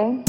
Game? 0.00 0.24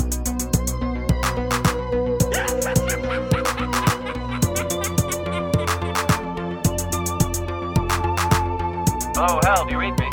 Hello, 9.16 9.40
Hal, 9.44 9.66
do 9.66 9.72
you 9.72 9.80
read 9.80 9.98
me? 9.98 10.10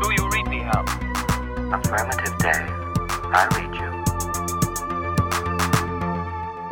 Do 0.00 0.12
you 0.16 0.24
read 0.30 0.46
me, 0.48 0.60
Hal? 0.60 0.84
Affirmative, 1.76 2.38
Dave. 2.38 2.70
I 3.32 3.46
read 3.56 3.74
you. 3.74 4.04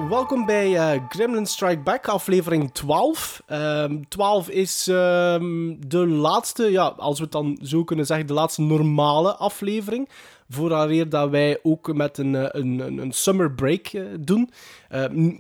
Welkom 0.09 0.47
bij 0.47 0.77
eh, 0.77 1.01
Gremlin 1.09 1.47
Strike 1.47 1.81
Back, 1.81 2.09
aflevering 2.09 2.73
12. 2.73 3.43
Ehm 3.47 4.03
12 4.09 4.49
is 4.49 4.89
ehm, 4.89 5.75
de 5.79 6.07
laatste, 6.07 6.71
ja, 6.71 6.85
als 6.97 7.19
we 7.19 7.23
het 7.25 7.33
dan 7.33 7.59
zo 7.63 7.85
kunnen 7.85 8.07
zeggen, 8.07 8.27
de 8.27 8.33
laatste 8.33 8.63
normale 8.63 9.37
aflevering. 9.37 10.09
Vooraleer 10.53 11.09
dat 11.09 11.31
wij 11.31 11.59
ook 11.63 11.95
met 11.95 12.19
een, 12.19 12.35
eh, 12.35 12.47
een, 12.51 12.99
een, 12.99 13.13
summer 13.13 13.53
break 13.53 13.87
eh, 13.87 14.03
doen. 14.21 14.51
Ehm, 14.89 15.31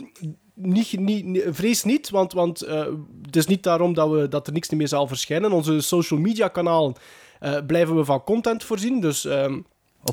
niet, 0.55 0.99
niet, 0.99 1.45
vrees 1.51 1.85
niet, 1.85 2.11
want, 2.11 2.33
want 2.33 2.63
eh, 2.63 2.87
het 3.23 3.37
is 3.37 3.47
niet 3.47 3.63
daarom 3.63 3.95
dat, 3.95 4.11
we, 4.11 4.29
dat 4.29 4.47
er 4.47 4.53
niks 4.53 4.71
meer 4.71 4.89
zal 4.89 5.07
verschijnen. 5.07 5.53
Onze 5.53 5.81
social 5.81 6.21
media 6.21 6.49
kanalen 6.49 6.95
eh, 7.41 7.57
blijven 7.67 7.97
we 7.97 8.05
van 8.05 8.25
content 8.25 8.65
voorzien. 8.65 9.01
Dus 9.01 9.25
ehm, 9.25 9.61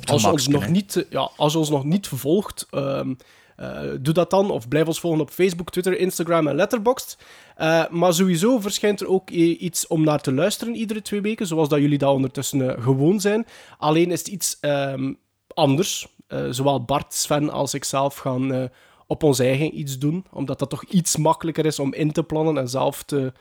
als, 0.05 0.21
je 0.21 0.31
ons 0.31 0.47
nog 0.47 0.67
niet, 0.67 0.95
eh, 0.95 1.03
ja, 1.09 1.31
als 1.35 1.53
je 1.53 1.59
ons 1.59 1.69
nog 1.69 1.83
niet 1.83 2.07
volgt, 2.07 2.67
ehm, 2.71 3.13
eh, 3.59 3.81
doe 3.99 4.13
dat 4.13 4.29
dan. 4.29 4.51
Of 4.51 4.67
blijf 4.67 4.87
ons 4.87 4.99
volgen 4.99 5.21
op 5.21 5.29
Facebook, 5.29 5.69
Twitter, 5.69 5.99
Instagram 5.99 6.47
en 6.47 6.55
Letterboxd. 6.55 7.17
Eh, 7.55 7.87
maar 7.89 8.13
sowieso 8.13 8.59
verschijnt 8.59 9.01
er 9.01 9.07
ook 9.07 9.29
iets 9.29 9.87
om 9.87 10.03
naar 10.03 10.21
te 10.21 10.33
luisteren 10.33 10.75
iedere 10.75 11.01
twee 11.01 11.21
weken, 11.21 11.47
zoals 11.47 11.69
dat 11.69 11.79
jullie 11.79 11.97
dat 11.97 12.13
ondertussen 12.13 12.75
eh, 12.75 12.83
gewoon 12.83 13.19
zijn. 13.19 13.45
Alleen 13.77 14.11
is 14.11 14.19
het 14.19 14.27
iets 14.27 14.57
ehm, 14.59 15.13
anders. 15.47 16.17
Zowel 16.49 16.83
Bart, 16.83 17.13
Sven 17.13 17.49
als 17.49 17.73
ikzelf 17.73 18.17
gaan 18.17 18.69
op 19.07 19.23
ons 19.23 19.39
eigen 19.39 19.79
iets 19.79 19.97
doen, 19.97 20.25
omdat 20.31 20.59
dat 20.59 20.69
toch 20.69 20.83
iets 20.83 21.17
makkelijker 21.17 21.65
is 21.65 21.79
om 21.79 21.93
in 21.93 22.11
te 22.11 22.23
plannen 22.23 22.57
en 22.57 22.67
zelf 22.67 23.03
te 23.03 23.33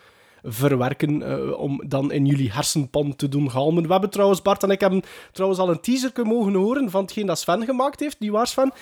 verwerken, 0.42 1.22
eh, 1.22 1.58
om 1.58 1.82
dan 1.86 2.12
in 2.12 2.26
jullie 2.26 2.52
hersenpan 2.52 3.16
te 3.16 3.28
doen 3.28 3.50
galmen. 3.50 3.86
We 3.86 3.92
hebben 3.92 4.10
trouwens, 4.10 4.42
Bart 4.42 4.62
en 4.62 4.70
ik 4.70 4.80
hebben 4.80 5.02
trouwens 5.32 5.60
al 5.60 5.70
een 5.70 5.80
teaser 5.80 6.12
mogen 6.22 6.54
horen 6.54 6.90
van 6.90 7.02
hetgeen 7.02 7.26
dat 7.26 7.38
Sven 7.38 7.64
gemaakt 7.64 8.00
heeft, 8.00 8.16
die 8.18 8.32
waar 8.32 8.46
Sven. 8.46 8.72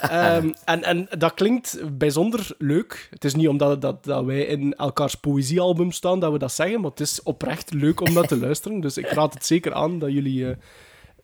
Ehm, 0.00 0.52
en, 0.64 0.82
en 0.82 1.06
dat 1.18 1.34
klinkt 1.34 1.80
bijzonder 1.98 2.54
leuk. 2.58 3.08
Het 3.10 3.24
is 3.24 3.34
niet 3.34 3.48
omdat 3.48 3.80
dat, 3.80 4.04
dat 4.04 4.24
wij 4.24 4.40
in 4.40 4.74
elkaars 4.74 5.14
poëziealbum 5.14 5.92
staan 5.92 6.20
dat 6.20 6.32
we 6.32 6.38
dat 6.38 6.52
zeggen, 6.52 6.80
maar 6.80 6.90
het 6.90 7.00
is 7.00 7.22
oprecht 7.22 7.72
leuk 7.72 8.00
om 8.00 8.14
dat 8.14 8.28
te 8.28 8.38
luisteren. 8.46 8.80
Dus 8.80 8.96
ik 8.96 9.10
raad 9.10 9.34
het 9.34 9.46
zeker 9.46 9.74
aan 9.74 9.98
dat 9.98 10.12
jullie 10.12 10.48
eh, 10.48 10.56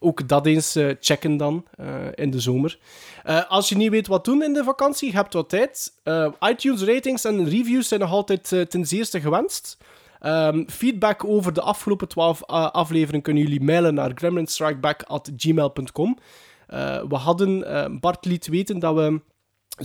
ook 0.02 0.28
dat 0.28 0.46
eens 0.46 0.76
eh, 0.76 0.90
checken 1.00 1.36
dan 1.36 1.64
eh, 1.76 1.86
in 2.14 2.30
de 2.30 2.40
zomer. 2.40 2.78
Eh, 3.22 3.50
als 3.50 3.68
je 3.68 3.76
niet 3.76 3.90
weet 3.90 4.06
wat 4.06 4.24
doen 4.24 4.42
in 4.42 4.52
de 4.52 4.64
vakantie, 4.64 5.10
je 5.10 5.16
hebt 5.16 5.32
wat 5.32 5.48
tijd. 5.48 5.92
ITunes 6.40 6.82
ratings 6.82 7.24
en 7.24 7.48
reviews 7.48 7.88
zijn 7.88 8.00
nog 8.00 8.10
altijd 8.10 8.48
ten 8.68 8.86
zeerste 8.86 9.20
gewenst. 9.20 9.78
Ehm, 10.20 10.64
feedback 10.66 11.24
over 11.24 11.52
de 11.52 11.60
afgelopen 11.60 12.08
12 12.08 12.44
afleveringen 12.46 13.22
kunnen 13.22 13.42
jullie 13.42 13.62
mailen 13.62 13.94
naar 13.94 14.12
gremlinstrikeback.gmail.com. 14.14 16.18
Eh 16.66 17.02
we 17.08 17.14
hadden, 17.14 17.64
eh, 17.64 17.98
Bart 18.00 18.24
liet 18.24 18.46
weten 18.46 18.78
dat 18.78 18.94
we 18.94 19.20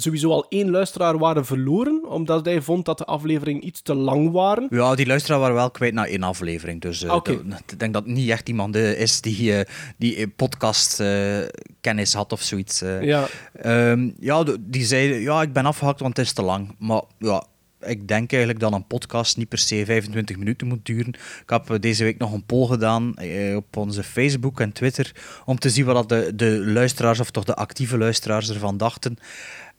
sowieso 0.01 0.31
al 0.31 0.45
één 0.49 0.69
luisteraar 0.69 1.17
waren 1.17 1.45
verloren, 1.45 2.09
omdat 2.09 2.45
hij 2.45 2.61
vond 2.61 2.85
dat 2.85 2.97
de 2.97 3.05
afleveringen 3.05 3.65
iets 3.67 3.81
te 3.81 3.93
lang 3.95 4.31
waren. 4.31 4.67
Ja, 4.69 4.95
die 4.95 5.05
luisteraar 5.05 5.39
waren 5.39 5.55
wel 5.55 5.71
kwijt 5.71 5.93
na 5.93 6.07
één 6.07 6.23
aflevering. 6.23 6.81
Dus 6.81 7.03
eh, 7.03 7.19
ik 7.67 7.79
denk 7.79 7.93
dat 7.93 8.03
het 8.03 8.13
niet 8.13 8.29
echt 8.29 8.49
iemand 8.49 8.75
eh, 8.75 8.99
is 8.99 9.21
die, 9.21 9.53
eh, 9.57 9.65
die 9.97 10.15
eh, 10.15 10.27
podcast 10.35 10.99
eh, 10.99 11.37
kennis 11.81 12.13
had 12.13 12.31
of 12.31 12.41
zoiets. 12.41 12.79
Ja, 13.01 13.27
Ehm, 13.53 14.09
ja, 14.19 14.43
die 14.59 14.85
zeiden, 14.85 15.19
ja, 15.21 15.41
ik 15.41 15.53
ben 15.53 15.65
afgehakt, 15.65 15.99
want 15.99 16.17
het 16.17 16.25
is 16.25 16.33
te 16.33 16.41
lang. 16.41 16.75
Maar 16.79 17.01
ja, 17.19 17.43
ik 17.81 18.07
denk 18.07 18.29
eigenlijk 18.31 18.61
dat 18.61 18.73
een 18.73 18.87
podcast 18.87 19.37
niet 19.37 19.49
per 19.49 19.57
se 19.57 19.85
25 19.85 20.37
minuten 20.37 20.67
moet 20.67 20.85
duren. 20.85 21.13
Ik 21.41 21.49
heb 21.49 21.77
deze 21.81 22.03
week 22.03 22.17
nog 22.17 22.33
een 22.33 22.45
poll 22.45 22.67
gedaan 22.67 23.15
op 23.55 23.77
onze 23.77 24.03
Facebook 24.03 24.59
en 24.59 24.71
Twitter 24.71 25.11
om 25.45 25.59
te 25.59 25.69
zien 25.69 25.85
wat 25.85 26.09
de, 26.09 26.31
de 26.35 26.63
luisteraars, 26.65 27.19
of 27.19 27.31
toch 27.31 27.43
de 27.43 27.55
actieve 27.55 27.97
luisteraars 27.97 28.49
ervan 28.49 28.77
dachten. 28.77 29.17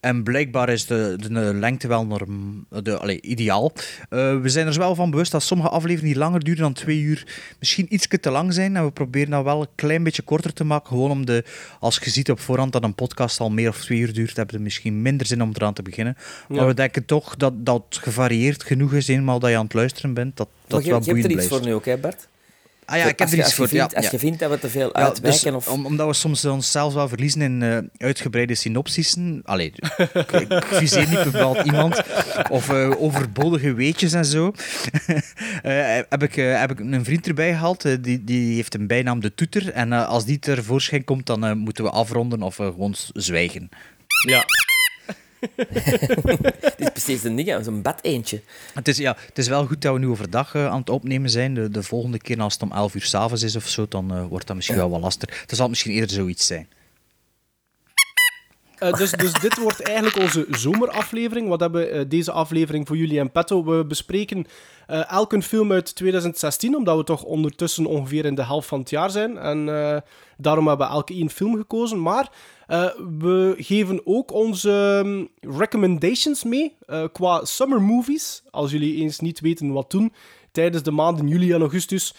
En 0.01 0.23
blijkbaar 0.23 0.69
is 0.69 0.87
de, 0.87 1.17
de 1.19 1.55
lengte 1.55 1.89
wel 1.89 2.07
norm, 2.07 2.67
de, 2.83 2.99
allee, 2.99 3.21
ideaal. 3.21 3.73
Eh, 4.09 4.41
we 4.41 4.49
zijn 4.49 4.67
er 4.67 4.79
wel 4.79 4.95
van 4.95 5.11
bewust 5.11 5.33
dat 5.33 5.43
sommige 5.43 5.71
afleveringen 5.71 6.13
die 6.13 6.23
langer 6.23 6.45
duren 6.45 6.63
dan 6.63 6.73
twee 6.73 7.01
uur 7.01 7.27
misschien 7.59 7.87
iets 7.95 8.07
te 8.21 8.31
lang 8.31 8.55
zijn. 8.55 8.77
En 8.77 8.85
we 8.85 8.91
proberen 8.91 9.31
dat 9.31 9.45
wel 9.45 9.61
een 9.61 9.69
klein 9.75 10.03
beetje 10.03 10.23
korter 10.23 10.53
te 10.53 10.65
maken. 10.65 10.89
Gewoon 10.89 11.11
om 11.11 11.27
de, 11.27 11.45
als 11.81 11.99
je 12.03 12.11
ziet 12.11 12.31
op 12.31 12.41
voorhand 12.41 12.73
dat 12.73 12.83
een 12.83 12.95
podcast 12.95 13.41
al 13.41 13.51
meer 13.51 13.69
of 13.69 13.81
twee 13.81 13.99
uur 13.99 14.13
duurt, 14.13 14.37
hebben 14.37 14.57
we 14.57 14.63
misschien 14.63 15.03
minder 15.03 15.27
zin 15.27 15.43
om 15.43 15.51
eraan 15.55 15.75
te 15.75 15.83
beginnen. 15.83 16.17
Maar 16.49 16.67
we 16.67 16.75
denken 16.75 17.05
toch 17.05 17.37
dat 17.37 17.53
dat 17.57 17.85
gevarieerd 17.89 18.63
genoeg 18.63 18.93
is, 18.93 19.09
eenmaal 19.09 19.39
dat 19.39 19.51
je 19.51 19.57
aan 19.57 19.65
het 19.65 19.75
luisteren 19.75 20.15
bent, 20.15 20.37
dat 20.37 20.49
Maar 20.49 20.67
dat 20.67 20.85
je, 20.85 20.91
wel 20.91 20.99
je 20.99 21.05
hebt 21.05 21.07
boeiend 21.07 21.25
er 21.25 21.39
iets 21.39 21.47
blijft. 21.47 21.65
voor 21.65 21.73
nu 21.73 21.75
ook, 21.75 21.85
hè 21.85 21.99
Bert? 21.99 22.29
Ah 22.91 22.97
ja, 22.97 23.03
ik 23.03 23.09
heb 23.09 23.21
als 23.21 23.31
er 23.31 23.37
je, 23.37 23.43
iets 23.43 23.55
voor. 23.55 23.69
Vindt, 23.69 23.91
ja, 23.93 23.97
als 24.01 24.11
je 24.11 24.19
vindt 24.19 24.39
dat 24.39 24.51
we 24.51 24.59
te 24.59 24.69
veel 24.69 24.89
Ja, 24.93 24.93
uitwijken 25.05 25.53
dus 25.53 25.67
of... 25.67 25.69
om- 25.69 25.87
omdat 25.87 26.07
we 26.07 26.13
soms 26.13 26.45
onszelf 26.45 26.95
wel 26.95 27.09
verliezen 27.09 27.41
in 27.43 27.63
eh, 27.63 27.79
uitgebreide 28.07 28.55
synopsissen. 28.55 29.41
Allee, 29.45 29.73
ik, 29.97 30.31
ik 30.33 30.65
viseer 30.65 31.09
niet 31.09 31.25
bepaald 31.25 31.59
iemand. 31.67 32.03
Of 32.51 32.69
eh, 32.71 32.91
overbodige 33.03 33.73
weetjes 33.75 34.13
en 34.13 34.25
zo. 34.25 34.53
Eh, 35.63 35.95
heb, 36.09 36.23
ik, 36.23 36.35
heb 36.35 36.71
ik 36.71 36.81
een 36.81 37.05
vriend 37.05 37.27
erbij 37.27 37.51
gehaald. 37.53 37.85
eh, 37.85 37.97
die, 38.01 38.25
die 38.25 38.55
heeft 38.55 38.75
een 38.75 38.87
bijnaam 38.87 39.21
De 39.21 39.35
Toeter. 39.35 39.73
En 39.73 39.93
als 39.93 40.25
die 40.25 40.39
tevoorschijn 40.39 41.05
komt, 41.05 41.27
dan 41.27 41.59
moeten 41.59 41.85
we 41.85 41.91
afronden 41.91 42.43
of 42.43 42.55
gewoon 42.57 42.95
zwijgen. 43.13 43.69
ja. 44.29 44.45
Het 46.61 46.75
is 46.77 46.89
precies 46.91 47.25
een 47.25 47.37
ding, 47.37 47.65
zo'n 47.65 47.83
bed 47.83 47.99
eentje. 48.03 48.41
Het 48.75 48.89
is, 48.89 48.97
ja, 48.97 49.17
het 49.27 49.39
is 49.39 49.49
wel 49.49 49.67
goed 49.67 49.83
dat 49.83 49.93
we 49.93 49.99
nu 49.99 50.07
overdag 50.07 50.55
eh, 50.55 50.67
aan 50.67 50.81
het 50.81 50.91
opnemen 50.91 51.31
zijn. 51.31 51.55
De, 51.55 51.71
de 51.71 51.83
volgende 51.83 52.19
keer, 52.19 52.41
als 52.41 52.53
het 52.53 52.63
om 52.63 52.73
11 52.73 52.95
uur 52.95 53.03
s'avonds 53.03 53.43
is 53.43 53.57
of 53.57 53.69
zo, 53.69 53.87
dan 53.89 54.15
eh, 54.15 54.27
wordt 54.27 54.47
dat 54.47 54.57
misschien 54.57 54.77
wel 54.77 54.91
wat 54.91 55.01
lastiger. 55.01 55.41
Het 55.41 55.57
zal 55.57 55.69
misschien 55.69 55.93
eerder 55.93 56.11
zoiets 56.11 56.47
zijn. 56.47 56.69
Eh, 58.79 58.93
dus, 58.93 59.11
dus 59.11 59.33
dit 59.33 59.57
wordt 59.57 59.83
eigenlijk 59.83 60.17
onze 60.17 60.47
zomeraflevering. 60.51 61.49
Wat 61.49 61.61
hebben 61.61 61.81
we 61.81 61.89
eh, 61.89 62.05
deze 62.09 62.33
aflevering 62.33 62.87
voor 62.87 62.97
jullie 62.97 63.19
en 63.19 63.33
petto? 63.33 63.65
We 63.65 63.85
bespreken 63.85 64.47
eh 64.87 65.13
elk 65.13 65.43
film 65.43 65.73
uit 65.73 65.95
2016, 65.95 66.77
omdat 66.77 66.97
we 66.97 67.05
toch 67.05 67.23
ondertussen 67.23 67.87
ongeveer 67.87 68.25
in 68.25 68.35
de 68.35 68.45
helft 68.45 68.69
van 68.69 68.79
het 68.79 68.91
jaar 68.91 69.11
zijn. 69.11 69.39
En 69.39 69.67
daarom 70.37 70.69
hebben 70.69 70.87
we 70.87 70.93
elke 70.93 71.15
één 71.15 71.31
film 71.31 71.57
gekozen. 71.57 72.03
Maar 72.03 72.31
we 73.19 73.55
geven 73.59 74.01
ook 74.05 74.33
onze 74.33 75.03
ehm, 75.05 75.55
recommendations 75.59 76.45
mee 76.45 76.77
qua 77.13 77.45
summer 77.45 77.83
movies. 77.83 78.43
Als 78.51 78.71
jullie 78.71 79.03
eens 79.03 79.21
niet 79.21 79.41
weten 79.41 79.73
wat 79.73 79.91
doen 79.91 80.13
tijdens 80.53 80.83
de 80.83 80.91
maanden 80.91 81.29
juli 81.29 81.53
en 81.53 81.61
augustus, 81.61 82.15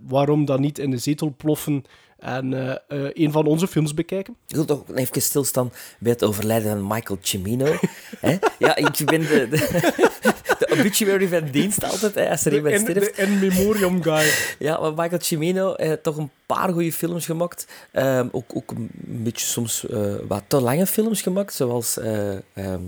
waarom 0.00 0.44
dan 0.44 0.60
niet 0.60 0.78
in 0.78 0.90
de 0.90 0.98
zetel 0.98 1.34
ploffen 1.36 1.84
en 2.18 2.54
eh, 2.54 3.04
eh, 3.06 3.10
een 3.14 3.32
van 3.32 3.46
onze 3.46 3.66
films 3.68 3.94
bekijken? 3.94 4.36
Ik 4.48 4.54
wil 4.56 4.64
toch 4.64 4.84
even 4.94 5.22
stilstaan 5.22 5.72
bij 5.98 6.12
het 6.12 6.24
overlijden 6.24 6.70
van 6.70 6.86
Michael 6.86 7.18
Cimino. 7.22 7.76
hè? 8.20 8.36
Ja, 8.58 8.76
ik 8.76 9.02
ben 9.04 9.20
de, 9.20 9.48
de, 9.50 9.56
de 10.58 10.68
obituary 10.78 11.28
van 11.28 11.50
dienst 11.50 11.84
altijd, 11.84 12.14
hè, 12.14 12.30
als 12.30 12.44
er 12.44 12.50
De 12.50 12.56
iemand 12.56 12.74
in, 12.74 12.80
sterft. 12.80 13.16
de 13.16 13.22
in 13.22 13.38
memoriam 13.38 14.02
guy. 14.02 14.30
Ja, 14.58 14.80
maar 14.80 14.90
Michael 14.94 15.20
Cimino 15.22 15.74
heeft 15.76 16.02
toch 16.02 16.16
een 16.16 16.30
paar 16.46 16.72
goede 16.72 16.92
films 16.92 17.24
gemaakt. 17.26 17.66
Ehm, 17.92 18.28
ook, 18.32 18.50
ook 18.54 18.70
een 18.70 18.90
beetje 19.02 19.46
soms 19.46 19.86
eh, 19.86 20.14
wat 20.28 20.42
te 20.46 20.60
lange 20.60 20.86
films 20.86 21.22
gemaakt, 21.22 21.54
zoals 21.54 21.98
eh, 21.98 22.34
ehm, 22.54 22.80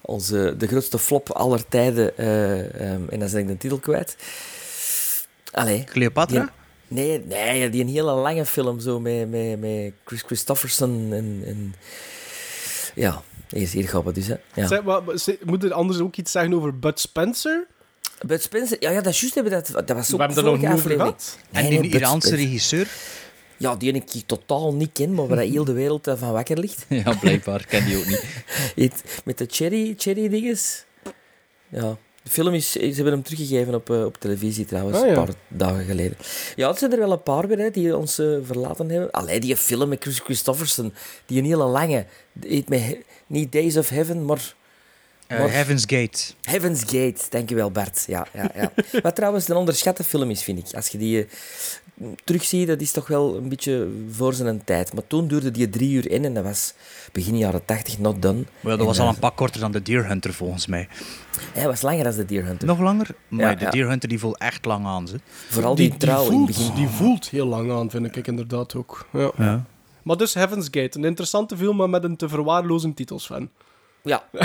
onze, 0.00 0.54
de 0.58 0.66
grootste 0.66 0.98
flop 0.98 1.30
aller 1.30 1.68
tijden. 1.68 2.16
eh, 2.16 2.58
ehm, 2.92 3.00
en 3.08 3.18
dan 3.18 3.30
ben 3.30 3.38
ik 3.40 3.46
de 3.46 3.56
titel 3.56 3.78
kwijt. 3.78 4.16
Allee. 5.52 5.84
Cleopatra? 5.84 6.40
Die- 6.40 6.48
nee, 6.90 7.18
nee, 7.18 7.68
die 7.68 7.82
een 7.82 7.88
hele 7.88 8.12
lange 8.12 8.46
film 8.46 8.80
zo 8.80 9.00
met, 9.00 9.30
met, 9.30 9.60
met 9.60 9.92
Chris 10.04 10.22
Christofferson 10.22 11.12
en... 11.12 11.42
en 11.46 11.74
ja, 12.94 13.22
hier, 13.48 13.68
hier 13.68 13.88
gaat 13.88 14.04
het 14.04 14.14
dus, 14.14 14.26
hè. 14.26 14.36
Ja. 14.54 14.66
Zeg, 14.66 14.82
maar, 14.82 15.02
moet 15.44 15.64
er 15.64 15.72
anders 15.72 16.00
ook 16.00 16.16
iets 16.16 16.32
zeggen 16.32 16.54
over 16.54 16.78
Bud 16.78 17.00
Spencer? 17.00 17.66
Bud 18.26 18.42
Spencer, 18.42 18.76
ja, 18.80 18.90
ja, 18.90 19.00
dat 19.00 19.12
is 19.12 19.20
juist, 19.20 19.34
hebben 19.34 19.52
dat, 19.52 19.86
dat 19.86 19.96
was 19.96 20.08
We 20.08 20.14
ook 20.14 20.20
hebben 20.20 20.36
het 20.36 20.46
er 20.46 20.52
nog 20.52 20.60
niet 20.60 20.70
over 20.70 20.90
gehad. 20.90 21.38
En 21.50 21.68
die 21.68 21.80
nee, 21.80 21.90
Iraanse 21.90 22.36
regisseur? 22.36 22.88
Ja, 23.56 23.76
die 23.76 23.92
ik 23.92 24.22
totaal 24.26 24.74
niet 24.74 24.90
ken, 24.92 25.14
maar 25.14 25.26
waar 25.26 25.38
heel 25.56 25.64
de 25.64 25.72
wereld 25.72 26.06
eh, 26.06 26.14
van 26.16 26.32
wakker 26.32 26.58
ligt. 26.58 26.86
Ja, 26.88 27.14
blijkbaar. 27.20 27.66
ken 27.66 27.84
die 27.84 27.98
ook 27.98 28.06
niet. 28.74 29.02
Met 29.24 29.38
de 29.38 29.46
cherry, 29.48 29.94
cherry 29.96 30.28
dinges. 30.28 30.84
Ja, 31.68 31.96
de 32.34 32.42
film 32.42 32.54
is... 32.54 32.70
Ze 32.72 32.78
hebben 32.80 33.12
hem 33.12 33.22
teruggegeven 33.22 33.74
op, 33.74 33.90
eh, 33.90 34.04
op 34.04 34.16
televisie 34.20 34.64
trouwens, 34.64 34.98
Ah, 34.98 35.04
ja. 35.04 35.08
een 35.10 35.24
paar 35.24 35.34
dagen 35.48 35.84
geleden. 35.84 36.16
Ja, 36.56 36.68
het 36.68 36.78
zijn 36.78 36.92
er 36.92 36.98
wel 36.98 37.12
een 37.12 37.22
paar 37.22 37.48
weer 37.48 37.58
hè, 37.58 37.70
die 37.70 37.96
ons 37.96 38.18
eh, 38.18 38.26
verlaten 38.42 38.90
hebben. 38.90 39.10
Allee, 39.10 39.40
die 39.40 39.56
film 39.56 39.88
met 39.88 40.02
Chris 40.02 40.18
Christofferson, 40.18 40.92
die 41.26 41.38
een 41.38 41.44
hele 41.44 41.64
lange... 41.64 42.06
met, 42.66 42.96
niet 43.26 43.52
Days 43.52 43.76
of 43.76 43.88
Heaven, 43.88 44.24
maar... 44.24 44.54
Eh, 45.26 45.38
Maar- 45.38 45.52
Heaven's 45.52 45.84
Gate. 45.86 46.18
Heaven's 46.42 46.80
Gate, 46.80 47.20
dankjewel 47.28 47.70
Bert. 47.70 48.04
Ja, 48.06 48.26
ja, 48.34 48.50
ja. 48.54 48.72
Wat 49.02 49.14
trouwens 49.16 49.48
een 49.48 49.56
onderschatte 49.56 50.04
film 50.04 50.30
is, 50.30 50.42
vind 50.42 50.58
ik. 50.68 50.74
Als 50.74 50.88
je 50.88 50.98
die... 50.98 51.26
terugzie, 52.24 52.66
dat 52.66 52.80
is 52.80 52.92
toch 52.92 53.06
wel 53.06 53.36
een 53.36 53.48
beetje 53.48 53.88
voor 54.10 54.34
zijn 54.34 54.64
tijd. 54.64 54.94
Maar 54.94 55.06
toen 55.06 55.28
duurde 55.28 55.50
die 55.50 55.68
drie 55.68 55.92
uur 55.92 56.10
in 56.10 56.24
en 56.24 56.34
dat 56.34 56.44
was 56.44 56.74
begin 57.12 57.36
jaren 57.36 57.64
80 57.64 57.98
not 57.98 58.22
done. 58.22 58.44
Wel, 58.60 58.70
dat 58.70 58.80
En, 58.80 58.86
was 58.86 58.98
al 58.98 59.06
eh, 59.06 59.12
een 59.12 59.18
pak 59.18 59.36
korter 59.36 59.60
dan 59.60 59.72
de 59.72 59.82
Deer 59.82 60.06
Hunter 60.06 60.34
volgens 60.34 60.66
mij. 60.66 60.88
Hij 61.52 61.66
was 61.66 61.82
langer 61.82 62.04
dan 62.04 62.12
de 62.12 62.24
Deer 62.24 62.44
Hunter. 62.44 62.66
Nog 62.66 62.78
langer? 62.78 63.06
Maar 63.28 63.50
Ja, 63.50 63.54
de 63.54 63.64
ja. 63.64 63.70
Deer 63.70 63.88
Hunter 63.88 64.08
die 64.08 64.18
voelt 64.18 64.38
echt 64.38 64.64
lang 64.64 64.86
aan. 64.86 65.08
Ze. 65.08 65.20
Vooral 65.48 65.74
die, 65.74 65.96
trouw 65.96 66.16
in 66.16 66.22
het 66.24 66.32
voelt, 66.34 66.46
begin. 66.46 66.74
die 66.74 66.88
voelt 66.88 67.28
heel 67.28 67.46
lang 67.46 67.72
aan, 67.72 67.90
vind 67.90 68.16
ik 68.16 68.26
inderdaad 68.26 68.74
ook. 68.74 69.06
Ja. 69.12 69.30
Ja. 69.36 69.64
Maar 70.02 70.16
dus 70.16 70.34
Heaven's 70.34 70.68
Gate, 70.70 70.98
een 70.98 71.04
interessante 71.04 71.56
film, 71.56 71.76
maar 71.76 71.90
met 71.90 72.04
een 72.04 72.16
te 72.16 72.28
verwaarlozen 72.28 72.94
titelsfan. 72.94 73.50
Ja, 74.02 74.24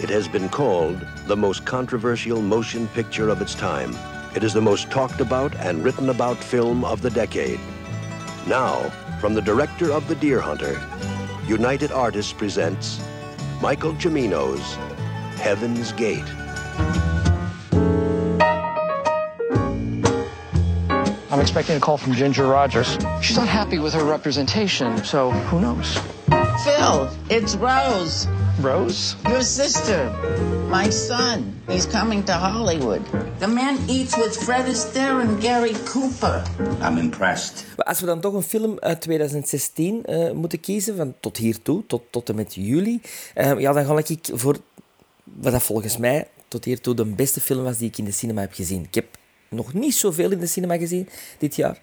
It 0.00 0.10
has 0.10 0.28
been 0.28 0.48
called 0.48 1.04
the 1.26 1.36
most 1.36 1.64
controversial 1.64 2.40
motion 2.40 2.86
picture 2.88 3.28
of 3.30 3.42
its 3.42 3.56
time. 3.56 3.96
It 4.36 4.44
is 4.44 4.54
the 4.54 4.60
most 4.60 4.92
talked 4.92 5.20
about 5.20 5.56
and 5.56 5.82
written 5.82 6.10
about 6.10 6.36
film 6.36 6.84
of 6.84 7.02
the 7.02 7.10
decade. 7.10 7.58
Now, 8.46 8.90
from 9.20 9.34
the 9.34 9.42
director 9.42 9.90
of 9.90 10.06
The 10.06 10.14
Deer 10.14 10.40
Hunter, 10.40 10.80
United 11.48 11.90
Artists 11.90 12.32
presents 12.32 13.00
Michael 13.60 13.92
Cimino's 13.94 14.76
Heaven's 15.40 15.90
Gate. 15.90 16.28
I'm 21.38 21.42
expecting 21.42 21.76
a 21.76 21.80
call 21.80 21.96
from 21.96 22.14
Ginger 22.14 22.48
Rogers. 22.48 22.98
She's 23.20 23.36
not 23.36 23.46
happy 23.46 23.78
with 23.78 23.94
her 23.94 24.02
representation, 24.02 25.04
so 25.04 25.30
who 25.30 25.60
knows? 25.60 25.96
Phil, 26.64 27.08
it's 27.30 27.54
Rose, 27.54 28.26
Rose? 28.60 29.14
your 29.28 29.42
sister. 29.42 30.10
My 30.68 30.90
son. 30.90 31.52
He's 31.68 31.86
coming 31.86 32.24
to 32.24 32.32
Hollywood. 32.32 33.02
The 33.38 33.46
man 33.46 33.78
eats 33.88 34.16
with 34.16 34.36
Fred 34.36 34.66
Astaire 34.66 35.20
and 35.20 35.40
Gary 35.40 35.74
Cooper. 35.84 36.42
I'm 36.82 36.98
impressed. 36.98 37.64
Maar 37.76 37.86
als 37.86 38.00
we 38.00 38.06
dan 38.06 38.20
toch 38.20 38.34
een 38.34 38.42
film 38.42 38.78
uit 38.78 39.00
2016 39.00 40.04
eh, 40.04 40.32
moeten 40.32 40.60
kiezen, 40.60 40.96
van 40.96 41.14
tot 41.20 41.36
hiertoe, 41.36 41.86
tot, 41.86 42.02
tot 42.10 42.28
en 42.28 42.34
met 42.34 42.54
juli, 42.54 43.00
eh, 43.34 43.58
ja, 43.58 43.72
dan 43.72 43.84
ga 43.84 43.98
ik 43.98 44.28
voor 44.32 44.56
wat 45.24 45.52
dat 45.52 45.62
volgens 45.62 45.96
mij 45.96 46.28
tot 46.48 46.64
hiertoe 46.64 46.94
de 46.94 47.04
beste 47.04 47.40
film 47.40 47.64
was 47.64 47.78
die 47.78 47.88
ik 47.88 47.98
in 47.98 48.04
de 48.04 48.12
cinema 48.12 48.40
heb 48.40 48.52
gezien. 48.52 48.82
Ik 48.82 48.94
heb 48.94 49.17
nog 49.48 49.74
niet 49.74 49.94
zoveel 49.94 50.30
in 50.30 50.38
de 50.38 50.46
cinema 50.46 50.76
gezien 50.78 51.08
dit 51.38 51.56
jaar, 51.56 51.78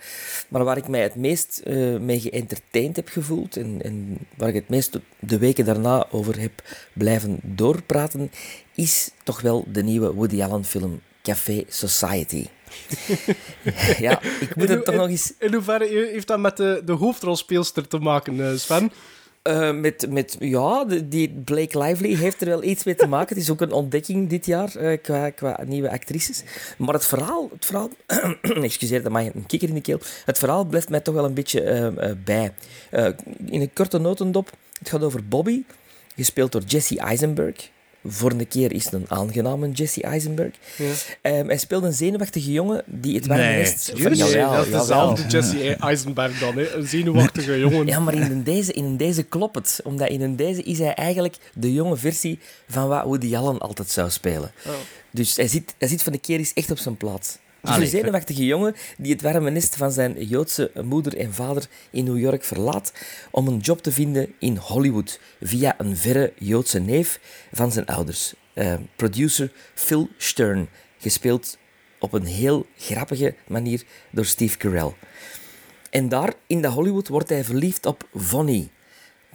maar 0.48 0.64
waar 0.64 0.78
ik 0.78 0.88
mij 0.88 1.02
het 1.02 1.16
meest 1.16 1.62
eh, 1.64 1.98
mee 1.98 2.20
geëntertained 2.20 2.96
heb 2.96 3.08
gevoeld 3.10 3.58
en, 3.58 3.80
en 3.84 4.18
waar 4.38 4.50
ik 4.50 4.56
het 4.56 4.70
meest 4.70 5.00
de 5.20 5.38
weken 5.38 5.66
daarna 5.66 6.08
over 6.12 6.40
heb 6.40 6.52
blijven 6.94 7.40
doorpraten, 7.44 8.32
is 8.76 9.10
toch 9.24 9.42
wel 9.42 9.66
de 9.72 9.84
nieuwe 9.84 10.14
Woody 10.14 10.42
Allen 10.44 10.66
film 10.66 11.02
Café 11.24 11.64
Society. 11.68 12.46
ja, 14.00 14.22
ik 14.22 14.56
moet 14.56 14.70
het 14.70 14.86
toch 14.86 14.94
hoe- 14.94 15.04
nog 15.04 15.12
eens... 15.12 15.34
In 15.40 15.54
hoeverre 15.54 16.10
heeft 16.12 16.28
dat 16.28 16.40
met 16.40 16.58
de, 16.58 16.82
de 16.86 16.92
hoofdrolspeelster 16.92 17.88
te 17.88 17.98
maken, 17.98 18.50
eh, 18.50 18.56
Sven? 18.58 18.92
Eh, 19.46 19.72
met, 19.72 20.06
met, 20.10 20.36
ja, 20.40 20.86
die 21.04 21.30
Blake 21.30 21.80
Lively 21.80 22.16
heeft 22.16 22.42
er 22.42 22.48
wel 22.48 22.64
iets 22.64 22.84
mee 22.84 22.96
te 22.96 23.08
maken. 23.08 23.36
Het 23.36 23.44
is 23.44 23.52
ook 23.52 23.62
een 23.62 23.72
ontdekking 23.72 24.30
dit 24.30 24.46
jaar 24.46 24.76
eh, 24.76 25.02
qua, 25.02 25.30
qua 25.30 25.60
nieuwe 25.66 25.92
actrices. 25.92 26.44
Maar 26.78 26.94
het 26.94 27.06
verhaal, 27.06 27.50
het 27.54 27.66
verhaal 27.66 27.90
excuseer, 28.64 29.04
dat 29.04 29.12
mag 29.12 29.24
een 29.24 29.46
kikker 29.46 29.70
in 29.70 29.76
de 29.76 29.82
keel. 29.82 30.00
Het 30.26 30.38
verhaal 30.38 30.66
blijft 30.66 30.90
mij 30.90 31.00
toch 31.00 31.14
wel 31.14 31.26
een 31.26 31.34
beetje 31.34 31.62
eh, 31.62 32.12
bij. 32.24 32.54
In 33.46 33.62
een 33.62 33.74
korte 33.74 33.98
notendop, 33.98 34.52
het 34.80 34.90
gaat 34.90 35.04
over 35.04 35.28
Bobby, 35.28 35.64
gespeeld 36.16 36.52
door 36.52 36.64
Jesse 36.64 37.00
Eisenberg. 37.00 37.70
Voor 38.08 38.32
een 38.32 38.48
keer 38.48 38.72
is 38.74 38.84
het 38.84 38.94
een 38.94 39.06
aangename 39.08 39.72
Jesse 39.72 40.02
Eisenberg. 40.02 40.54
Ehm, 41.22 41.48
hij 41.48 41.58
speelt 41.58 41.84
een 41.84 41.94
zenuwachtige 41.94 42.52
jongen 42.52 42.84
die 42.86 43.16
het 43.16 43.28
Nee, 43.28 43.58
nest... 43.58 43.80
serieus? 43.80 44.18
Jawel, 44.18 44.50
Nee, 44.52 44.56
dat 44.56 44.66
is 44.66 44.72
dezelfde 44.72 45.28
Jesse 45.28 45.76
Eisenberg 45.76 46.40
dan, 46.40 46.58
hè. 46.58 46.70
een 46.74 46.88
zenuwachtige 46.88 47.60
jongen. 47.60 47.86
Ja, 47.86 48.00
maar 48.00 48.14
in 48.14 48.22
een 48.22 48.44
deze, 48.44 48.74
in 48.74 48.84
een 48.84 48.98
deze 48.98 49.24
klopt 49.24 49.56
het. 49.56 49.80
Omdat 49.84 50.10
in 50.10 50.22
een 50.22 50.36
deze 50.36 50.64
is 50.64 50.80
hij 50.80 50.94
eigenlijk 50.94 51.36
de 51.54 51.74
jonge 51.74 51.96
versie 51.98 52.40
van 52.68 52.88
wat 52.88 53.04
Woody 53.04 53.36
Allen 53.36 53.60
altijd 53.60 53.90
zou 53.90 54.10
spelen. 54.10 54.52
Dus 55.12 55.36
hij 55.36 55.48
zit, 55.48 55.76
hij 55.78 55.88
zit 55.88 56.04
van 56.04 56.12
de 56.12 56.20
keer 56.20 56.38
eens 56.38 56.54
echt 56.54 56.72
op 56.72 56.78
zijn 56.78 56.98
plaats. 56.98 57.38
Allee, 57.68 57.82
een 57.82 57.88
zenuwachtige 57.88 58.46
jongen 58.46 58.76
die 58.98 59.12
het 59.12 59.22
warme 59.22 59.50
nest 59.50 59.76
van 59.76 59.92
zijn 59.92 60.26
Joodse 60.26 60.72
moeder 60.84 61.18
en 61.18 61.34
vader 61.34 61.68
in 61.92 62.04
New 62.04 62.20
York 62.20 62.44
verlaat 62.44 62.94
om 63.32 63.48
een 63.48 63.58
job 63.58 63.82
te 63.82 63.92
vinden 63.92 64.34
in 64.40 64.58
Hollywood 64.58 65.20
via 65.42 65.76
een 65.78 65.98
verre 65.98 66.34
Joodse 66.40 66.80
neef 66.80 67.20
van 67.52 67.72
zijn 67.72 67.86
ouders. 67.86 68.34
Eh, 68.54 68.74
producer 68.96 69.52
Phil 69.74 70.10
Stern, 70.18 70.70
gespeeld 70.98 71.58
op 72.00 72.14
een 72.14 72.26
heel 72.26 72.66
grappige 72.78 73.36
manier 73.48 73.84
door 74.12 74.26
Steve 74.26 74.58
Carell. 74.58 74.94
En 75.90 76.10
daar, 76.10 76.34
in 76.48 76.62
de 76.62 76.68
Hollywood, 76.68 77.08
wordt 77.08 77.30
hij 77.30 77.44
verliefd 77.44 77.86
op 77.86 78.08
Vonnie. 78.14 78.72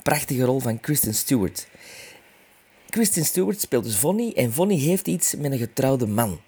Prachtige 0.02 0.44
rol 0.44 0.60
van 0.60 0.80
Kristen 0.80 1.14
Stewart. 1.14 1.66
Kristen 2.88 3.24
Stewart 3.24 3.60
speelt 3.60 3.84
dus 3.84 3.96
Vonnie 3.96 4.34
en 4.34 4.52
Vonnie 4.52 4.80
heeft 4.80 5.06
iets 5.06 5.34
met 5.34 5.52
een 5.52 5.58
getrouwde 5.58 6.06
man. 6.06 6.40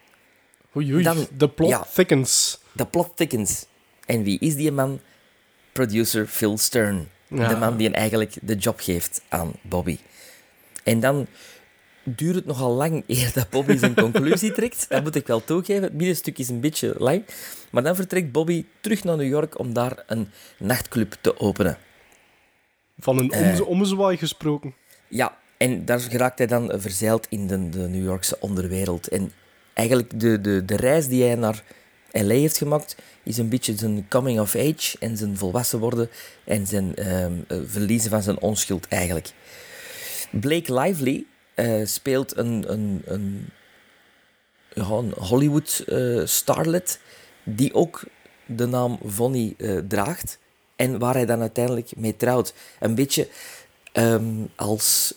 Oei, 0.76 0.92
oei, 0.94 1.02
Dan- 1.02 1.26
de 1.36 1.48
plot 1.48 1.68
ja. 1.68 1.86
thickens. 1.94 2.58
De 2.72 2.86
plot 2.86 3.16
thickens. 3.16 3.66
En 4.06 4.22
wie 4.22 4.38
is 4.38 4.54
die 4.56 4.72
man? 4.72 5.00
Producer 5.72 6.26
Phil 6.26 6.58
Stern. 6.58 7.08
Ja. 7.28 7.48
De 7.48 7.56
man 7.56 7.76
die 7.76 7.86
hem 7.86 7.94
eigenlijk 7.96 8.34
de 8.42 8.54
job 8.54 8.80
geeft 8.80 9.22
aan 9.28 9.52
Bobby. 9.62 9.98
En 10.84 11.00
dan 11.00 11.26
duurt 12.04 12.34
het 12.34 12.46
nogal 12.46 12.72
lang 12.72 13.04
eer 13.06 13.30
dat 13.34 13.50
Bobby 13.50 13.76
zijn 13.76 13.94
conclusie 14.04 14.52
trekt. 14.52 14.86
Dat 14.88 15.02
moet 15.02 15.14
ik 15.14 15.26
wel 15.26 15.44
toegeven. 15.44 15.82
Het 15.82 15.92
middenstuk 15.94 16.38
is 16.38 16.48
een 16.48 16.60
beetje 16.60 16.94
lang. 16.98 17.24
Maar 17.70 17.82
dan 17.82 17.96
vertrekt 17.96 18.32
Bobby 18.32 18.64
terug 18.80 19.04
naar 19.04 19.16
New 19.16 19.28
York 19.28 19.58
om 19.58 19.72
daar 19.74 20.04
een 20.06 20.28
nachtclub 20.58 21.16
te 21.20 21.38
openen. 21.40 21.78
Van 22.98 23.18
een 23.18 23.30
Eh. 23.30 23.60
om 23.60 23.66
ommezwaai 23.66 24.16
gesproken. 24.16 24.74
Ja, 25.08 25.38
en 25.56 25.84
daar 25.84 26.00
geraakt 26.00 26.38
hij 26.38 26.46
dan 26.46 26.72
verzeild 26.76 27.26
in 27.30 27.46
de, 27.46 27.68
de 27.68 27.78
New 27.88 28.04
Yorkse 28.04 28.36
onderwereld. 28.40 29.08
En 29.08 29.32
eigenlijk 29.74 30.20
de, 30.20 30.40
de, 30.40 30.64
de 30.64 30.76
reis 30.76 31.08
die 31.08 31.22
hij 31.22 31.34
naar 31.34 31.62
L.A. 32.12 32.34
heeft 32.34 32.56
gemaakt, 32.56 32.96
is 33.22 33.38
een 33.38 33.48
beetje 33.48 33.76
zijn 33.76 34.06
coming 34.08 34.40
of 34.40 34.56
age 34.56 34.96
en 34.98 35.16
zijn 35.16 35.36
volwassen 35.36 35.78
worden 35.78 36.10
en 36.44 36.66
zijn 36.66 36.96
ehm, 36.96 37.32
eh, 37.48 37.58
verliezen 37.66 38.10
van 38.10 38.22
zijn 38.22 38.40
onschuld 38.40 38.88
eigenlijk. 38.88 39.30
Blake 40.30 40.74
Lively 40.74 41.24
eh, 41.54 41.84
speelt 41.84 42.36
een, 42.36 42.64
een, 42.72 43.02
een, 43.04 43.48
een 44.74 45.12
Hollywood 45.18 45.84
eh, 45.86 46.20
starlet 46.24 47.00
die 47.42 47.74
ook 47.74 48.02
de 48.46 48.66
naam 48.66 48.98
Vonnie 49.04 49.56
draagt 49.88 50.38
en 50.76 50.98
waar 50.98 51.14
hij 51.14 51.26
dan 51.26 51.40
uiteindelijk 51.40 51.96
mee 51.96 52.16
trouwt. 52.16 52.54
Een 52.80 52.94
beetje 52.94 53.28
ehm, 53.92 54.44
als... 54.56 55.14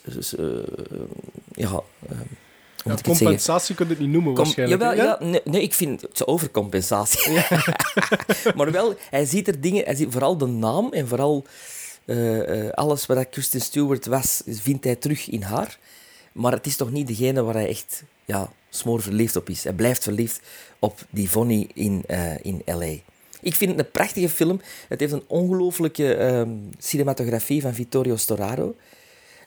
ja, 1.55 1.81
ehm, 2.09 2.25
moet 2.85 2.99
ik 2.99 3.05
het 3.05 3.17
zeggen? 3.17 3.25
compensatie 3.25 3.75
kun 3.75 3.85
je 3.85 3.91
het 3.91 4.01
niet 4.01 4.11
noemen, 4.11 4.33
waarschijnlijk. 4.33 4.81
jawel, 4.81 5.05
ja, 5.05 5.17
nee, 5.19 5.41
nee, 5.43 5.61
ik 5.61 5.73
vind 5.73 6.01
het 6.01 6.27
overcompensatie. 6.27 7.33
maar 8.55 8.71
wel, 8.71 8.95
hij 9.09 9.25
ziet 9.25 9.47
er 9.47 9.61
dingen, 9.61 9.85
hij 9.85 9.95
ziet 9.95 10.11
vooral 10.11 10.37
de 10.37 10.45
naam 10.45 10.93
en 10.93 11.07
vooral 11.07 11.45
eh, 12.05 12.69
alles 12.69 13.05
wat 13.05 13.17
dat 13.17 13.29
Kristen 13.29 13.61
Stewart 13.61 14.05
was, 14.05 14.41
vindt 14.45 14.83
hij 14.83 14.95
terug 14.95 15.29
in 15.29 15.41
haar. 15.41 15.77
Maar 16.31 16.51
het 16.51 16.65
is 16.65 16.75
toch 16.75 16.91
niet 16.91 17.07
degene 17.07 17.43
waar 17.43 17.53
hij 17.53 17.67
echt 17.67 18.03
ja, 18.25 18.51
smoor 18.69 19.01
verliefd 19.01 19.35
op 19.35 19.49
is. 19.49 19.63
Hij 19.63 19.73
blijft 19.73 20.03
verliefd 20.03 20.39
op 20.79 20.99
die 21.09 21.29
Vonnie 21.29 21.67
in, 21.73 22.03
eh, 22.07 22.45
in 22.45 22.61
L.A. 22.65 22.95
Ik 23.41 23.55
vind 23.55 23.71
het 23.71 23.79
een 23.79 23.91
prachtige 23.91 24.29
film. 24.29 24.61
Het 24.87 24.99
heeft 24.99 25.13
een 25.13 25.23
ongelooflijke 25.27 26.13
ehm, 26.13 26.49
cinematografie 26.77 27.61
van 27.61 27.73
Vittorio 27.73 28.15
Storaro. 28.15 28.75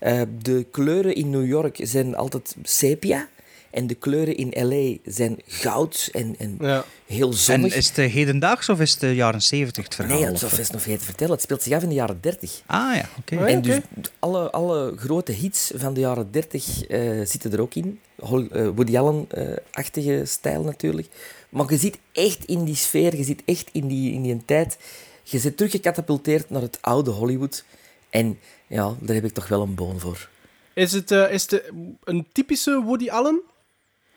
Eh, 0.01 0.21
de 0.43 0.67
kleuren 0.71 1.15
in 1.15 1.31
New 1.31 1.47
York 1.47 1.79
zijn 1.83 2.17
altijd 2.17 2.57
sepia. 2.63 3.29
En 3.71 3.87
de 3.87 3.95
kleuren 3.95 4.37
in 4.37 4.67
L.A. 4.69 5.11
zijn 5.11 5.39
goud 5.47 6.09
en, 6.13 6.35
en 6.39 6.57
Ja. 6.61 6.85
heel 7.07 7.29
En 7.31 7.35
zonnig. 7.37 7.75
is 7.75 7.89
het 7.89 7.99
eh, 7.99 8.13
hedendaags 8.13 8.69
of 8.69 8.81
is 8.81 8.91
het 8.91 9.01
de 9.01 9.15
jaren 9.15 9.43
70 9.43 9.85
het 9.85 9.95
verhaal? 9.95 10.17
Nee, 10.19 10.27
het 10.27 10.45
of- 10.45 10.59
is 10.59 10.71
nog 10.71 10.81
vergeten 10.81 10.99
te 10.99 11.05
vertellen. 11.05 11.33
Het 11.33 11.43
speelt 11.43 11.63
zich 11.63 11.73
af 11.73 11.83
in 11.83 11.89
de 11.89 11.95
jaren 11.95 12.19
30. 12.21 12.63
Ah 12.67 12.95
ja, 12.95 13.09
oké. 13.19 13.37
Ah. 13.39 13.51
En 13.51 13.63
dus 13.63 13.79
alle, 14.19 14.51
alle 14.51 14.93
grote 14.97 15.33
hits 15.33 15.71
van 15.75 15.95
de 15.95 16.01
jaren 16.01 16.31
30 16.31 16.87
eh, 16.87 17.01
zitten 17.25 17.53
er 17.53 17.61
ook 17.61 17.75
in. 17.75 18.01
Eh, 18.17 18.29
Woody 18.75 18.97
Allen-achtige 18.99 20.23
stijl 20.25 20.63
natuurlijk. 20.63 21.09
Maar 21.49 21.71
je 21.73 21.79
zit 21.79 21.99
echt 22.13 22.45
in 22.45 22.65
die 22.65 22.77
sfeer, 22.77 23.17
je 23.17 23.25
zit 23.25 23.43
echt 23.45 23.69
in 23.73 23.87
die, 23.89 24.13
in 24.13 24.23
die 24.23 24.43
tijd. 24.45 24.79
Je 25.23 25.39
zit 25.39 25.57
teruggecatapulteerd 25.57 26.51
naar 26.51 26.63
het 26.63 26.79
oude 26.81 27.11
Hollywood. 27.11 27.65
En 28.11 28.39
ja, 28.67 28.95
daar 29.01 29.15
heb 29.15 29.25
ik 29.25 29.33
toch 29.35 29.49
wel 29.49 29.63
een 29.63 29.75
boon 29.75 30.01
voor. 30.01 30.29
Is 30.73 30.93
het, 30.93 31.11
eh, 31.11 31.33
is 31.33 31.51
het 31.51 31.63
een 32.05 32.27
typische 32.33 32.83
Woody 32.85 33.11
Allen? 33.11 33.41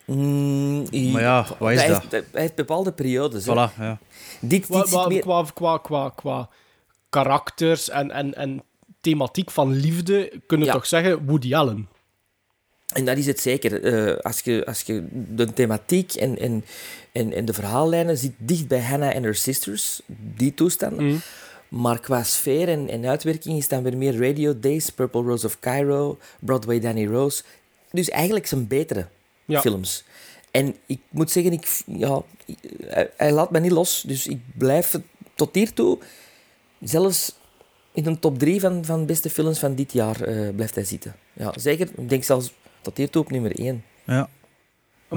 Mm, 0.05 1.12
Maar 1.12 1.21
ja, 1.21 1.45
wat 1.60 1.71
is 1.71 1.79
hij 1.79 1.88
dat? 1.88 2.01
Heeft, 2.10 2.25
hij 2.31 2.41
heeft 2.41 2.55
bepaalde 2.55 2.91
periodes. 2.91 3.43
Voilà, 3.43 3.75
ja. 3.79 3.98
Dit, 4.39 4.65
Qua, 4.65 4.79
dit 4.81 4.89
qua, 4.89 5.07
meer... 5.07 5.21
qua, 5.21 5.43
qua, 5.53 5.77
qua, 5.77 6.10
qua 6.15 6.50
karakters 7.10 7.89
en, 7.89 8.12
en, 8.12 8.33
en 8.36 8.63
thematiek 9.01 9.51
van 9.51 9.74
liefde 9.74 10.27
kunnen 10.48 10.65
we 10.67 10.74
Ja. 10.74 10.77
toch 10.79 10.88
zeggen 10.88 11.25
Woody 11.25 11.55
Allen. 11.55 11.88
En 12.93 13.05
dat 13.05 13.17
is 13.17 13.25
het 13.25 13.39
zeker. 13.39 13.83
Eh, 13.83 14.17
als, 14.17 14.39
je, 14.39 14.65
als 14.65 14.81
je 14.81 15.07
de 15.12 15.53
thematiek 15.53 16.13
en, 16.13 16.38
en, 16.39 16.65
en, 17.12 17.33
en 17.33 17.45
de 17.45 17.53
verhaallijnen 17.53 18.17
ziet 18.17 18.33
dicht 18.38 18.67
bij 18.67 18.81
Hannah 18.81 19.15
en 19.15 19.24
haar 19.24 19.36
sisters, 19.36 20.01
die 20.36 20.53
toestanden. 20.53 21.05
Mhm. 21.05 21.17
Maar 21.72 22.00
qua 22.00 22.24
sfeer 22.24 22.70
en, 22.70 22.90
en 22.90 23.06
uitwerking 23.06 23.58
is 23.58 23.68
dan 23.68 23.84
weer 23.84 23.98
meer 23.98 24.28
Radio 24.28 24.60
Days, 24.60 24.90
Purple 24.90 25.22
Rose 25.22 25.46
of 25.46 25.60
Cairo, 25.60 26.18
Broadway 26.40 26.80
Danny 26.80 27.08
Rose. 27.08 27.44
Dus 27.92 28.10
eigenlijk 28.10 28.48
zijn 28.48 28.68
betere 28.68 29.08
Ja. 29.46 29.62
films. 29.62 30.04
En 30.51 30.75
ik 30.86 31.00
moet 31.10 31.32
zeggen, 31.32 31.51
ik, 31.54 31.82
ja, 31.86 32.22
hij, 32.86 33.10
hij 33.18 33.32
laat 33.32 33.51
me 33.51 33.60
niet 33.60 33.72
los. 33.72 34.01
Dus 34.08 34.28
ik 34.28 34.40
blijf 34.58 35.00
tot 35.36 35.56
hiertoe, 35.56 35.98
zelfs 36.82 37.36
in 37.94 38.06
een 38.06 38.20
top 38.20 38.40
3 38.40 38.60
van, 38.60 38.86
van 38.86 39.06
beste 39.06 39.30
films 39.30 39.60
van 39.60 39.75
dit 39.75 39.94
jaar, 39.94 40.22
eh, 40.22 40.56
blijft 40.56 40.75
hij 40.75 40.84
zitten. 40.84 41.16
Ja, 41.34 41.54
zeker. 41.56 41.90
Ik 41.98 42.10
denk 42.10 42.24
zelfs 42.24 42.54
tot 42.82 42.98
hiertoe 42.98 43.22
op 43.24 43.32
nummer 43.32 43.60
1. 43.60 43.84
Ja. 44.06 44.30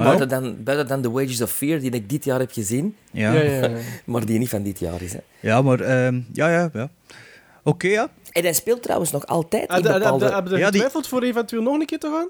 Buiten 0.03 0.29
dan, 0.29 0.63
buiten 0.63 0.87
dan 0.87 1.01
The 1.01 1.11
Wages 1.11 1.41
of 1.41 1.51
Fear, 1.51 1.79
die 1.79 1.91
ik 1.91 2.09
dit 2.09 2.23
jaar 2.25 2.39
heb 2.39 2.51
gezien, 2.51 2.95
Ja, 3.11 3.33
Ja, 3.33 3.41
ja, 3.41 3.51
ja, 3.51 3.67
ja. 3.67 3.77
maar 4.05 4.25
die 4.25 4.39
niet 4.39 4.49
van 4.49 4.63
dit 4.63 4.79
jaar 4.79 5.01
is. 5.01 5.15
Hè. 5.41 5.61
maar 5.61 5.79
ehm, 5.79 6.21
ja, 6.33 6.49
ja, 6.49 6.69
ja. 6.73 6.89
Oké, 7.63 7.87
ja. 7.87 8.09
En 8.31 8.43
hij 8.43 8.53
speelt 8.53 8.81
trouwens 8.83 9.11
nog 9.11 9.25
altijd 9.25 9.69
in 9.75 9.81
bepaalde... 9.81 10.25
heb 10.33 10.47
je 10.47 10.49
Ja, 10.49 10.57
die- 10.57 10.65
getwijfeld 10.65 11.07
voor 11.07 11.23
eventueel 11.23 11.61
nog 11.61 11.79
een 11.79 11.85
keer 11.85 11.99
te 11.99 12.07
gaan? 12.11 12.29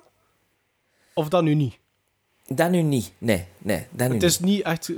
Of 1.13 1.29
dat 1.29 1.43
nu 1.43 1.53
niet? 1.53 1.77
Dat 2.47 2.69
nu 2.71 2.81
niet. 2.81 3.11
Nee, 3.17 3.45
nee, 3.57 3.85
dat 3.91 4.07
nu 4.07 4.13
Het 4.13 4.23
is 4.23 4.39
niet 4.39 4.61
echt... 4.61 4.89
eh, 4.89 4.95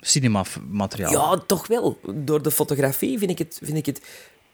Cinema-materiaal. 0.00 1.10
Ja, 1.12 1.42
toch 1.46 1.66
wel. 1.66 1.98
Door 2.14 2.42
de 2.42 2.50
fotografie 2.50 3.18
vind 3.18 3.30
ik 3.30 3.38
het, 3.38 3.58
vind 3.62 3.76
ik 3.78 3.86
het 3.86 4.00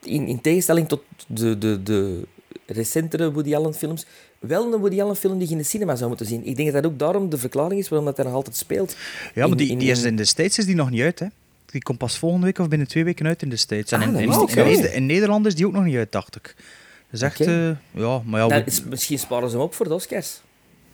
in, 0.03 0.27
in 0.27 0.41
tegenstelling 0.41 0.89
tot 0.89 1.03
de, 1.27 1.59
de, 1.59 1.83
de 1.83 2.27
recentere 2.67 3.33
Woody 3.33 3.55
Allen 3.55 3.75
films, 3.75 4.07
wel 4.41 4.73
een 4.73 4.81
Woody 4.81 5.01
Allen 5.01 5.17
film 5.17 5.39
die 5.39 5.47
je 5.47 5.53
in 5.53 5.59
de 5.59 5.65
cinema 5.65 5.97
zou 5.97 6.09
moeten 6.09 6.27
zien. 6.27 6.45
Ik 6.47 6.57
denk 6.57 6.73
dat 6.73 6.83
dat 6.83 6.93
ook 6.93 6.99
daarom 6.99 7.29
de 7.31 7.39
verklaring 7.39 7.81
is 7.81 7.89
waarom 7.89 8.07
dat 8.07 8.17
hij 8.17 8.27
nog 8.27 8.35
altijd 8.35 8.57
speelt. 8.57 8.97
Ja, 9.35 9.41
maar 9.41 9.49
In- 9.49 9.57
die, 9.57 9.69
in- 9.71 9.79
die 9.79 9.91
is 9.91 10.03
in 10.03 10.17
de 10.17 10.25
States 10.25 10.59
is 10.59 10.67
die 10.67 10.75
nog 10.75 10.91
niet 10.91 11.01
uit, 11.01 11.19
hè. 11.19 11.27
Die 11.67 11.83
komt 11.83 11.99
pas 11.99 12.19
volgende 12.19 12.47
week 12.47 12.59
of 12.59 12.69
binnen 12.69 12.89
twee 12.89 13.05
weken 13.05 13.27
uit 13.27 13.43
in 13.43 13.49
de 13.49 13.57
States. 13.57 13.93
En 13.93 14.01
Ah, 14.01 14.21
in, 14.21 14.31
dat 14.31 14.51
in, 14.93 15.07
Nederland 15.07 15.47
is 15.47 15.55
die 15.55 15.67
ook 15.67 15.73
nog 15.73 15.85
niet 15.85 15.97
uit, 15.97 16.13
dacht 16.13 16.37
ik. 16.37 16.55
Echt, 17.21 17.41
Oké. 17.41 17.77
eh, 17.95 18.01
ja, 18.03 18.23
maar 18.25 18.41
ja, 18.41 18.47
Nou, 18.47 18.63
we- 18.65 18.83
misschien 18.89 19.19
sparen 19.19 19.51
ze 19.51 19.57
hem 19.57 19.65
op 19.65 19.75
voor 19.75 19.89
de 19.89 19.95
Oscars. 19.95 20.41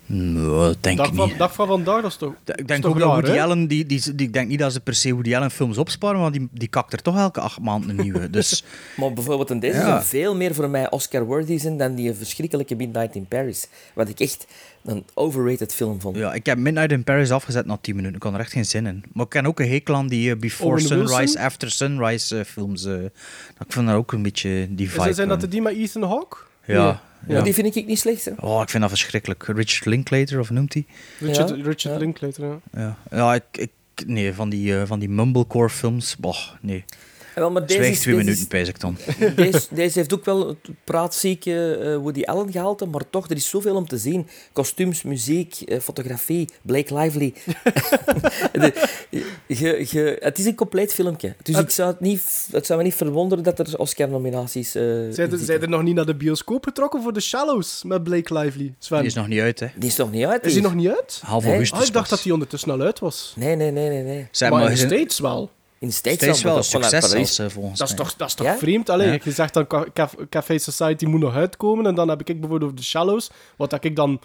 Nee, 0.09 0.73
denk 0.81 0.97
Dag 0.97 1.07
ik 1.07 1.13
van, 1.15 1.27
niet. 1.27 1.37
dag 1.37 1.53
van 1.53 1.67
vandaag, 1.67 2.01
dat 2.01 2.11
is 2.11 2.17
toch... 2.17 2.33
Ik 2.55 2.67
denk 2.67 2.81
toch 2.81 2.91
ook 2.91 2.99
dat 2.99 3.07
Woody 3.11 3.29
hè? 3.31 3.41
Allen, 3.41 3.67
die, 3.67 3.85
die, 3.85 4.15
die, 4.15 4.27
ik 4.27 4.33
denk 4.33 4.47
niet 4.47 4.59
dat 4.59 4.73
ze 4.73 4.79
per 4.79 4.95
se 4.95 5.11
Woody 5.13 5.35
Allen 5.35 5.51
films 5.51 5.77
opsparen, 5.77 6.19
want 6.19 6.33
die, 6.33 6.47
die 6.51 6.67
kakt 6.67 6.93
er 6.93 7.01
toch 7.01 7.17
elke 7.17 7.39
acht 7.39 7.59
maanden 7.59 7.89
een 7.89 7.95
nieuwe. 7.95 8.29
Dus 8.29 8.63
Maar 8.97 9.13
bijvoorbeeld 9.13 9.49
in 9.51 9.59
deze 9.59 9.77
Ja. 9.77 10.03
veel 10.03 10.35
meer 10.35 10.53
voor 10.53 10.69
mij 10.69 10.91
Oscar-worthy 10.91 11.57
zijn 11.57 11.77
dan 11.77 11.95
die 11.95 12.13
verschrikkelijke 12.13 12.75
Midnight 12.75 13.15
in 13.15 13.25
Paris. 13.25 13.67
Wat 13.93 14.09
ik 14.09 14.19
echt 14.19 14.45
een 14.85 15.05
overrated 15.13 15.73
film 15.73 16.01
vond. 16.01 16.15
ja, 16.17 16.33
ik 16.33 16.45
heb 16.45 16.57
Midnight 16.57 16.91
in 16.91 17.03
Paris 17.03 17.31
afgezet 17.31 17.65
na 17.65 17.77
10 17.81 17.95
minuten. 17.95 18.15
Ik 18.15 18.21
kon 18.21 18.33
er 18.33 18.39
echt 18.39 18.51
geen 18.51 18.65
zin 18.65 18.85
in. 18.85 19.03
Maar 19.13 19.23
ik 19.25 19.29
ken 19.31 19.45
ook 19.45 19.59
een 19.59 19.69
hekel 19.69 19.95
aan 19.95 20.07
die 20.07 20.31
eh, 20.31 20.37
Before 20.39 20.69
Owen 20.69 20.81
Sunrise, 20.81 21.15
Wilson? 21.17 21.41
After 21.41 21.71
Sunrise 21.71 22.37
eh, 22.39 22.45
films. 22.45 22.85
eh. 22.85 23.03
ik 23.03 23.11
vind 23.67 23.87
dat 23.87 23.95
ook 23.95 24.11
een 24.11 24.21
beetje 24.23 24.67
die 24.69 24.89
vibe. 24.91 25.13
Zijn 25.13 25.27
dat 25.27 25.41
de 25.41 25.47
die 25.47 25.61
met 25.61 25.73
Ethan 25.75 26.03
Hawke? 26.03 26.37
Ja. 26.65 27.01
Ja. 27.27 27.41
Die 27.41 27.53
vind 27.53 27.75
ik 27.75 27.85
niet 27.85 27.99
slecht. 27.99 28.25
Hè. 28.25 28.31
Oh, 28.39 28.61
ik 28.61 28.69
vind 28.69 28.81
dat 28.81 28.91
verschrikkelijk. 28.91 29.43
Richard 29.43 29.85
Linklater, 29.85 30.39
of 30.39 30.49
noemt 30.49 30.73
hij? 30.73 30.85
Richard, 31.19 31.49
Ja, 31.49 31.55
Richard 31.55 31.81
ja. 31.81 31.97
Linklater, 31.97 32.45
ja. 32.45 32.59
Ja, 32.73 32.97
ja 33.11 33.33
ik, 33.33 33.43
ik, 33.51 33.71
nee, 34.05 34.33
van 34.33 34.49
die, 34.49 34.79
eh, 34.79 34.87
van 34.87 34.99
die 34.99 35.09
mumblecore 35.09 35.69
films, 35.69 36.17
boh, 36.17 36.37
nee. 36.61 36.85
Ja, 37.37 37.43
wel, 37.43 37.51
maar 37.51 37.65
deze 37.65 37.73
Zwijg 37.83 37.99
twee 37.99 38.13
deze 38.15 38.25
minuten, 38.25 38.47
pijs 38.47 38.67
ik 38.67 38.79
dan. 38.79 38.97
Deze, 39.35 39.67
deze 39.71 39.99
heeft 39.99 40.13
ook 40.13 40.25
wel 40.25 40.47
het 40.47 40.57
praatzieke 40.83 41.75
eh, 41.75 41.95
Woody 41.95 42.23
Allen 42.23 42.51
gehalte, 42.51 42.85
maar 42.85 43.09
toch, 43.09 43.29
er 43.29 43.35
is 43.35 43.49
zoveel 43.49 43.75
om 43.75 43.87
te 43.87 43.97
zien. 43.97 44.27
Kostuums, 44.53 45.03
muziek, 45.03 45.55
eh, 45.61 45.79
fotografie, 45.79 46.49
Blake 46.61 46.95
Lively. 46.97 47.33
De- 48.51 50.17
het 50.19 50.37
is 50.39 50.45
een 50.45 50.55
compleet 50.55 50.93
filmpje. 50.93 51.35
Dus 51.43 51.57
ik 51.57 51.69
zou 51.69 51.89
het, 51.91 51.99
niet, 51.99 52.47
het 52.51 52.65
zou 52.65 52.77
me 52.79 52.85
niet 52.85 52.93
verwonderen 52.95 53.43
dat 53.43 53.59
er 53.59 53.77
Oscar-nominaties 53.77 54.75
eh 54.75 55.05
in 55.05 55.13
Zijn 55.13 55.31
er, 55.31 55.37
zijn 55.37 55.61
er 55.61 55.69
nog 55.69 55.83
niet 55.83 55.95
naar 55.95 56.05
de 56.05 56.15
bioscoop 56.15 56.63
getrokken 56.63 57.01
voor 57.01 57.13
The 57.13 57.19
Shallows 57.19 57.83
met 57.83 58.03
Blake 58.03 58.33
Lively? 58.33 58.73
Sven, 58.79 58.97
Die 58.97 59.07
is 59.07 59.13
nog 59.13 59.27
niet 59.27 59.39
uit, 59.39 59.59
hè. 59.59 59.67
Die 59.75 59.89
is 59.89 59.95
nog 59.95 60.11
niet 60.11 60.25
uit. 60.25 60.45
Is 60.45 60.53
die 60.53 60.61
nog 60.61 60.75
niet 60.75 60.87
uit? 60.89 61.19
Half 61.23 61.41
Nee. 61.43 61.51
augustus 61.51 61.79
Ah, 61.79 61.85
ik 61.87 61.93
dacht 61.93 62.09
dat 62.09 62.23
hij 62.23 62.31
ondertussen 62.31 62.71
al 62.71 62.81
uit 62.81 62.99
was. 62.99 63.33
Nee, 63.35 63.55
nee, 63.55 63.71
nee, 63.71 63.89
nee. 63.89 64.03
nee. 64.03 64.27
Zeg, 64.31 64.49
maar 64.49 64.59
maar 64.59 64.69
in 64.69 64.75
de 64.75 64.81
je- 64.81 64.87
States 64.87 65.19
wel. 65.19 65.51
In 65.79 65.87
de 65.87 65.93
States 65.93 66.41
wel 66.41 66.57
een 66.57 66.63
succes 66.63 67.09
Parijs. 67.09 67.35
zelfs, 67.35 67.53
volgens 67.53 67.79
Dat 67.79 67.89
is 67.89 67.95
mij. 67.95 68.03
toch, 68.05 68.15
dat 68.15 68.27
is 68.27 68.33
toch 68.33 68.45
Ja? 68.47 68.57
vreemd? 68.57 68.89
Allee, 68.89 69.07
Ja. 69.11 69.19
Je 69.23 69.31
zegt 69.31 69.53
dan 69.53 69.67
Ca- 69.67 69.85
Ca- 69.93 70.09
Café 70.29 70.57
Society 70.57 71.05
moet 71.05 71.19
nog 71.19 71.35
uitkomen 71.35 71.85
en 71.85 71.95
dan 71.95 72.09
heb 72.09 72.19
ik 72.19 72.25
bijvoorbeeld 72.25 72.63
over 72.63 72.75
The 72.75 72.83
Shallows, 72.83 73.29
wat 73.57 73.69
dat 73.69 73.83
ik 73.83 73.95
dan 73.95 74.19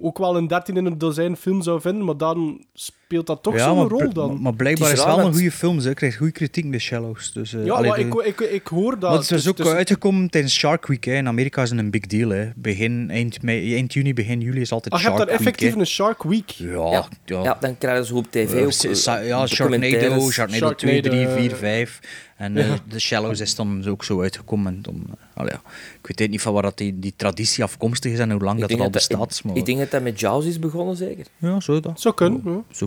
ook 0.00 0.18
wel 0.18 0.36
een 0.36 0.46
13 0.46 0.76
in 0.76 0.86
een 0.86 0.98
dozijn 0.98 1.36
film 1.36 1.62
zou 1.62 1.80
vinden, 1.80 2.04
maar 2.04 2.16
dan 2.16 2.64
speelt 3.08 3.26
dat 3.26 3.42
toch 3.42 3.54
ja, 3.56 3.64
zo'n 3.64 3.76
maar, 3.76 3.86
rol 3.86 4.12
dan. 4.12 4.40
maar 4.42 4.54
blijkbaar 4.54 4.92
is 4.92 4.98
het 4.98 5.06
wel 5.06 5.18
een 5.20 5.32
goede 5.32 5.50
film. 5.52 5.80
Ze 5.80 5.94
krijgt 5.94 6.16
goede 6.16 6.32
kritiek 6.32 6.72
de 6.72 6.78
Shallows. 6.78 7.32
Dus, 7.32 7.54
eh, 7.54 7.64
ja, 7.64 7.72
allee, 7.72 7.90
maar 7.90 7.98
de- 7.98 8.24
ik, 8.26 8.40
ik, 8.40 8.50
ik 8.50 8.66
hoor 8.66 8.90
dat. 8.98 9.10
Want 9.10 9.14
het 9.22 9.30
is 9.30 9.42
Dus- 9.42 9.48
ook 9.48 9.56
dus- 9.56 9.66
uitgekomen 9.66 10.30
tijdens 10.30 10.54
Shark 10.54 10.86
Week. 10.86 11.04
Hè. 11.04 11.14
In 11.14 11.26
Amerika 11.28 11.62
is 11.62 11.70
het 11.70 11.78
een 11.78 11.90
big 11.90 12.06
deal. 12.06 12.30
Hè. 12.30 12.48
Begin, 12.56 13.10
eind, 13.10 13.42
mei, 13.42 13.74
eind 13.74 13.92
juni, 13.92 14.14
begin 14.14 14.40
juli 14.40 14.60
is 14.60 14.72
altijd 14.72 14.94
Ah, 14.94 15.00
je 15.00 15.06
hebt 15.06 15.16
Shark 15.18 15.28
daar 15.30 15.38
Week. 15.38 15.46
effectief 15.46 15.74
hè. 15.74 15.80
een 15.80 15.86
Shark 15.86 16.22
Week. 16.22 16.50
Ja, 16.50 16.90
Ja. 16.90 17.08
ja. 17.24 17.42
Ja, 17.42 17.56
dan 17.60 17.78
krijgen 17.78 18.04
ze 18.04 18.14
op 18.14 18.26
tv 18.30 18.54
Eh, 18.54 18.64
ook 18.64 18.72
sa- 18.96 19.18
eh, 19.20 19.26
ja, 19.26 19.46
Sharknado. 19.46 20.30
Sharknado 20.30 20.74
2, 20.74 21.02
3, 21.02 21.20
Sharknado, 21.20 21.40
4, 21.40 21.52
eh, 21.52 21.56
5. 21.58 22.00
En 22.36 22.56
eh, 22.56 22.72
de 22.88 22.98
Shallows 23.00 23.40
is 23.40 23.54
dan 23.54 23.86
ook 23.86 24.04
zo 24.04 24.20
uitgekomen. 24.22 24.74
En 24.74 24.82
dan, 24.82 25.02
eh, 25.10 25.14
allee, 25.34 25.52
ja. 25.52 25.60
Ik 26.02 26.16
weet 26.18 26.30
niet 26.30 26.40
van 26.40 26.52
waar 26.52 26.62
dat 26.62 26.78
die, 26.78 26.98
die 26.98 27.12
traditie 27.16 27.64
afkomstig 27.64 28.12
is 28.12 28.18
en 28.18 28.30
hoe 28.30 28.40
lang 28.42 28.54
Ik 28.54 28.60
dat 28.60 28.70
al 28.70 28.76
dat 28.76 28.92
dat- 28.92 29.08
bestaat. 29.08 29.40
Maar, 29.44 29.56
Ik 29.56 29.66
denk 29.66 29.78
dat 29.78 29.90
dat 29.90 30.02
met 30.02 30.20
Jaws 30.20 30.44
is 30.44 30.58
begonnen, 30.58 30.96
zeker. 30.96 31.26
ja, 31.38 31.60
zo 31.60 31.80
dat. 31.80 32.00
Zo 32.00 32.12
kunnen. 32.12 32.40
ja. 32.44 32.62
Zo 32.70 32.86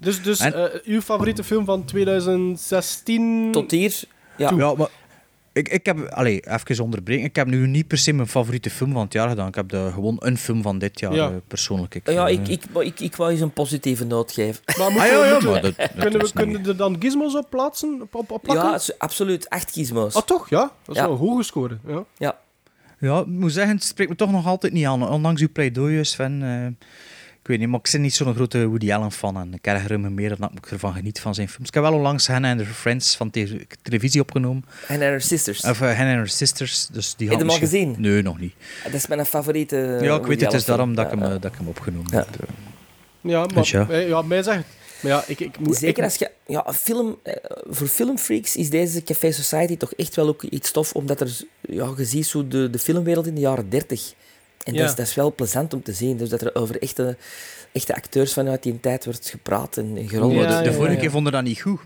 Dus, 0.00 0.22
dus 0.22 0.40
En- 0.40 0.54
eh, 0.72 0.80
uw 0.84 1.00
favoriete 1.00 1.44
film 1.44 1.64
van 1.64 1.84
2016? 1.84 3.52
Tot 3.52 3.70
hier, 3.70 4.00
ja. 4.36 4.50
Ja, 4.56 4.74
maar 4.74 4.88
ik, 5.52 5.68
ik 5.68 5.86
heb, 5.86 5.98
allee, 6.08 6.42
even 6.48 6.84
onderbreken. 6.84 7.24
Ik 7.24 7.36
heb 7.36 7.46
nu 7.46 7.66
niet 7.66 7.86
per 7.86 7.98
se 7.98 8.12
mijn 8.12 8.28
favoriete 8.28 8.70
film 8.70 8.92
van 8.92 9.02
het 9.02 9.12
jaar 9.12 9.28
gedaan. 9.28 9.48
Ik 9.48 9.54
heb 9.54 9.68
de, 9.68 9.90
gewoon 9.92 10.16
een 10.18 10.38
film 10.38 10.62
van 10.62 10.78
dit 10.78 11.00
jaar 11.00 11.14
Ja. 11.14 11.28
eh, 11.28 11.34
persoonlijk. 11.48 11.94
Ik, 11.94 12.10
Ja, 12.10 12.26
eh, 12.28 12.32
ik, 12.32 12.48
ik, 12.48 12.62
maar 12.72 12.82
ik, 12.82 13.00
ik 13.00 13.16
wou 13.16 13.30
eens 13.30 13.40
een 13.40 13.52
positieve 13.52 14.04
noot 14.04 14.32
geven. 14.32 14.62
Maar 14.78 14.90
moeten 14.92 15.10
Ah, 15.10 15.16
ja, 15.16 15.24
ja, 15.26 15.40
maar 15.40 15.60
dat, 15.62 15.76
dat 15.76 15.90
kunnen, 15.98 16.20
we, 16.20 16.30
kunnen 16.34 16.66
er 16.66 16.76
dan 16.76 16.96
gizmos 17.00 17.36
op 17.36 17.50
plaatsen? 17.50 17.98
Op, 18.02 18.14
op, 18.14 18.30
op 18.30 18.42
plakken? 18.42 18.70
Ja, 18.70 18.94
absoluut. 18.98 19.50
Acht 19.50 19.72
gizmos. 19.72 20.14
Ah, 20.14 20.22
toch? 20.22 20.50
Ja. 20.50 20.60
Dat 20.84 20.94
is 20.94 21.00
Ja. 21.00 21.08
wel 21.08 21.12
een 21.12 21.26
hoge 21.26 21.42
score. 21.42 21.78
Ja. 21.86 22.04
Ja. 22.18 22.38
Ja, 22.98 23.18
ik 23.20 23.26
moet 23.26 23.52
zeggen, 23.52 23.74
het 23.74 23.84
spreekt 23.84 24.10
me 24.10 24.16
toch 24.16 24.30
nog 24.30 24.46
altijd 24.46 24.72
niet 24.72 24.86
aan. 24.86 25.08
Ondanks 25.08 25.40
uw 25.40 25.48
pleidooi, 25.52 26.04
Sven. 26.04 26.42
eh, 26.42 26.86
ik 27.44 27.50
weet 27.50 27.58
niet, 27.58 27.68
maar 27.68 27.80
ik 27.82 27.88
ben 27.92 28.00
niet 28.00 28.14
zo'n 28.14 28.34
grote 28.34 28.66
Woody 28.66 28.92
Allen 28.92 29.12
fan. 29.12 29.36
En 29.36 29.54
ik 29.54 29.66
erger 29.66 30.00
me 30.00 30.10
meer 30.10 30.28
dan 30.28 30.38
dat 30.38 30.50
ik 30.54 30.70
ervan 30.70 30.92
geniet 30.94 31.20
van 31.20 31.34
zijn 31.34 31.48
films. 31.48 31.68
Ik 31.68 31.74
heb 31.74 31.82
wel 31.82 31.92
onlangs 31.92 32.26
Hannah 32.26 32.50
and 32.50 32.60
her 32.60 32.68
Friends 32.74 33.16
van 33.16 33.30
te- 33.30 33.66
televisie 33.82 34.20
opgenomen. 34.20 34.64
En 34.88 35.00
haar 35.02 35.20
sisters. 35.20 35.60
Of 35.60 35.80
uh, 35.80 35.86
Hannah 35.86 36.08
and 36.08 36.16
her 36.16 36.28
Sisters. 36.28 36.86
Dus 36.86 37.14
die 37.16 37.28
Heb 37.28 37.36
je 37.38 37.44
hem 37.44 37.52
al 37.52 37.58
gezien? 37.58 37.94
Nee, 37.98 38.22
nog 38.22 38.38
niet. 38.40 38.54
Dat 38.84 38.92
is 38.94 39.06
mijn 39.06 39.26
favoriete. 39.26 39.76
ja, 39.76 39.98
ik 40.00 40.00
Woody 40.08 40.28
weet 40.28 40.40
het. 40.40 40.52
Het 40.52 40.60
is 40.60 40.64
daarom 40.66 40.94
dat 40.94 41.04
ik, 41.04 41.10
hem, 41.10 41.20
Ja, 41.20 41.26
eh, 41.26 41.32
ja. 41.32 41.38
dat 41.38 41.52
ik 41.52 41.58
hem 41.58 41.68
opgenomen 41.68 42.10
Ja. 42.12 42.16
heb. 42.18 42.28
eh. 42.40 42.48
Ja, 43.20 43.38
maar 43.38 43.54
Dus 43.54 43.70
ja. 43.70 43.86
ja, 43.92 44.22
mij 44.22 44.42
zegt. 44.42 44.64
Maar 45.00 45.12
ja, 45.12 45.24
ik, 45.26 45.40
ik 45.40 45.58
moet... 45.58 45.76
Zeker 45.76 45.98
ik- 45.98 46.04
als 46.04 46.14
je... 46.16 46.30
Ja, 46.46 46.66
een 46.68 46.74
film, 46.74 47.18
voor 47.70 47.86
filmfreaks 47.86 48.56
is 48.56 48.70
deze 48.70 49.02
Café 49.02 49.32
Society 49.32 49.76
toch 49.76 49.92
echt 49.92 50.16
wel 50.16 50.28
ook 50.28 50.42
iets 50.42 50.70
tof, 50.70 50.92
omdat 50.92 51.20
er... 51.20 51.36
Ja, 51.60 51.92
je 51.96 52.04
ziet 52.04 52.26
zo 52.26 52.48
de, 52.48 52.70
de 52.70 52.78
filmwereld 52.78 53.26
in 53.26 53.34
de 53.34 53.40
jaren 53.40 53.68
30. 53.68 54.14
En 54.64 54.72
Ja. 54.74 54.80
dat, 54.80 54.88
is, 54.88 54.94
dat 54.94 55.06
is 55.06 55.14
wel 55.14 55.34
plezant 55.34 55.74
om 55.74 55.82
te 55.82 55.92
zien. 55.92 56.16
Dus 56.16 56.28
dat 56.28 56.40
er 56.40 56.54
over 56.54 56.82
echte, 56.82 57.16
echte 57.72 57.94
acteurs 57.94 58.32
vanuit 58.32 58.62
die 58.62 58.80
tijd 58.80 59.04
wordt 59.04 59.28
gepraat 59.28 59.76
en, 59.76 59.98
gerold. 60.08 60.32
Ja, 60.34 60.58
de, 60.62 60.68
de 60.68 60.74
vorige 60.74 60.94
ja. 60.94 61.00
keer 61.00 61.10
vonden 61.10 61.32
dat 61.32 61.42
niet 61.42 61.60
goed. 61.60 61.80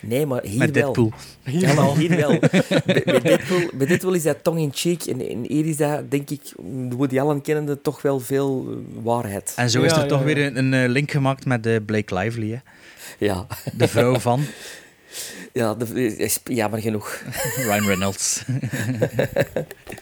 Nee, 0.00 0.26
maar 0.26 0.42
hier 0.42 0.58
Met 0.58 0.70
wel. 0.74 0.92
Deadpool. 0.92 1.12
Ja, 1.42 1.72
maar 1.74 1.96
hier 1.96 2.16
wel. 2.16 2.38
bij, 2.84 3.02
bij 3.04 3.20
Deadpool, 3.20 3.60
bij 3.74 3.86
Deadpool 3.86 4.12
is 4.12 4.22
dat 4.22 4.44
tong-in-cheek. 4.44 5.02
En, 5.02 5.28
en 5.28 5.44
hier 5.48 5.66
is 5.66 5.76
dat, 5.76 6.10
denk 6.10 6.30
ik, 6.30 6.40
de 6.88 6.96
Woody 6.96 7.20
Allen 7.20 7.42
kennende, 7.42 7.80
toch 7.80 8.02
wel 8.02 8.20
veel 8.20 8.66
eh, 8.70 9.02
waarheid. 9.02 9.52
En 9.56 9.70
zo 9.70 9.82
is 9.82 9.90
Ja, 9.90 9.96
er 9.96 10.02
ja, 10.02 10.08
toch 10.08 10.18
ja. 10.18 10.24
weer 10.24 10.38
een, 10.38 10.56
een 10.56 10.74
eh, 10.74 10.88
link 10.90 11.10
gemaakt 11.10 11.44
met 11.46 11.66
eh, 11.66 11.76
Blake 11.86 12.14
Lively. 12.14 12.50
Hè? 12.50 12.58
Ja, 13.18 13.46
De 13.72 13.88
vrouw 13.88 14.18
van 14.18 14.44
ja 15.52 15.76
is 15.94 16.40
jammer 16.44 16.80
genoeg. 16.80 17.22
Ryan 17.66 17.86
Reynolds. 17.86 18.42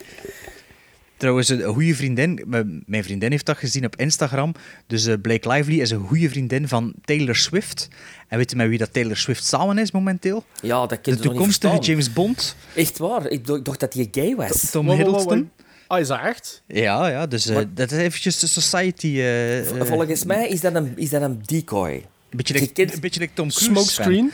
Trouwens, 1.21 1.49
een 1.49 1.63
goede 1.63 1.95
vriendin, 1.95 2.45
mijn 2.87 3.05
vriendin 3.05 3.31
heeft 3.31 3.47
dat 3.47 3.57
gezien 3.57 3.85
op 3.85 3.97
Instagram. 3.97 4.55
Dus 4.87 5.07
eh, 5.07 5.15
Blake 5.23 5.49
Lively 5.49 5.81
is 5.81 5.91
een 5.91 6.07
goede 6.07 6.29
vriendin 6.29 6.69
van 6.69 6.95
Taylor 7.05 7.37
Swift. 7.37 7.89
En 8.29 8.39
weet 8.39 8.51
je 8.51 8.57
met 8.57 8.69
wie 8.69 8.79
dat 8.79 8.93
Taylor 8.93 9.17
Swift 9.17 9.45
samen 9.45 9.79
is 9.79 9.91
momenteel? 9.93 10.45
Ja, 10.63 10.87
dat 10.87 11.05
De 11.05 11.17
toekomstige? 11.17 11.79
James 11.79 12.13
Bond, 12.13 12.57
Echt 12.75 12.99
waar? 12.99 13.27
Ik 13.27 13.47
dacht, 13.47 13.81
dat 13.81 13.95
hij 13.95 14.09
gay 14.11 14.35
was. 14.37 14.71
Tom 14.71 14.91
Hiddleston. 14.91 15.51
Ah, 15.87 16.01
is 16.01 16.07
dat 16.09 16.21
echt? 16.21 16.63
Ja, 16.67 17.09
ja, 17.09 17.27
dus 17.27 17.47
eh, 17.47 17.59
dat 17.75 17.91
is 17.93 17.99
eventjes 17.99 18.39
de 18.39 18.47
society... 18.47 19.21
eh, 19.21 19.85
Volgens 19.87 20.25
mij 20.25 20.49
is 20.49 20.61
dat 20.61 20.75
een, 20.75 20.93
is 20.97 21.11
dat 21.11 21.23
een 21.23 21.41
decoy. 21.45 22.07
Beetje 22.31 22.55
like, 22.55 22.83
een 22.83 23.01
beetje 23.01 23.21
like 23.21 23.33
Tom 23.35 23.49
Cruise. 23.49 23.65
Smokescreen? 23.71 24.31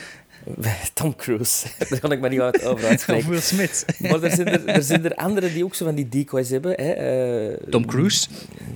Tom 0.93 1.15
Cruise. 1.15 1.67
Daar 1.89 1.99
kan 1.99 2.11
ik 2.11 2.19
maar 2.19 2.29
niet 2.29 2.39
wat 2.39 2.63
over 2.63 2.83
Of 2.83 2.89
uitspreken. 2.89 3.29
Will 3.29 3.39
Smith. 3.39 3.85
Maar 4.09 4.23
er 4.23 4.31
zijn 4.31 4.47
er, 4.47 4.65
er 4.67 4.83
zijn 4.83 5.05
er 5.05 5.15
anderen 5.15 5.53
die 5.53 5.63
ook 5.63 5.75
zo 5.75 5.85
van 5.85 5.95
die 5.95 6.09
decoys 6.09 6.49
hebben. 6.49 6.71
Hè. 6.71 6.91
eh, 6.91 7.57
Tom 7.69 7.85
Cruise? 7.85 8.27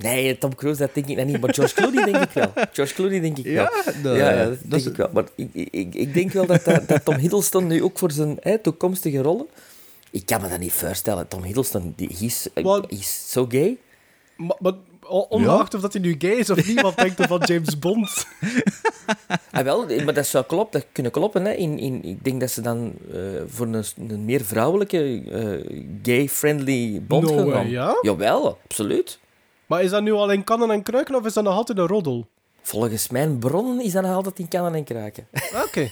Nee, 0.02 0.38
Tom 0.38 0.56
Cruise, 0.56 0.80
dat 0.80 0.94
denk 0.94 1.08
ik 1.08 1.18
nog 1.18 1.26
niet. 1.26 1.42
Maar 1.42 1.54
George 1.54 1.74
Clooney 1.76 2.04
denk 2.12 2.24
ik 2.24 2.30
wel. 2.32 2.52
George 2.74 2.94
Clooney 2.94 3.20
denk 3.20 3.38
ik 3.38 3.46
wel. 3.46 3.70
ja, 4.04 4.32
ja, 4.32 4.36
dat, 4.36 4.48
dat 4.50 4.58
denk 4.70 4.82
is- 4.82 4.86
ik 4.88 4.96
wel. 4.96 5.10
Maar 5.14 5.24
ik, 5.36 5.50
ik- 5.72 5.94
ik, 5.96 6.14
denk 6.14 6.32
wel 6.32 6.46
dat, 6.46 6.64
dat, 6.66 6.88
dat 6.88 7.06
Tom 7.06 7.16
Hiddleston 7.16 7.68
nu 7.68 7.84
ook 7.84 7.98
voor 8.00 8.12
zijn 8.12 8.38
hè, 8.42 8.58
toekomstige 8.58 9.18
rollen... 9.22 9.46
Ik 10.12 10.26
kan 10.26 10.42
me 10.42 10.50
dat 10.50 10.60
niet 10.60 10.72
voorstellen. 10.74 11.28
Tom 11.28 11.44
Hiddleston, 11.44 11.94
die, 11.96 12.10
hij 12.18 12.28
is, 12.28 12.48
Wat? 12.54 12.86
hij 12.90 12.98
is 13.00 13.24
zo 13.32 13.46
gay. 13.50 13.78
Maar, 14.36 14.74
ongeacht 15.08 15.74
of 15.74 15.82
dat 15.82 15.94
hij 15.94 16.02
nu 16.02 16.16
gay 16.18 16.32
is 16.32 16.50
of 16.50 16.68
niet, 16.68 16.82
wat 16.82 16.98
denkt 16.98 17.18
hij 17.18 17.28
van 17.28 17.42
James 17.46 17.80
Bond? 17.80 18.10
Ah, 19.52 19.64
wel, 19.64 19.86
maar 20.06 20.14
dat 20.14 20.26
zou 20.26 20.46
kloppen, 20.46 20.80
dat 20.80 20.90
kunnen 20.92 21.12
kloppen. 21.12 21.46
Hè. 21.46 21.52
In, 21.52 21.80
in, 21.80 22.04
ik 22.04 22.24
denk 22.24 22.40
dat 22.40 22.52
ze 22.52 22.62
dan 22.62 22.94
eh, 23.14 23.20
voor 23.48 23.68
een, 23.68 23.84
een 24.08 24.26
meer 24.26 24.42
vrouwelijke, 24.46 25.24
eh, 25.32 25.82
gay-friendly 26.04 27.02
Bond 27.08 27.36
No 27.36 27.50
gaan 27.50 27.70
ja? 27.70 27.98
Jawel, 28.02 28.58
absoluut. 28.64 29.20
Maar 29.66 29.84
is 29.84 29.90
dat 29.90 30.02
nu 30.02 30.12
al 30.12 30.32
in 30.32 30.44
kannen 30.44 30.72
en 30.72 30.84
kruiken 30.84 31.16
of 31.16 31.26
is 31.26 31.34
dat 31.34 31.44
nog 31.44 31.56
altijd 31.56 31.78
een 31.78 31.88
roddel? 31.88 32.28
Volgens 32.62 33.10
mijn 33.10 33.40
bronnen 33.40 33.84
is 33.84 33.92
dat 33.92 34.04
nog 34.04 34.16
altijd 34.16 34.40
in 34.40 34.48
kannen 34.48 34.74
en 34.74 34.84
kraken. 34.84 35.28
Oké. 35.66 35.90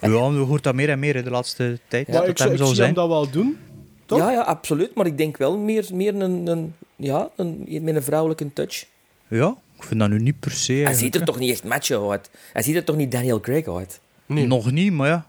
Ja, 0.00 0.08
je 0.08 0.16
hoort 0.16 0.62
dat 0.62 0.74
meer 0.74 0.90
en 0.90 0.98
meer 0.98 1.14
hè, 1.14 1.22
de 1.22 1.30
laatste 1.30 1.78
tijd. 1.88 2.08
maar 2.08 2.16
dat 2.16 2.28
ik, 2.28 2.38
zie 2.38 2.74
zijn. 2.74 2.86
hem 2.86 2.94
dat 2.94 3.08
wel 3.08 3.30
doen. 3.30 3.58
Toch? 4.06 4.18
Ja, 4.18 4.30
ja, 4.30 4.40
absoluut. 4.40 4.94
Maar 4.94 5.06
ik 5.06 5.18
denk 5.18 5.36
wel 5.36 5.58
meer, 5.58 5.86
meer 5.92 6.14
een, 6.14 6.46
een, 6.46 6.74
ja, 6.96 7.28
een, 7.36 7.66
met 7.82 7.94
een 7.94 8.02
vrouwelijke 8.02 8.52
touch. 8.52 8.84
Ja, 9.28 9.56
ik 9.76 9.82
vind 9.84 10.00
dat 10.00 10.08
nu 10.08 10.18
niet 10.18 10.40
per 10.40 10.50
se. 10.50 10.72
Hij 10.72 10.82
eigenlijk, 10.84 11.12
ziet 11.14 11.22
er 11.22 11.26
toch 11.28 11.38
niet 11.38 11.50
echt 11.50 11.64
macho 11.64 12.10
uit. 12.10 12.30
Hij 12.52 12.62
ziet 12.62 12.76
er 12.76 12.84
toch 12.84 12.96
niet 12.96 13.12
Daniel 13.12 13.40
Craig 13.40 13.68
uit. 13.68 14.00
Nee. 14.26 14.46
Nog 14.46 14.70
niet, 14.70 14.92
maar 14.92 15.08
ja. 15.08 15.26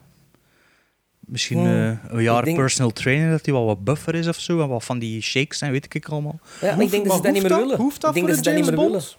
Misschien 1.20 1.58
Hmm, 1.58 1.68
eh, 1.68 1.98
een 2.08 2.24
jaar 2.24 2.44
denk- 2.44 2.58
personal 2.58 2.92
trainer, 2.92 3.30
dat 3.32 3.46
hij 3.46 3.54
wel 3.54 3.66
wat 3.66 3.84
buffer 3.84 4.16
is 4.16 4.28
of 4.28 4.40
zo. 4.40 4.62
En 4.62 4.68
wat 4.68 4.84
van 4.84 5.00
die 5.00 5.22
shakes 5.22 5.62
en 5.62 5.72
weet 5.72 5.94
ik 5.96 6.08
allemaal. 6.10 6.40
Ja, 6.42 6.48
maar 6.62 6.70
Hoeft- 6.74 6.86
ik 6.86 6.92
denk 6.92 7.06
dat 7.06 7.16
ze 7.16 7.22
dat 7.22 7.32
niet 7.34 7.42
meer 7.42 7.58
willen. 7.58 7.78
Hoeft 7.78 8.02
dat 8.02 8.16
ik 8.16 8.26
denk 8.26 8.28
voor 8.28 8.36
dat 8.36 8.46
ze 8.46 8.52
dat 8.52 8.60
niet 8.62 8.70
meer 8.72 8.80
willen. 8.80 8.92
Bond? 8.92 9.18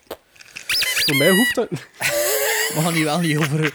Voor 1.06 1.16
mij 1.16 1.30
hoeft 1.30 1.54
dat... 1.54 1.68
We 2.74 2.80
gaan 2.82 2.92
hier 2.92 3.04
wel 3.04 3.20
niet 3.20 3.36
over, 3.36 3.72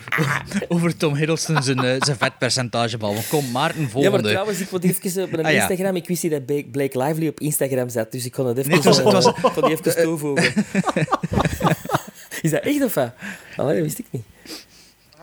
over 0.67 0.97
Tom 0.97 1.15
Hiddleston 1.15 1.63
zijn, 1.63 1.79
eh, 1.79 1.95
zijn 1.99 2.17
vetpercentage 2.17 2.97
ballen. 2.97 3.23
Kom, 3.29 3.51
Maarten, 3.51 3.81
Ja, 3.81 3.87
volgende. 3.87 4.21
maar 4.21 4.29
trouwens, 4.31 4.59
ik 4.59 4.69
wil 4.69 4.79
even 4.79 5.23
op 5.23 5.33
een 5.33 5.45
Ah, 5.45 5.51
ja. 5.51 5.69
Instagram. 5.69 5.95
Ik 5.95 6.07
wist 6.07 6.23
niet 6.23 6.31
dat 6.31 6.45
Blake- 6.71 6.99
Lively 7.03 7.27
op 7.27 7.39
Instagram 7.39 7.89
zat, 7.89 8.11
dus 8.11 8.25
ik 8.25 8.31
kon 8.31 8.45
het 8.47 8.57
even, 8.57 8.69
Nee, 8.69 8.77
het 8.79 8.87
was- 8.87 8.97
het 8.97 9.11
was- 9.11 9.25
eh, 9.33 9.43
kon 9.43 9.63
die 9.63 9.71
even 9.79 10.03
toevoegen. 10.03 10.53
is 12.41 12.51
dat 12.51 12.63
echt 12.63 12.83
of 12.83 12.93
wat? 12.93 13.11
Dat 13.55 13.67
wist 13.71 13.99
ik 13.99 14.05
niet. 14.09 14.23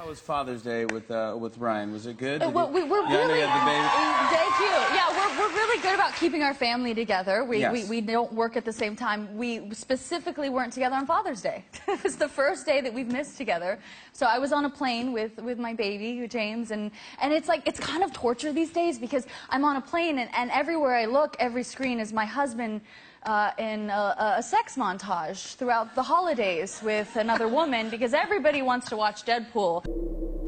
Was 0.09 0.21
Father's 0.21 0.63
Day 0.63 0.87
with 0.87 1.11
uh, 1.11 1.37
with 1.39 1.59
Ryan? 1.59 1.93
Was 1.93 2.07
it 2.07 2.17
good? 2.17 2.41
Uh, 2.41 2.47
Did 2.47 2.55
well, 2.55 2.71
we, 2.71 2.83
we're 2.83 3.07
really, 3.11 3.41
had 3.41 3.61
the 3.61 3.67
baby. 3.67 4.35
thank 4.35 4.59
you. 4.59 4.97
Yeah, 4.97 5.11
we're, 5.11 5.39
we're 5.39 5.55
really 5.55 5.83
good 5.83 5.95
about 5.95 6.17
keeping 6.17 6.43
our 6.43 6.55
family 6.55 6.95
together. 6.95 7.45
We, 7.45 7.59
Yes. 7.59 7.73
we, 7.73 7.85
we 7.85 8.01
don't 8.01 8.33
work 8.33 8.57
at 8.57 8.65
the 8.65 8.73
same 8.73 8.97
time. 8.97 9.37
We 9.37 9.69
specifically 9.75 10.49
weren't 10.49 10.73
together 10.73 10.97
on 10.97 11.05
Father's 11.05 11.43
Day. 11.43 11.63
it 11.89 12.03
was 12.03 12.17
the 12.17 12.29
first 12.29 12.65
day 12.65 12.81
that 12.81 12.95
we've 12.95 13.13
missed 13.13 13.37
together. 13.37 13.79
So 14.15 14.25
I 14.25 14.39
was 14.39 14.51
on 14.51 14.65
a 14.65 14.71
plane 14.71 15.13
with, 15.13 15.37
with 15.43 15.59
my 15.59 15.75
baby, 15.75 16.27
James, 16.27 16.71
and, 16.71 16.91
and 17.21 17.31
it's 17.35 17.49
like, 17.49 17.69
it's 17.69 17.79
kind 17.79 18.03
of 18.03 18.11
torture 18.15 18.51
these 18.51 18.71
days 18.71 18.99
because 18.99 19.27
I'm 19.51 19.63
on 19.63 19.77
a 19.77 19.81
plane 19.83 20.19
and, 20.21 20.31
and 20.35 20.51
everywhere 20.53 20.95
I 20.95 21.05
look, 21.05 21.37
every 21.39 21.65
screen 21.65 22.01
is 22.01 22.15
my 22.15 22.25
husband 22.25 22.81
uh, 23.25 23.51
in 23.59 23.91
a, 23.91 24.35
a 24.39 24.43
sex 24.43 24.77
montage 24.77 25.55
throughout 25.57 25.95
the 25.95 26.03
holidays 26.03 26.81
with 26.83 27.17
another 27.17 27.49
woman 27.49 27.91
because 27.91 28.15
everybody 28.15 28.63
wants 28.63 28.89
to 28.89 28.97
watch 28.97 29.25
Deadpool. 29.25 29.85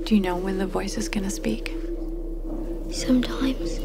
Do 0.04 0.14
you 0.14 0.20
know 0.20 0.36
when 0.36 0.58
the 0.58 0.66
voice 0.66 0.96
is 0.96 1.08
gonna 1.08 1.30
speak? 1.30 1.74
Sometimes. 2.90 3.78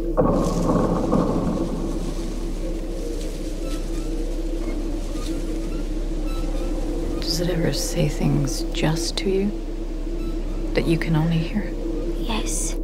Does 7.19 7.41
it 7.41 7.49
ever 7.49 7.73
say 7.73 8.07
things 8.07 8.61
just 8.71 9.17
to 9.17 9.29
you 9.29 9.51
that 10.73 10.87
you 10.87 10.97
can 10.97 11.15
only 11.15 11.37
hear? 11.37 11.69
Yes. 12.17 12.75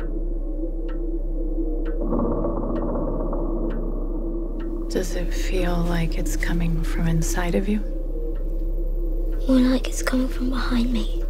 Does 4.93 5.15
it 5.15 5.33
feel 5.33 5.85
like 5.89 6.17
it's 6.19 6.35
coming 6.37 6.85
from 6.85 7.07
inside 7.07 7.55
of 7.57 7.67
you? 7.67 7.79
More 9.47 9.59
like 9.59 9.87
it's 9.89 10.03
coming 10.03 10.29
from 10.29 10.49
behind 10.49 10.91
me. 10.91 11.23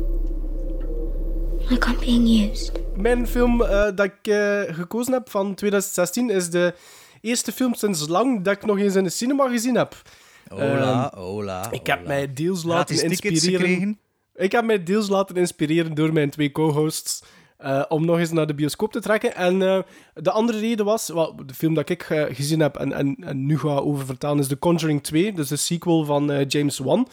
Like 1.70 1.88
I'm 1.90 2.00
being 2.00 2.28
used. 2.52 2.72
Mijn 2.96 3.28
film 3.28 3.62
eh, 3.62 3.96
dat 3.96 4.06
ik 4.06 4.28
eh, 4.28 4.62
gekozen 4.76 5.14
heb 5.14 5.30
van 5.30 5.54
2016 5.56 6.30
is 6.30 6.50
de 6.50 6.74
eerste 7.22 7.52
film 7.52 7.74
sinds 7.74 8.08
lang 8.08 8.42
dat 8.44 8.54
ik 8.56 8.66
nog 8.66 8.78
eens 8.78 8.96
in 8.96 9.04
de 9.04 9.10
cinema 9.10 9.50
gezien 9.50 9.76
heb. 9.76 10.02
Hola, 10.50 11.12
Ehm, 11.12 11.20
hola. 11.22 11.72
Ik 11.72 11.88
heb 11.88 11.98
hola. 11.98 12.08
mij 12.08 12.34
deels 12.34 12.64
laten 12.64 13.04
inspireren. 13.04 14.00
Ik 14.36 14.52
heb 14.52 14.66
mij 14.66 14.84
deels 14.84 15.10
laten 15.10 15.36
inspireren 15.36 15.94
door 15.94 16.14
mijn 16.14 16.30
twee 16.30 16.52
co-hosts 16.52 17.24
eh, 17.62 17.84
om 17.90 18.06
nog 18.06 18.18
eens 18.18 18.32
naar 18.32 18.48
de 18.48 18.54
bioscoop 18.54 18.92
te 18.92 19.00
trekken. 19.00 19.36
En 19.36 19.62
eh, 19.62 19.80
de 20.14 20.32
andere 20.32 20.60
reden 20.60 20.86
was, 20.86 21.06
de 21.46 21.54
film 21.54 21.74
dat 21.74 21.90
ik 21.90 22.02
eh, 22.02 22.24
gezien 22.36 22.60
heb 22.60 22.76
en, 22.76 22.94
en, 22.94 23.46
nu 23.46 23.60
ga 23.60 23.68
over 23.68 24.06
vertellen, 24.06 24.40
is 24.40 24.48
The 24.48 24.60
Conjuring 24.60 25.04
2, 25.04 25.34
dus 25.34 25.48
de 25.48 25.56
sequel 25.56 26.06
van 26.06 26.46
James 26.48 26.80
Wan. 26.80 27.08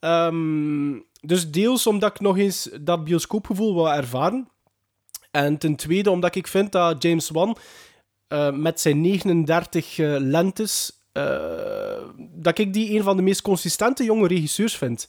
Ehm, 0.00 0.92
dus 1.20 1.50
deels 1.50 1.86
omdat 1.86 2.10
ik 2.10 2.20
nog 2.20 2.38
eens 2.38 2.68
dat 2.80 3.04
bioscoopgevoel 3.04 3.74
wil 3.74 3.92
ervaren. 3.92 4.48
En 5.30 5.58
ten 5.58 5.76
tweede 5.76 6.10
omdat 6.10 6.34
ik 6.34 6.46
vind 6.46 6.72
dat 6.72 7.02
James 7.02 7.30
Wan 7.30 7.56
met 8.54 8.80
zijn 8.80 9.00
39 9.00 9.98
eh, 9.98 10.14
lentes, 10.18 11.02
dat 12.16 12.58
ik 12.58 12.72
die 12.72 12.96
een 12.96 13.02
van 13.02 13.16
de 13.16 13.22
meest 13.22 13.42
consistente 13.42 14.04
jonge 14.04 14.28
regisseurs 14.28 14.76
vind. 14.76 15.08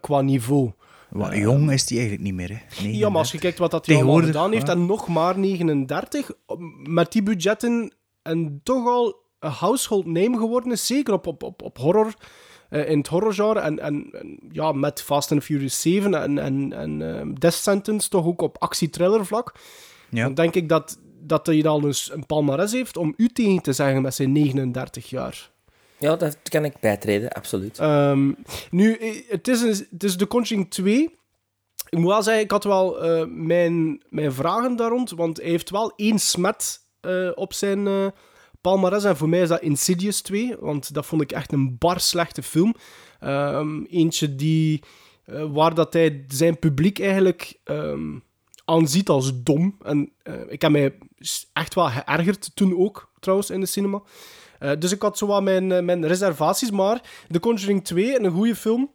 qua 0.00 0.20
niveau. 0.20 0.72
Wat 1.12 1.36
jong 1.36 1.70
is 1.72 1.86
die 1.86 1.98
eigenlijk 1.98 2.26
niet 2.26 2.34
meer, 2.34 2.50
hè? 2.50 2.88
Ja, 2.88 3.08
maar 3.08 3.18
als 3.18 3.32
je 3.32 3.38
kijkt 3.38 3.58
wat 3.58 3.70
dat 3.70 3.86
hij 3.86 3.96
allemaal 3.96 4.22
gedaan 4.22 4.52
heeft, 4.52 4.68
en 4.68 4.86
nog 4.86 5.08
maar 5.08 5.38
39, 5.38 6.30
met 6.82 7.12
die 7.12 7.22
budgetten 7.22 7.94
en 8.22 8.60
toch 8.62 8.86
al 8.86 9.20
een 9.38 9.50
household 9.50 10.06
name 10.06 10.38
geworden 10.38 10.72
is, 10.72 10.86
zeker 10.86 11.14
op, 11.14 11.26
op, 11.26 11.42
op, 11.42 11.62
op 11.62 11.78
horror, 11.78 12.14
eh, 12.68 12.90
in 12.90 12.98
het 12.98 13.06
horrorgenre, 13.06 13.60
en, 13.60 13.78
en, 13.78 14.08
en 14.12 14.38
ja, 14.52 14.72
met 14.72 15.02
Fast 15.02 15.32
and 15.32 15.44
Furious 15.44 15.80
7 15.80 16.14
en, 16.14 16.38
en, 16.38 16.72
en 16.72 17.16
eh, 17.18 17.26
Death 17.38 17.54
Sentence 17.54 18.08
toch 18.08 18.26
ook 18.26 18.42
op 18.42 18.58
actie-thriller 18.58 19.26
vlak, 19.26 19.54
Ja. 20.10 20.24
dan 20.24 20.34
denk 20.34 20.54
ik 20.54 20.68
dat, 20.68 20.98
dat 21.20 21.46
hij 21.46 21.64
al 21.64 21.86
eens 21.86 22.10
een 22.12 22.26
palmares 22.26 22.72
heeft 22.72 22.96
om 22.96 23.14
u 23.16 23.28
tegen 23.28 23.62
te 23.62 23.72
zeggen 23.72 24.02
met 24.02 24.14
zijn 24.14 24.32
39 24.32 25.10
jaar. 25.10 25.51
Ja, 26.02 26.16
dat 26.16 26.38
kan 26.42 26.64
ik 26.64 26.80
bijtreden, 26.80 27.32
absoluut. 27.32 27.78
Ehm, 27.78 28.32
nu, 28.70 28.98
het 29.28 29.48
is, 29.48 29.84
is 29.98 30.16
The 30.16 30.26
Conjuring 30.26 30.70
2. 30.70 31.02
Ik 31.88 31.98
moet 31.98 32.08
wel 32.08 32.22
zeggen, 32.22 32.42
ik 32.42 32.50
had 32.50 32.64
wel 32.64 33.02
eh, 33.02 33.26
mijn, 33.28 34.02
mijn 34.08 34.32
vragen 34.32 34.76
daar 34.76 34.90
rond, 34.90 35.10
want 35.10 35.36
hij 35.36 35.48
heeft 35.48 35.70
wel 35.70 35.92
één 35.96 36.18
smet 36.18 36.80
eh, 37.00 37.30
op 37.34 37.52
zijn 37.52 37.86
eh 37.86 38.06
palmarès. 38.60 39.04
En 39.04 39.16
voor 39.16 39.28
mij 39.28 39.40
is 39.40 39.48
dat 39.48 39.60
Insidious 39.60 40.20
2, 40.20 40.56
want 40.60 40.94
dat 40.94 41.06
vond 41.06 41.22
ik 41.22 41.32
echt 41.32 41.52
een 41.52 41.78
bar 41.78 42.00
slechte 42.00 42.42
film. 42.42 42.74
Ehm, 43.20 43.82
eentje 43.84 44.34
die, 44.34 44.82
waar 45.50 45.74
dat 45.74 45.92
hij 45.92 46.24
zijn 46.28 46.58
publiek 46.58 46.98
eigenlijk 47.00 47.58
ehm, 47.64 48.18
aanziet 48.64 49.08
als 49.08 49.42
dom. 49.42 49.76
En 49.82 50.12
ik 50.48 50.62
heb 50.62 50.70
mij 50.70 50.98
echt 51.52 51.74
wel 51.74 51.88
geërgerd 51.88 52.50
toen 52.56 52.78
ook, 52.78 53.12
trouwens, 53.20 53.50
in 53.50 53.60
de 53.60 53.66
cinema. 53.66 54.02
Eh, 54.62 54.70
dus 54.78 54.92
ik 54.92 55.02
had 55.02 55.18
zo 55.18 55.26
wat 55.26 55.42
mijn, 55.42 55.72
eh, 55.72 55.82
mijn 55.82 56.06
reservaties, 56.06 56.70
maar 56.70 57.00
The 57.28 57.40
Conjuring 57.40 57.84
2, 57.84 58.20
een 58.20 58.30
goede 58.30 58.56
film. 58.56 58.90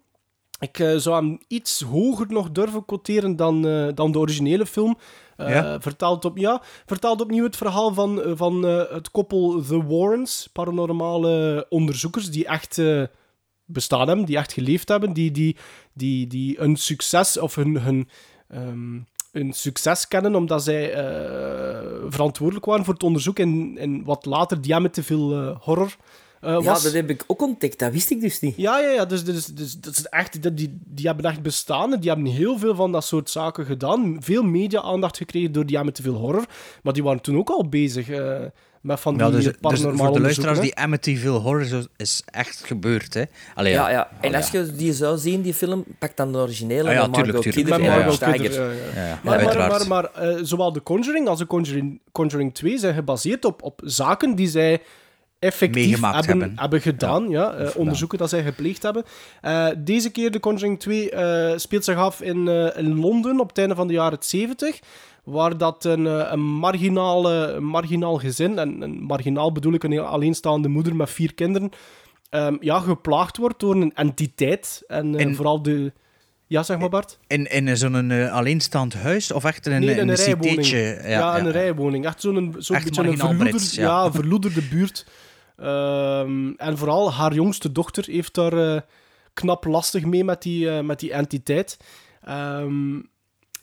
Ik 0.60 0.80
eh, 0.80 0.95
zou 0.95 1.15
hem 1.15 1.39
iets 1.47 1.82
hoger 1.82 2.25
nog 2.30 2.51
durven 2.51 2.86
quoteren 2.86 3.36
dan, 3.36 3.62
dan 3.95 4.12
de 4.12 4.19
originele 4.19 4.65
film. 4.65 4.97
Ja? 5.38 5.82
vertaalt, 5.82 6.25
op, 6.25 6.38
ja, 6.38 6.62
vertaalt 6.86 7.21
opnieuw 7.21 7.43
het 7.43 7.56
verhaal 7.56 7.93
van, 7.93 8.21
van 8.36 8.63
het 8.63 9.12
koppel 9.12 9.63
The 9.67 9.86
Warrens, 9.86 10.49
paranormale 10.53 11.65
onderzoekers 11.69 12.32
die 12.32 12.47
echt 12.47 12.82
bestaan 13.65 14.08
hebben, 14.08 14.25
die 14.25 14.38
echt 14.38 14.53
geleefd 14.53 14.88
hebben, 14.88 15.13
die, 15.13 15.32
die, 15.32 15.56
die, 15.93 16.27
die 16.27 16.62
een 16.62 16.75
succes 16.75 17.39
of 17.39 17.56
hun, 17.56 17.80
hun, 17.80 18.10
ehm, 18.47 18.99
een 19.39 19.54
succes 19.54 20.08
kennen 20.08 20.36
omdat 20.36 20.63
zij 20.63 20.93
eh, 20.93 22.06
verantwoordelijk 22.10 22.65
waren 22.65 22.86
voor 22.86 22.93
het 22.93 23.04
onderzoek 23.04 23.39
in, 23.39 23.78
in 23.78 24.04
wat 24.04 24.26
later 24.26 24.62
die 24.62 24.80
met 24.80 24.93
te 24.93 25.04
veel 25.04 25.34
eh, 25.34 25.58
horror 25.62 25.95
eh, 26.41 26.52
Ja, 26.52 26.62
was. 26.62 26.84
dat 26.84 26.93
heb 26.93 27.10
ik 27.10 27.23
ook 27.28 27.41
ontdekt. 27.41 27.80
Dat 27.80 27.91
wist 27.91 28.10
ik 28.12 28.21
dus 28.21 28.39
niet. 28.39 28.56
Ja, 28.58 28.80
ja, 28.80 28.89
ja. 28.89 29.06
Dus, 29.06 29.23
dus, 29.23 29.45
dus, 29.45 29.80
dat 29.80 29.93
is 29.93 30.06
echt, 30.06 30.58
die, 30.58 30.80
die 30.86 31.06
hebben 31.08 31.26
echt 31.26 31.41
bestaan. 31.41 31.93
en 31.93 32.00
Die 32.00 32.10
hebben 32.10 32.28
heel 32.28 32.58
veel 32.58 32.76
van 32.76 32.91
dat 32.91 33.06
soort 33.06 33.30
zaken 33.30 33.65
gedaan. 33.65 34.17
Veel 34.19 34.43
media-aandacht 34.43 35.17
gekregen 35.17 35.52
door 35.52 35.65
die 35.65 35.91
te 35.91 36.02
veel 36.02 36.13
horror. 36.13 36.45
Maar 36.84 36.93
die 36.93 37.04
waren 37.04 37.21
toen 37.21 37.38
ook 37.38 37.50
al 37.50 37.69
bezig 37.69 38.08
met 38.88 39.00
van 39.00 39.13
die 39.17 39.26
Ja, 39.26 39.32
dus, 39.32 39.43
dus 39.43 39.82
voor 39.82 40.13
de 40.13 40.21
luisteraars, 40.21 40.58
hè. 40.58 40.63
die 40.63 40.76
Amityville 40.76 41.38
Horror 41.38 41.88
is 41.95 42.23
echt 42.26 42.62
gebeurd, 42.65 43.13
hè? 43.13 43.23
Allee, 43.56 43.73
Ja, 43.73 43.89
ja. 43.89 44.10
En 44.10 44.17
Allee, 44.21 44.36
als 44.36 44.52
je 44.52 44.76
die 44.76 44.93
zou 44.93 45.17
zien, 45.17 45.41
die 45.41 45.54
film, 45.54 45.84
pak 46.00 46.15
dan 46.15 46.32
de 46.32 46.38
originele 46.38 46.88
Ah, 46.89 46.93
ja, 46.93 47.08
Margot 47.08 47.13
tuurlijk, 47.15 47.41
tuurlijk. 47.43 47.76
Kidder 47.76 47.91
Margot. 47.91 48.41
Kidder, 48.41 48.71
Maar, 49.23 49.43
maar, 49.43 49.58
maar, 49.58 49.88
maar 49.88 50.04
eh, 50.13 50.38
zowel 50.41 50.73
de 50.73 50.84
Conjuring 50.84 51.28
als 51.28 51.39
de 51.39 51.45
Conjuring, 51.47 52.00
Conjuring 52.12 52.54
2 52.54 52.78
zijn 52.78 52.93
gebaseerd 52.93 53.45
op, 53.45 53.63
op 53.63 53.82
zaken 53.84 54.36
die 54.36 54.47
zij 54.47 54.82
effectief 55.39 56.02
hebben, 56.02 56.26
hebben. 56.26 56.52
hebben 56.56 56.82
gedaan. 56.82 57.30
Ja, 57.30 57.54
eh, 57.54 57.76
onderzoeken 57.76 58.17
dat 58.17 58.30
zij 58.30 58.43
gepleegd 58.43 58.84
hebben. 58.84 59.04
Eh, 59.41 59.67
deze 59.78 60.10
keer, 60.12 60.32
de 60.32 60.39
Conjuring 60.39 60.80
2, 60.80 61.12
eh, 61.12 61.58
speelt 61.58 61.84
zich 61.84 61.95
af 61.95 62.21
in, 62.21 62.47
eh, 62.47 62.78
in 62.78 63.00
Londen 63.00 63.39
op 63.39 63.47
het 63.47 63.58
einde 63.58 63.76
van 63.76 63.88
de 63.88 63.93
jaren 63.93 64.17
70. 64.21 64.80
Waar 65.27 65.57
dat 65.57 65.85
een, 65.85 66.07
eh, 66.07 66.27
een, 66.31 66.39
marginale, 66.39 67.53
een 67.53 67.63
marginaal 67.63 68.17
gezin, 68.17 68.59
en 68.59 68.81
een 68.81 69.01
marginaal 69.03 69.51
bedoel 69.51 69.73
ik 69.73 69.83
een 69.83 69.99
alleenstaande 69.99 70.67
moeder 70.67 70.95
met 70.95 71.09
vier 71.09 71.33
kinderen, 71.33 71.69
ehm, 72.29 72.55
ja, 72.59 72.79
geplaagd 72.79 73.37
wordt 73.37 73.59
door 73.59 73.75
een 73.75 73.93
entiteit. 73.95 74.83
En, 74.87 75.15
eh, 75.15 75.25
En- 75.25 75.35
vooral 75.35 75.61
de... 75.61 75.93
Ja, 76.45 76.63
zeg 76.63 76.77
maar 76.79 76.89
Bart. 76.89 77.19
In, 77.27 77.45
in 77.51 77.77
zo'n 77.77 78.11
eh, 78.11 78.33
alleenstaand 78.33 78.93
huis 78.93 79.31
of 79.31 79.43
echt 79.43 79.65
in 79.65 79.71
een, 79.71 79.79
Nee, 79.79 79.95
in 79.95 79.97
een 79.97 80.09
een 80.09 80.15
rijwoning. 80.15 80.67
Ja, 81.07 81.37
in 81.37 81.45
een 81.45 81.51
rijwoning. 81.51 82.05
Echt 82.05 82.21
zo'n 82.21 82.55
zo'n 82.57 82.75
Echt 82.75 82.85
beetje 82.85 83.03
een 83.03 83.17
verloeder, 83.17 83.49
Brits, 83.49 83.75
ja. 83.75 83.83
ja. 83.83 84.11
verloederde 84.11 84.61
buurt. 84.61 85.05
Ehm, 85.57 86.49
en 86.57 86.77
vooral 86.77 87.13
haar 87.13 87.33
jongste 87.33 87.71
dochter 87.71 88.05
heeft 88.05 88.33
daar 88.33 88.85
knap 89.33 89.65
lastig 89.65 90.05
mee 90.05 90.23
met 90.23 90.41
die, 90.41 90.69
met 90.69 90.99
die 90.99 91.13
entiteit. 91.13 91.77
Ehm, 92.23 92.99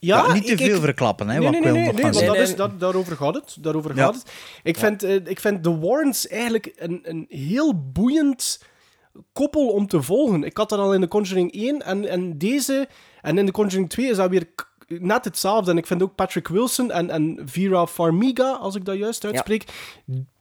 ja, 0.04 0.26
Ja, 0.26 0.32
niet 0.32 0.46
te 0.46 0.52
ik- 0.52 0.60
ik- 0.60 0.66
veel 0.70 0.80
verklappen, 0.80 1.28
hè, 1.28 1.38
Nee, 1.38 1.42
wat 1.42 1.50
nee, 1.50 1.60
ik 1.60 1.64
nee, 1.64 1.72
wil 1.74 1.82
nee, 1.82 1.92
nog 1.92 2.00
nee, 2.02 2.12
gaan 2.12 2.24
want 2.26 2.36
dat 2.38 2.48
is, 2.48 2.56
dat, 2.56 2.80
daarover 2.80 3.16
gaat 3.16 3.34
het. 3.34 3.56
Daarover 3.60 3.96
Ja. 3.96 4.04
gaat 4.04 4.14
het. 4.14 4.32
Ik, 4.62 4.76
vind, 4.78 5.02
eh, 5.02 5.14
ik 5.14 5.40
vind 5.40 5.62
The 5.62 5.78
Warrens 5.78 6.28
eigenlijk 6.28 6.72
een, 6.76 7.00
een 7.02 7.26
heel 7.28 7.90
boeiend 7.92 8.62
koppel 9.32 9.68
om 9.68 9.86
te 9.86 10.02
volgen. 10.02 10.42
Ik 10.44 10.56
had 10.56 10.68
dat 10.68 10.78
al 10.78 10.94
in 10.94 11.00
de 11.00 11.08
Conjuring 11.08 11.52
1 11.52 11.82
en, 11.82 12.08
en 12.08 12.38
deze... 12.38 12.88
En 13.22 13.38
in 13.38 13.46
de 13.46 13.52
Conjuring 13.52 13.90
2 13.90 14.06
is 14.10 14.16
dat 14.16 14.30
weer 14.30 14.46
net 14.88 15.24
hetzelfde. 15.24 15.70
En 15.70 15.76
ik 15.76 15.86
vind 15.86 16.02
ook 16.02 16.14
Patrick 16.14 16.48
Wilson 16.48 16.90
en, 16.90 17.10
en 17.10 17.40
Vera 17.44 17.86
Farmiga, 17.86 18.50
als 18.52 18.74
ik 18.74 18.84
dat 18.84 18.96
juist 18.96 19.24
uitspreek, 19.24 19.64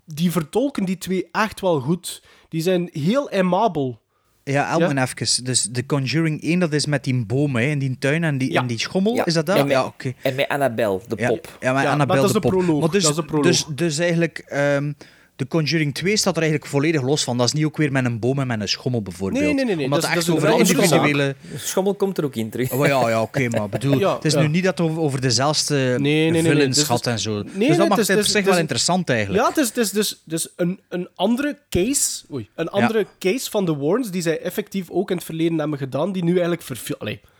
die 0.05 0.31
vertolken 0.31 0.85
die 0.85 0.97
twee 0.97 1.27
echt 1.31 1.59
wel 1.61 1.79
goed. 1.79 2.23
Die 2.49 2.61
zijn 2.61 2.89
heel 2.91 3.29
aimabel. 3.31 4.01
Ja, 4.43 4.69
Elmen 4.69 4.97
even. 4.97 5.43
Dus 5.43 5.61
de 5.63 5.85
Conjuring 5.85 6.41
1, 6.43 6.59
dat 6.59 6.73
is 6.73 6.85
met 6.85 7.03
die 7.03 7.25
bomen 7.25 7.61
hè, 7.61 7.67
in 7.69 7.79
die 7.79 7.95
tuin 7.99 8.23
en 8.23 8.37
die, 8.37 8.51
Ja. 8.51 8.61
en 8.61 8.67
die 8.67 8.79
schommel. 8.79 9.15
Ja. 9.15 9.25
Is 9.25 9.33
dat 9.33 9.45
dat? 9.45 9.55
En 9.57 9.63
met, 9.63 9.71
Ja, 9.71 9.85
oké. 9.85 10.13
en 10.21 10.35
met 10.35 10.47
Annabelle, 10.47 10.99
de 11.07 11.15
pop. 11.15 11.57
Ja, 11.59 11.73
maar 11.73 11.83
Ja, 11.83 11.91
Annabelle 11.91 12.05
maar 12.05 12.15
dat 12.15 12.25
is 12.25 12.31
de 12.31 12.39
de 12.39 12.39
pop. 12.39 12.51
proloog, 12.51 12.79
Maar 12.81 12.89
dus, 12.89 13.01
dat 13.03 13.11
is 13.11 13.17
de 13.17 13.23
proloog. 13.25 13.45
Dus, 13.45 13.65
dus 13.75 13.97
eigenlijk, 13.97 14.37
ehm, 14.47 14.91
de 15.35 15.47
Conjuring 15.47 15.93
2 15.93 16.17
staat 16.17 16.35
er 16.35 16.41
eigenlijk 16.41 16.71
volledig 16.71 17.01
los 17.01 17.23
van. 17.23 17.37
Dat 17.37 17.47
is 17.47 17.53
niet 17.53 17.65
ook 17.65 17.77
weer 17.77 17.91
met 17.91 18.05
een 18.05 18.19
boom 18.19 18.39
en 18.39 18.47
met 18.47 18.61
een 18.61 18.67
schommel 18.67 19.01
bijvoorbeeld. 19.01 19.43
Nee, 19.43 19.53
nee, 19.53 19.65
nee, 19.65 19.75
nee. 19.75 19.85
Omdat 19.85 20.01
Dat 20.01 20.09
het 20.09 20.19
is- 20.19 20.27
echt 20.27 20.41
dat 20.41 20.49
is 20.49 20.57
over 20.57 20.59
individuele... 20.59 21.35
Schommel 21.55 21.93
komt 21.95 22.17
er 22.17 22.25
ook 22.25 22.35
in 22.35 22.49
terug. 22.49 22.71
Oh, 22.71 22.85
ja, 22.87 23.09
ja 23.09 23.21
oké, 23.21 23.47
maar 23.57 23.69
bedoel, 23.69 23.99
Ja, 23.99 24.13
het 24.15 24.25
is 24.25 24.33
ja. 24.33 24.41
nu 24.41 24.47
niet 24.47 24.63
dat 24.63 24.77
het 24.77 24.97
over, 24.97 25.21
dezelfde 25.21 25.75
nee, 25.75 25.97
nee, 25.99 26.31
nee. 26.31 26.41
villains 26.51 26.75
Dus- 26.77 26.85
gaat 26.85 27.07
en 27.07 27.19
zo. 27.19 27.33
Nee, 27.33 27.43
dus 27.43 27.53
nee, 27.55 27.67
dat 27.69 27.77
het 27.77 27.87
maakt 27.89 28.01
is- 28.01 28.07
het 28.07 28.15
op 28.17 28.23
het 28.23 28.25
is- 28.25 28.31
zich 28.37 28.43
wel 28.45 28.53
is- 28.53 28.59
interessant 28.59 29.09
eigenlijk. 29.09 29.43
Ja, 29.43 29.49
het 29.49 29.57
is, 29.57 29.67
het 29.67 29.77
is 29.77 29.91
dus, 29.91 30.21
dus 30.25 30.47
een, 30.55 30.79
een 30.89 31.07
andere 31.15 31.57
case. 31.69 32.23
Oei, 32.33 32.49
een 32.55 32.69
andere 32.69 33.05
case 33.19 33.49
van 33.49 33.65
de 33.65 33.75
Warrens 33.75 34.11
die 34.11 34.21
zij 34.21 34.39
effectief 34.39 34.89
ook 34.89 35.09
in 35.09 35.15
het 35.15 35.25
verleden 35.25 35.59
hebben 35.59 35.77
gedaan, 35.77 36.11
die 36.11 36.23
nu 36.23 36.31
eigenlijk 36.31 36.61
verfil- 36.61 36.97
allee, 36.99 37.21
ho- 37.23 37.32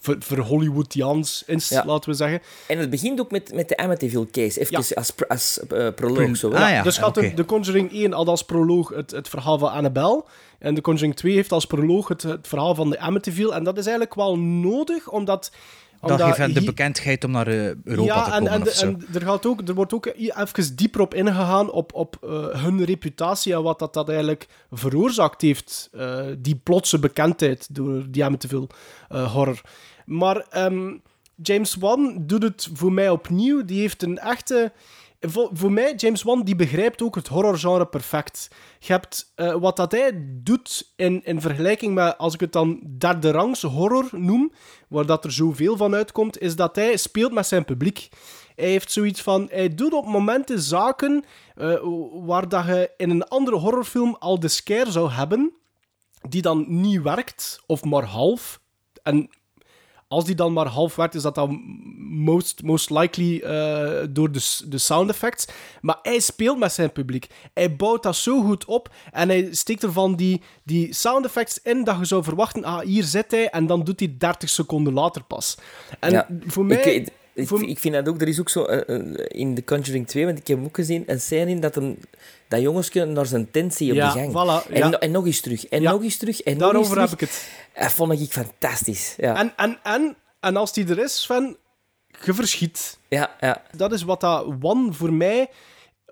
ver, 0.00 0.16
ver 0.18 0.40
Hollywoodiaans 0.40 1.42
is, 1.46 1.68
Ja. 1.68 1.84
laten 1.86 2.10
we 2.10 2.16
zeggen. 2.16 2.40
En 2.68 2.78
het 2.78 2.90
begint 2.90 3.20
ook 3.20 3.30
met, 3.30 3.54
met 3.54 3.68
de 3.68 3.76
Amityville 3.76 4.26
case. 4.30 4.60
Even 4.60 4.72
Ja. 4.72 4.94
als, 4.94 5.12
als 5.28 5.58
eh, 5.68 5.88
proloog. 5.94 6.36
Zo. 6.36 6.50
Ah, 6.52 6.70
ja. 6.70 6.82
Dus 6.82 6.98
gaat 6.98 7.14
de 7.14 7.44
Conjuring 7.46 7.92
1 7.92 8.12
had 8.12 8.26
als 8.28 8.42
proloog 8.44 8.88
het, 8.88 9.10
het 9.10 9.28
verhaal 9.28 9.58
van 9.58 9.70
Annabelle. 9.72 10.24
En 10.58 10.74
de 10.74 10.80
Conjuring 10.80 11.16
2 11.16 11.32
heeft 11.34 11.52
als 11.52 11.66
proloog 11.66 12.08
het, 12.08 12.22
het 12.22 12.48
verhaal 12.48 12.74
van 12.74 12.90
de 12.90 12.98
Amityville. 12.98 13.52
En 13.52 13.64
dat 13.64 13.78
is 13.78 13.84
eigenlijk 13.86 14.14
wel 14.14 14.38
nodig, 14.38 15.08
omdat... 15.10 15.50
Dat 16.00 16.22
geeft 16.22 16.36
hen 16.36 16.54
de 16.54 16.64
bekendheid 16.64 17.24
om 17.24 17.30
naar 17.30 17.46
eh, 17.46 17.74
Europa 17.84 18.14
ja, 18.14 18.24
te 18.24 18.30
en, 18.30 18.44
komen 18.44 18.66
en, 18.66 18.72
zo. 18.72 18.86
en 18.86 19.06
er, 19.14 19.20
gaat 19.20 19.46
ook, 19.46 19.68
er 19.68 19.74
wordt 19.74 19.92
ook 19.92 20.06
even 20.06 20.76
dieper 20.76 21.00
op 21.00 21.14
ingegaan 21.14 21.70
op, 21.70 21.94
op 21.94 22.18
eh, 22.22 22.62
hun 22.62 22.84
reputatie 22.84 23.54
en 23.54 23.62
wat 23.62 23.78
dat, 23.78 23.94
dat 23.94 24.08
eigenlijk 24.08 24.46
veroorzaakt 24.70 25.42
heeft. 25.42 25.88
eh, 25.92 26.26
die 26.38 26.56
plotse 26.62 26.98
bekendheid 26.98 27.74
door 27.74 28.04
die 28.10 28.24
Amityville 28.24 28.68
eh 29.08 29.32
horror. 29.32 29.60
Maar 30.04 30.46
ehm, 30.50 30.94
James 31.42 31.74
Wan 31.74 32.22
doet 32.26 32.42
het 32.42 32.68
voor 32.72 32.92
mij 32.92 33.10
opnieuw. 33.10 33.64
Die 33.64 33.80
heeft 33.80 34.02
een 34.02 34.18
echte... 34.18 34.72
Voor, 35.20 35.72
mij, 35.72 35.94
James 35.94 36.22
Wan, 36.22 36.42
die 36.42 36.56
begrijpt 36.56 37.02
ook 37.02 37.14
het 37.14 37.28
horrorgenre 37.28 37.86
perfect. 37.86 38.48
Je 38.78 38.92
hebt 38.92 39.32
eh, 39.34 39.54
wat 39.54 39.76
dat 39.76 39.92
hij 39.92 40.12
doet 40.16 40.92
in, 40.96 41.24
in 41.24 41.40
vergelijking 41.40 41.94
met, 41.94 42.18
als 42.18 42.34
ik 42.34 42.40
het 42.40 42.52
dan 42.52 42.80
derde 42.98 43.30
rangs 43.30 43.62
horror 43.62 44.08
noem, 44.12 44.52
waar 44.88 45.06
dat 45.06 45.24
er 45.24 45.32
zoveel 45.32 45.76
van 45.76 45.94
uitkomt, 45.94 46.40
is 46.40 46.56
dat 46.56 46.76
hij 46.76 46.96
speelt 46.96 47.32
met 47.32 47.46
zijn 47.46 47.64
publiek. 47.64 48.08
Hij 48.54 48.68
heeft 48.68 48.92
zoiets 48.92 49.22
van, 49.22 49.48
hij 49.50 49.68
doet 49.68 49.92
op 49.92 50.06
momenten 50.06 50.60
zaken 50.60 51.24
eh, 51.54 51.78
waar 52.12 52.48
dat 52.48 52.66
je 52.66 52.90
in 52.96 53.10
een 53.10 53.28
andere 53.28 53.56
horrorfilm 53.56 54.16
al 54.18 54.40
de 54.40 54.48
scare 54.48 54.90
zou 54.90 55.10
hebben, 55.10 55.52
die 56.28 56.42
dan 56.42 56.64
niet 56.68 57.02
werkt, 57.02 57.62
of 57.66 57.84
maar 57.84 58.04
half. 58.04 58.60
En 59.02 59.30
als 60.08 60.24
die 60.24 60.34
dan 60.34 60.52
maar 60.52 60.66
half 60.66 60.96
werkt, 60.96 61.14
is 61.14 61.22
dat 61.22 61.34
dan 61.34 61.62
most, 61.98 62.62
most 62.62 62.90
likely 62.90 63.38
eh, 63.40 64.06
door 64.10 64.32
de, 64.32 64.60
de 64.68 64.78
sound 64.78 65.10
effects. 65.10 65.46
Maar 65.80 65.98
hij 66.02 66.20
speelt 66.20 66.58
met 66.58 66.72
zijn 66.72 66.92
publiek. 66.92 67.26
Hij 67.54 67.76
bouwt 67.76 68.02
dat 68.02 68.16
zo 68.16 68.42
goed 68.42 68.64
op 68.64 68.94
en 69.12 69.28
hij 69.28 69.48
steekt 69.54 69.82
ervan 69.82 70.16
die, 70.16 70.42
die 70.64 70.94
sound 70.94 71.24
effects 71.24 71.60
in 71.62 71.84
dat 71.84 71.98
je 71.98 72.04
zou 72.04 72.24
verwachten, 72.24 72.64
ah, 72.64 72.78
hier 72.80 73.04
zit 73.04 73.30
hij, 73.30 73.48
en 73.48 73.66
dan 73.66 73.84
doet 73.84 74.00
hij 74.00 74.14
30 74.18 74.48
seconden 74.48 74.92
later 74.92 75.22
pas. 75.24 75.56
En 76.00 76.10
Ja. 76.10 76.28
voor 76.46 76.64
mij... 76.64 76.82
Ik, 76.82 77.12
ik, 77.36 77.48
voor- 77.48 77.68
ik 77.68 77.78
vind 77.78 77.94
dat 77.94 78.08
ook, 78.08 78.20
er 78.20 78.28
is 78.28 78.40
ook 78.40 78.48
zo 78.48 78.64
eh, 78.64 78.96
eh, 78.96 79.24
in 79.28 79.54
The 79.54 79.64
Conjuring 79.64 80.06
2, 80.06 80.24
want 80.24 80.38
ik 80.38 80.46
heb 80.46 80.56
hem 80.56 80.66
ook 80.66 80.74
gezien, 80.74 81.02
een 81.06 81.20
scène 81.20 81.50
in 81.50 81.60
dat, 81.60 81.76
een, 81.76 82.02
dat 82.48 82.60
jongensje 82.60 83.04
naar 83.04 83.26
zijn 83.26 83.50
tent 83.50 83.74
zie 83.74 83.90
op 83.90 83.96
Ja, 83.96 84.12
de 84.12 84.18
gang. 84.18 84.30
voilà, 84.32 84.70
en, 84.70 84.78
ja. 84.78 84.88
no- 84.88 84.96
en 84.98 85.10
nog 85.10 85.26
eens 85.26 85.40
terug, 85.40 85.66
en 85.66 85.82
Ja. 85.82 85.90
nog 85.92 86.02
eens 86.02 86.16
terug, 86.16 86.40
en 86.40 86.58
Daarover 86.58 86.96
nog 86.96 87.10
heb 87.10 87.20
ik 87.20 87.28
het. 87.28 87.48
Dat 87.78 87.92
vond 87.92 88.20
ik 88.20 88.32
fantastisch. 88.32 89.14
Ja, 89.16 89.36
En, 89.36 89.52
en, 89.56 89.78
en, 89.82 90.16
en 90.40 90.56
als 90.56 90.72
die 90.72 90.88
er 90.88 90.98
is, 90.98 91.22
Sven, 91.22 91.56
je 92.24 92.34
verschiet. 92.34 92.98
ja, 93.08 93.36
ja. 93.40 93.62
Dat 93.76 93.92
is 93.92 94.02
wat 94.02 94.20
dat 94.20 94.46
One 94.62 94.92
voor 94.92 95.12
mij 95.12 95.48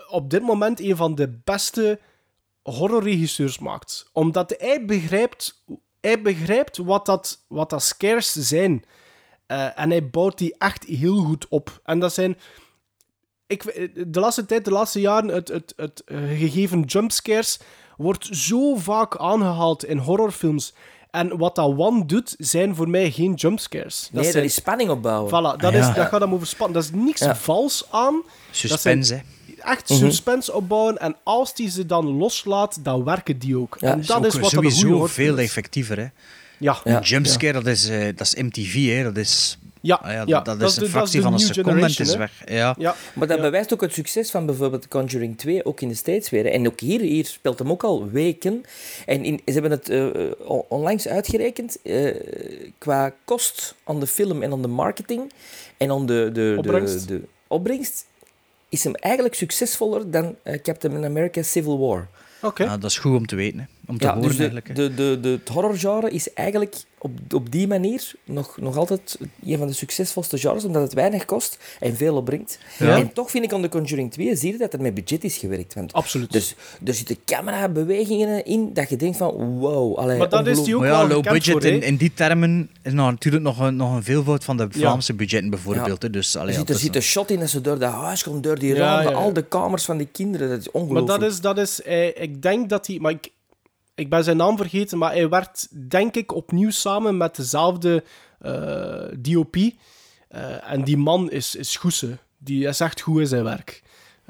op 0.09 0.31
dit 0.31 0.43
moment 0.43 0.81
een 0.81 0.97
van 0.97 1.15
de 1.15 1.39
beste 1.45 1.99
horrorregisseurs 2.63 3.59
maakt. 3.59 4.09
Omdat 4.13 4.55
hij 4.59 4.85
begrijpt, 4.85 5.63
hij 6.01 6.23
begrijpt 6.23 6.77
wat, 6.77 7.07
dat, 7.07 7.45
wat 7.49 7.71
dat 7.71 7.83
scares 7.83 8.33
zijn. 8.33 8.85
Eh, 9.47 9.79
en 9.81 9.91
hij 9.91 10.11
bouwt 10.11 10.39
die 10.39 10.55
echt 10.59 10.85
heel 10.85 11.17
goed 11.17 11.47
op. 11.49 11.81
En 11.85 11.99
dat 11.99 12.15
zijn... 12.15 12.39
Ik, 13.47 13.63
de 14.13 14.21
laatste 14.21 14.47
tijd, 14.47 14.65
de 14.65 14.71
laatste 14.71 15.01
jaren, 15.01 15.29
het, 15.29 15.49
het, 15.49 15.73
het 15.77 16.03
eh, 16.07 16.19
gegeven 16.19 16.81
jumpscares 16.81 17.59
wordt 17.97 18.27
zo 18.31 18.75
vaak 18.77 19.17
aangehaald 19.17 19.85
in 19.85 19.99
horrorfilms. 19.99 20.75
En 21.11 21.37
wat 21.39 21.55
dat 21.55 21.75
One 21.79 22.05
doet, 22.07 22.35
zijn 22.39 22.75
voor 22.75 22.89
mij 22.89 23.11
geen 23.11 23.35
jumpscares. 23.35 24.09
Nee, 24.13 24.23
dat 24.23 24.33
zijn, 24.33 24.45
is 24.45 24.55
spanning 24.55 24.91
opbouwen. 24.91 25.29
Voilà, 25.29 25.59
dat, 25.61 25.65
Ah, 25.65 25.73
ja. 25.73 25.89
is, 25.89 25.95
dat 25.97 26.07
gaat 26.09 26.21
hem 26.21 26.33
over 26.35 26.47
spanning. 26.47 26.79
Dat 26.79 26.85
is 26.95 27.01
niks 27.05 27.21
Ja. 27.21 27.37
vals 27.37 27.87
aan. 27.91 28.23
Suspense, 28.51 29.15
hè. 29.15 29.21
Echt 29.63 29.91
Mhm. 29.91 29.99
suspense 29.99 30.53
opbouwen. 30.53 30.99
En 30.99 31.17
als 31.23 31.55
die 31.55 31.71
ze 31.71 31.87
dan 31.87 32.07
loslaat, 32.07 32.85
dan 32.85 33.05
werken 33.05 33.39
die 33.39 33.59
ook. 33.59 33.77
Ja, 33.81 33.93
en 33.93 33.99
is 34.01 34.07
dat 34.07 34.17
ook 34.17 34.25
is 34.25 34.33
wat 34.35 34.51
dat 34.51 34.65
een 34.65 34.71
sowieso 34.71 35.07
veel 35.07 35.39
effectiever, 35.39 35.99
hè. 35.99 36.07
Ja, 36.59 36.81
Ja. 36.85 36.97
Een 36.97 37.03
jumpscare, 37.03 37.53
dat, 37.53 37.67
is, 37.67 37.89
eh, 37.89 38.05
dat 38.17 38.21
is 38.27 38.35
MTV, 38.35 38.75
hè. 38.97 39.03
Dat 39.03 39.17
is, 39.17 39.59
ja, 39.81 39.95
ah 40.03 40.13
ja, 40.13 40.23
ja, 40.27 40.41
dat, 40.41 40.61
dat 40.61 40.71
is 40.71 40.77
een 40.77 40.89
fractie 40.89 41.21
van 41.23 41.33
een 41.33 41.39
seconde 41.39 41.81
en 41.81 41.87
is 41.89 41.99
hè. 42.13 42.19
weg. 42.19 42.43
Ja. 42.47 42.75
Ja, 42.79 42.95
Maar 43.15 43.27
dat 43.29 43.37
ja. 43.37 43.43
bewijst 43.43 43.73
ook 43.73 43.81
het 43.81 43.93
succes 43.93 44.31
van 44.31 44.47
bijvoorbeeld 44.47 44.89
Conjuring 44.89 45.39
2, 45.39 45.65
ook 45.65 45.81
in 45.81 45.89
de 45.89 45.95
States 45.95 46.31
weer. 46.31 46.47
En 46.47 46.67
ook 46.67 46.81
hier, 46.81 47.01
hier 47.01 47.25
speelt 47.27 47.59
hem 47.59 47.71
ook 47.71 47.83
al 47.85 48.11
weken. 48.11 48.63
En 49.07 49.25
in, 49.25 49.41
ze 49.47 49.53
hebben 49.53 49.71
het 49.71 49.89
eh, 49.89 50.07
on- 50.47 50.65
onlangs 50.69 51.09
uitgerekend 51.09 51.79
eh, 51.83 52.15
qua 52.79 53.13
kost 53.25 53.75
aan 53.85 54.01
de 54.01 54.07
film 54.07 54.43
en 54.43 54.53
aan 54.53 54.63
de 54.63 54.69
marketing 54.69 55.33
en 55.77 55.91
aan 55.91 56.07
de, 56.07 56.31
de, 56.33 56.55
Opbrengst. 56.59 57.09
de, 57.09 57.21
de 57.21 57.27
opbrengst 57.49 58.05
is 58.69 58.85
hem 58.85 58.95
eigenlijk 58.95 59.35
succesvoller 59.35 60.11
dan 60.11 60.37
Captain 60.63 61.05
America 61.05 61.43
Civil 61.43 61.79
War. 61.79 62.09
Oké. 62.45 62.65
Ah, 62.65 62.81
dat 62.81 62.91
is 62.91 62.99
goed 62.99 63.17
om 63.17 63.27
te 63.27 63.37
weten, 63.37 63.59
hè. 63.59 63.65
om 63.87 63.99
te 63.99 64.05
Ja, 64.07 64.15
horen 64.15 64.29
dus 64.29 64.37
de, 64.37 64.43
eigenlijk. 64.43 64.69
hè. 64.69 64.75
de, 64.75 64.95
de, 64.95 65.19
de, 65.21 65.29
het 65.29 65.49
horrorgenre 65.49 66.11
is 66.11 66.33
eigenlijk 66.33 66.77
op, 67.05 67.11
op 67.35 67.51
die 67.53 67.67
manier 67.67 68.13
nog, 68.25 68.57
nog 68.61 68.77
altijd 68.77 69.19
een 69.45 69.59
van 69.59 69.67
de 69.67 69.73
succesvolste 69.73 70.39
genres, 70.39 70.65
omdat 70.65 70.83
het 70.83 70.93
weinig 70.93 71.25
kost 71.25 71.59
en 71.81 71.97
veel 71.97 72.17
opbrengt. 72.17 72.59
Ja. 72.79 72.97
En 72.99 73.13
toch 73.13 73.31
vind 73.31 73.45
ik 73.45 73.53
aan 73.53 73.63
The 73.63 73.69
Conjuring 73.69 74.13
2, 74.13 74.37
zie 74.37 74.53
je 74.53 74.59
dat 74.59 74.73
er 74.73 74.81
met 74.81 74.95
budget 74.95 75.25
is 75.25 75.37
gewerkt. 75.37 75.75
Want 75.75 75.93
Absoluut. 75.93 76.33
Dus 76.33 76.55
er 76.85 76.95
zitten 76.95 77.17
camerabewegingen 77.25 78.45
in 78.45 78.71
dat 78.73 78.89
je 78.89 78.97
denkt 78.97 79.17
van 79.17 79.59
wow. 79.59 79.97
Allee, 79.99 80.19
Maar 80.19 80.29
dat 80.29 80.47
is 80.47 80.63
die 80.63 80.75
ook 80.75 80.81
Maar 80.81 80.91
ja, 80.91 81.07
wel 81.07 81.17
low 81.17 81.23
budget 81.33 81.53
voor, 81.53 81.61
hè? 81.63 81.69
in, 81.69 81.83
in 81.83 81.97
die 81.97 82.13
termen 82.15 82.71
is 82.83 82.93
nou 82.93 83.11
natuurlijk 83.11 83.45
nog 83.45 83.59
een, 83.59 83.77
nog 83.77 83.95
een 83.95 84.03
veelvoud 84.03 84.45
van 84.45 84.57
de 84.57 84.67
Vlaamse 84.71 85.15
budgetten 85.15 85.51
bijvoorbeeld. 85.51 86.03
hè. 86.03 86.11
Dus, 86.11 86.37
allee, 86.37 86.55
er 86.67 86.75
zit, 86.79 86.89
er 86.91 86.97
een 86.97 87.03
shot 87.03 87.31
in 87.31 87.39
dat 87.41 87.49
ze 87.51 87.61
door 87.61 87.79
dat 87.79 87.93
huis 87.93 88.23
komt, 88.23 88.43
door 88.43 88.59
die 88.59 88.75
Ja, 88.75 89.03
ramen, 89.03 89.15
al 89.15 89.33
de 89.33 89.43
kamers 89.45 89.85
van 89.85 89.97
die 89.97 90.09
kinderen. 90.13 90.49
Dat 90.49 90.59
is 90.59 90.69
Maar 90.73 90.83
ongelooflijk. 90.83 91.21
dat 91.21 91.31
is, 91.31 91.41
dat 91.41 91.59
is 91.59 91.83
eh, 91.83 92.23
ik 92.23 92.43
denk 92.43 92.69
dat 92.69 92.87
hij, 92.87 92.99
maar 93.01 93.13
ik, 93.13 93.31
ik 93.95 94.11
ben 94.11 94.25
zijn 94.25 94.37
naam 94.37 94.57
vergeten, 94.57 94.99
maar 94.99 95.13
hij 95.13 95.29
werd, 95.29 95.69
denk 95.89 96.15
ik, 96.15 96.35
opnieuw 96.35 96.71
samen 96.71 97.17
met 97.17 97.37
dezelfde 97.37 98.05
eh, 98.39 99.05
DOP. 99.19 99.57
Eh, 100.29 100.71
en 100.73 100.85
die 100.85 100.97
man 100.97 101.31
is, 101.31 101.55
is 101.55 101.77
goese. 101.77 102.19
Die 102.39 102.67
is 102.67 102.81
echt 102.81 103.01
goed 103.01 103.21
in 103.21 103.27
zijn 103.27 103.45
werk. 103.45 103.83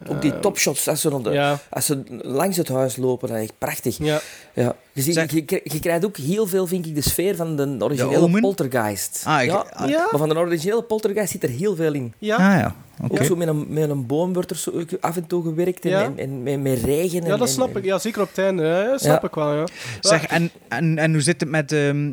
Ook 0.07 0.23
die 0.23 0.33
Eh, 0.33 0.39
topshots, 0.41 0.89
als 0.89 1.01
ze, 1.01 1.09
rond 1.09 1.25
de- 1.25 1.31
ja. 1.31 1.59
als 1.71 1.87
ze 1.87 2.03
langs 2.23 2.57
het 2.57 2.69
huis 2.69 2.97
lopen, 2.97 3.29
dat 3.29 3.37
is 3.37 3.43
echt 3.43 3.59
prachtig. 3.59 3.99
Ja. 3.99 4.21
Ja. 4.55 4.77
Je, 4.93 5.03
ziet, 5.03 5.15
je, 5.15 5.43
je, 5.47 5.61
je 5.65 5.81
krijgt 5.81 6.05
ook 6.05 6.17
heel 6.17 6.47
veel, 6.47 6.67
vind 6.67 6.87
ik, 6.87 6.95
de 6.95 7.01
sfeer 7.01 7.37
van 7.37 7.57
de 7.57 7.77
originele? 7.79 8.41
Poltergeist. 8.41 9.23
Ah, 9.27 9.43
ik- 9.43 9.49
ja, 9.51 9.67
ah. 9.73 9.89
Ja. 9.89 10.09
Maar 10.11 10.19
van 10.21 10.29
de 10.29 10.37
originele 10.37 10.83
Poltergeist 10.83 11.31
zit 11.33 11.43
er 11.43 11.49
heel 11.49 11.77
veel 11.77 11.93
in. 11.95 12.13
Ja. 12.19 12.35
Ah 12.37 12.41
ja, 12.61 12.75
oké. 13.03 13.13
Ook 13.21 13.27
zo 13.27 13.37
met 13.37 13.49
een, 13.49 13.67
met 13.69 13.91
een 13.91 14.07
boom 14.07 14.33
wordt 14.33 14.51
er 14.51 14.57
zo 14.57 14.85
af 15.01 15.17
en 15.17 15.27
toe 15.27 15.43
gewerkt 15.43 15.85
en, 15.85 15.91
Ja. 15.91 16.03
en, 16.05 16.19
en 16.19 16.43
met, 16.43 16.61
met 16.63 16.83
regen. 16.83 17.19
En, 17.21 17.25
ja, 17.25 17.37
dat 17.37 17.41
en- 17.49 17.53
snap 17.55 17.71
en- 17.71 17.77
ik. 17.77 17.85
Ja, 17.85 17.99
zeker 17.99 18.23
op 18.23 18.29
het 18.29 18.39
einde. 18.39 18.93
Snap 18.97 19.23
Ja. 19.23 19.29
ik 19.29 19.35
wel, 19.35 19.55
ja. 19.55 19.65
Zeg, 20.01 20.25
en, 20.27 20.51
en, 20.69 20.99
en 20.99 21.13
hoe 21.13 21.23
zit 21.23 21.41
het 21.41 21.51
met... 21.51 21.73
ehm, 21.73 22.13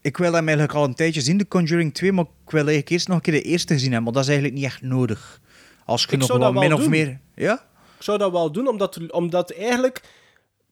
ik 0.00 0.16
wil 0.16 0.32
hem 0.32 0.48
eigenlijk 0.48 0.74
al 0.78 0.84
een 0.84 0.94
tijdje 0.94 1.20
zien, 1.20 1.36
de 1.36 1.48
Conjuring 1.48 1.94
2, 1.94 2.12
maar 2.12 2.24
ik 2.24 2.50
wil 2.50 2.60
eigenlijk 2.60 2.88
eerst 2.90 3.08
nog 3.08 3.16
een 3.16 3.22
keer 3.22 3.32
de 3.32 3.42
eerste 3.42 3.72
gezien 3.72 3.92
hebben, 3.92 4.04
maar 4.04 4.12
dat 4.12 4.22
is 4.22 4.28
eigenlijk 4.28 4.58
niet 4.60 4.66
echt 4.72 4.82
nodig. 4.82 5.40
Als 5.86 6.02
je 6.02 6.12
Ik 6.12 6.18
nog 6.18 6.26
zou 6.26 6.38
wel 6.38 6.52
dat 6.52 6.60
wel 6.60 6.68
min 6.68 6.78
of 6.78 6.80
doen. 6.80 6.90
meer... 6.90 7.20
Ja? 7.34 7.54
Ik 7.96 8.02
zou 8.02 8.18
dat 8.18 8.32
wel 8.32 8.52
doen, 8.52 8.68
omdat, 8.68 9.10
omdat 9.10 9.50
eigenlijk... 9.50 10.02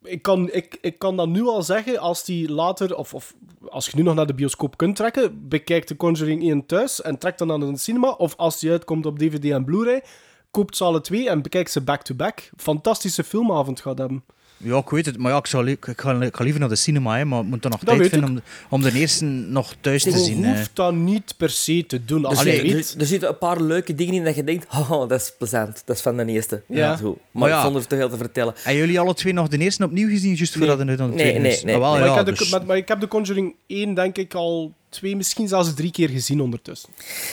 Ik 0.03 0.21
kan, 0.21 0.51
ik, 0.51 0.77
ik 0.81 0.99
kan 0.99 1.17
dat 1.17 1.27
nu 1.27 1.41
al 1.41 1.63
zeggen, 1.63 1.99
als 1.99 2.25
die 2.25 2.51
later... 2.51 2.95
Of, 2.95 3.13
of 3.13 3.33
als 3.69 3.85
je 3.85 3.95
nu 3.95 4.03
nog 4.03 4.15
naar 4.15 4.27
de 4.27 4.33
bioscoop 4.33 4.77
kunt 4.77 4.95
trekken, 4.95 5.47
bekijk 5.47 5.87
de 5.87 5.95
Conjuring 5.95 6.41
1 6.41 6.65
thuis 6.65 7.01
en 7.01 7.17
trek 7.17 7.37
dan 7.37 7.47
naar 7.47 7.61
een 7.61 7.77
cinema. 7.77 8.09
Of 8.09 8.35
als 8.35 8.59
die 8.59 8.71
uitkomt 8.71 9.05
op 9.05 9.19
DVD 9.19 9.51
en 9.51 9.65
Blu-ray, 9.65 10.03
koopt 10.51 10.77
ze 10.77 10.83
alle 10.83 11.01
twee 11.01 11.29
en 11.29 11.41
bekijk 11.41 11.67
ze 11.67 11.81
back-to-back. 11.81 12.49
Fantastische 12.57 13.23
filmavond 13.23 13.81
gaat 13.81 13.97
hebben. 13.97 14.23
Ja, 14.63 14.77
ik 14.77 14.89
weet 14.89 15.05
het, 15.05 15.17
maar 15.17 15.31
ja, 15.31 15.37
ik, 15.37 15.45
zou, 15.45 15.63
li- 15.63 15.71
ik, 15.71 15.93
ga, 15.95 16.21
ik 16.21 16.35
ga 16.35 16.43
liever 16.43 16.59
naar 16.59 16.69
de 16.69 16.75
cinema, 16.75 17.17
hè, 17.17 17.25
maar 17.25 17.39
ik 17.41 17.45
moet 17.45 17.63
er 17.63 17.69
nog 17.69 17.79
Dat 17.79 17.95
tijd 17.97 18.09
vinden 18.09 18.29
om, 18.29 18.35
de- 18.35 18.41
om 18.69 18.81
de 18.81 18.91
eerste 18.93 19.25
nog 19.25 19.73
thuis 19.81 20.03
te 20.03 20.09
Je 20.11 20.17
zien. 20.17 20.43
hè. 20.43 20.55
hoeft 20.57 20.69
dat 20.73 20.93
niet 20.93 21.33
per 21.37 21.49
se 21.49 21.85
te 21.87 22.05
doen. 22.05 22.25
Als 22.25 22.39
Er, 22.39 22.45
je 22.45 22.51
zitten- 22.51 22.73
weet... 22.75 22.93
er, 22.95 22.99
er 23.01 23.05
zitten 23.05 23.29
een 23.29 23.37
paar 23.37 23.61
leuke 23.61 23.95
dingen 23.95 24.13
in 24.13 24.23
dat 24.23 24.35
je 24.35 24.43
denkt, 24.43 24.65
oh, 24.89 24.89
dat 24.89 25.11
is 25.11 25.33
plezant. 25.37 25.81
Dat 25.85 25.95
is 25.95 26.01
van 26.01 26.17
de 26.17 26.25
eerste. 26.25 26.61
Ja. 26.67 26.97
Zo. 26.97 27.03
Maar, 27.31 27.41
Maar 27.41 27.49
ja. 27.49 27.61
zonder 27.63 27.87
te 27.87 27.95
veel 27.95 28.09
te 28.09 28.17
vertellen. 28.17 28.53
En 28.63 28.75
jullie 28.75 28.99
alle 28.99 29.13
twee 29.13 29.33
nog 29.33 29.47
de 29.47 29.57
eerste 29.57 29.83
opnieuw 29.83 30.09
gezien, 30.09 30.33
juist 30.35 30.57
voordat 30.57 30.79
er 30.79 30.85
nu 30.85 30.95
dan 30.95 31.09
de 31.09 31.15
Nee, 31.15 31.23
tweede 31.23 31.39
nee, 31.41 31.51
is? 31.51 31.63
nee, 31.63 31.75
Ah, 31.75 31.81
wel, 31.81 31.89
nee. 31.91 31.99
maar, 31.99 32.07
ja, 32.09 32.19
ik 32.19 32.25
heb 32.25 32.35
de, 32.35 32.41
dus- 32.41 32.51
maar, 32.51 32.65
maar 32.65 32.77
ik 32.77 32.87
heb 32.87 32.99
de 32.99 33.07
Conjuring 33.07 33.55
1 33.67 33.93
denk 33.93 34.17
ik 34.17 34.33
al 34.33 34.73
twee, 34.89 35.15
misschien 35.15 35.47
zelfs 35.47 35.73
drie 35.73 35.91
keer 35.91 36.09
gezien 36.09 36.41
ondertussen. 36.41 36.89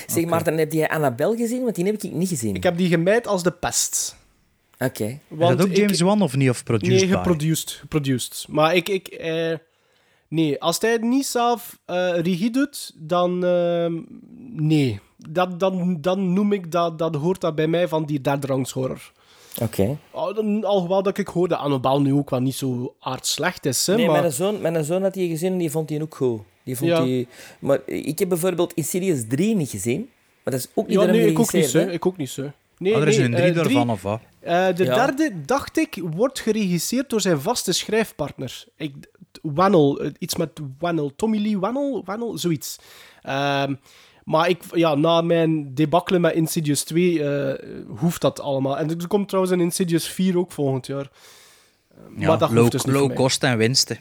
Zeg, 0.07 0.25
Maarten, 0.25 0.59
heb 0.59 0.73
jij 0.73 0.89
Annabel 0.89 1.37
gezien? 1.37 1.63
Want 1.63 1.75
die 1.75 1.85
heb 1.85 2.03
ik 2.03 2.13
niet 2.13 2.29
gezien. 2.29 2.55
Ik 2.55 2.63
heb 2.63 2.77
die 2.77 2.89
gemijd 2.89 3.27
als 3.27 3.43
de 3.43 3.51
pest. 3.51 4.17
Oké. 4.79 5.05
Is 5.05 5.19
Want 5.29 5.59
dat 5.59 5.67
ook 5.69 5.77
James 5.77 6.01
Wan 6.01 6.23
of 6.23 6.37
niet? 6.37 6.51
Of 6.51 6.65
produced 6.65 7.01
Nee, 7.01 7.09
geproduced. 7.17 7.71
geproduced. 7.71 8.47
Maar 8.49 8.75
ik... 8.75 8.89
ik 8.89 9.09
eh, 9.09 9.55
nee, 10.29 10.61
als 10.61 10.79
hij 10.81 10.93
het 10.93 11.03
niet 11.03 11.27
zelf 11.27 11.79
eh, 11.85 12.11
regie 12.21 12.51
doet, 12.51 12.93
dan... 12.97 13.45
ehm, 13.45 13.95
nee. 14.53 15.01
Dat, 15.29 15.61
dan, 15.61 15.99
dan 16.01 16.33
noem 16.33 16.53
ik 16.53 16.71
dat... 16.73 16.99
Dat 16.99 17.15
hoort 17.15 17.41
dat 17.41 17.55
bij 17.55 17.67
mij 17.67 17.89
van 17.89 18.05
die 18.05 18.21
derde 18.21 18.47
rangs 18.47 18.73
horror. 18.73 19.13
Oké. 19.63 19.99
Al- 20.11 20.35
dan- 20.35 20.65
Alhoewel 20.65 21.03
dat 21.03 21.19
ik 21.19 21.27
hoorde 21.29 21.55
dat 21.55 21.65
Annabelle 21.65 22.01
nu 22.01 22.13
ook 22.13 22.31
wel 22.31 22.41
niet 22.41 22.55
zo 22.55 22.95
aardslecht 23.01 23.67
is. 23.67 23.87
Hè, 23.87 23.95
Nee, 23.97 24.07
maar... 24.07 24.21
mijn, 24.21 24.33
zoon, 24.33 24.61
mijn 24.61 24.85
zoon 24.85 25.03
had 25.03 25.15
die 25.15 25.29
gezien 25.29 25.53
en 25.53 25.59
die 25.59 25.71
vond 25.71 25.89
die 25.89 26.03
ook 26.03 26.15
goed. 26.15 26.41
Die 26.65 26.77
vond 26.77 26.91
Ja. 26.91 27.03
die... 27.03 27.29
Maar 27.59 27.81
ik 27.87 28.19
heb 28.19 28.29
bijvoorbeeld 28.29 28.73
Insidious 28.73 29.21
3 29.29 29.55
niet 29.57 29.71
gezien. 29.71 30.01
Maar 30.45 30.53
dat 30.55 30.63
is 30.63 30.69
ook 30.75 30.87
niet 30.87 31.01
Ja, 31.01 31.05
nee, 31.05 31.27
ik 31.31 31.39
ook 31.39 31.53
niet 31.53 31.67
zo. 31.67 31.79
hè? 31.79 31.91
Ik 31.93 32.07
ook 32.07 32.17
niet 32.17 32.31
zo. 32.31 32.53
Nee, 32.79 32.95
Ah, 32.95 33.03
er 33.03 33.09
is 33.09 33.17
nee, 33.17 33.25
een 33.27 33.33
drie 33.35 33.49
eh, 33.49 33.55
daarvan, 33.55 33.91
of 33.91 34.03
wat? 34.03 34.21
Eh, 34.41 34.67
de 34.75 34.85
Ja. 34.85 34.95
derde, 35.07 35.33
dacht 35.47 35.79
ik, 35.79 36.03
wordt 36.15 36.41
geregisseerd 36.41 37.11
door 37.11 37.21
zijn 37.21 37.41
vaste 37.41 37.73
schrijfpartner. 37.73 38.65
Ik, 38.77 38.95
Wannell, 39.43 39.95
eh, 40.07 40.11
iets 40.19 40.37
met 40.37 40.51
Wannell. 40.79 41.11
Tommy 41.17 41.39
Lee 41.39 41.59
Wannell, 41.59 42.03
Wannell 42.05 42.39
zoiets. 42.39 42.79
Ehm, 43.23 43.75
maar 44.25 44.49
ik, 44.49 44.63
ja, 44.73 44.95
na 44.95 45.21
mijn 45.21 45.75
debakkelen 45.75 46.21
met 46.21 46.35
Insidious 46.35 46.83
2 46.83 47.25
eh, 47.25 47.85
hoeft 47.99 48.21
dat 48.21 48.41
allemaal. 48.41 48.79
En 48.79 48.89
er 49.01 49.07
komt 49.09 49.29
trouwens 49.29 49.55
een 49.55 49.61
Insidious 49.61 50.09
4 50.09 50.39
ook 50.39 50.53
volgend 50.53 50.87
jaar. 50.87 51.11
Eh, 51.91 51.97
Ja, 52.19 52.27
maar 52.27 52.39
dat 52.39 52.51
low, 52.51 52.59
hoeft 52.59 52.73
dus 52.73 52.83
niet 52.85 52.93
low 52.93 53.01
voor 53.05 53.09
mij. 53.13 53.17
kost 53.23 53.43
en 53.43 53.57
winsten. 53.57 53.99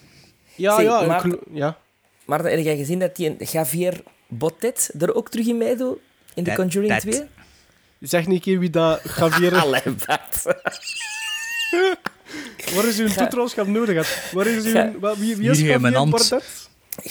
Ja, 0.56 0.76
Zeg, 0.76 0.86
ja, 0.86 1.06
maar- 1.06 1.30
ja. 1.52 1.78
Maar 2.26 2.44
heb 2.44 2.60
jij 2.60 2.78
gezien 2.78 3.00
dat 3.00 3.16
die 3.16 3.36
Javier 3.52 4.04
Botet 4.28 4.92
er 5.00 5.16
ook 5.16 5.30
terug 5.30 5.48
in 5.48 5.58
meedoet? 5.58 5.98
In 6.34 6.44
The 6.44 6.54
Conjuring 6.54 6.94
dat- 6.94 7.02
2? 7.02 7.22
Zeg 8.00 8.26
niet 8.28 8.36
een 8.36 8.42
keer 8.42 8.60
wie 8.60 8.70
dat 8.70 9.02
Javier... 9.18 9.56
Allee, 9.62 9.82
wat? 10.06 10.56
Waar 12.76 12.86
is 12.88 13.00
uw 13.04 13.08
toetrolschap 13.08 13.68
nodig? 13.68 13.96
hebt? 13.96 14.32
Waar 14.34 14.48
is 14.48 14.66
uw... 14.66 14.72
Ga- 14.72 15.16
Wie, 15.18 15.36
wie 15.36 15.50
is 15.50 15.60
Javier. 15.60 16.10
Bordet? 16.10 16.44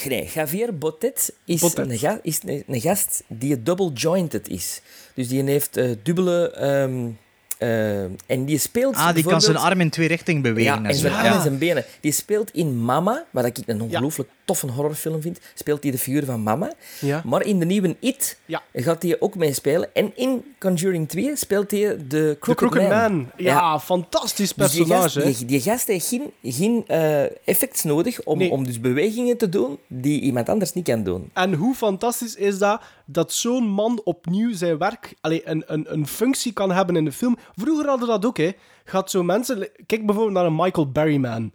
Nee, 0.05 0.29
Javier 0.33 0.77
Botet 0.77 1.33
is, 1.45 1.59
Botet. 1.61 1.89
Een, 1.89 1.97
ga- 1.97 2.19
is 2.21 2.39
een, 2.45 2.63
een 2.67 2.81
gast 2.81 3.23
die 3.27 3.63
double 3.63 3.91
jointed 3.93 4.47
is. 4.47 4.81
Dus 5.13 5.27
die 5.27 5.43
heeft 5.43 5.77
eh, 5.77 5.91
dubbele... 6.03 6.51
ehm, 6.51 7.09
eh, 7.57 8.01
en 8.03 8.45
die 8.45 8.57
speelt 8.57 8.95
Ah, 8.95 9.13
die 9.13 9.23
kan 9.23 9.41
zijn 9.41 9.57
arm 9.57 9.81
in 9.81 9.89
twee 9.89 10.07
richtingen 10.07 10.41
bewegen. 10.41 10.81
Ja, 10.83 10.89
en 10.89 10.95
zijn 10.95 11.11
Ja. 11.13 11.17
armen 11.19 11.33
en 11.35 11.41
zijn 11.41 11.57
benen. 11.57 11.85
Die 12.01 12.11
speelt 12.11 12.51
in 12.51 12.83
Mama, 12.85 13.25
wat 13.31 13.45
ik 13.45 13.57
een 13.65 13.81
ongelooflijk 13.81 14.29
toffe 14.45 14.67
horrorfilm 14.71 15.21
vind, 15.21 15.39
speelt 15.53 15.83
hij 15.83 15.91
de 15.91 15.97
figuur 15.97 16.25
van 16.25 16.43
Mama. 16.43 16.71
Ja. 16.99 17.21
Maar 17.25 17.45
in 17.45 17.59
de 17.59 17.65
nieuwe 17.65 17.95
It 17.99 18.37
Ja. 18.45 18.61
gaat 18.73 19.03
hij 19.03 19.15
ook 19.19 19.35
meespelen. 19.35 19.89
En 19.95 20.11
in 20.15 20.43
Conjuring 20.59 21.09
2 21.09 21.35
speelt 21.35 21.71
hij 21.71 21.79
de 21.79 22.05
De 22.07 22.37
Crooked, 22.39 22.81
Man. 22.89 22.89
Man. 22.89 23.31
Ja, 23.37 23.79
fantastisch 23.79 24.53
Dus 24.53 24.71
die 24.71 24.79
personage. 24.85 25.21
gast, 25.21 25.37
die, 25.37 25.47
die 25.47 25.61
gast 25.61 25.87
heeft 25.87 26.07
geen, 26.07 26.31
geen 26.43 26.83
eh, 26.87 27.23
effects 27.47 27.83
nodig 27.83 28.23
om, 28.23 28.37
Nee. 28.37 28.49
om 28.51 28.65
dus 28.65 28.79
bewegingen 28.79 29.37
te 29.37 29.49
doen 29.49 29.77
die 29.87 30.21
iemand 30.21 30.49
anders 30.49 30.73
niet 30.73 30.85
kan 30.87 31.03
doen. 31.03 31.29
En 31.33 31.53
hoe 31.53 31.75
fantastisch 31.75 32.35
is 32.35 32.57
dat 32.57 32.81
dat 33.09 33.33
zo'n 33.33 33.67
man 33.67 34.01
opnieuw 34.03 34.53
zijn 34.53 34.77
werk, 34.77 35.13
allee, 35.21 35.47
een, 35.47 35.63
een, 35.67 35.93
een 35.93 36.07
functie 36.07 36.53
kan 36.53 36.71
hebben 36.71 36.95
in 36.95 37.05
de 37.05 37.11
film. 37.11 37.37
Vroeger 37.55 37.87
hadden 37.87 38.07
dat 38.07 38.25
ook, 38.25 38.37
hè. 38.37 38.51
Gaat 38.85 39.11
zo 39.11 39.23
mensen... 39.23 39.69
Kijk 39.85 40.05
bijvoorbeeld 40.05 40.35
naar 40.35 40.45
een 40.45 40.55
Michael 40.55 40.91
Berryman. 40.91 41.51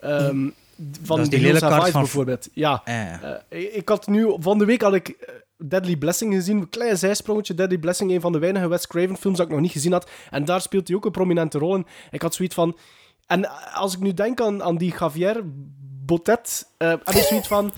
Ehm 0.00 0.48
van 1.02 1.24
die 1.24 1.46
Have 1.52 1.58
kaart 1.66 1.90
van- 1.90 2.00
bijvoorbeeld. 2.00 2.48
Ja. 2.52 2.80
Eh, 2.84 3.12
Eh, 3.48 3.76
ik 3.76 3.88
had 3.88 4.06
nu... 4.06 4.34
Van 4.38 4.58
de 4.58 4.64
week 4.64 4.82
had 4.82 4.94
ik 4.94 5.08
eh, 5.08 5.34
Deadly 5.68 5.96
Blessing 5.96 6.34
gezien. 6.34 6.56
Een 6.58 6.68
klein 6.70 6.98
zijsprongetje. 6.98 7.54
Deadly 7.54 7.78
Blessing, 7.78 8.10
een 8.10 8.20
van 8.20 8.32
de 8.32 8.38
weinige 8.38 8.68
Wes 8.68 8.86
Craven 8.86 9.16
films 9.16 9.36
dat 9.36 9.46
ik 9.46 9.52
nog 9.52 9.60
niet 9.62 9.72
gezien 9.72 9.92
had. 9.92 10.10
En 10.30 10.44
daar 10.44 10.60
speelt 10.60 10.88
hij 10.88 10.96
ook 10.96 11.04
een 11.04 11.10
prominente 11.10 11.58
rol 11.58 11.74
in. 11.74 11.86
Ik 12.10 12.22
had 12.22 12.34
zoiets 12.34 12.54
van... 12.54 12.76
En 13.26 13.72
als 13.74 13.94
ik 13.94 14.00
nu 14.00 14.14
denk 14.14 14.40
aan, 14.40 14.62
aan 14.62 14.76
die 14.76 14.94
Javier 14.98 15.42
Botet, 16.06 16.66
eh 16.76 16.88
heb 16.88 17.08
ik 17.10 17.22
zoiets 17.22 17.48
van... 17.48 17.72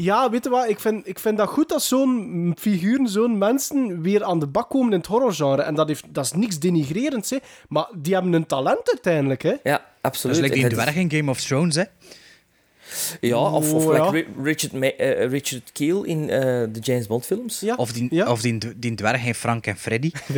Ja, 0.00 0.30
weet 0.30 0.44
je 0.44 0.50
wat? 0.50 0.68
Ik 0.68 0.80
vind, 0.80 1.08
ik 1.08 1.18
vind 1.18 1.36
dat 1.36 1.48
goed 1.48 1.68
dat 1.68 1.82
zo'n 1.82 2.54
figuren, 2.58 3.08
zo'n 3.08 3.38
mensen 3.38 4.02
weer 4.02 4.24
aan 4.24 4.38
de 4.38 4.46
bak 4.46 4.70
komen 4.70 4.92
in 4.92 4.98
het 4.98 5.06
horrorgenre. 5.06 5.62
En 5.62 5.74
dat, 5.74 5.88
heeft, 5.88 6.04
dat 6.08 6.24
is 6.24 6.32
niks 6.32 6.58
denigrerends, 6.58 7.30
hè. 7.30 7.36
Maar 7.68 7.88
die 7.96 8.14
hebben 8.14 8.32
een 8.32 8.46
talent 8.46 8.90
uiteindelijk, 8.90 9.42
hè. 9.42 9.50
Ja, 9.50 9.60
dat 9.62 9.80
absoluut. 10.00 10.36
is 10.36 10.42
like 10.42 10.54
die 10.54 10.62
dat 10.62 10.72
dwerg 10.72 10.94
in 10.94 11.10
Game 11.10 11.30
of 11.30 11.40
Thrones, 11.40 11.74
hè. 11.74 11.82
Ja, 13.20 13.36
of, 13.38 13.72
of 13.72 13.84
Oh, 13.86 13.92
like 14.10 14.16
ja. 14.18 14.42
Richard, 14.42 14.72
Ma- 14.72 14.86
eh, 14.96 15.28
Richard 15.30 15.70
Keel 15.72 16.04
in 16.04 16.30
eh, 16.30 16.38
de 16.72 16.78
James 16.80 17.06
Bond 17.06 17.26
films. 17.26 17.60
Ja. 17.60 17.74
Of, 17.74 17.92
die, 17.92 18.06
Ja. 18.10 18.30
of 18.30 18.40
die, 18.40 18.58
die 18.76 18.94
dwerg 18.94 19.24
in 19.26 19.34
Frank 19.34 19.66
en 19.66 19.76
Freddy. 19.76 20.10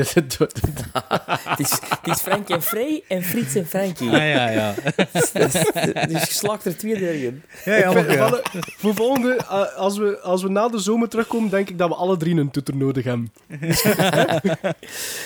Het, 1.50 1.58
is, 1.58 1.70
het 1.70 2.06
is 2.16 2.20
Frank 2.20 2.48
en 2.48 2.62
Frey 2.62 3.02
en 3.08 3.22
Frits 3.22 3.54
en 3.54 3.66
Frankie. 3.66 4.08
Ah, 4.10 4.16
ja, 4.18 4.48
ja. 4.50 4.74
Dus, 5.12 5.30
dus 5.32 6.24
je 6.28 6.34
slaagt 6.34 6.64
er 6.64 6.76
twee 6.76 6.96
erin. 7.08 7.42
ja, 7.64 7.76
ja, 7.76 7.92
maar, 7.92 8.12
ja. 8.12 8.28
Voor- 8.28 8.42
Voor 8.76 8.94
volgende, 8.94 9.34
eh, 9.36 9.76
als, 9.76 9.98
we, 9.98 10.18
als 10.20 10.42
we 10.42 10.48
na 10.48 10.68
de 10.68 10.78
zomer 10.78 11.08
terugkomen, 11.08 11.50
denk 11.50 11.68
ik 11.68 11.78
dat 11.78 11.88
we 11.88 11.94
alle 11.94 12.16
drie 12.16 12.36
een 12.36 12.50
toeter 12.50 12.76
nodig 12.76 13.04
hebben. 13.04 13.32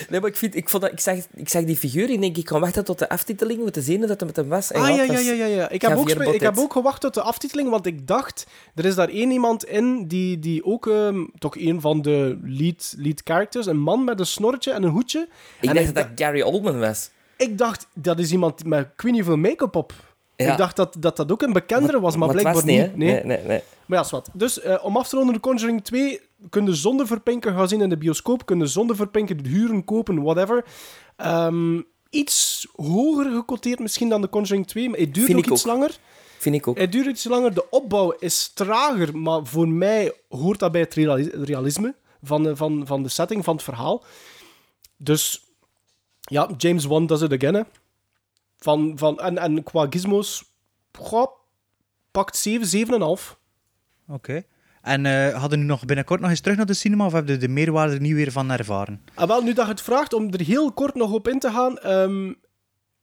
Nee, 0.09 0.21
maar 0.21 0.31
ik, 0.31 0.37
vind, 0.37 0.57
ik, 0.57 0.69
vond 0.69 0.83
dat, 0.83 0.93
ik, 0.93 1.01
zag, 1.01 1.17
ik 1.35 1.49
zag 1.49 1.65
die 1.65 1.77
figuur 1.77 2.11
en 2.11 2.21
denk, 2.21 2.37
ik 2.37 2.45
kan 2.45 2.61
wachten 2.61 2.85
tot 2.85 2.99
de 2.99 3.09
aftiteling 3.09 3.61
om 3.63 3.71
te 3.71 3.81
zien 3.83 4.01
dat 4.01 4.09
het 4.09 4.25
met 4.25 4.37
hem 4.37 4.49
was. 4.49 4.73
En 4.73 4.81
Ah, 4.81 4.89
ja, 4.97 5.03
ja, 5.03 5.19
ja, 5.19 5.33
ja, 5.33 5.45
ja. 5.47 5.69
Ik 5.71 5.83
heb, 5.83 5.97
ook, 5.97 6.11
ik 6.11 6.41
heb 6.41 6.59
ook 6.59 6.73
gewacht 6.73 7.01
tot 7.01 7.14
de 7.15 7.23
aftiteling, 7.23 7.71
want 7.71 7.87
ik 7.87 8.07
dacht, 8.07 8.47
er 8.75 8.85
is 8.85 8.95
daar 8.95 9.09
één 9.09 9.31
iemand 9.31 9.65
in 9.65 10.07
die, 10.09 10.39
die 10.39 10.65
ook 10.65 10.87
ehm, 10.87 11.25
toch 11.39 11.57
een 11.57 11.81
van 11.81 12.03
de 12.03 12.39
lead, 12.43 12.95
lead 12.99 13.21
characters, 13.25 13.67
een 13.67 13.81
man 13.81 14.05
met 14.05 14.21
een 14.21 14.27
snorretje 14.27 14.73
en 14.73 14.83
een 14.83 14.91
hoedje. 14.91 15.29
Ik 15.61 15.69
en 15.69 15.75
dacht 15.75 15.89
ik, 15.89 15.95
dat 15.95 16.09
dat 16.09 16.27
Gary 16.27 16.41
Oldman 16.43 16.79
was. 16.81 17.11
ik 17.37 17.59
dacht, 17.59 17.87
dat 17.95 18.19
is 18.19 18.33
iemand 18.33 18.65
met 18.65 18.89
Queenie 18.97 19.25
veel 19.25 19.37
make-up 19.37 19.77
op. 19.77 19.93
Ja. 20.37 20.53
Ik 20.53 20.59
dacht 20.59 20.77
dat, 20.77 20.97
dat 20.99 21.17
dat 21.17 21.33
ook 21.33 21.43
een 21.43 21.53
bekendere 21.53 22.01
was, 22.01 22.17
maar, 22.17 22.27
Maar 22.29 22.29
blijkbaar 22.29 22.55
was 22.55 22.65
niet. 22.65 22.81
niet? 22.81 22.97
Nee, 22.97 23.25
nee, 23.25 23.39
nee. 23.47 23.63
Maar 23.87 23.99
ja, 24.03 24.11
wat. 24.11 24.31
Dus 24.33 24.61
eh, 24.61 24.85
om 24.85 24.97
af 24.97 25.09
te 25.09 25.17
ronden, 25.17 25.41
Conjuring 25.41 25.85
2 25.85 26.21
kun 26.51 26.65
je 26.67 26.75
zonder 26.75 27.07
verpinken 27.07 27.55
gaan 27.55 27.69
zien 27.69 27.81
in 27.81 27.89
de 27.89 27.97
bioscoop, 27.97 28.47
kun 28.47 28.59
je 28.59 28.67
zonder 28.67 28.97
verpinken 28.97 29.47
huren, 29.47 29.85
kopen, 29.85 30.23
whatever. 30.23 30.65
Ehm, 31.17 31.81
iets 32.11 32.67
hoger 32.77 33.31
gecoteerd 33.31 33.79
misschien 33.79 34.09
dan 34.09 34.21
The 34.21 34.29
Conjuring 34.29 34.67
2, 34.67 34.89
maar 34.89 34.99
het 34.99 35.15
duurt 35.15 35.27
Vind 35.27 35.39
ook 35.39 35.47
iets 35.53 35.67
ook. 35.67 35.73
langer. 35.73 35.97
Vind 36.45 36.57
ik 36.57 36.67
ook. 36.69 36.79
Het 36.79 36.93
duurt 36.93 37.07
iets 37.07 37.25
langer. 37.25 37.55
De 37.55 37.71
opbouw 37.71 38.11
is 38.11 38.49
trager, 38.55 39.17
maar 39.19 39.47
voor 39.47 39.69
mij 39.69 40.13
hoort 40.29 40.59
dat 40.59 40.73
bij 40.73 40.81
het 40.81 40.95
reali- 40.95 41.31
realisme 41.33 41.95
van 42.23 42.43
de, 42.43 42.57
van, 42.57 42.87
van 42.87 43.03
de 43.03 43.09
setting, 43.09 43.45
van 43.45 43.55
het 43.55 43.65
verhaal. 43.65 44.05
Dus 44.97 45.45
ja, 46.21 46.51
James 46.57 46.85
Wan 46.85 47.07
does 47.07 47.23
it 47.23 47.33
again. 47.33 47.55
Hè. 47.55 47.63
Van, 48.59 48.93
van, 48.97 49.19
en, 49.19 49.39
en 49.39 49.63
qua 49.63 49.87
gizmos, 49.91 50.45
goh, 50.99 51.27
pakt 52.11 52.37
7, 52.37 52.87
7,5. 53.19 53.37
Oké. 54.09 54.43
En 54.83 55.07
eh, 55.07 55.41
hadden 55.41 55.59
nu 55.59 55.65
nog 55.65 55.85
binnenkort 55.85 56.21
nog 56.21 56.31
eens 56.31 56.41
terug 56.41 56.57
naar 56.57 56.67
de 56.67 56.75
cinema 56.75 57.07
of 57.07 57.13
hebben 57.13 57.41
de 57.41 57.49
meerwaarde 57.49 57.95
er 57.95 58.01
niet 58.01 58.15
weer 58.15 58.33
van 58.33 58.51
ervaren? 58.51 59.05
Ah, 59.15 59.29
wel, 59.29 59.43
nu 59.43 59.53
dat 59.53 59.65
je 59.67 59.71
het 59.71 59.81
vraagt, 59.83 60.13
om 60.13 60.33
er 60.33 60.41
heel 60.41 60.73
kort 60.73 60.95
nog 60.95 61.13
op 61.13 61.29
in 61.29 61.39
te 61.39 61.51
gaan. 61.51 61.79
ehm, 61.79 62.33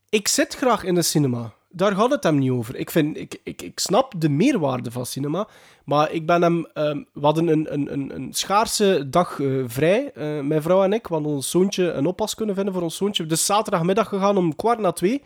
ik 0.09 0.27
zit 0.27 0.55
graag 0.55 0.83
in 0.83 0.95
de 0.95 1.01
cinema. 1.01 1.53
Daar 1.71 1.95
gaat 1.95 2.11
het 2.11 2.23
hem 2.23 2.37
niet 2.37 2.51
over. 2.51 2.75
Ik, 2.75 2.91
vind, 2.91 3.17
ik, 3.17 3.39
ik, 3.43 3.61
ik 3.61 3.79
snap 3.79 4.13
de 4.17 4.29
meerwaarde 4.29 4.91
van 4.91 5.05
cinema. 5.05 5.47
Maar 5.85 6.11
ik 6.11 6.25
ben 6.25 6.41
hem... 6.41 6.65
ehm, 6.73 7.03
we 7.13 7.21
hadden 7.21 7.47
een, 7.47 7.73
een, 7.73 7.93
een, 7.93 8.15
een 8.15 8.33
schaarse 8.33 9.09
dag 9.09 9.39
eh, 9.39 9.63
vrij, 9.65 10.11
eh, 10.13 10.39
mijn 10.39 10.61
vrouw 10.61 10.83
en 10.83 10.93
ik. 10.93 11.05
Hadden 11.05 11.31
ons 11.31 11.49
zoontje 11.49 11.91
een 11.91 12.05
oppas 12.05 12.35
kunnen 12.35 12.55
vinden 12.55 12.73
voor 12.73 12.83
ons 12.83 12.95
zoontje. 12.95 13.25
Dus 13.25 13.45
zaterdagmiddag 13.45 14.07
gegaan 14.07 14.37
om 14.37 14.55
kwart 14.55 14.79
na 14.79 14.91
twee. 14.91 15.23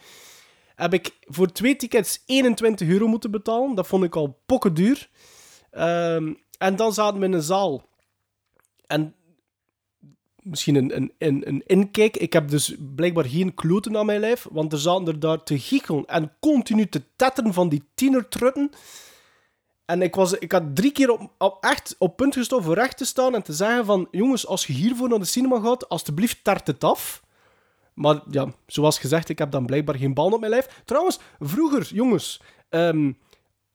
Heb 0.76 0.94
ik 0.94 1.18
voor 1.22 1.52
twee 1.52 1.76
tickets 1.76 2.24
21 2.26 2.88
euro 2.88 3.08
moeten 3.08 3.32
betalen. 3.32 3.76
Dat 3.76 3.88
vond 3.88 4.04
ik 4.04 4.16
al 4.16 4.40
pokken 4.46 4.74
duur. 4.74 5.10
Ehm, 5.72 6.34
en 6.58 6.76
dan 6.76 6.94
zaten 6.94 7.20
we 7.20 7.26
in 7.26 7.34
een 7.34 7.42
zaal. 7.42 7.84
En 8.88 9.16
misschien 10.46 10.76
een, 10.76 10.96
een, 10.96 11.12
een, 11.18 11.48
een 11.48 11.64
inkijk. 11.66 12.18
Ik 12.18 12.34
heb 12.34 12.50
dus 12.50 12.76
blijkbaar 12.96 13.26
geen 13.26 13.54
kloten 13.54 13.98
aan 13.98 14.06
mijn 14.06 14.20
lijf, 14.20 14.48
want 14.52 14.74
er 14.74 14.80
zaten 14.80 15.08
er 15.08 15.20
daar 15.20 15.44
te 15.44 15.60
giechelen 15.60 16.06
en 16.06 16.32
continu 16.40 16.88
te 16.88 17.02
tetteren 17.16 17.54
van 17.54 17.70
die 17.70 17.84
tienertrutten. 17.96 18.70
En 19.86 20.02
ik, 20.02 20.16
was, 20.16 20.34
ik 20.34 20.52
had 20.52 20.76
drie 20.76 20.92
keer 20.92 21.12
op, 21.38 21.58
echt 21.60 21.96
op 21.98 22.16
punt 22.16 22.34
gestaan 22.34 22.64
voor 22.64 22.74
recht 22.74 22.98
te 22.98 23.06
staan 23.06 23.36
en 23.36 23.44
te 23.44 23.54
zeggen 23.54 23.86
van, 23.86 24.08
jongens, 24.12 24.48
als 24.48 24.68
je 24.68 24.74
hiervoor 24.74 25.10
naar 25.10 25.20
de 25.20 25.26
cinema 25.26 25.60
gaat, 25.60 25.90
alstublieft 25.90 26.44
tart 26.44 26.68
het 26.68 26.84
af. 26.84 27.24
Maar 27.94 28.22
ja, 28.30 28.54
zoals 28.68 29.00
gezegd, 29.00 29.30
ik 29.30 29.38
heb 29.38 29.52
dan 29.52 29.66
blijkbaar 29.66 29.96
geen 29.96 30.14
bal 30.14 30.32
op 30.32 30.40
mijn 30.40 30.52
lijf. 30.52 30.82
Trouwens, 30.86 31.20
vroeger, 31.40 31.88
jongens, 31.94 32.42
ehm, 32.70 33.12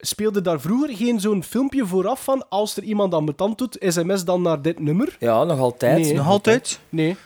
speelde 0.00 0.40
daar 0.40 0.60
vroeger 0.60 0.96
geen 0.96 1.20
zo'n 1.20 1.42
filmpje 1.42 1.86
vooraf 1.86 2.24
van 2.24 2.48
als 2.48 2.76
er 2.76 2.82
iemand 2.82 3.14
aan 3.14 3.24
betand 3.24 3.58
doet, 3.58 3.76
sms 3.80 4.24
dan 4.24 4.42
naar 4.42 4.62
dit 4.62 4.78
nummer? 4.78 5.16
Ja, 5.18 5.44
nog 5.44 5.58
altijd. 5.58 5.98
Nee. 6.00 6.14
Nog 6.14 6.26
altijd? 6.26 6.80
Nee. 6.88 7.16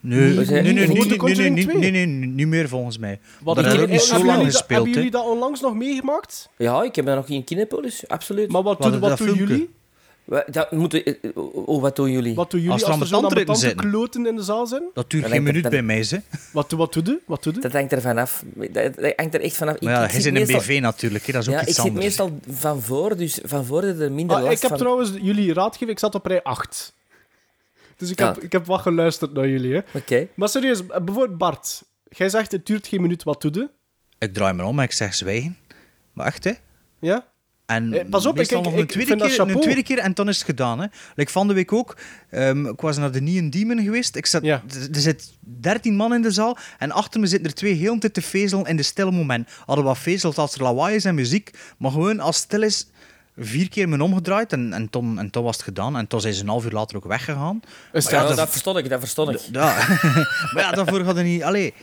Nee, 0.00 0.36
Niet- 0.36 0.50
nee, 0.50 0.62
nee, 0.62 0.62
niet 0.62 0.74
nee, 0.74 0.86
voor 0.86 0.94
nee, 0.94 1.02
de 1.02 1.08
nee, 1.08 1.18
Conjuring 1.18 1.54
nee, 1.54 1.64
2. 1.64 1.76
nee, 1.78 1.90
nee, 1.90 2.06
nee, 2.06 2.28
niet 2.28 2.46
meer 2.46 2.68
volgens 2.68 2.98
mij. 2.98 3.20
Wat 3.42 3.56
dat 3.56 3.64
ook 3.64 3.70
niet 3.70 3.80
hebben 3.80 4.00
zo 4.00 4.24
lang 4.24 4.44
gespeeld. 4.44 4.68
Hebben 4.70 4.92
jullie 4.92 5.10
dat 5.10 5.24
onlangs 5.24 5.60
nog 5.60 5.74
meegemaakt? 5.74 6.48
Ja, 6.56 6.82
ik 6.82 6.96
heb 6.96 7.06
dat 7.06 7.16
nog 7.16 7.28
in 7.28 7.44
Kinepolis, 7.44 8.08
absoluut. 8.08 8.50
Maar 8.52 8.62
wat, 8.62 8.98
Wat 8.98 9.18
doen, 9.18 9.34
jullie? 9.34 9.70
Dat 10.46 10.72
moeten, 10.72 11.04
eh, 11.04 11.14
oh, 11.64 11.80
wat 11.80 11.96
doen 11.96 12.10
jullie? 12.10 12.34
Wat 12.34 12.50
doen 12.50 12.60
jullie 12.60 12.74
Als 12.74 12.84
als, 12.84 12.94
er 12.96 13.00
er 13.02 13.06
zo'n 13.08 13.24
ambetante 13.24 13.60
zitten. 13.60 13.90
kloten 13.90 14.26
in 14.26 14.36
de 14.36 14.42
zaal 14.42 14.66
zijn? 14.66 14.82
Dat 14.94 15.10
duurt 15.10 15.22
Dat 15.22 15.32
geen 15.32 15.42
minuut 15.42 15.64
er- 15.64 15.70
bij 15.70 15.82
mij, 15.82 16.02
ze. 16.02 16.20
Wat, 16.52 16.70
wat 16.70 16.92
doe 16.92 17.02
je? 17.04 17.18
Wat 17.26 17.42
doe 17.42 17.54
je? 17.54 17.60
Dat 17.60 17.72
hangt 17.72 17.92
er 17.92 18.00
vanaf. 18.00 18.44
Dat, 18.54 18.72
dat 18.94 19.12
hangt 19.16 19.34
er 19.34 19.40
echt 19.40 19.56
vanaf. 19.56 19.80
Maar 19.80 19.92
ja, 19.92 20.04
ik 20.04 20.10
hij 20.10 20.20
zit 20.20 20.22
zit 20.22 20.32
in 20.34 20.40
een 20.40 20.46
meestal- 20.46 20.60
BV 20.74 20.80
natuurlijk, 20.80 21.26
hè, 21.26 21.32
dat 21.32 21.42
is 21.42 21.48
ook 21.48 21.54
Ja, 21.54 21.60
ik 21.60 21.66
iets 21.68 21.76
zit 21.76 21.84
anders. 21.86 22.04
meestal 22.04 22.38
van 22.48 22.82
voor, 22.82 23.16
dus 23.16 23.38
van 23.44 23.64
voor 23.64 23.84
is 23.84 23.98
er 23.98 24.12
minder 24.12 24.36
Ah, 24.36 24.42
last 24.42 24.54
ik 24.54 24.60
heb 24.60 24.70
van. 24.70 24.78
trouwens 24.78 25.10
jullie 25.20 25.52
raadgeven, 25.52 25.88
ik 25.88 25.98
zat 25.98 26.14
op 26.14 26.26
rij 26.26 26.42
8. 26.42 26.92
Dus 27.96 28.10
ik, 28.10 28.18
Ja. 28.18 28.26
heb, 28.26 28.42
ik 28.42 28.52
heb 28.52 28.66
wat 28.66 28.80
geluisterd 28.80 29.32
naar 29.32 29.48
jullie. 29.48 29.74
Hè. 29.74 29.80
Oké. 29.98 30.26
Maar 30.34 30.48
serieus, 30.48 30.80
eh, 30.86 31.00
bijvoorbeeld 31.00 31.38
Bart. 31.38 31.82
Jij 32.08 32.28
zegt 32.28 32.52
het 32.52 32.66
duurt 32.66 32.86
geen 32.86 33.00
minuut, 33.00 33.22
wat 33.22 33.40
doe 33.42 33.52
je? 33.54 33.68
Ik 34.18 34.34
draai 34.34 34.52
me 34.54 34.64
om 34.64 34.78
en 34.78 34.84
ik 34.84 34.92
zeg 34.92 35.14
zwijgen. 35.14 35.56
Maar 36.12 36.26
echt, 36.26 36.44
hè. 36.44 36.52
Ja? 36.98 37.26
En 37.66 37.92
Eh, 37.92 38.04
pas 38.10 38.26
op, 38.26 38.36
meestal 38.36 38.58
ik- 38.58 38.64
nog 38.64 38.72
ik- 38.72 38.78
een 38.78 38.84
ik 38.84 38.90
tweede, 38.90 39.08
vind 39.08 39.20
dat 39.20 39.28
keer, 39.46 39.54
een 39.56 39.60
tweede 39.60 39.82
keer 39.82 39.98
en 39.98 40.14
dan 40.14 40.28
is 40.28 40.36
het 40.36 40.44
gedaan. 40.44 40.80
Hè. 40.80 40.86
Like 41.14 41.30
van 41.32 41.48
de 41.48 41.54
week 41.54 41.72
ook. 41.72 41.96
ehm, 42.30 42.66
ik 42.66 42.80
was 42.80 42.96
naar 42.96 43.10
de 43.10 43.20
Neon 43.20 43.50
Demon 43.50 43.82
geweest. 43.82 44.16
Ik 44.16 44.26
zat, 44.26 44.42
Ja. 44.42 44.62
er, 44.92 45.00
zit 45.00 45.32
13 45.40 45.96
man 45.96 46.14
in 46.14 46.22
de 46.22 46.30
zaal 46.30 46.56
en 46.78 46.90
achter 46.90 47.20
me 47.20 47.26
zitten 47.26 47.48
er 47.48 47.54
twee 47.54 47.72
heel 47.74 47.98
tijd 47.98 48.14
te 48.14 48.22
vezelen 48.22 48.64
in 48.64 48.76
de 48.76 48.82
stille 48.82 49.10
moment. 49.10 49.48
Hadden 49.66 49.84
wat 49.84 49.98
vezelt 49.98 50.38
als 50.38 50.54
er 50.54 50.62
lawaai 50.62 50.94
is 50.94 51.04
en 51.04 51.14
muziek, 51.14 51.50
maar 51.78 51.90
gewoon 51.90 52.20
als 52.20 52.36
het 52.36 52.44
stil 52.44 52.62
is, 52.62 52.86
vier 53.38 53.68
keer 53.68 53.88
me 53.88 54.02
omgedraaid 54.02 54.52
en, 54.52 54.72
en, 54.72 54.90
toen, 54.90 55.18
en 55.18 55.30
toen 55.30 55.44
was 55.44 55.56
het 55.56 55.64
gedaan. 55.64 55.96
En 55.96 56.06
toen 56.06 56.20
zijn 56.20 56.34
ze 56.34 56.42
een 56.42 56.48
half 56.48 56.64
uur 56.64 56.70
later 56.72 56.96
ook 56.96 57.04
weggegaan. 57.04 57.60
Is 57.92 58.08
Ja, 58.08 58.26
dat, 58.26 58.36
dat- 58.36 58.50
verstond 58.50 58.78
ik, 58.78 58.88
dat 58.88 58.98
verstond 59.00 59.30
ik. 59.30 59.40
Ja. 59.52 59.74
maar 60.52 60.62
ja, 60.62 60.70
daarvoor 60.72 61.04
het 61.06 61.22
niet... 61.22 61.42
Allee, 61.42 61.74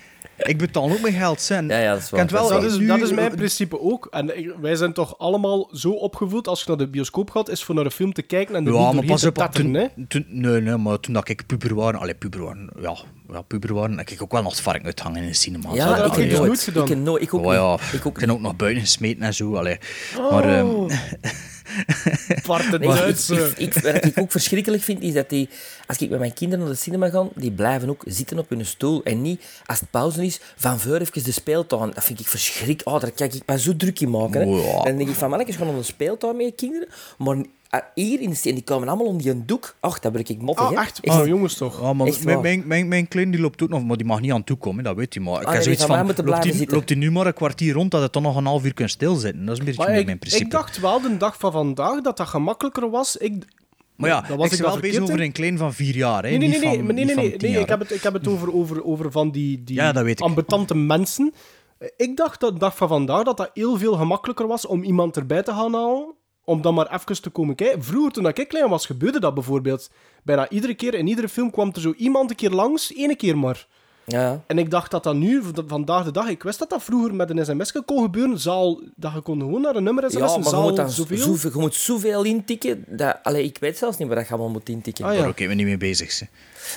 ik 0.48 0.58
betaal 0.58 0.92
ook 0.92 1.02
mijn 1.02 1.14
geld. 1.14 1.48
En 1.52 1.68
Ja, 1.68 1.78
ja, 1.78 1.92
dat 1.94 2.02
is 2.02 2.10
waar. 2.10 2.28
wel 2.32 2.50
dat, 2.50 2.64
is, 2.64 2.78
dat 2.88 3.02
is 3.02 3.12
mijn 3.12 3.36
principe 3.36 3.80
ook. 3.82 4.08
En 4.12 4.38
ik- 4.38 4.54
wij 4.62 4.76
zijn 4.76 4.94
toch 4.94 5.18
allemaal 5.18 5.70
zo 5.74 5.92
opgevoed, 5.92 6.48
als 6.48 6.60
je 6.60 6.66
naar 6.68 6.78
de 6.78 6.88
bioscoop 6.88 7.30
gaat, 7.30 7.50
is 7.50 7.64
voor 7.64 7.76
naar 7.76 7.86
een 7.86 7.92
film 7.92 8.14
te 8.14 8.22
kijken 8.22 8.56
en 8.56 8.68
er 8.68 8.74
Ja, 8.74 8.86
niet 8.86 8.94
maar 8.96 9.06
pas 9.06 9.22
te 9.22 9.28
op, 9.28 9.36
tatteren, 9.36 9.74
hè. 9.74 9.86
toen, 9.96 10.08
toen, 10.08 10.26
nee, 10.30 10.62
nee, 10.62 10.78
maar 10.78 11.00
toen 11.00 11.14
dat 11.14 11.30
ik 11.30 11.46
puber 11.46 11.76
waren, 11.76 12.00
allee, 12.00 12.16
puber 12.16 12.44
waren, 12.44 12.70
ja, 12.82 12.96
ja, 13.32 13.42
puber 13.42 13.74
waren, 13.74 13.98
heb 13.98 14.10
ik 14.10 14.22
ook 14.22 14.32
wel 14.32 14.42
nog 14.42 14.52
het 14.52 14.62
vark 14.62 14.86
uithangen 14.86 15.22
in 15.22 15.28
de 15.28 15.34
cinema. 15.34 15.74
Ja, 15.74 15.98
ik 15.98 16.14
ik 16.16 16.30
heb 16.30 16.40
nooit. 16.40 16.62
gedaan. 16.62 16.84
Ik, 16.84 16.90
heb 16.90 16.98
nooit, 16.98 17.22
ik 17.22 17.34
ook 17.34 17.46
Oh, 17.46 17.54
ja, 17.54 17.72
niet. 17.72 17.94
Ik 17.94 18.06
ook 18.06 18.14
ik 18.14 18.26
ben 18.26 18.32
ook 18.32 18.42
nog 18.42 18.56
buiten 18.56 18.82
gesmeten 18.82 19.24
en 19.24 19.34
zo, 19.34 19.56
allee. 19.56 19.78
Maar, 20.30 20.58
ehm, 20.58 20.68
Oh. 22.48 22.70
Nee, 22.70 22.90
ik, 22.90 22.96
Duitse. 22.96 23.52
ik, 23.58 23.58
ik, 23.58 23.74
wat 23.74 24.06
ik 24.06 24.20
ook 24.20 24.32
verschrikkelijk 24.32 24.84
vind, 24.84 25.02
is 25.02 25.14
dat 25.14 25.30
die, 25.30 25.50
als 25.88 25.98
ik 25.98 26.10
met 26.10 26.20
mijn 26.20 26.34
kinderen 26.34 26.66
naar 26.66 26.74
de 26.74 26.80
cinema 26.80 27.10
ga, 27.10 27.28
die 27.36 27.52
blijven 27.52 27.90
ook 27.90 28.04
zitten 28.06 28.40
op 28.40 28.50
hun 28.50 28.66
stoel. 28.66 29.04
En 29.04 29.22
niet, 29.22 29.44
als 29.66 29.80
het 29.80 29.90
pauze 29.90 30.26
is, 30.26 30.40
van 30.56 30.80
voor 30.80 30.98
even 30.98 31.24
de 31.24 31.32
speeltuin. 31.32 31.92
Dat 31.94 32.04
vind 32.04 32.20
ik 32.20 32.28
verschrikkelijk. 32.28 32.82
Oh, 32.84 33.02
daar 33.02 33.12
kijk 33.12 33.34
ik 33.34 33.44
me 33.46 33.60
zo 33.60 33.76
druk 33.76 34.00
in 34.00 34.10
maken. 34.10 34.42
Hè. 34.42 34.48
Oh, 34.48 34.66
ja. 34.66 34.78
En 34.78 34.84
dan 34.84 34.98
denk 34.98 35.10
ik 35.10 35.16
van, 35.16 35.30
mannetjes, 35.30 35.56
gaan 35.56 35.68
naar 35.68 35.76
de 35.76 35.84
speeltuin 35.84 36.36
met 36.36 36.46
je 36.46 36.52
kinderen. 36.52 36.88
Maar 37.18 37.38
hier 37.96 38.22
in 38.22 38.30
de 38.30 38.36
stad, 38.36 38.54
die 38.54 38.64
komen 38.64 38.88
allemaal 38.88 39.06
om 39.06 39.18
die 39.18 39.32
een 39.32 39.46
doek. 39.46 39.76
Ach, 39.80 40.00
dat 40.00 40.12
ben 40.12 40.22
ik 40.28 40.42
mottig, 40.42 40.66
Ah, 40.66 40.72
hè. 40.72 40.76
echt? 40.78 41.00
Oh, 41.10 41.28
jongens 41.28 41.56
toch. 41.56 41.94
maar 41.94 42.08
Echt 42.08 42.24
mijn, 42.24 42.42
mijn, 42.42 42.64
mijn, 42.68 42.88
mijn 42.88 43.08
klein 43.08 43.32
die 43.32 43.40
loopt 43.42 43.64
ook 43.64 43.70
nog, 43.70 43.84
maar 43.86 43.98
die 43.98 44.06
mag 44.06 44.22
niet 44.22 44.32
aan 44.32 44.44
toe 44.44 44.58
komen, 44.58 44.84
dat 44.84 44.96
weet 44.96 45.14
je. 45.14 45.20
Maar 45.20 45.42
ik 45.42 45.48
Ah, 45.48 45.54
heb 45.54 45.62
zoiets 45.64 45.86
van 45.86 46.06
loopt 46.06 46.24
blijven 46.24 46.50
die, 46.50 46.54
zitten. 46.58 46.76
loopt 46.76 46.88
die 46.88 46.98
nu 46.98 47.12
maar 47.12 47.26
een 47.26 47.34
kwartier 47.34 47.74
rond, 47.74 47.92
dat 47.92 48.02
het 48.02 48.14
dan 48.14 48.22
nog 48.22 48.36
een 48.36 48.46
half 48.46 48.66
uur 48.66 48.74
kunt 48.74 48.90
stilzitten. 48.90 49.46
Dat 49.46 49.54
is 49.54 49.60
een 49.60 49.66
beetje 49.66 49.80
Maar 49.80 49.90
mijn, 49.90 50.00
ik, 50.00 50.06
mijn 50.06 50.20
principe. 50.20 50.44
ik 50.44 50.52
dacht 50.52 50.80
wel 50.80 51.02
de 51.02 51.18
dag 51.18 51.38
van 51.38 51.52
vandaag 51.52 52.02
dat 52.02 52.18
dat 52.18 52.28
gemakkelijker 52.28 52.90
was. 52.90 53.18
Ik, 53.18 53.46
maar 53.96 54.10
ja, 54.10 54.22
dat 54.22 54.38
was 54.38 54.52
ik 54.52 54.60
wel 54.60 54.80
bezig 54.80 55.02
over 55.04 55.22
een 55.22 55.32
klein 55.32 55.58
van 55.58 55.74
vier 55.74 55.96
jaar, 55.96 56.24
hè, 56.24 56.30
Nee, 56.30 56.38
nee, 56.38 56.48
nee, 56.50 56.60
nee, 56.60 57.14
van, 57.16 57.24
nee, 57.38 57.60
ik 57.60 57.68
heb 57.70 57.80
het, 57.80 57.92
ik 57.92 58.04
heb 58.04 58.14
het 58.14 58.28
over, 58.28 58.54
over, 58.54 58.84
over 58.84 59.12
van 59.12 59.32
die, 59.32 59.64
die 59.64 59.76
Ja, 59.76 59.92
dat 59.92 60.04
weet 60.04 60.20
ik. 60.20 60.26
ambetante 60.26 60.76
mensen. 60.76 61.34
Ik 61.98 62.18
dacht 62.18 62.40
dat 62.40 62.54
de 62.54 62.60
dag 62.60 62.76
van 62.78 62.88
vandaag 62.88 63.24
dat 63.24 63.38
dat 63.38 63.50
heel 63.54 63.78
veel 63.78 63.94
gemakkelijker 63.94 64.48
was 64.48 64.66
om 64.68 64.84
iemand 64.84 65.18
erbij 65.18 65.44
te 65.44 65.52
gaan 65.52 65.74
halen, 65.74 66.14
om 66.52 66.62
dan 66.62 66.74
maar 66.74 66.94
even 66.94 67.22
te 67.22 67.30
komen 67.30 67.56
kijken. 67.56 67.84
Vroeger, 67.84 68.12
toen 68.12 68.28
ik 68.28 68.48
klein 68.48 68.70
was, 68.70 68.86
gebeurde 68.86 69.20
dat 69.20 69.34
bijvoorbeeld. 69.34 69.90
Bijna 70.24 70.50
iedere 70.50 70.74
keer, 70.74 70.94
in 70.94 71.08
iedere 71.08 71.30
film 71.30 71.52
kwam 71.52 71.72
er 71.74 71.82
zo 71.82 71.94
iemand 71.98 72.30
een 72.30 72.36
keer 72.36 72.50
langs, 72.50 72.94
ene 72.96 73.16
keer 73.16 73.38
maar. 73.38 73.68
Ja. 74.06 74.44
En 74.48 74.58
ik 74.58 74.70
dacht 74.72 74.92
dat 74.92 75.04
dat 75.04 75.16
nu, 75.16 75.42
vandaag 75.68 76.04
de 76.04 76.12
dag, 76.12 76.30
ik 76.30 76.44
wist 76.44 76.60
dat 76.60 76.70
dat 76.70 76.84
vroeger 76.84 77.16
met 77.16 77.30
een 77.30 77.46
sms 77.46 77.72
kon 77.86 78.02
gebeuren, 78.02 78.40
zaal, 78.40 78.82
dat 78.96 79.14
je 79.14 79.22
kon 79.22 79.40
gewoon 79.40 79.62
naar 79.62 79.76
een 79.76 79.84
nummer 79.84 80.04
sms, 80.04 80.14
Ja, 80.14 80.20
een 80.20 80.30
maar 80.30 80.38
je 80.44 80.50
zaal, 80.50 80.64
moet, 80.64 80.76
dan 80.76 80.90
zoveel. 80.90 81.18
zoveel, 81.18 81.52
je 81.54 81.60
moet 81.60 81.76
zoveel 81.76 82.24
intikken. 82.24 82.86
Dat, 82.88 83.18
allee, 83.24 83.44
ik 83.44 83.58
weet 83.60 83.78
zelfs 83.78 83.98
niet 83.98 84.08
waar 84.08 84.18
dat 84.18 84.28
je 84.28 84.34
allemaal 84.34 84.52
moet 84.52 84.70
intikken. 84.70 85.06
Ah, 85.06 85.14
ja. 85.14 85.20
Daar 85.20 85.28
ook 85.28 85.40
even 85.40 85.56
niet 85.58 85.66
mee 85.66 85.78
bezig. 85.78 86.20
Hè. 86.20 86.26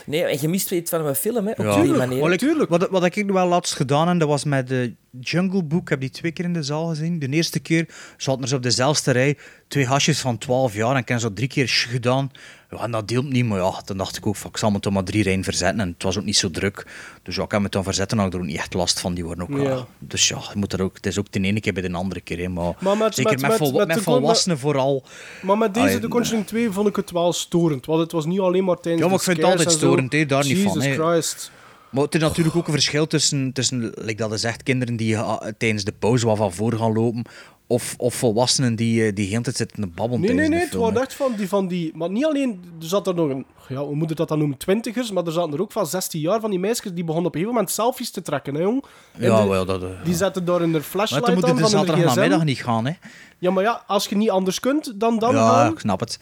Nee, 0.07 0.23
en 0.25 0.38
je 0.40 0.49
mist 0.49 0.70
iets 0.73 0.90
van 0.90 1.07
een 1.07 1.14
film, 1.14 1.47
hè, 1.47 1.51
op 1.53 1.59
Ja. 1.59 1.83
die 1.83 1.92
manier. 1.92 2.20
Wat 2.20 2.33
ik, 2.33 2.38
Tuurlijk. 2.38 2.70
Wat, 2.70 2.88
wat 2.90 3.05
ik 3.05 3.31
wel 3.31 3.47
laatst 3.49 3.75
gedaan 3.75 4.09
heb, 4.09 4.18
dat 4.18 4.29
was 4.29 4.44
met 4.44 4.68
de 4.68 4.94
Jungle 5.20 5.62
Book. 5.64 5.81
Ik 5.83 5.88
heb 5.88 6.01
die 6.01 6.11
twee 6.11 6.33
keer 6.33 6.44
in 6.44 6.53
de 6.53 6.62
zaal 6.62 6.87
gezien. 6.87 7.18
De 7.18 7.29
eerste 7.29 7.61
keer 7.61 7.88
zaten 8.16 8.42
er 8.42 8.49
zo 8.49 8.57
op 8.57 8.62
dezelfde 8.62 9.11
rij 9.11 9.37
twee 9.68 9.87
hasjes 9.87 10.20
van 10.20 10.38
12 10.38 10.75
jaar 10.75 10.90
en 10.90 10.97
ik 10.97 11.09
heb 11.09 11.18
zo 11.20 11.33
drie 11.33 11.49
keer 11.49 11.68
gedaan. 11.68 12.31
Ja, 12.70 12.81
en 12.81 12.90
dat 12.90 13.09
deelt 13.09 13.29
niet, 13.31 13.44
maar 13.44 13.59
ja, 13.59 13.81
dan 13.85 13.97
dacht 13.97 14.16
ik 14.16 14.27
ook, 14.27 14.37
van, 14.37 14.51
ik 14.51 14.57
zal 14.57 14.70
me 14.70 14.81
toch 14.81 14.92
maar 14.92 15.05
drie 15.05 15.23
rijen 15.23 15.44
verzetten. 15.44 15.81
En 15.81 15.88
het 15.88 16.03
was 16.03 16.18
ook 16.18 16.25
niet 16.25 16.37
zo 16.37 16.51
druk. 16.51 16.87
Dus 17.23 17.37
ja, 17.37 17.42
ik 17.42 17.51
heb 17.51 17.61
me 17.61 17.68
dan 17.68 17.85
verzetten 17.85 18.18
en 18.18 18.25
ik 18.25 18.31
had 18.33 18.40
er 18.40 18.47
ook 18.47 18.53
niet 18.53 18.61
echt 18.61 18.75
last 18.75 19.01
van. 19.01 19.14
Die 19.14 19.25
worden 19.25 19.44
ook, 19.51 19.57
Ja. 19.59 19.62
ja. 19.70 19.87
Dus 19.99 20.29
ja, 20.29 20.37
je 20.53 20.59
moet 20.59 20.73
er 20.73 20.83
ook, 20.83 20.94
het 20.97 21.07
is 21.07 21.18
ook 21.18 21.33
de 21.33 21.40
ene 21.40 21.61
keer 21.61 21.73
bij 21.73 21.83
de 21.83 21.92
andere 21.92 22.20
keer. 22.20 22.38
Hè, 22.38 22.49
maar, 22.49 22.75
Maar 22.81 22.97
met- 22.97 23.14
zeker 23.14 23.33
met- 23.33 23.40
met, 23.40 23.51
met- 23.51 23.59
vol- 23.59 23.79
met 23.79 23.87
met 23.87 23.97
de- 23.97 24.03
volwassenen 24.03 24.59
vooral. 24.59 25.05
Maar 25.42 25.59
met 25.59 25.75
deze, 25.75 25.99
de 25.99 26.09
Conjuring 26.09 26.47
2, 26.47 26.70
vond 26.70 26.88
ik 26.88 26.97
het 26.97 27.11
wel 27.11 27.33
storend. 27.33 27.87
Want 27.87 28.01
het 28.01 28.12
was 28.12 28.25
niet 28.27 28.40
alleen 28.40 28.64
maar 28.64 28.77
tijdens 28.81 29.03
Ja, 29.03 29.09
maar 29.09 29.18
ik 29.18 29.25
vind 29.25 29.37
het 29.37 29.47
altijd. 29.47 29.68
Storend, 29.78 30.12
hè, 30.12 30.26
daar 30.26 30.44
niet 30.44 30.58
van, 30.58 30.72
Jesus 30.72 30.84
hè. 30.84 30.94
Christ. 30.94 31.50
Maar 31.90 32.02
het 32.02 32.14
is 32.14 32.20
natuurlijk 32.20 32.56
ook 32.56 32.66
een 32.66 32.72
verschil 32.72 33.06
tussen, 33.06 33.52
tussen 33.52 33.92
like 33.94 34.14
dat 34.22 34.32
is 34.32 34.44
echt 34.44 34.62
kinderen 34.62 34.96
die 34.96 35.18
ah, 35.18 35.46
tijdens 35.58 35.84
de 35.84 35.92
pauze 35.98 36.27
wat 36.27 36.37
van 36.37 36.52
voor 36.52 36.72
gaan 36.72 36.92
lopen. 36.92 37.22
Of, 37.66 37.94
of 37.98 38.14
volwassenen 38.14 38.77
die, 38.77 39.06
eh, 39.06 39.14
die 39.14 39.29
heel 39.29 39.37
de 39.37 39.42
tijd 39.42 39.56
zitten 39.56 39.81
te 39.81 39.87
babbelen 39.87 40.20
Nee, 40.20 40.35
nee, 40.35 40.48
nee. 40.48 40.58
de 40.58 40.64
Het 40.64 40.94
hè. 40.94 41.00
echt 41.00 41.14
van 41.14 41.33
die, 41.37 41.48
van 41.48 41.68
die... 41.68 41.92
Maar 41.94 42.10
niet 42.10 42.25
alleen... 42.25 42.60
Er 42.81 42.87
zat 42.87 43.06
er 43.06 43.14
nog 43.14 43.29
een... 43.31 43.46
Ja, 43.68 43.77
hoe 43.85 43.94
moet 43.94 44.08
je 44.08 44.14
dat 44.14 44.29
dan 44.29 44.38
noemen? 44.38 44.56
Twintigers. 44.56 45.10
Maar 45.10 45.27
er 45.27 45.33
zaten 45.33 45.52
er 45.52 45.60
ook 45.60 45.72
van 45.72 45.87
16 45.87 46.20
jaar 46.20 46.40
van 46.40 46.50
die 46.50 46.58
meisjes 46.58 46.92
die 46.92 47.04
begonnen 47.04 47.27
op 47.27 47.35
een 47.35 47.40
gegeven 47.40 47.54
moment 47.54 47.70
selfies 47.70 48.10
te 48.10 48.22
trekken, 48.22 48.54
hè, 48.54 48.60
jong? 48.60 48.85
En 49.12 49.22
Ja, 49.31 49.42
de- 49.42 49.48
wel, 49.48 49.64
dat... 49.64 49.83
eh, 49.83 49.88
Die 50.04 50.14
zetten 50.14 50.44
daar 50.44 50.62
in 50.62 50.70
Maar 50.70 50.81
flashlight 50.83 51.29
aan 51.29 51.35
de 51.35 51.40
van 51.40 51.50
hun 51.56 51.68
zaterdag 51.68 52.14
namiddag 52.14 52.44
niet 52.44 52.62
gaan, 52.62 52.87
hè. 52.87 52.92
Ja, 53.38 53.50
maar 53.50 53.62
ja, 53.64 53.83
als 53.87 54.06
je 54.06 54.16
niet 54.16 54.31
anders 54.31 54.60
kunt, 54.60 54.92
dan 55.00 55.18
dan 55.18 55.35
ja, 55.35 55.48
gaan. 55.48 55.72
ik 55.72 55.79
snap 55.79 56.00
het. 56.00 56.18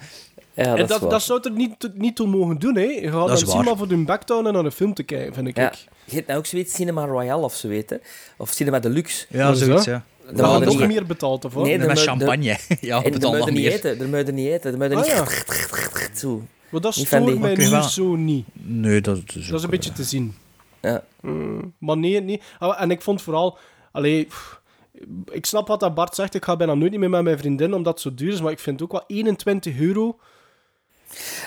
Ja, 0.54 0.64
en 0.64 0.76
dat, 0.76 0.88
dat, 0.88 1.02
is 1.02 1.08
dat 1.08 1.22
zou 1.22 1.40
er 1.42 1.50
niet, 1.50 1.90
niet 1.94 2.16
toe 2.16 2.26
mogen 2.26 2.58
doen, 2.58 2.74
hè. 2.74 2.82
Je 2.82 3.10
gaat 3.10 3.28
Dat 3.28 3.40
dan 3.40 3.64
maar 3.64 3.76
voor 3.76 3.88
hun 3.88 4.06
houden 4.06 4.46
en 4.46 4.52
naar 4.52 4.64
een 4.64 4.72
film 4.72 4.94
te 4.94 5.02
kijken, 5.02 5.34
vind 5.34 5.48
ik. 5.48 5.56
Ja. 5.56 5.72
Je 6.04 6.14
hebt 6.14 6.26
nou 6.26 6.38
ook 6.38 6.46
zoiets 6.46 6.74
Cinema 6.74 7.04
Royale 7.06 7.42
of 7.42 7.54
zo 7.54 7.68
weten. 7.68 8.00
Of 8.36 8.50
Cinema 8.50 8.78
Deluxe. 8.78 9.26
Ja, 9.28 9.50
is 9.50 9.58
zoiets, 9.58 9.84
dat? 9.84 9.84
ja. 9.84 10.04
Daar 10.34 10.58
je 10.58 10.64
nog 10.64 10.86
meer 10.86 11.06
betaald, 11.06 11.42
wat? 11.42 11.64
Nee, 11.64 11.78
met 11.78 12.00
champagne. 12.00 12.58
ja, 12.80 13.02
En 13.02 13.12
niet 13.12 13.52
meer. 13.52 13.72
eten. 13.72 13.98
Dan 13.98 14.10
moet 14.10 14.26
je 14.26 14.32
niet 14.32 14.46
eten. 14.46 14.78
Dan 14.78 14.88
moet 14.88 14.98
Ah, 14.98 15.04
niet... 15.04 15.06
ja. 15.06 15.24
Zo. 16.14 16.42
Maar 16.70 16.80
dat 16.80 16.94
stoort 16.94 17.38
mij 17.38 17.54
nu 17.54 17.68
wel. 17.70 17.82
zo 17.82 18.16
niet. 18.16 18.46
Nee, 18.52 19.00
dat 19.00 19.16
is 19.34 19.46
Dat 19.46 19.58
is 19.58 19.64
een 19.64 19.70
beetje 19.70 19.92
te 19.92 20.04
zien. 20.04 20.34
Ja. 20.80 21.04
Mm, 21.20 21.72
maar 21.78 21.96
nee, 21.98 22.20
nee. 22.20 22.40
Ah, 22.58 22.82
En 22.82 22.90
ik 22.90 23.02
vond 23.02 23.22
vooral... 23.22 23.58
Allee, 23.92 24.28
ik 25.30 25.46
snap 25.46 25.68
wat 25.68 25.80
dat 25.80 25.94
Bart 25.94 26.14
zegt. 26.14 26.34
Ik 26.34 26.44
ga 26.44 26.56
bijna 26.56 26.74
nooit 26.74 26.90
niet 26.90 27.00
meer 27.00 27.10
met 27.10 27.22
mijn 27.22 27.38
vriendin, 27.38 27.74
omdat 27.74 27.92
het 27.92 28.02
zo 28.02 28.14
duur 28.14 28.32
is. 28.32 28.40
Maar 28.40 28.52
ik 28.52 28.58
vind 28.58 28.82
ook 28.82 28.92
wel 28.92 29.04
21 29.06 29.80
euro... 29.80 30.18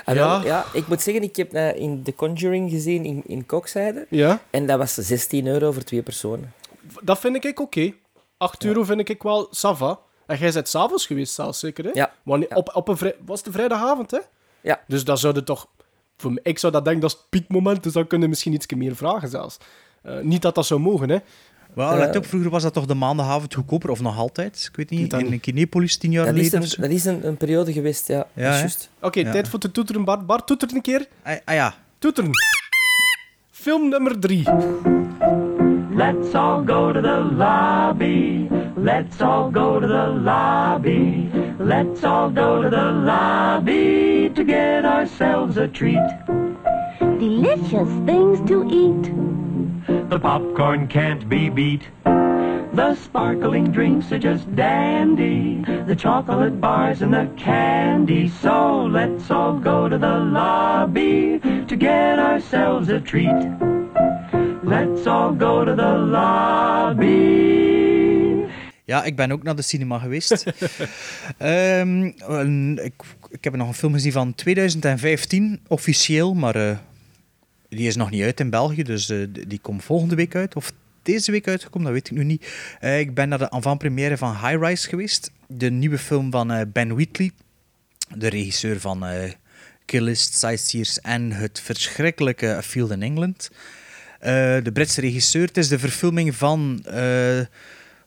En 0.05 0.16
Ja. 0.16 0.41
ja. 0.43 0.66
ik 0.74 0.88
moet 0.88 1.01
zeggen, 1.01 1.24
ik 1.24 1.36
heb 1.36 1.53
eh, 1.53 1.76
in 1.76 2.03
The 2.03 2.16
Conjuring 2.16 2.70
gezien 2.70 3.05
in, 3.05 3.24
in 3.26 3.45
Kokzijde. 3.45 4.05
Ja, 4.09 4.41
En 4.49 4.66
dat 4.66 4.78
was 4.78 4.93
16 4.93 5.47
euro 5.47 5.72
voor 5.72 5.84
twee 5.84 6.01
personen. 6.01 6.53
dat 7.01 7.20
vind 7.20 7.45
ik 7.45 7.59
oké. 7.59 7.93
8 8.38 8.63
euro 8.66 8.84
vind 8.84 9.09
ik 9.09 9.24
wel 9.24 9.47
sava. 9.51 9.99
En 10.26 10.38
jij 10.38 10.51
bent 10.51 10.68
s'avonds 10.68 11.05
geweest 11.05 11.34
zelfs, 11.34 11.59
zeker, 11.59 11.84
hè? 11.84 11.89
Ja. 11.93 12.13
Wanneer, 12.24 12.49
Ja. 12.49 12.55
Op, 12.55 12.76
op 12.76 12.88
een 12.88 12.97
vrij, 12.97 13.16
was 13.26 13.38
het 13.38 13.47
een 13.47 13.53
vrijdagavond, 13.53 14.11
hè? 14.11 14.20
Ja. 14.61 14.82
Dus 14.88 15.03
dat 15.03 15.20
zouden 15.20 15.45
toch... 15.45 15.68
Voor 16.18 16.32
mij, 16.32 16.39
ik 16.43 16.59
zou 16.59 16.74
dat 16.74 16.84
denken, 16.84 17.01
dat 17.01 17.11
is 17.11 17.18
het 17.18 17.30
piekmoment, 17.30 17.84
dus 17.84 17.93
dan 17.93 18.07
kunnen 18.07 18.30
misschien 18.30 18.53
iets 18.53 18.66
meer 18.76 18.95
vragen 18.95 19.30
zelfs. 19.30 19.57
Eh, 20.01 20.20
niet 20.20 20.41
dat 20.41 20.55
dat 20.55 20.66
zou 20.66 20.80
mogen, 20.80 21.09
hè? 21.09 21.18
Wel, 21.76 21.98
let 21.98 22.10
Eh, 22.10 22.16
op, 22.18 22.26
vroeger 22.26 22.50
was 22.50 22.64
dat 22.64 22.74
toch 22.74 22.86
de 22.86 22.94
maandagavond 22.94 23.54
goedkoper, 23.54 23.90
of 23.90 24.02
nog 24.02 24.18
altijd? 24.18 24.68
Ik 24.70 24.76
weet 24.76 24.90
niet, 24.90 25.12
dat 25.12 25.22
in. 25.22 25.40
Kinepolis 25.40 25.98
tien 25.98 26.12
jaar 26.12 26.26
Dat 26.26 26.36
is, 26.36 26.40
geleden 26.40 26.60
een, 26.60 26.66
of 26.66 26.72
zo. 26.74 26.82
dat 26.82 26.92
is 26.92 27.06
een, 27.06 27.28
een 27.28 27.38
periode 27.38 27.74
geweest, 27.74 28.08
ja. 28.08 28.28
Ja. 28.34 28.66
Oké, 29.02 29.20
Ja. 29.20 29.32
tijd 29.32 29.48
voor 29.48 29.60
te 29.60 29.72
toeteren, 29.72 30.04
Bart. 30.04 30.26
Bart, 30.26 30.48
toeter 30.48 30.70
een 30.76 30.82
keer. 30.82 31.08
Ah, 31.24 31.34
ah 31.46 31.56
ja, 31.56 31.74
Toeteren. 32.00 32.32
Film 33.52 33.90
nummer 33.90 34.20
3. 34.20 34.44
Let's 35.96 36.34
all 36.34 36.64
go 36.66 36.92
to 36.94 37.02
the 37.02 37.30
lobby. 37.38 38.48
Let's 38.76 39.22
all 39.22 39.50
go 39.54 39.80
to 39.80 39.88
the 39.88 40.20
lobby. 40.24 41.30
Let's 41.60 42.04
all 42.04 42.32
go 42.34 42.62
to 42.62 42.70
the 42.70 42.92
lobby 43.06 44.30
to 44.34 44.44
get 44.46 44.84
ourselves 44.84 45.58
a 45.58 45.68
treat. 45.72 46.16
Delicious 47.20 47.90
things 48.06 48.40
to 48.46 48.64
eat. 48.70 49.12
The 49.88 50.20
popcorn 50.20 50.88
can't 50.88 51.28
be 51.30 51.50
beat. 51.50 51.82
The 52.74 52.96
sparkling 52.96 53.72
drinks 53.72 54.12
are 54.12 54.20
just 54.20 54.56
dandy. 54.56 55.62
The 55.88 55.96
chocolate 55.96 56.60
bars 56.60 57.02
and 57.02 57.14
the 57.14 57.28
candy. 57.38 58.28
So 58.42 58.88
let's 58.92 59.30
all 59.32 59.60
go 59.60 59.88
to 59.90 59.98
the 59.98 60.18
lobby 60.18 61.40
to 61.68 61.76
get 61.78 62.20
ourselves 62.20 62.90
a 62.90 63.00
treat. 63.00 63.46
Let's 64.64 65.06
all 65.08 65.32
go 65.34 65.64
to 65.66 65.76
the 65.76 65.98
lobby. 65.98 67.64
Ja, 68.86 69.04
ik 69.04 69.16
ben 69.16 69.32
ook 69.32 69.44
naar 69.44 69.56
de 69.56 69.62
cinema 69.62 69.98
geweest. 70.00 70.46
Een- 71.38 72.80
ik, 72.84 72.94
ik 73.30 73.44
heb 73.44 73.56
nog 73.56 73.68
een 73.68 73.74
film 73.74 73.94
gezien 73.94 74.12
van 74.12 74.34
2015, 74.36 75.60
officieel, 75.68 76.34
maar 76.34 76.56
eh, 76.56 76.78
die 77.70 77.88
is 77.88 77.95
nog 77.95 78.09
niet 78.09 78.24
uit 78.24 78.39
in 78.39 78.49
België, 78.49 78.84
dus 78.84 79.09
eh, 79.09 79.18
die 79.47 79.59
komt 79.59 79.84
volgende 79.84 80.16
week 80.16 80.36
uit. 80.36 80.55
Of 80.55 80.72
deze 81.01 81.32
week 81.32 81.47
uitgekomen, 81.47 81.84
dat 81.84 81.93
weet 81.93 82.11
ik 82.11 82.18
nu 82.18 82.24
niet. 82.24 82.47
Eh, 82.80 82.99
ik 82.99 83.13
ben 83.13 83.30
naar 83.30 83.38
de 83.38 83.49
avant-première 83.49 84.18
van 84.18 84.32
High 84.32 84.57
Rise 84.61 84.89
geweest, 84.89 85.32
de 85.47 85.70
nieuwe 85.70 85.97
film 85.97 86.32
van 86.32 86.51
eh, 86.51 86.61
Ben 86.74 86.95
Wheatley, 86.95 87.32
de 88.16 88.28
regisseur 88.28 88.80
van 88.80 89.05
eh 89.05 89.32
Kill 89.86 90.01
List, 90.01 90.34
Sightseers 90.34 90.99
en 91.01 91.32
het 91.32 91.59
verschrikkelijke 91.59 92.47
A 92.47 92.61
Field 92.61 92.91
in 92.91 93.01
England. 93.01 93.49
De 94.63 94.70
Britse 94.74 95.01
regisseur, 95.01 95.47
het 95.47 95.57
is 95.57 95.68
de 95.68 95.80
verfilming 95.80 96.36
van... 96.36 96.82
hoe 96.86 97.47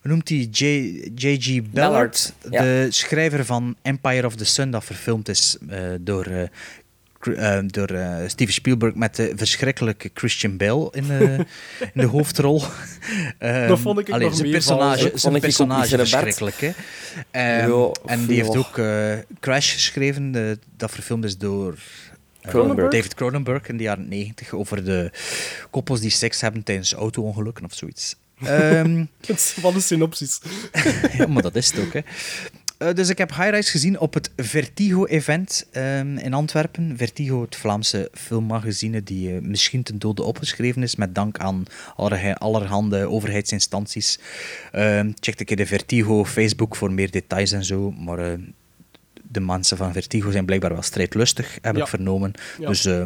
noemt 0.01 0.29
hij? 0.29 0.47
J.G. 1.15 1.61
Ballard, 1.61 1.71
Ballard, 1.71 2.33
ja. 2.49 2.61
de 2.61 2.87
schrijver 2.89 3.45
van 3.45 3.75
Empire 3.81 4.25
of 4.25 4.35
the 4.35 4.45
Sun, 4.45 4.71
dat 4.71 4.85
verfilmd 4.85 5.29
is 5.29 5.57
door, 5.99 6.49
eh, 7.27 7.59
door 7.65 7.87
eh, 7.89 8.27
Steven 8.27 8.53
Spielberg 8.53 8.95
met 8.95 9.15
de 9.15 9.31
verschrikkelijke 9.35 10.09
Christian 10.13 10.57
Bale 10.57 10.87
in, 10.91 11.11
eh, 11.11 11.21
in 11.93 12.01
de 12.01 12.05
hoofdrol. 12.05 12.63
Ehm, 13.37 13.67
Dat 13.67 13.79
vond 13.79 13.99
ik 13.99 14.09
allee, 14.09 14.27
nog 14.27 14.35
zijn 14.37 14.51
personage, 14.51 15.11
zijn 15.15 15.39
personage 15.39 15.97
verschrikkelijk. 15.97 16.59
Hè? 16.61 16.71
Ehm, 17.31 17.91
en 18.05 18.25
die 18.25 18.35
heeft 18.43 18.55
ook 18.55 18.81
Crash 19.39 19.73
geschreven, 19.73 20.31
de- 20.31 20.59
dat 20.77 20.91
verfilmd 20.91 21.23
is 21.23 21.37
door 21.37 21.75
Cronenberg. 22.41 22.91
David 22.91 23.13
Cronenberg 23.13 23.67
in 23.67 23.77
de 23.77 23.83
jaren 23.83 24.07
90 24.07 24.53
over 24.53 24.85
de 24.85 25.11
koppels 25.69 25.99
die 25.99 26.09
seks 26.09 26.41
hebben 26.41 26.63
tijdens 26.63 26.93
auto-ongelukken 26.93 27.65
of 27.65 27.73
zoiets. 27.73 28.15
Ehm, 28.45 29.05
Het 29.25 29.29
is 29.37 29.55
van 29.59 29.73
de 29.73 29.79
synopsis. 29.79 30.41
ja, 31.17 31.27
maar 31.27 31.41
dat 31.41 31.55
is 31.55 31.71
het 31.71 31.79
ook. 31.85 31.93
Hè. 31.93 31.99
Eh, 32.79 32.93
dus 32.93 33.09
ik 33.09 33.17
heb 33.17 33.29
High 33.35 33.49
Rise 33.49 33.71
gezien 33.71 33.99
op 33.99 34.13
het 34.13 34.31
Vertigo-event 34.35 35.67
ehm, 35.71 36.17
in 36.17 36.33
Antwerpen. 36.33 36.97
Vertigo, 36.97 37.41
het 37.41 37.55
Vlaamse 37.55 38.09
filmmagazine, 38.13 39.03
die 39.03 39.35
eh, 39.35 39.41
misschien 39.41 39.83
ten 39.83 39.99
dode 39.99 40.23
opgeschreven 40.23 40.83
is, 40.83 40.95
met 40.95 41.15
dank 41.15 41.37
aan 41.37 41.63
allerlei- 41.95 42.33
allerhande 42.33 43.07
overheidsinstanties. 43.09 44.19
Ehm 44.71 45.11
check 45.19 45.57
de 45.57 45.65
Vertigo 45.65 46.25
Facebook 46.25 46.75
voor 46.75 46.91
meer 46.91 47.11
details 47.11 47.51
en 47.51 47.65
zo. 47.65 47.91
Maar 47.91 48.19
eh, 48.19 48.39
de 49.31 49.39
mensen 49.39 49.77
van 49.77 49.93
Vertigo 49.93 50.31
zijn 50.31 50.45
blijkbaar 50.45 50.73
wel 50.73 50.81
strijdlustig, 50.81 51.57
heb 51.61 51.75
Ja. 51.75 51.81
ik 51.81 51.87
vernomen. 51.87 52.31
Ja. 52.59 52.67
Dus 52.67 52.85
eh, 52.85 53.03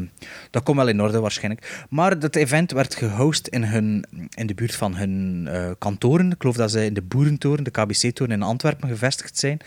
dat 0.50 0.64
komt 0.64 0.78
wel 0.78 0.88
in 0.88 1.02
orde 1.02 1.20
waarschijnlijk. 1.20 1.86
Maar 1.90 2.20
dat 2.20 2.36
event 2.36 2.72
werd 2.72 2.96
gehost 2.96 3.48
in, 3.48 3.64
hun, 3.64 4.06
in 4.36 4.48
de 4.48 4.54
buurt 4.54 4.76
van 4.76 4.96
hun 4.96 5.48
eh, 5.52 5.72
kantoren. 5.78 6.32
Ik 6.32 6.36
geloof 6.40 6.56
dat 6.56 6.72
ze 6.72 6.86
in 6.86 6.94
de 6.94 7.02
Boerentoren, 7.02 7.64
de 7.64 7.72
KBC-toren 7.72 8.34
in 8.34 8.42
Antwerpen 8.42 8.90
gevestigd 8.90 9.38
zijn. 9.38 9.58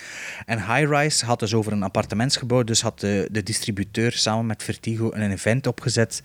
En 0.46 0.58
High 0.58 0.90
Rise 0.92 1.24
had 1.24 1.40
dus 1.40 1.54
over 1.54 1.72
een 1.72 1.82
appartementsgebouw, 1.82 2.62
dus 2.62 2.80
had 2.82 3.00
de, 3.00 3.28
de 3.32 3.42
distributeur 3.42 4.12
samen 4.12 4.46
met 4.46 4.62
Vertigo 4.62 5.10
een 5.12 5.30
event 5.30 5.66
opgezet 5.66 6.22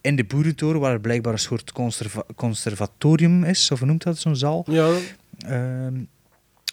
in 0.00 0.16
de 0.16 0.24
Boerentoren, 0.24 0.80
waar 0.80 0.92
er 0.92 1.00
blijkbaar 1.00 1.32
een 1.32 1.38
soort 1.38 1.72
conserva- 1.72 2.24
conservatorium 2.36 3.44
is, 3.44 3.70
of 3.70 3.78
hoe 3.78 3.88
noemt 3.88 4.02
dat, 4.02 4.18
zo'n 4.18 4.36
zaal? 4.36 4.64
Ja, 4.70 4.90
Ehm, 5.46 5.94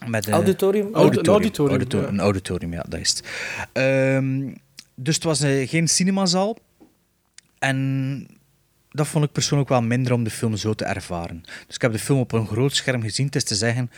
met, 0.07 0.27
eh, 0.27 0.33
Auditorium? 0.33 0.93
Audi- 0.93 1.29
auditorium, 1.29 1.69
Auditor- 1.77 2.01
ja. 2.01 2.07
Een 2.07 2.19
auditorium, 2.19 2.73
ja, 2.73 2.85
dat 2.89 2.99
is 2.99 3.09
het. 3.09 3.23
Ehm, 3.71 4.53
dus 4.95 5.15
het 5.15 5.23
was 5.23 5.41
eh, 5.41 5.69
geen 5.69 5.87
cinemazaal. 5.87 6.57
En 7.59 8.27
dat 8.89 9.07
vond 9.07 9.25
ik 9.25 9.31
persoonlijk 9.31 9.69
wel 9.69 9.81
minder 9.81 10.13
om 10.13 10.23
de 10.23 10.29
film 10.29 10.57
zo 10.57 10.73
te 10.73 10.85
ervaren. 10.85 11.41
Dus 11.67 11.75
ik 11.75 11.81
heb 11.81 11.91
de 11.91 11.99
film 11.99 12.19
op 12.19 12.31
een 12.31 12.47
groot 12.47 12.75
scherm 12.75 13.01
gezien. 13.01 13.25
Het 13.25 13.35
is 13.35 13.43
te 13.43 13.55
zeggen, 13.55 13.91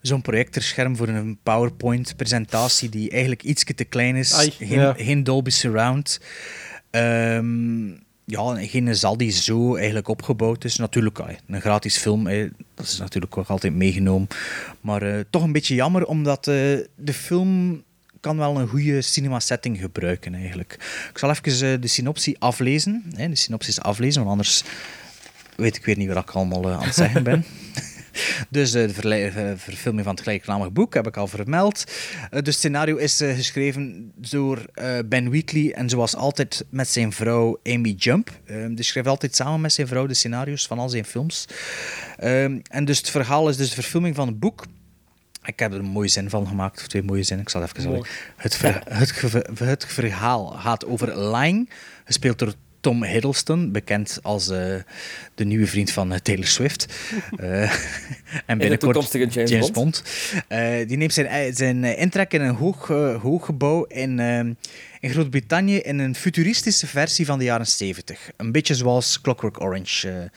zo'n 0.00 0.22
projectorscherm 0.22 0.96
voor 0.96 1.08
een 1.08 1.38
PowerPoint-presentatie 1.42 2.88
die 2.88 3.10
eigenlijk 3.10 3.42
iets 3.42 3.64
te 3.74 3.84
klein 3.84 4.16
is. 4.16 4.34
Ai, 4.34 4.50
geen, 4.50 4.68
ja. 4.80 4.92
geen 4.92 5.24
Dolby 5.24 5.50
Surround. 5.50 6.20
Ehm, 6.90 7.88
ja, 8.24 8.54
geen 8.66 8.96
zaal 8.96 9.16
die 9.16 9.30
zo 9.30 9.76
eigenlijk 9.76 10.08
opgebouwd 10.08 10.64
is. 10.64 10.76
Natuurlijk, 10.76 11.18
een 11.46 11.60
gratis 11.60 11.96
film, 11.96 12.26
eh, 12.26 12.50
dat 12.80 12.90
is 12.90 12.98
natuurlijk 12.98 13.36
ook 13.36 13.48
altijd 13.48 13.74
meegenomen. 13.74 14.28
Maar 14.80 15.02
eh, 15.02 15.24
toch 15.30 15.42
een 15.42 15.52
beetje 15.52 15.74
jammer, 15.74 16.06
omdat 16.06 16.46
eh, 16.46 16.54
de 16.94 17.12
film 17.14 17.82
kan 18.20 18.36
wel 18.36 18.58
een 18.58 18.68
goede 18.68 19.02
cinema-setting 19.02 19.78
gebruiken 19.78 20.34
eigenlijk. 20.34 20.72
Ik 21.10 21.18
zal 21.18 21.30
even 21.30 21.72
eh, 21.72 21.80
de 21.80 21.88
synopsis 21.88 22.38
aflezen. 22.38 23.02
Hè, 23.14 23.28
de 23.28 23.36
synopsis 23.36 23.80
aflezen, 23.80 24.20
want 24.20 24.32
anders 24.32 24.62
weet 25.56 25.76
ik 25.76 25.84
weer 25.84 25.96
niet 25.96 26.08
wat 26.08 26.22
ik 26.22 26.30
allemaal 26.30 26.70
aan 26.70 26.82
het 26.82 26.94
zeggen 26.94 27.22
ben. 27.22 27.44
Dus 28.48 28.74
eh, 28.74 28.88
de 29.00 29.14
eh, 29.14 29.52
verfilming 29.56 30.04
van 30.04 30.14
het 30.14 30.22
gelijknamige 30.22 30.70
boek 30.70 30.94
heb 30.94 31.06
ik 31.06 31.16
al 31.16 31.26
vermeld. 31.26 31.84
Eh, 32.30 32.42
de 32.42 32.50
scenario 32.52 32.96
is 32.96 33.20
eh, 33.20 33.34
geschreven 33.34 34.12
door 34.14 34.64
eh, 34.74 34.98
Ben 35.06 35.30
Wheatley 35.30 35.72
en 35.74 35.88
zoals 35.88 36.16
altijd 36.16 36.64
met 36.70 36.88
zijn 36.88 37.12
vrouw 37.12 37.60
Amy 37.64 37.90
Jump. 37.98 38.30
Eh, 38.44 38.56
die 38.70 38.84
schrijft 38.84 39.08
altijd 39.08 39.34
samen 39.36 39.60
met 39.60 39.72
zijn 39.72 39.86
vrouw 39.86 40.06
de 40.06 40.14
scenario's 40.14 40.66
van 40.66 40.78
al 40.78 40.88
zijn 40.88 41.04
films. 41.04 41.44
Ehm, 42.18 42.58
en 42.70 42.84
dus 42.84 42.98
het 42.98 43.10
verhaal 43.10 43.48
is 43.48 43.56
dus 43.56 43.68
de 43.68 43.74
verfilming 43.74 44.14
van 44.14 44.26
het 44.26 44.38
boek. 44.38 44.66
Ik 45.44 45.58
heb 45.58 45.72
er 45.72 45.78
een 45.78 45.84
mooie 45.84 46.08
zin 46.08 46.30
van 46.30 46.46
gemaakt, 46.46 46.80
of 46.80 46.86
twee 46.86 47.02
mooie 47.02 47.22
zinnen. 47.22 47.44
Ik 47.46 47.50
zal 47.52 47.62
even 47.62 47.82
Mooi. 47.84 48.02
zeggen. 48.02 48.32
Het, 48.36 48.56
ver- 48.56 48.82
het, 48.88 49.58
het 49.58 49.84
verhaal 49.86 50.46
gaat 50.46 50.86
over 50.86 51.14
Lang, 51.14 51.70
gespeeld 52.04 52.38
door 52.38 52.54
Tom 52.80 53.04
Hiddleston, 53.04 53.72
bekend 53.72 54.18
als 54.22 54.48
eh, 54.48 54.74
de 55.34 55.44
nieuwe 55.44 55.66
vriend 55.66 55.90
van 55.90 56.12
eh, 56.12 56.18
Taylor 56.18 56.46
Swift. 56.46 56.86
Eh, 57.36 57.62
en 58.46 58.58
binnenkort 58.58 58.80
toekomstige 58.80 59.46
James 59.46 59.70
Bond. 59.70 60.02
Die 60.86 60.96
neemt 60.96 61.12
zijn, 61.12 61.54
zijn 61.54 61.84
intrek 61.84 62.32
in 62.32 62.40
een 62.40 62.54
hoog, 62.54 62.86
hoog 63.22 63.44
gebouw 63.44 63.84
in, 63.84 64.18
in 65.00 65.10
Groot-Brittannië 65.10 65.76
in 65.76 65.98
een 65.98 66.14
futuristische 66.14 66.86
versie 66.86 67.26
van 67.26 67.38
de 67.38 67.44
jaren 67.44 67.66
70. 67.66 68.30
Een 68.36 68.52
beetje 68.52 68.74
zoals 68.74 69.20
Clockwork 69.20 69.60
Orange. 69.60 70.30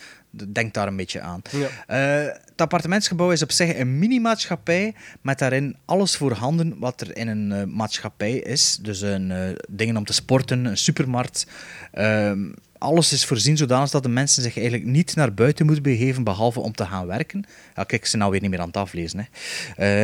Denk 0.47 0.73
daar 0.73 0.87
een 0.87 0.95
beetje 0.95 1.21
aan. 1.21 1.41
Ja. 1.51 1.67
Eh, 1.87 2.33
het 2.49 2.61
appartementsgebouw 2.61 3.31
is 3.31 3.41
op 3.41 3.51
zich 3.51 3.77
een 3.77 3.99
mini-maatschappij 3.99 4.93
met 5.21 5.39
daarin 5.39 5.75
alles 5.85 6.15
voorhanden 6.15 6.79
wat 6.79 7.01
er 7.01 7.17
in 7.17 7.27
een 7.27 7.51
eh, 7.51 7.63
maatschappij 7.63 8.33
is. 8.33 8.77
Dus 8.81 9.01
een, 9.01 9.31
eh, 9.31 9.49
dingen 9.69 9.97
om 9.97 10.05
te 10.05 10.13
sporten, 10.13 10.65
een 10.65 10.77
supermarkt. 10.77 11.47
Ehm, 11.91 12.51
alles 12.77 13.13
is 13.13 13.25
voorzien 13.25 13.57
zodanig 13.57 13.89
dat 13.89 14.03
de 14.03 14.09
mensen 14.09 14.43
zich 14.43 14.57
eigenlijk 14.57 14.85
niet 14.85 15.15
naar 15.15 15.33
buiten 15.33 15.65
moeten 15.65 15.83
begeven 15.83 16.23
behalve 16.23 16.59
om 16.59 16.73
te 16.73 16.85
gaan 16.85 17.07
werken. 17.07 17.45
Ja, 17.75 17.83
kijk, 17.83 18.05
ze 18.05 18.17
nou 18.17 18.31
weer 18.31 18.41
niet 18.41 18.49
meer 18.49 18.59
aan 18.59 18.67
het 18.67 18.77
aflezen. 18.77 19.19
Hè. 19.19 19.25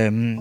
Ehm, 0.06 0.40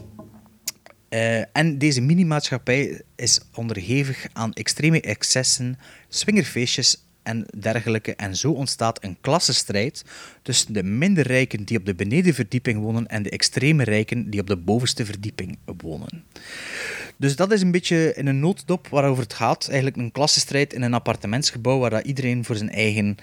eh, 1.08 1.56
en 1.56 1.78
deze 1.78 2.00
mini-maatschappij 2.00 3.02
is 3.16 3.40
onderhevig 3.54 4.26
aan 4.32 4.52
extreme 4.52 5.00
excessen, 5.00 5.78
swingerfeestjes 6.08 7.07
en 7.28 7.46
dergelijke. 7.58 8.14
En 8.14 8.36
zo 8.36 8.50
ontstaat 8.50 9.04
een 9.04 9.16
klassenstrijd 9.20 10.04
tussen 10.42 10.72
de 10.72 10.82
minder 10.82 11.26
rijken 11.26 11.64
die 11.64 11.78
op 11.78 11.86
de 11.86 11.94
benedenverdieping 11.94 12.80
wonen 12.80 13.06
en 13.06 13.22
de 13.22 13.30
extreme 13.30 13.84
rijken 13.84 14.30
die 14.30 14.40
op 14.40 14.46
de 14.46 14.56
bovenste 14.56 15.04
verdieping 15.04 15.58
wonen. 15.78 16.24
Dus 17.16 17.36
dat 17.36 17.52
is 17.52 17.62
een 17.62 17.70
beetje 17.70 18.14
in 18.14 18.26
een 18.26 18.40
nooddop 18.40 18.88
waarover 18.88 19.22
het 19.22 19.32
gaat. 19.34 19.66
Eigenlijk 19.68 19.96
een 19.96 20.12
klassenstrijd 20.12 20.72
in 20.72 20.82
een 20.82 20.94
appartementsgebouw 20.94 21.78
waar 21.78 21.90
dat 21.90 22.04
iedereen 22.06 22.44
voor 22.44 22.56
zijn 22.56 22.70
eigen, 22.70 23.16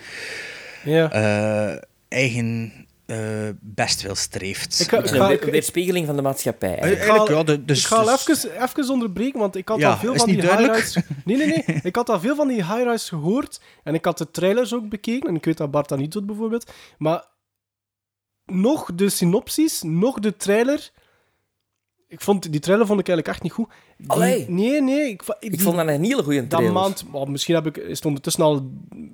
Ja. 0.84 1.12
eh, 1.12 1.82
eigen 2.08 2.72
eh, 3.06 3.50
best 3.62 4.02
wel 4.02 4.16
streeft. 4.16 4.80
Ik 4.80 4.90
ga- 4.90 4.98
een, 4.98 5.28
we- 5.28 5.44
een 5.46 5.52
weerspiegeling 5.52 6.06
van 6.06 6.16
de 6.16 6.22
maatschappij. 6.22 6.72
Ja, 7.06 7.44
de- 7.44 7.66
dus- 7.66 7.80
ik 7.80 7.86
ga 7.86 7.96
al 7.96 8.06
dus- 8.26 8.46
even, 8.46 8.64
even 8.64 8.90
onderbreken, 8.94 9.40
want 9.40 9.56
ik 9.56 9.68
had 9.68 9.80
Ja, 9.80 9.90
al 9.92 9.98
veel 9.98 10.14
is 10.14 10.20
van 10.20 10.30
niet 10.30 10.40
die 10.40 10.48
duidelijk? 10.48 10.78
high-rise... 10.84 11.08
Nee, 11.26 11.38
nee, 11.38 11.48
nee. 11.48 11.80
Ik 11.84 11.96
had 11.96 12.10
al 12.10 12.20
veel 12.20 12.36
van 12.36 12.48
die 12.48 12.64
high-rise 12.64 13.08
gehoord. 13.08 13.62
En 13.84 13.94
ik 13.94 14.06
had 14.06 14.18
de 14.18 14.32
trailers 14.32 14.74
ook 14.74 14.90
bekeken. 14.90 15.30
En 15.30 15.36
ik 15.36 15.46
weet 15.46 15.58
dat 15.58 15.72
Bart 15.72 15.90
dat 15.90 15.98
niet 16.00 16.12
doet, 16.12 16.26
bijvoorbeeld. 16.26 16.72
Maar 16.98 17.26
nog 18.46 18.90
de 18.96 19.10
synopsis, 19.10 19.82
nog 19.82 20.20
de 20.20 20.36
trailer... 20.38 20.92
Ik 22.08 22.22
vond, 22.22 22.52
die 22.52 22.60
trailer 22.62 22.86
vond 22.88 23.00
ik 23.00 23.08
eigenlijk 23.08 23.38
echt 23.38 23.44
niet 23.46 23.54
goed. 23.54 23.68
Die- 23.98 24.10
Allee. 24.10 24.46
Nee, 24.50 24.82
nee. 24.82 25.10
Ik, 25.10 25.24
vond 25.60 25.76
dat 25.76 25.88
een 25.88 26.04
hele 26.04 26.24
goede 26.24 26.40
dat 26.40 26.50
trailer. 26.50 26.74
maand... 26.74 27.06
oh, 27.12 27.28
misschien 27.28 27.56
heb 27.56 27.66
ik, 27.66 27.78
is 27.78 27.96
het 27.98 28.06
ondertussen 28.06 28.44
al 28.44 28.70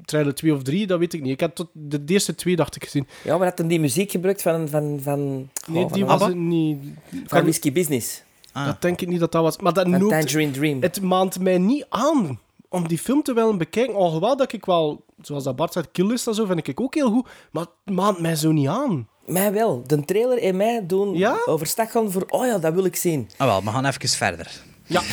trailer 0.06 0.36
2 0.36 0.54
of 0.54 0.64
3, 0.64 0.88
dat 0.88 1.00
weet 1.00 1.14
ik 1.14 1.22
niet. 1.22 1.32
Ik 1.32 1.39
heb 1.39 1.56
tot 1.56 1.68
de, 1.74 2.04
de 2.04 2.14
eerste 2.14 2.36
twee, 2.36 2.56
dacht 2.56 2.76
ik, 2.76 2.84
gezien. 2.84 3.08
Ja, 3.24 3.38
maar 3.38 3.48
had 3.48 3.58
hem 3.58 3.68
die 3.68 3.80
muziek 3.80 4.12
gebruikt 4.12 4.42
van... 4.42 4.70
van, 4.70 5.00
van 5.02 5.50
Nee, 5.68 5.84
van 5.84 5.92
die 5.94 6.06
was 6.06 6.26
het 6.26 6.36
niet... 6.36 6.80
Van 7.26 7.42
Whiskey 7.42 7.72
Business. 7.72 8.24
Ah. 8.52 8.66
Dat 8.66 8.82
denk 8.82 9.02
ik 9.02 9.08
niet 9.08 9.20
dat 9.20 9.32
dat 9.32 9.44
was. 9.44 9.58
Maar 9.58 9.74
dat 9.74 9.88
Van 9.89 10.00
noopt- 10.00 10.10
Tangerine 10.12 10.52
Dream. 10.52 10.82
Het 10.82 11.02
maand 11.02 11.39
mij 11.39 11.58
niet 11.58 11.86
aan 11.89 12.39
om 12.70 12.88
die 12.88 12.98
film 12.98 13.24
te 13.24 13.34
willen 13.34 13.58
bekijken. 13.58 13.96
Alhoewel 13.96 14.38
dat 14.38 14.54
ik 14.54 14.66
wel, 14.66 15.06
zoals 15.22 15.44
dat 15.44 15.56
Bart 15.56 15.74
zegt, 15.74 15.92
Kill 15.92 16.06
List 16.06 16.28
en 16.28 16.34
zo 16.34 16.46
vind 16.46 16.68
ik 16.68 16.80
ook 16.82 16.96
heel 16.96 17.12
goed. 17.12 17.28
Maar 17.52 17.66
het 17.86 17.96
maand 17.96 18.20
mij 18.20 18.36
zo 18.36 18.52
niet 18.52 18.68
aan. 18.68 19.08
Mij 19.32 19.52
wel. 19.54 19.84
De 19.88 20.06
trailer 20.06 20.42
en 20.44 20.56
mij 20.58 20.84
doen 20.88 21.18
Ja? 21.18 21.38
overstag 21.46 21.92
gaan 21.92 22.12
voor... 22.12 22.26
Oh 22.28 22.46
ja, 22.46 22.58
dat 22.58 22.74
wil 22.74 22.86
ik 22.86 22.96
zien. 22.96 23.30
Ah, 23.38 23.48
wel, 23.48 23.64
we 23.64 23.70
gaan 23.70 23.86
even 23.86 24.10
verder. 24.10 24.52
Ja. 24.86 25.02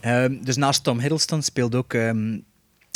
Ehm, 0.00 0.36
dus 0.42 0.56
naast 0.56 0.84
Tom 0.84 0.98
Hiddleston 0.98 1.42
speelt 1.42 1.74
ook 1.74 1.94
ehm, 1.94 2.38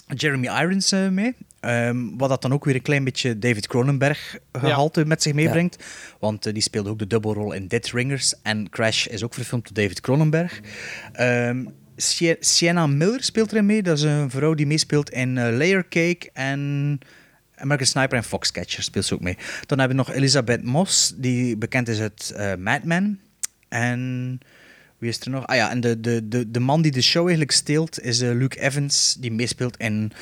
Jeremy 0.07 0.47
Irons 0.47 0.93
eh, 0.93 1.09
mee. 1.09 1.35
Ehm, 1.61 2.17
wat 2.17 2.29
dat 2.29 2.43
dan 2.43 2.53
ook 2.53 2.65
weer 2.65 2.75
een 2.75 2.83
klein 2.83 3.05
beetje 3.05 3.39
David 3.39 3.67
Cronenberg 3.67 4.39
gehalte 4.53 5.05
met 5.05 5.23
zich 5.23 5.33
meebrengt. 5.33 5.85
Want 6.21 6.47
eh, 6.47 6.53
die 6.53 6.63
speelde 6.63 6.91
ook 6.91 6.99
de 6.99 7.07
dubbelrol 7.07 7.53
in 7.53 7.67
Dead 7.69 7.87
Ringers. 7.87 8.35
En 8.43 8.69
Crash 8.71 9.07
is 9.07 9.25
ook 9.25 9.35
verfilmd 9.35 9.65
door 9.65 9.83
David 9.85 10.01
Cronenberg. 10.01 10.61
Ehm, 11.13 11.65
Sie- 11.97 12.37
Sienna 12.41 12.87
Miller 12.87 13.23
speelt 13.23 13.51
erin 13.53 13.67
mee. 13.67 13.83
Dat 13.83 13.97
is 13.99 14.05
een 14.05 14.31
vrouw 14.31 14.55
die 14.55 14.67
meespeelt 14.67 15.11
in 15.11 15.39
eh, 15.39 15.57
Layer 15.57 15.83
Cake 15.89 16.31
en 16.33 16.99
American 17.61 17.87
Sniper 17.87 18.17
en 18.17 18.25
Foxcatcher 18.25 18.83
speelt 18.83 19.05
ze 19.05 19.15
ook 19.15 19.21
mee. 19.21 19.37
Dan 19.67 19.79
hebben 19.79 19.97
we 19.97 20.03
nog 20.03 20.13
Elizabeth 20.17 20.63
Moss, 20.65 21.13
die 21.17 21.57
bekend 21.57 21.89
is 21.89 22.01
uit 22.01 22.33
eh, 22.37 22.55
Mad 22.55 22.85
Men. 22.85 23.21
En 23.69 24.41
wie 24.99 25.09
is 25.09 25.21
er 25.21 25.31
nog? 25.31 25.47
Ah 25.47 25.57
ja, 25.57 25.71
en 25.71 25.81
de, 25.81 26.01
de, 26.01 26.29
de, 26.29 26.51
de 26.51 26.61
man 26.61 26.83
die 26.83 26.93
de 26.93 27.03
show 27.03 27.23
eigenlijk 27.23 27.53
steelt 27.53 28.01
is 28.01 28.21
eh, 28.21 28.31
Luke 28.31 28.61
Evans, 28.61 29.17
die 29.19 29.33
meespeelt 29.33 29.77
in 29.77 30.13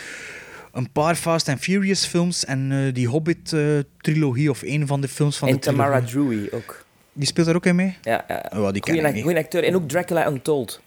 een 0.72 0.92
paar 0.92 1.14
Fast 1.14 1.48
and 1.48 1.60
Furious 1.60 2.04
films 2.04 2.44
en 2.44 2.72
eh, 2.72 2.94
die 2.94 3.08
Hobbit-trilogie 3.08 4.50
of 4.50 4.62
een 4.62 4.86
van 4.86 5.00
de 5.00 5.08
films 5.08 5.36
van 5.36 5.48
en 5.48 5.54
de 5.54 5.60
Tamara 5.60 6.00
trilogie. 6.00 6.38
Drewy 6.38 6.56
ook. 6.56 6.84
Die 7.12 7.26
speelt 7.26 7.46
er 7.46 7.54
ook 7.54 7.66
in 7.66 7.76
mee? 7.76 7.96
Ja, 8.02 8.24
ja. 8.28 8.44
Oh, 8.52 8.58
wel, 8.58 8.72
die 8.72 8.82
ken 8.82 8.92
Goeie, 8.94 9.08
ik 9.08 9.14
niet. 9.14 9.22
goeie 9.22 9.38
acteur. 9.38 9.64
En 9.64 9.74
ook 9.74 9.88
Dracula 9.88 10.28
Untold. 10.28 10.80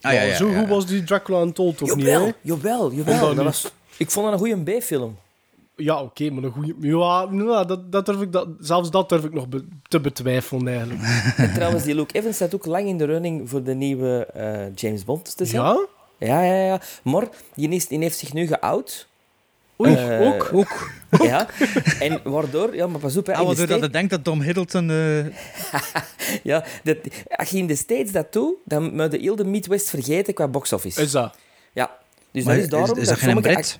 Ah, 0.00 0.12
ja, 0.12 0.22
ja, 0.22 0.36
zo 0.36 0.50
ja. 0.50 0.58
goed 0.58 0.68
was 0.68 0.86
die 0.86 1.04
Dracula 1.04 1.40
Untold 1.42 1.76
toch 1.76 1.96
niet, 1.96 2.06
Jawel, 2.06 2.90
hè? 2.90 2.96
jawel, 2.96 3.34
dat 3.34 3.44
was, 3.44 3.72
ik 3.96 4.10
vond 4.10 4.24
dat 4.30 4.40
een 4.40 4.56
goede 4.56 4.78
B-film. 4.78 5.16
Ja, 5.76 6.02
oké, 6.02 6.30
maar 6.30 6.44
een 6.44 6.50
goede... 6.52 6.74
Ja, 6.80 7.28
ja 7.32 7.64
dat, 7.64 7.92
dat 7.92 8.06
durf 8.06 8.20
ik, 8.20 8.32
dat, 8.32 8.48
zelfs 8.60 8.90
dat 8.90 9.08
durf 9.08 9.24
ik 9.24 9.32
nog 9.32 9.48
be- 9.48 9.64
te 9.88 10.00
betwijfelen, 10.00 10.68
eigenlijk. 10.68 11.00
En 11.36 11.52
trouwens, 11.54 11.84
die 11.84 11.94
Luke 11.94 12.14
Evans 12.18 12.34
staat 12.36 12.54
ook 12.54 12.66
lang 12.66 12.86
in 12.88 12.98
de 12.98 13.04
running 13.04 13.48
voor 13.50 13.62
de 13.62 13.74
nieuwe 13.74 14.26
eh, 14.26 14.74
James 14.74 15.04
Bond 15.04 15.36
te 15.36 15.44
zijn. 15.44 15.62
Ja? 15.62 15.86
Ja, 16.18 16.42
ja, 16.42 16.64
ja. 16.64 16.80
Maar 17.02 17.28
die, 17.54 17.68
is, 17.68 17.86
die 17.88 17.98
heeft 17.98 18.18
zich 18.18 18.32
nu 18.32 18.46
geout. 18.46 19.06
Oei, 19.80 19.94
Eh, 19.94 20.20
ook? 20.26 20.50
Ook. 20.52 20.90
Ja. 21.22 21.46
En 22.00 22.20
waardoor... 22.24 22.74
Ja, 22.74 22.86
maar 22.86 23.00
pas 23.00 23.16
op, 23.16 23.26
hè, 23.26 23.32
Ah, 23.34 23.40
in 23.42 23.48
de 23.48 23.56
waardoor 23.56 23.66
dat 23.66 23.76
States- 23.78 23.86
ik 23.86 23.92
denk 23.92 24.10
dat 24.10 24.24
Tom 24.24 24.40
Hiddleston... 24.42 24.90
eh, 24.90 25.24
Ja, 26.50 26.64
dat, 26.84 26.96
als 27.28 27.48
je 27.50 27.58
in 27.58 27.66
de 27.66 27.74
States 27.76 28.12
dat 28.12 28.32
doet, 28.32 28.54
dan 28.64 28.94
moet 28.94 29.12
je 29.12 29.18
heel 29.18 29.36
de 29.36 29.44
Midwest 29.44 29.90
vergeten 29.90 30.34
qua 30.34 30.48
box-office. 30.48 31.00
Is 31.02 31.10
dat? 31.10 31.36
Ja. 31.72 31.96
Dus 32.32 32.44
Maar 32.44 32.54
dat 32.54 32.64
is 32.64 32.70
daarom 32.70 32.96
is, 32.96 33.02
is 33.02 33.08
dat 33.08 33.18
geen 33.18 33.30
sommige 33.30 33.52
Brit? 33.54 33.78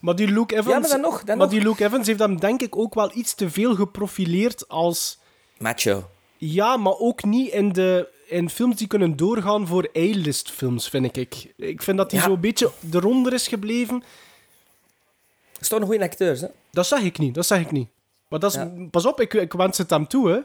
Maar 0.00 0.16
die 0.16 0.28
Luke 0.28 0.54
Evans... 0.56 0.72
Ja, 0.74 0.78
maar 0.80 0.88
dan 0.88 1.00
nog, 1.00 1.24
dan 1.24 1.36
maar 1.38 1.46
nog. 1.46 1.54
die 1.56 1.64
Luke 1.64 1.84
Evans 1.84 2.06
heeft 2.06 2.18
hem 2.18 2.40
denk 2.40 2.62
ik 2.62 2.76
ook 2.76 2.94
wel 2.94 3.10
iets 3.14 3.34
te 3.34 3.50
veel 3.50 3.74
geprofileerd 3.74 4.68
als... 4.68 5.18
Macho. 5.58 6.10
Ja, 6.36 6.76
maar 6.76 6.98
ook 6.98 7.24
niet 7.24 7.52
in, 7.52 7.72
de, 7.72 8.08
in 8.28 8.50
films 8.50 8.76
die 8.76 8.86
kunnen 8.86 9.16
doorgaan 9.16 9.66
voor 9.66 9.88
A-list 9.96 10.50
films, 10.50 10.88
vind 10.88 11.16
ik. 11.16 11.52
Ik 11.56 11.82
vind 11.82 11.96
dat 11.96 12.10
hij 12.10 12.20
Ja. 12.20 12.26
zo 12.26 12.32
een 12.32 12.40
beetje 12.40 12.70
eronder 12.92 13.32
is 13.32 13.48
gebleven. 13.48 14.02
Er 15.58 15.64
staan 15.64 15.82
goede 15.82 16.04
acteurs, 16.04 16.40
hè? 16.40 16.46
Dat 16.70 16.86
zeg 16.86 17.02
ik 17.02 17.18
niet, 17.18 17.34
dat 17.34 17.46
zeg 17.46 17.60
ik 17.60 17.70
niet. 17.70 17.88
Maar 18.28 18.38
dat 18.40 18.50
is, 18.50 18.56
Ja. 18.56 18.72
pas 18.90 19.06
op, 19.06 19.20
ik, 19.20 19.34
ik 19.34 19.52
wens 19.52 19.78
het 19.78 19.90
hem 19.90 20.06
toe, 20.06 20.30
hè. 20.30 20.38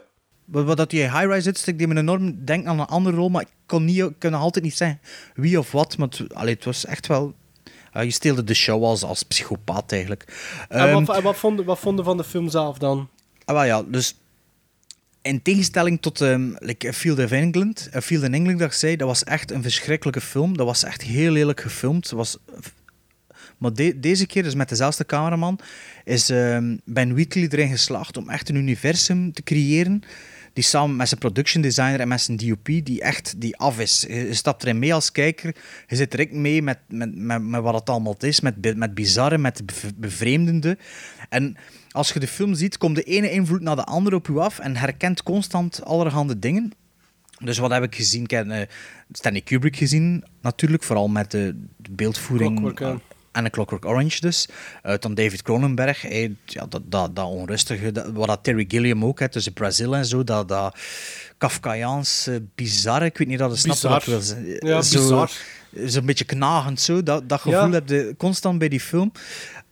Wat, 0.44 0.76
dat 0.76 0.90
die 0.90 1.02
high-rise 1.02 1.40
zit, 1.40 1.66
ik 1.66 1.78
die 1.78 1.86
me 1.86 1.96
enorm 1.96 2.44
denk 2.44 2.66
aan 2.66 2.78
een 2.80 2.86
andere 2.86 3.16
rol, 3.16 3.28
maar 3.28 3.42
ik 3.42 3.48
kon, 3.66 3.84
niet, 3.84 4.12
kon 4.18 4.30
nog 4.30 4.40
altijd 4.40 4.64
niet 4.64 4.76
zeggen 4.76 5.00
wie 5.34 5.58
of 5.58 5.72
wat. 5.72 5.98
Maar 5.98 6.08
het, 6.08 6.34
allee, 6.34 6.54
het 6.54 6.64
was 6.64 6.84
echt 6.84 7.06
wel... 7.06 7.34
ah, 7.92 8.04
je 8.04 8.10
steelde 8.10 8.44
de 8.44 8.54
show 8.54 8.84
als, 8.84 9.02
als 9.02 9.22
psychopaat 9.22 9.92
eigenlijk. 9.92 10.24
en 10.68 10.78
Ehm, 10.78 11.04
wat, 11.04 11.16
en 11.16 11.22
wat, 11.22 11.36
vonden, 11.36 11.64
wat 11.64 11.78
vonden 11.78 12.04
van 12.04 12.16
de 12.16 12.24
film 12.24 12.48
zelf 12.48 12.78
dan? 12.78 13.08
Ah, 13.44 13.54
wel 13.54 13.64
ja, 13.64 13.82
dus 13.82 14.16
in 15.22 15.42
tegenstelling 15.42 16.00
tot 16.00 16.20
ehm 16.20 16.50
like 16.58 16.92
Field 16.92 17.18
of 17.18 17.30
England, 17.30 17.88
Field 17.92 18.22
in 18.22 18.34
England, 18.34 18.58
dat 18.58 18.68
ik 18.68 18.74
zei, 18.74 18.96
dat 18.96 19.08
was 19.08 19.24
echt 19.24 19.50
een 19.50 19.62
verschrikkelijke 19.62 20.20
film. 20.20 20.56
Dat 20.56 20.66
was 20.66 20.84
echt 20.84 21.02
heel 21.02 21.32
lelijk 21.32 21.60
gefilmd. 21.60 22.10
Was... 22.10 22.36
Maar 23.58 23.72
de- 23.72 24.00
deze 24.00 24.26
keer, 24.26 24.42
dus 24.42 24.54
met 24.54 24.68
dezelfde 24.68 25.06
cameraman, 25.06 25.58
is 26.04 26.30
ehm, 26.30 26.76
Ben 26.84 27.14
Wheatley 27.14 27.48
erin 27.50 27.68
geslaagd 27.68 28.16
om 28.16 28.28
echt 28.28 28.48
een 28.48 28.54
universum 28.54 29.32
te 29.32 29.42
creëren. 29.42 30.02
Die 30.52 30.64
samen 30.64 30.96
met 30.96 31.08
zijn 31.08 31.20
production 31.20 31.62
designer 31.62 32.00
en 32.00 32.08
met 32.08 32.20
zijn 32.20 32.36
DOP, 32.36 32.64
die 32.64 33.00
echt 33.00 33.40
die 33.40 33.56
af 33.56 33.78
is. 33.80 34.04
Je, 34.08 34.34
stapt 34.34 34.62
erin 34.62 34.78
mee 34.78 34.94
als 34.94 35.12
kijker. 35.12 35.54
Je 35.86 35.96
zit 35.96 36.10
direct 36.10 36.32
mee 36.32 36.62
met, 36.62 36.78
met, 36.88 37.16
met, 37.16 37.42
met 37.42 37.60
wat 37.60 37.74
het 37.74 37.90
allemaal 37.90 38.16
is, 38.18 38.40
met, 38.40 38.76
met 38.76 38.94
bizarre, 38.94 39.38
met 39.38 39.66
bev- 39.66 39.90
bevreemdende. 39.96 40.78
En 41.28 41.56
als 41.90 42.12
je 42.12 42.20
de 42.20 42.26
film 42.26 42.54
ziet, 42.54 42.78
komt 42.78 42.96
de 42.96 43.02
ene 43.02 43.30
invloed 43.30 43.60
naar 43.60 43.76
de 43.76 43.84
andere 43.84 44.16
op 44.16 44.26
je 44.26 44.40
af 44.40 44.58
en 44.58 44.76
herkent 44.76 45.22
constant 45.22 45.84
allerhande 45.84 46.38
dingen. 46.38 46.72
Dus 47.38 47.58
wat 47.58 47.70
heb 47.70 47.82
ik 47.82 47.94
gezien? 47.94 48.22
Ik 48.22 48.32
eh, 48.32 48.60
Stanley 49.12 49.40
Kubrick 49.40 49.76
gezien, 49.76 50.24
natuurlijk. 50.40 50.82
Vooral 50.82 51.08
met 51.08 51.30
de, 51.30 51.54
beeldvoering. 51.90 52.78
En 53.32 53.44
de 53.44 53.50
Clockwork 53.50 53.84
Orange 53.84 54.20
dus. 54.20 54.48
Eh, 54.82 54.94
dan 54.98 55.14
David 55.14 55.42
Cronenberg, 55.42 56.04
eh, 56.04 56.30
ja, 56.44 56.66
dat, 56.68 56.82
dat, 56.84 57.16
dat 57.16 57.26
onrustige, 57.26 57.92
dat, 57.92 58.10
wat 58.12 58.26
dat 58.26 58.44
Terry 58.44 58.64
Gilliam 58.68 59.04
ook, 59.04 59.20
hè, 59.20 59.28
tussen 59.28 59.52
Brazil 59.52 59.96
en 59.96 60.06
zo, 60.06 60.24
dat, 60.24 60.48
dat 60.48 60.76
Kafkaiaans 61.38 62.26
eh, 62.26 62.36
bizarre, 62.54 63.04
ik 63.04 63.18
weet 63.18 63.28
niet 63.28 63.38
dat 63.38 63.50
het 63.50 63.58
snapt 63.58 63.82
wat 63.82 64.04
wil 64.04 64.20
zeggen. 64.20 64.66
Ja, 64.66 64.82
zo, 64.82 64.98
bizar. 65.00 65.30
Zo'n 65.84 66.06
beetje 66.06 66.24
knagend 66.24 66.80
zo, 66.80 67.02
dat, 67.02 67.28
dat 67.28 67.40
gevoel 67.40 67.66
Ja. 67.66 67.70
heb 67.70 67.88
je 67.88 68.14
constant 68.18 68.58
bij 68.58 68.68
die 68.68 68.80
film. 68.80 69.12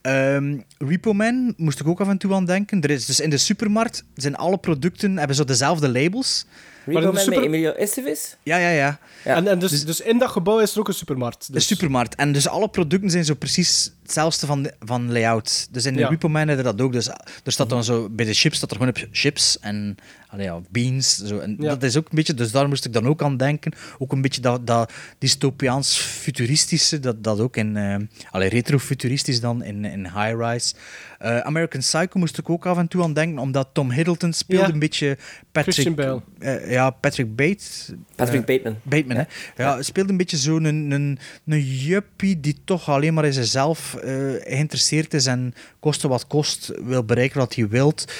Ehm, 0.01 0.57
Repo 0.77 1.13
Man 1.13 1.53
moest 1.57 1.79
ik 1.79 1.87
ook 1.87 2.01
af 2.01 2.07
en 2.07 2.17
toe 2.17 2.33
aan 2.33 2.45
denken. 2.45 2.81
Er 2.81 2.89
is, 2.89 3.05
dus 3.05 3.19
in 3.19 3.29
de 3.29 3.37
supermarkt 3.37 4.03
zijn 4.15 4.35
alle 4.35 4.57
producten 4.57 5.17
hebben 5.17 5.35
zo 5.35 5.43
dezelfde 5.43 5.89
labels. 5.89 6.45
Repo 6.85 7.01
Man 7.11 7.17
super- 7.17 7.35
met 7.39 7.47
Emilio 7.47 7.71
Estevez? 7.71 8.35
Ja, 8.43 8.57
ja, 8.57 8.69
ja. 8.69 8.99
En, 9.23 9.47
en 9.47 9.59
dus, 9.59 9.85
dus 9.85 10.01
in 10.01 10.17
dat 10.17 10.29
gebouw 10.29 10.59
is 10.59 10.73
er 10.73 10.79
ook 10.79 10.87
een 10.87 10.93
supermarkt. 10.93 11.47
De 11.47 11.53
Dus. 11.53 11.67
supermarkt. 11.67 12.15
En 12.15 12.31
dus 12.31 12.47
alle 12.47 12.67
producten 12.69 13.09
zijn 13.09 13.25
zo 13.25 13.33
precies 13.33 13.91
hetzelfde 14.11 14.45
van, 14.47 14.63
de- 14.63 14.73
van 14.79 15.11
layout. 15.11 15.67
Dus 15.71 15.85
in 15.85 15.93
de 15.93 15.99
Ja. 15.99 16.07
Repo 16.07 16.27
Man 16.29 16.47
hebben 16.47 16.65
dat 16.65 16.81
ook. 16.81 16.91
Dus 16.91 17.07
er 17.43 17.51
staat 17.51 17.69
dan 17.69 17.83
zo, 17.83 18.09
bij 18.09 18.25
de 18.25 18.33
chips 18.33 18.57
staat 18.57 18.71
er 18.71 18.77
gewoon 18.77 18.91
op 18.91 19.07
chips 19.11 19.59
en 19.59 19.95
allee, 20.27 20.45
ja, 20.45 20.59
beans. 20.69 21.17
Zo. 21.17 21.39
En 21.39 21.55
Ja. 21.59 21.69
dat 21.69 21.83
is 21.83 21.97
ook 21.97 22.03
een 22.09 22.15
beetje, 22.15 22.33
dus 22.33 22.51
daar 22.51 22.67
moest 22.67 22.85
ik 22.85 22.93
dan 22.93 23.07
ook 23.07 23.21
aan 23.21 23.37
denken. 23.37 23.73
Ook 23.99 24.11
een 24.11 24.21
beetje 24.21 24.41
dat, 24.41 24.67
dat 24.67 24.91
dystopiaans 25.17 25.97
futuristische, 25.97 26.99
dat, 26.99 27.23
dat 27.23 27.39
ook 27.39 27.57
in, 27.57 27.77
eh 27.77 27.95
allee, 28.31 28.49
retro-futuristisch 28.49 29.39
dan 29.41 29.63
in, 29.63 29.85
in 29.85 30.03
High 30.03 30.35
Rise. 30.37 30.73
Eh, 31.19 31.37
American 31.39 31.79
Psycho 31.81 32.19
moest 32.19 32.37
ik 32.37 32.49
ook 32.49 32.65
af 32.65 32.77
en 32.77 32.87
toe 32.87 33.03
aan 33.03 33.13
denken, 33.13 33.39
omdat 33.39 33.69
Tom 33.73 33.91
Hiddleston 33.91 34.33
speelde 34.33 34.67
Ja. 34.67 34.73
een 34.73 34.79
beetje 34.79 35.17
Patrick... 35.51 35.97
Eh, 36.39 36.71
ja, 36.71 36.89
Patrick 36.89 37.35
Bates. 37.35 37.89
Patrick 38.15 38.45
Bateman. 38.45 38.77
Bateman, 38.83 39.17
hè? 39.17 39.23
Ja, 39.63 39.81
speelde 39.81 40.11
een 40.11 40.17
beetje 40.17 40.37
zo'n 40.37 40.63
een, 40.63 40.91
een, 40.91 41.19
een 41.45 41.61
juppie 41.65 42.39
die 42.39 42.57
toch 42.65 42.89
alleen 42.89 43.13
maar 43.13 43.25
in 43.25 43.33
zichzelf 43.33 43.95
geïnteresseerd 44.01 45.13
is 45.13 45.25
en 45.25 45.53
koste 45.79 46.07
wat 46.07 46.27
kost 46.27 46.71
wil 46.83 47.03
bereiken 47.03 47.39
wat 47.39 47.55
hij 47.55 47.67
wilt. 47.67 48.13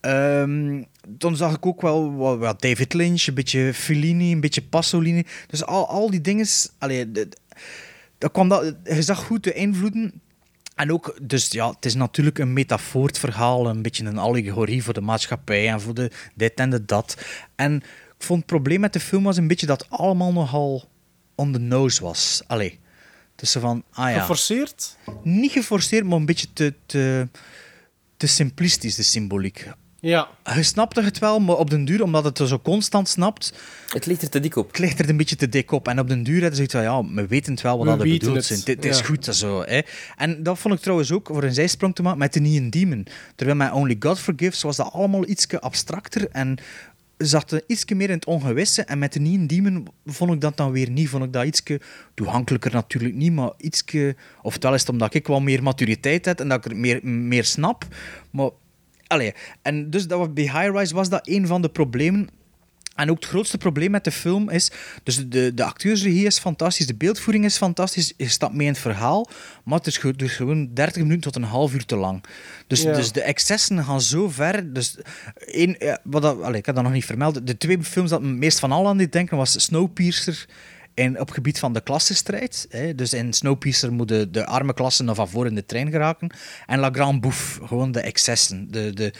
Ehm, 0.00 0.82
dan 1.08 1.36
zag 1.36 1.54
ik 1.54 1.66
ook 1.66 1.80
wel 1.80 2.16
wat, 2.16 2.60
David 2.60 2.94
Lynch, 2.94 3.26
een 3.26 3.34
beetje 3.34 3.74
Fellini, 3.74 4.32
een 4.32 4.40
beetje 4.40 4.62
Pasolini. 4.62 5.24
Dus 5.46 5.64
al, 5.64 5.88
al 5.88 6.10
die 6.10 6.20
dingen... 6.20 6.46
Allee, 6.78 7.12
dat 8.18 8.32
kwam 8.32 8.48
dat, 8.48 8.76
je 8.84 9.02
zag 9.02 9.24
goed 9.24 9.44
de 9.44 9.52
invloeden. 9.52 10.20
En 10.74 10.92
ook, 10.92 11.18
dus 11.22 11.48
ja, 11.50 11.70
het 11.70 11.84
is 11.84 11.94
natuurlijk 11.94 12.38
een 12.38 12.52
metafoor, 12.52 13.06
het 13.06 13.18
verhaal, 13.18 13.68
een 13.68 13.82
beetje 13.82 14.04
een 14.04 14.18
allegorie 14.18 14.82
voor 14.82 14.94
de 14.94 15.00
maatschappij 15.00 15.68
en 15.68 15.80
voor 15.80 15.94
de 15.94 16.10
dit 16.34 16.54
en 16.54 16.70
de 16.70 16.84
dat. 16.84 17.24
En 17.56 17.76
ik 18.18 18.24
vond 18.24 18.38
het 18.38 18.48
probleem 18.48 18.80
met 18.80 18.92
de 18.92 19.00
film 19.00 19.24
was 19.24 19.36
een 19.36 19.48
beetje 19.48 19.66
dat 19.66 19.86
allemaal 19.90 20.32
nogal 20.32 20.88
on 21.34 21.52
the 21.52 21.58
nose 21.58 22.02
was. 22.02 22.42
Allee, 22.46 22.78
dus 23.40 23.52
van, 23.52 23.84
ah 23.92 24.10
ja. 24.10 24.20
Geforceerd? 24.20 24.96
Niet 25.22 25.52
geforceerd, 25.52 26.04
maar 26.04 26.18
een 26.18 26.26
beetje 26.26 26.52
te, 26.52 26.74
te, 26.86 27.28
te 28.16 28.26
simplistisch, 28.26 28.94
de 28.94 29.02
symboliek. 29.02 29.68
Ja. 30.00 30.28
Je 30.54 30.62
snapte 30.62 31.02
het 31.02 31.18
wel, 31.18 31.40
maar 31.40 31.56
op 31.56 31.70
den 31.70 31.84
duur, 31.84 32.02
omdat 32.02 32.24
het 32.24 32.38
er 32.38 32.48
zo 32.48 32.58
constant 32.58 33.08
snapt... 33.08 33.52
Het 33.88 34.06
ligt 34.06 34.22
er 34.22 34.28
te 34.28 34.40
dik 34.40 34.56
op. 34.56 34.66
Het 34.66 34.78
ligt 34.78 34.98
er 34.98 35.08
een 35.08 35.16
beetje 35.16 35.36
te 35.36 35.48
dik 35.48 35.72
op. 35.72 35.88
En 35.88 35.98
op 35.98 36.08
den 36.08 36.22
duur 36.22 36.40
hadden 36.40 36.50
ze 36.50 36.66
zoiets 36.68 36.74
van, 36.74 36.82
ja, 36.82 37.14
we 37.14 37.26
weten 37.26 37.52
het 37.52 37.62
wel 37.62 37.76
wat 37.78 37.86
We 37.86 37.92
dat 37.92 38.00
er 38.00 38.12
bedoeld 38.12 38.36
het, 38.36 38.44
zijn. 38.44 38.60
Het 38.64 38.84
is 38.84 38.98
ja. 38.98 39.04
goed, 39.04 39.24
zo. 39.24 39.62
Hè. 39.62 39.80
En 40.16 40.42
dat 40.42 40.58
vond 40.58 40.74
ik 40.74 40.80
trouwens 40.80 41.12
ook, 41.12 41.26
voor 41.32 41.42
een 41.42 41.54
zijsprong 41.54 41.94
te 41.94 42.02
maken, 42.02 42.18
met 42.18 42.32
de 42.32 42.40
Neon 42.40 42.70
Demon. 42.70 43.06
Terwijl 43.34 43.58
met 43.58 43.72
Only 43.72 43.96
God 43.98 44.18
Forgives 44.18 44.62
was 44.62 44.76
dat 44.76 44.92
allemaal 44.92 45.28
iets 45.28 45.48
abstracter 45.60 46.28
en 46.30 46.58
zat 47.18 47.62
iets 47.66 47.84
meer 47.84 48.08
in 48.08 48.14
het 48.14 48.26
ongewisse. 48.26 48.82
En 48.82 48.98
met 48.98 49.12
de 49.12 49.20
Neon 49.20 49.46
Demon 49.46 49.88
vond 50.06 50.32
ik 50.32 50.40
dat 50.40 50.56
dan 50.56 50.70
weer 50.70 50.90
niet. 50.90 51.08
Vond 51.08 51.24
ik 51.24 51.32
dat 51.32 51.44
iets 51.44 51.62
toegankelijker 52.14 52.72
natuurlijk 52.72 53.14
niet, 53.14 53.32
maar 53.32 53.52
iets... 53.56 53.84
Oftewel 54.42 54.74
is 54.74 54.80
het 54.80 54.90
omdat 54.90 55.14
ik 55.14 55.26
wel 55.26 55.40
meer 55.40 55.62
maturiteit 55.62 56.24
heb 56.24 56.40
en 56.40 56.48
dat 56.48 56.64
ik 56.64 56.70
er 56.70 56.76
meer, 56.76 57.00
meer 57.06 57.44
snap. 57.44 57.86
Maar... 58.30 58.50
Allee, 59.06 59.32
en 59.62 59.90
dus 59.90 60.06
dat 60.06 60.34
bij 60.34 60.44
High 60.44 60.70
Rise 60.78 60.94
was 60.94 61.08
dat 61.08 61.28
een 61.28 61.46
van 61.46 61.62
de 61.62 61.68
problemen 61.68 62.28
en 62.98 63.10
ook 63.10 63.16
het 63.16 63.28
grootste 63.28 63.58
probleem 63.58 63.90
met 63.90 64.04
de 64.04 64.10
film 64.10 64.50
is... 64.50 64.70
Dus 65.02 65.28
de, 65.28 65.54
de 65.54 65.64
acteursregie 65.64 66.26
is 66.26 66.38
fantastisch, 66.38 66.86
de 66.86 66.94
beeldvoering 66.94 67.44
is 67.44 67.56
fantastisch, 67.56 68.12
je 68.16 68.28
stapt 68.28 68.54
mee 68.54 68.66
in 68.66 68.72
het 68.72 68.82
verhaal, 68.82 69.28
maar 69.64 69.78
het 69.78 69.86
is 69.86 70.00
dus 70.16 70.32
gewoon 70.32 70.70
30 70.74 71.02
minuten 71.02 71.20
tot 71.20 71.36
een 71.36 71.48
half 71.48 71.74
uur 71.74 71.84
te 71.84 71.96
lang. 71.96 72.24
Dus, 72.66 72.82
Ja. 72.82 72.92
dus 72.92 73.12
de 73.12 73.22
excessen 73.22 73.84
gaan 73.84 74.00
zo 74.00 74.28
ver. 74.28 74.72
Dus 74.72 74.96
één, 75.46 75.76
ja, 75.78 75.98
wat 76.04 76.22
dat, 76.22 76.42
allee, 76.42 76.58
ik 76.58 76.66
heb 76.66 76.74
dat 76.74 76.84
nog 76.84 76.92
niet 76.92 77.04
vermeld. 77.04 77.46
De 77.46 77.56
twee 77.56 77.82
films 77.82 78.10
dat 78.10 78.22
me 78.22 78.28
meest 78.28 78.58
van 78.58 78.72
al 78.72 78.88
aan 78.88 78.98
dit 78.98 79.12
denken 79.12 79.36
was 79.36 79.62
Snowpiercer 79.62 80.46
en 80.98 81.20
op 81.20 81.30
gebied 81.30 81.58
van 81.58 81.72
de 81.72 81.80
klassenstrijd. 81.80 82.66
Hè. 82.70 82.94
Dus 82.94 83.12
in 83.12 83.32
Snowpiercer 83.32 83.92
moeten 83.92 84.32
de 84.32 84.46
arme 84.46 84.74
klassen 84.74 85.04
nog 85.04 85.16
van 85.16 85.28
voor 85.28 85.46
in 85.46 85.54
de 85.54 85.66
trein 85.66 85.90
geraken. 85.90 86.30
En 86.66 86.78
La 86.78 86.90
Grande 86.92 87.20
Bouffe, 87.20 87.66
gewoon 87.66 87.92
de 87.92 88.00
excessen. 88.00 88.70
De, 88.70 88.92
de, 88.94 89.12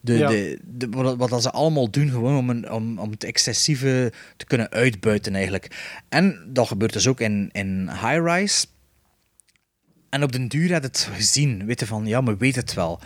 de, 0.00 0.12
Ja. 0.18 0.28
de, 0.28 0.58
de- 0.64 0.88
wat, 0.88 1.16
wat 1.30 1.42
ze 1.42 1.50
allemaal 1.50 1.90
doen, 1.90 2.10
gewoon 2.10 2.36
om, 2.36 2.50
een, 2.50 2.70
om, 2.70 2.98
om 2.98 3.10
het 3.10 3.24
excessieve 3.24 4.12
te 4.36 4.44
kunnen 4.46 4.70
uitbuiten 4.70 5.34
eigenlijk. 5.34 6.00
En 6.08 6.46
dat 6.48 6.66
gebeurt 6.66 6.92
dus 6.92 7.06
ook 7.08 7.20
in, 7.20 7.48
in 7.52 7.88
High 7.90 8.20
Rise. 8.24 8.66
En 10.10 10.22
op 10.22 10.32
den 10.32 10.48
duur 10.48 10.72
had 10.72 10.82
het 10.82 11.08
gezien, 11.12 11.66
weten 11.66 11.86
van, 11.86 12.06
ja, 12.06 12.20
maar 12.20 12.36
weet 12.36 12.56
het 12.56 12.74
wel. 12.74 13.00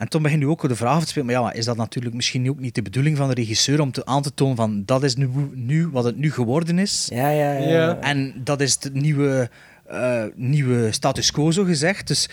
En 0.00 0.08
toen 0.08 0.22
begin 0.22 0.40
je 0.40 0.48
ook 0.48 0.68
de 0.68 0.76
vraag 0.76 1.00
te 1.00 1.06
spelen, 1.06 1.26
maar 1.26 1.34
ja, 1.34 1.42
maar 1.42 1.56
is 1.56 1.64
dat 1.64 1.76
natuurlijk 1.76 2.14
misschien 2.14 2.50
ook 2.50 2.58
niet 2.58 2.74
de 2.74 2.82
bedoeling 2.82 3.16
van 3.16 3.28
de 3.28 3.34
regisseur 3.34 3.80
om 3.80 3.92
te, 3.92 4.04
aan 4.04 4.22
te 4.22 4.34
tonen 4.34 4.56
van, 4.56 4.82
dat 4.84 5.02
is 5.02 5.16
nu, 5.16 5.28
nu 5.54 5.88
wat 5.88 6.04
het 6.04 6.16
nu 6.16 6.32
geworden 6.32 6.78
is. 6.78 7.08
Ja, 7.12 7.28
ja, 7.30 7.52
ja. 7.52 7.68
Ja. 7.68 7.98
En 8.00 8.34
dat 8.44 8.60
is 8.60 8.78
de 8.78 8.90
nieuwe, 8.92 9.50
eh, 9.86 10.24
nieuwe 10.34 10.92
status 10.92 11.30
quo, 11.30 11.50
zo 11.50 11.64
gezegd. 11.64 12.06
Dus 12.06 12.28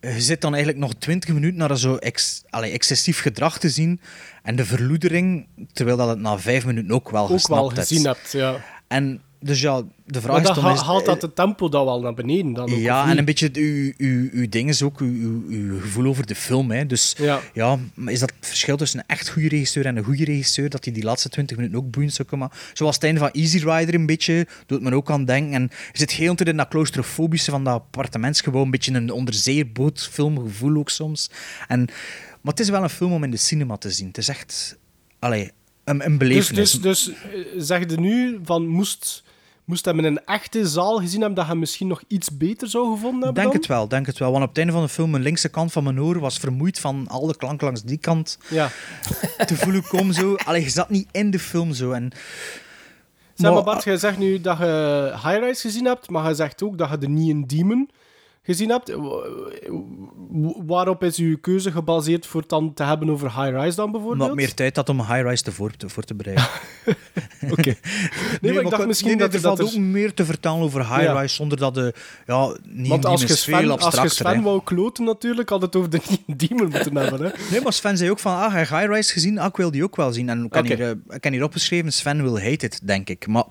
je 0.00 0.20
zit 0.20 0.40
dan 0.40 0.54
eigenlijk 0.54 0.84
nog 0.84 0.94
twintig 0.98 1.34
minuten 1.34 1.58
naar 1.58 1.78
zo 1.78 1.96
ex, 1.96 2.42
allee, 2.50 2.72
excessief 2.72 3.20
gedrag 3.20 3.58
te 3.58 3.68
zien. 3.68 4.00
En 4.42 4.56
de 4.56 4.64
verloedering, 4.64 5.46
terwijl 5.72 5.96
dat 5.96 6.08
het 6.08 6.18
na 6.20 6.38
vijf 6.38 6.66
minuten 6.66 6.94
ook 6.94 7.10
wel 7.10 7.22
Ook 7.22 7.28
wel 7.28 7.38
gesnapt 7.38 7.78
gezien 7.78 8.06
hebt, 8.06 8.32
ja. 8.32 8.64
En 8.88 9.20
dus 9.42 9.60
ja, 9.60 9.82
de 10.06 10.20
vraag 10.20 10.42
Maar 10.42 10.50
is 10.56 10.62
dan... 10.62 10.72
is- 10.72 10.80
haalt 10.80 11.04
dat 11.06 11.22
het 11.22 11.34
tempo 11.36 11.68
dan 11.68 11.84
wel 11.84 12.00
naar 12.00 12.14
beneden 12.14 12.52
dan 12.52 12.70
ook, 12.72 12.78
ja, 12.78 13.08
en 13.10 13.18
een 13.18 13.24
beetje 13.24 13.50
uw, 13.52 13.92
uw, 13.96 14.28
uw 14.32 14.48
ding 14.48 14.68
is 14.68 14.82
ook 14.82 14.98
uw, 15.00 15.08
uw, 15.20 15.44
uw 15.48 15.80
gevoel 15.80 16.06
over 16.06 16.26
de 16.26 16.34
film. 16.34 16.70
Hè. 16.70 16.86
Dus 16.86 17.16
Ja. 17.54 17.78
is 18.06 18.20
dat 18.20 18.32
het 18.36 18.46
verschil 18.48 18.76
tussen 18.76 18.98
een 18.98 19.04
echt 19.06 19.30
goede 19.30 19.48
regisseur 19.48 19.86
en 19.86 19.96
een 19.96 20.04
goede 20.04 20.24
regisseur, 20.24 20.70
dat 20.70 20.84
hij 20.84 20.94
die 20.94 21.02
laatste 21.04 21.28
20 21.28 21.56
minuten 21.56 21.78
ook 21.78 21.90
boeiend 21.90 22.14
zou 22.14 22.28
kunnen 22.28 22.48
maken? 22.48 22.66
Zoals 22.74 22.94
het 22.94 23.04
einde 23.04 23.20
van 23.20 23.30
Easy 23.30 23.58
Rider 23.58 23.94
een 23.94 24.06
beetje, 24.06 24.46
doet 24.66 24.82
men 24.82 24.92
ook 24.92 25.10
aan 25.10 25.24
denken. 25.24 25.54
En 25.54 25.62
je 25.92 25.98
zit 25.98 26.10
heel 26.10 26.34
in 26.34 26.56
dat 26.56 26.68
claustrofobische 26.68 27.50
van 27.50 27.64
dat 27.64 27.74
appartementsgebouw, 27.74 28.62
een 28.62 28.70
beetje 28.70 28.92
een 28.94 29.10
onderzeebootfilmgevoel 29.10 30.76
ook 30.76 30.90
soms. 30.90 31.30
En, 31.68 31.78
maar 32.40 32.52
het 32.52 32.60
is 32.60 32.68
wel 32.68 32.82
een 32.82 32.90
film 32.90 33.12
om 33.12 33.24
in 33.24 33.30
de 33.30 33.36
cinema 33.36 33.76
te 33.76 33.90
zien. 33.90 34.06
Het 34.06 34.18
is 34.18 34.28
echt... 34.28 34.78
Allee, 35.18 35.50
een, 35.84 36.04
een 36.04 36.10
Dus, 36.10 36.18
belevenis. 36.18 36.70
dus, 36.72 36.80
dus 36.80 37.08
eh, 37.08 37.14
zeg 37.56 37.90
je 37.90 38.00
nu 38.00 38.38
van 38.44 38.66
moest, 38.66 39.22
moest 39.64 39.84
hem 39.84 39.98
in 39.98 40.04
een 40.04 40.24
echte 40.24 40.66
zaal 40.68 40.98
gezien 40.98 41.18
hebben 41.20 41.38
dat 41.38 41.46
hij 41.46 41.54
misschien 41.54 41.86
nog 41.86 42.02
iets 42.08 42.36
beter 42.36 42.68
zou 42.68 42.84
gevonden 42.94 43.22
hebben? 43.24 43.34
Denk 43.34 43.46
dan? 43.46 43.56
het 43.56 43.66
wel, 43.66 43.88
denk 43.88 44.06
het 44.06 44.18
wel. 44.18 44.30
Want 44.30 44.42
op 44.42 44.48
het 44.48 44.58
einde 44.58 44.72
van 44.72 44.82
de 44.82 44.88
film, 44.88 45.10
mijn 45.10 45.22
linkse 45.22 45.48
kant 45.48 45.72
van 45.72 45.84
mijn 45.84 46.00
oor 46.00 46.18
was 46.20 46.38
vermoeid 46.38 46.78
van 46.78 47.08
al 47.08 47.26
de 47.26 47.36
klank 47.36 47.60
langs 47.60 47.82
die 47.82 47.98
kant 47.98 48.38
Ja. 48.50 48.68
te 49.46 49.56
voelen 49.56 49.82
komen. 49.82 50.14
Zo. 50.14 50.34
Allee, 50.34 50.62
je 50.62 50.70
zat 50.70 50.90
niet 50.90 51.08
in 51.10 51.30
de 51.30 51.38
film 51.38 51.72
zo. 51.72 51.90
En, 51.92 52.10
Zeg 53.34 53.52
maar 53.52 53.62
Bart, 53.62 53.84
jij 53.84 53.96
zegt 53.96 54.18
nu 54.18 54.40
dat 54.40 54.58
je 54.58 55.10
High 55.12 55.38
Rise 55.38 55.60
gezien 55.60 55.84
hebt, 55.84 56.10
maar 56.10 56.28
je 56.28 56.34
zegt 56.34 56.62
ook 56.62 56.78
dat 56.78 56.90
je 56.90 56.98
de 56.98 57.08
Neon 57.08 57.44
Demon 57.46 57.90
gezien 58.42 58.70
hebt. 58.70 58.92
Waarop 60.66 61.02
is 61.04 61.16
uw 61.16 61.38
keuze 61.40 61.70
gebaseerd 61.72 62.26
voor 62.26 62.40
het 62.40 62.50
dan 62.50 62.74
te 62.74 62.82
hebben 62.84 63.10
over 63.10 63.42
High 63.44 63.56
Rise 63.60 63.76
dan 63.76 63.90
bijvoorbeeld? 63.92 64.28
Wat 64.28 64.36
meer 64.36 64.54
tijd 64.54 64.76
had 64.76 64.88
om 64.88 65.00
een 65.00 65.06
high-rise 65.06 65.42
te 65.42 65.52
voor, 65.52 65.76
te, 65.76 65.88
voor 65.88 66.02
te 66.02 66.14
bereiden. 66.14 66.44
Oké. 67.50 67.74
Nee, 68.40 68.52
maar 68.52 68.62
ik 68.62 68.70
dacht 68.70 68.86
misschien 68.86 69.08
nee, 69.08 69.16
nee, 69.16 69.26
dat 69.26 69.34
er 69.34 69.42
dat 69.42 69.58
valt 69.58 69.70
er- 69.72 69.76
ook 69.76 69.82
meer 69.84 70.14
te 70.14 70.24
vertalen 70.24 70.62
over 70.62 70.96
high-rise 70.96 71.34
zonder 71.34 71.58
dat 71.58 71.74
de... 71.74 71.94
Ja, 72.26 72.56
niet 72.62 72.88
Want 72.88 73.04
als 73.06 73.20
je, 73.22 73.36
Sven, 73.36 73.70
als 73.80 73.94
je. 74.02 74.08
Sven 74.08 74.42
wou 74.42 74.60
kloten 74.64 75.04
natuurlijk, 75.04 75.48
had 75.48 75.62
het 75.62 75.76
over 75.76 75.90
de 75.90 76.00
Demon 76.36 76.68
moeten 76.68 76.96
hebben. 76.96 77.22
Hè? 77.26 77.30
Nee, 77.50 77.60
maar 77.60 77.72
Sven 77.72 77.96
zei 77.96 78.10
ook 78.10 78.18
van, 78.18 78.32
ah, 78.36 78.52
hij 78.52 78.60
high-rise 78.62 79.12
gezien, 79.12 79.38
ah, 79.38 79.46
ik 79.46 79.56
wil 79.56 79.70
die 79.70 79.82
ook 79.84 79.96
wel 79.96 80.12
zien. 80.12 80.28
En 80.28 80.44
ik 80.44 80.54
heb 80.54 80.64
Oké. 80.64 80.74
hier, 80.74 80.84
eh, 80.84 81.16
ik 81.16 81.24
heb 81.24 81.32
hier 81.32 81.42
opgeschreven, 81.44 81.92
Sven 81.92 82.22
will 82.32 82.42
hate 82.50 82.66
it, 82.66 82.80
denk 82.82 83.08
ik. 83.08 83.26
Maar 83.26 83.44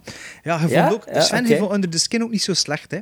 ja, 0.44 0.60
je 0.62 0.68
Ja? 0.68 0.88
vond 0.90 1.02
ook, 1.08 1.14
Ja, 1.14 1.22
Sven 1.22 1.46
oké. 1.46 1.58
vond 1.58 1.74
Under 1.74 1.90
the 1.90 2.00
Skin 2.00 2.24
ook 2.24 2.32
niet 2.32 2.44
zo 2.44 2.54
slecht, 2.54 2.92
hè. 2.92 2.98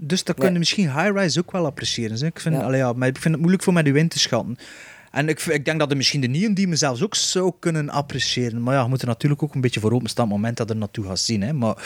Dus 0.00 0.24
dat 0.24 0.36
Nee. 0.36 0.44
kun 0.44 0.52
je 0.54 0.58
misschien 0.58 0.92
high-rise 0.92 1.38
ook 1.40 1.52
wel 1.52 1.66
appreciëren. 1.66 2.18
Hè? 2.18 2.26
Ik, 2.26 2.40
vind, 2.40 2.54
Ja. 2.54 2.60
allee, 2.62 2.78
ja, 2.78 2.92
maar 2.92 3.08
ik 3.08 3.16
vind 3.18 3.30
het 3.32 3.38
moeilijk 3.38 3.62
voor 3.62 3.72
mij 3.72 3.82
die 3.82 3.94
in 3.94 4.08
te 4.08 4.18
schatten. 4.18 4.56
En 5.10 5.28
ik, 5.28 5.40
ik 5.40 5.64
denk 5.64 5.78
dat 5.78 5.90
je 5.90 5.96
misschien 5.96 6.20
de 6.20 6.26
Neon 6.26 6.54
Demon 6.54 6.76
zelfs 6.76 7.02
ook 7.02 7.14
zou 7.14 7.52
kunnen 7.58 7.88
appreciëren. 7.90 8.62
Maar 8.62 8.74
ja, 8.74 8.82
je 8.82 8.88
moet 8.88 9.00
er 9.02 9.06
natuurlijk 9.06 9.42
ook 9.42 9.54
een 9.54 9.60
beetje 9.60 9.80
voor 9.80 9.92
openstaan 9.92 10.24
op 10.24 10.30
het 10.30 10.38
moment 10.40 10.56
dat 10.56 10.66
je 10.68 10.72
er 10.74 10.78
naartoe 10.80 11.04
gaat 11.04 11.18
zien. 11.18 11.42
Hè? 11.42 11.52
Maar 11.52 11.76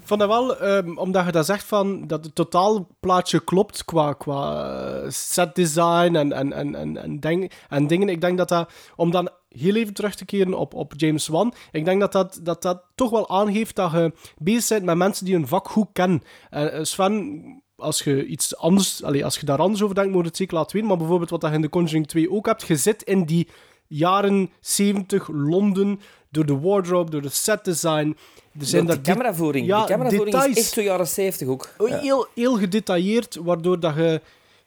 Ik 0.00 0.14
vond 0.14 0.20
dat 0.20 0.28
wel, 0.28 0.58
ehm, 0.60 0.96
omdat 0.96 1.24
je 1.26 1.32
dat 1.32 1.46
zegt 1.46 1.64
van 1.64 2.06
dat 2.06 2.24
het 2.24 2.34
totaalplaatje 2.34 3.44
klopt 3.44 3.84
qua, 3.84 4.12
qua 4.12 4.74
eh, 5.02 5.10
setdesign 5.10 6.14
en, 6.16 6.32
en, 6.32 6.52
en, 6.52 6.74
en, 6.74 6.96
en, 7.02 7.20
ding- 7.20 7.52
en 7.68 7.86
dingen. 7.86 8.08
Ik 8.08 8.20
denk 8.20 8.38
dat 8.38 8.48
dat, 8.48 8.70
om 8.96 9.10
dan 9.10 9.30
heel 9.48 9.74
even 9.74 9.94
terug 9.94 10.14
te 10.14 10.24
keren 10.24 10.54
op, 10.54 10.74
op 10.74 10.92
James 10.96 11.28
Wan, 11.28 11.54
ik 11.72 11.84
denk 11.84 12.00
dat 12.00 12.12
dat, 12.12 12.40
dat 12.42 12.62
dat 12.62 12.82
toch 12.94 13.10
wel 13.10 13.28
aangeeft 13.28 13.76
dat 13.76 13.92
je 13.92 14.12
bezig 14.38 14.68
bent 14.68 14.84
met 14.84 14.96
mensen 14.96 15.24
die 15.24 15.34
een 15.34 15.46
vak 15.46 15.68
goed 15.68 15.88
kennen. 15.92 16.22
En 16.50 16.72
eh, 16.72 16.84
Sven, 16.84 17.62
als 17.76 18.02
je 18.02 18.26
iets 18.26 18.56
anders, 18.56 19.02
allee, 19.02 19.24
als 19.24 19.38
je 19.38 19.46
daar 19.46 19.58
anders 19.58 19.82
over 19.82 19.94
denkt, 19.94 20.10
moet 20.12 20.22
je 20.22 20.28
het 20.28 20.36
zeker 20.36 20.54
laten 20.54 20.72
weten. 20.72 20.88
Maar 20.88 20.98
bijvoorbeeld 20.98 21.30
wat 21.30 21.42
je 21.42 21.48
in 21.48 21.62
The 21.62 21.68
Conjuring 21.68 22.06
2 22.06 22.30
ook 22.30 22.46
hebt, 22.46 22.66
je 22.66 22.76
zit 22.76 23.02
in 23.02 23.24
die 23.24 23.48
jaren 23.86 24.50
70 24.60 25.28
Londen, 25.32 26.00
door 26.30 26.46
de 26.46 26.58
wardrobe, 26.58 27.10
door 27.10 27.22
de. 27.22 27.28
Er 27.28 27.74
zijn 27.74 28.14
Door 28.52 28.84
daar 28.84 28.86
de 28.96 29.00
cameravoering. 29.00 29.66
Ja, 29.66 29.80
de 29.80 29.92
cameravoering 29.92 30.34
details. 30.34 30.56
is 30.56 30.62
echt 30.62 30.72
zo 30.72 30.80
jaren 30.80 31.06
70 31.06 31.48
ook. 31.48 31.74
Heel, 31.78 32.26
heel 32.34 32.56
gedetailleerd, 32.56 33.38
waardoor 33.42 33.80
dat 33.80 33.94
je 33.94 34.20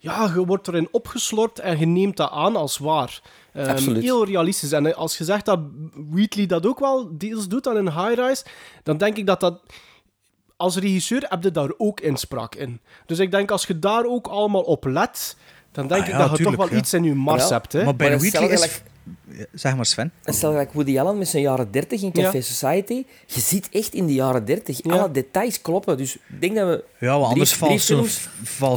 ja, 0.04 0.32
je 0.34 0.46
wordt 0.46 0.68
erin 0.68 0.88
opgeslorpt 0.92 1.60
en 1.60 1.80
je 1.80 1.86
neemt 1.86 2.18
dat 2.18 2.32
aan 2.32 2.56
als 2.56 2.78
waar. 2.78 3.22
Ehm, 3.54 3.70
Absoluut. 3.70 4.04
Heel 4.04 4.26
realistisch. 4.26 4.72
En 4.72 4.86
eh, 4.86 4.94
als 4.94 5.18
je 5.18 5.24
zegt 5.24 5.46
dat 5.46 5.60
Wheatley 5.94 6.46
dat 6.46 6.66
ook 6.66 6.80
wel 6.80 7.18
deels 7.18 7.48
doet 7.48 7.64
dan 7.64 7.78
in 7.78 7.86
High 7.88 8.14
Rise, 8.16 8.46
dan 8.84 8.98
denk 8.98 9.18
ik 9.18 9.26
dat 9.26 9.40
dat... 9.40 9.60
Als 10.56 10.76
regisseur 10.76 11.26
heb 11.30 11.44
je 11.44 11.52
daar 11.52 11.72
ook 11.78 12.00
inspraak 12.00 12.56
in. 12.56 12.82
Dus 13.06 13.20
ik 13.20 13.32
denk, 13.32 13.52
als 13.52 13.66
je 13.66 13.80
daar 13.80 14.06
ook 14.06 14.28
allemaal 14.28 14.62
op 14.62 14.86
let, 14.86 15.38
dan 15.72 15.88
denk 15.88 16.02
Ah, 16.02 16.08
ik 16.08 16.14
ja, 16.14 16.20
dat 16.20 16.30
je 16.30 16.36
tuurlijk, 16.36 16.58
toch 16.58 16.66
wel 16.66 16.76
ja. 16.76 16.82
iets 16.82 16.94
in 16.94 17.04
je 17.04 17.16
mars 17.16 17.48
ja. 17.48 17.54
hebt. 17.54 17.74
Hè? 17.74 17.84
Maar 17.84 17.96
bij 17.96 18.10
Maar 18.10 18.20
Wheatley 18.20 18.48
is... 18.48 18.82
Zeg 19.54 19.76
maar, 19.76 19.86
Sven. 19.86 20.12
En 20.24 20.34
stel 20.34 20.50
gelijk 20.50 20.74
Woody 20.74 21.00
Allen 21.00 21.18
met 21.18 21.28
zijn 21.28 21.44
jaren 21.44 21.72
30 21.72 22.02
in 22.02 22.12
Café 22.12 22.38
Ja. 22.38 22.44
Society. 22.44 23.04
Je 23.26 23.40
ziet 23.40 23.70
echt 23.72 23.94
in 23.94 24.06
de 24.08 24.14
jaren 24.14 24.46
30. 24.46 24.80
Ja. 24.84 24.92
Alle 24.94 25.12
details 25.12 25.62
kloppen. 25.62 25.98
Dus 25.98 26.16
ik 26.16 26.42
denk 26.42 26.56
dat 26.56 26.68
we 26.68 26.84
Ja, 27.06 27.20
want 27.20 27.32
anders 27.32 27.54
valt 27.54 27.82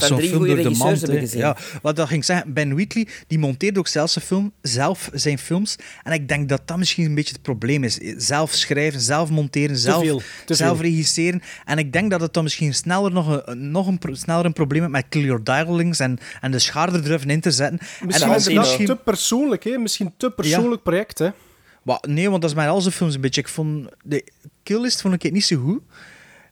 zo'n 0.03 0.21
film 0.21 0.47
door 0.47 0.57
de 0.57 0.71
mand. 0.71 1.33
Ja, 1.33 1.57
wat 1.83 1.97
dat 1.97 2.09
ging 2.09 2.25
zeggen, 2.25 2.53
Ben 2.53 2.75
Wheatley 2.75 3.09
die 3.27 3.39
monteert 3.39 3.79
ook 3.79 3.89
zelf 3.89 4.11
zijn, 4.11 4.25
film, 4.25 4.53
zelf 4.63 5.11
zijn 5.13 5.39
films. 5.39 5.77
En 6.03 6.13
ik 6.13 6.29
denk 6.29 6.49
dat 6.49 6.63
dat 6.65 6.77
misschien 6.77 7.05
een 7.05 7.15
beetje 7.15 7.33
het 7.33 7.43
probleem 7.43 7.85
is. 7.85 7.99
Zelf 8.17 8.53
schrijven, 8.53 9.01
zelf 9.01 9.31
monteren, 9.31 9.77
zelf, 9.77 10.03
veel, 10.03 10.23
te 10.47 10.55
zelf 10.55 10.77
veel. 10.79 10.87
regisseren. 10.87 11.43
En 11.65 11.79
ik 11.79 11.93
denk 11.93 12.11
dat 12.11 12.21
het 12.21 12.33
dan 12.35 12.43
misschien 12.43 12.75
sneller 12.75 13.13
nog 13.13 13.43
een, 13.45 13.71
nog 13.71 13.87
een, 13.87 14.01
sneller 14.13 14.45
een 14.45 14.53
probleem 14.53 14.81
heeft 14.81 14.93
met 14.93 15.05
clear 15.09 15.43
dialings 15.45 15.99
en, 15.99 16.19
en 16.41 16.51
de 16.51 16.59
schaar 16.59 16.95
er 16.95 17.13
even 17.13 17.31
in 17.31 17.41
te 17.41 17.51
zetten. 17.51 17.79
Misschien 18.05 18.31
en 18.31 18.37
is 18.37 18.45
het 18.45 18.55
misschien... 18.55 18.87
te 18.87 18.97
persoonlijk, 18.97 19.65
hè? 19.65 19.79
Misschien 19.79 20.07
te 20.07 20.31
persoonlijk 20.31 20.44
project, 20.83 21.19
hè? 21.19 21.31
Maar 21.83 21.99
nee, 22.09 22.31
want 22.31 22.43
dat 22.43 22.51
is 22.51 22.57
met 22.57 22.69
al 22.69 22.81
zijn 22.81 22.95
films 22.95 23.15
een 23.15 23.21
beetje. 23.21 23.41
Ik 23.41 23.49
vond 23.49 23.89
de 24.05 24.25
Killlist 24.63 25.01
vond 25.01 25.15
ik 25.15 25.23
het 25.23 25.33
niet 25.33 25.45
zo 25.45 25.57
goed. 25.57 25.81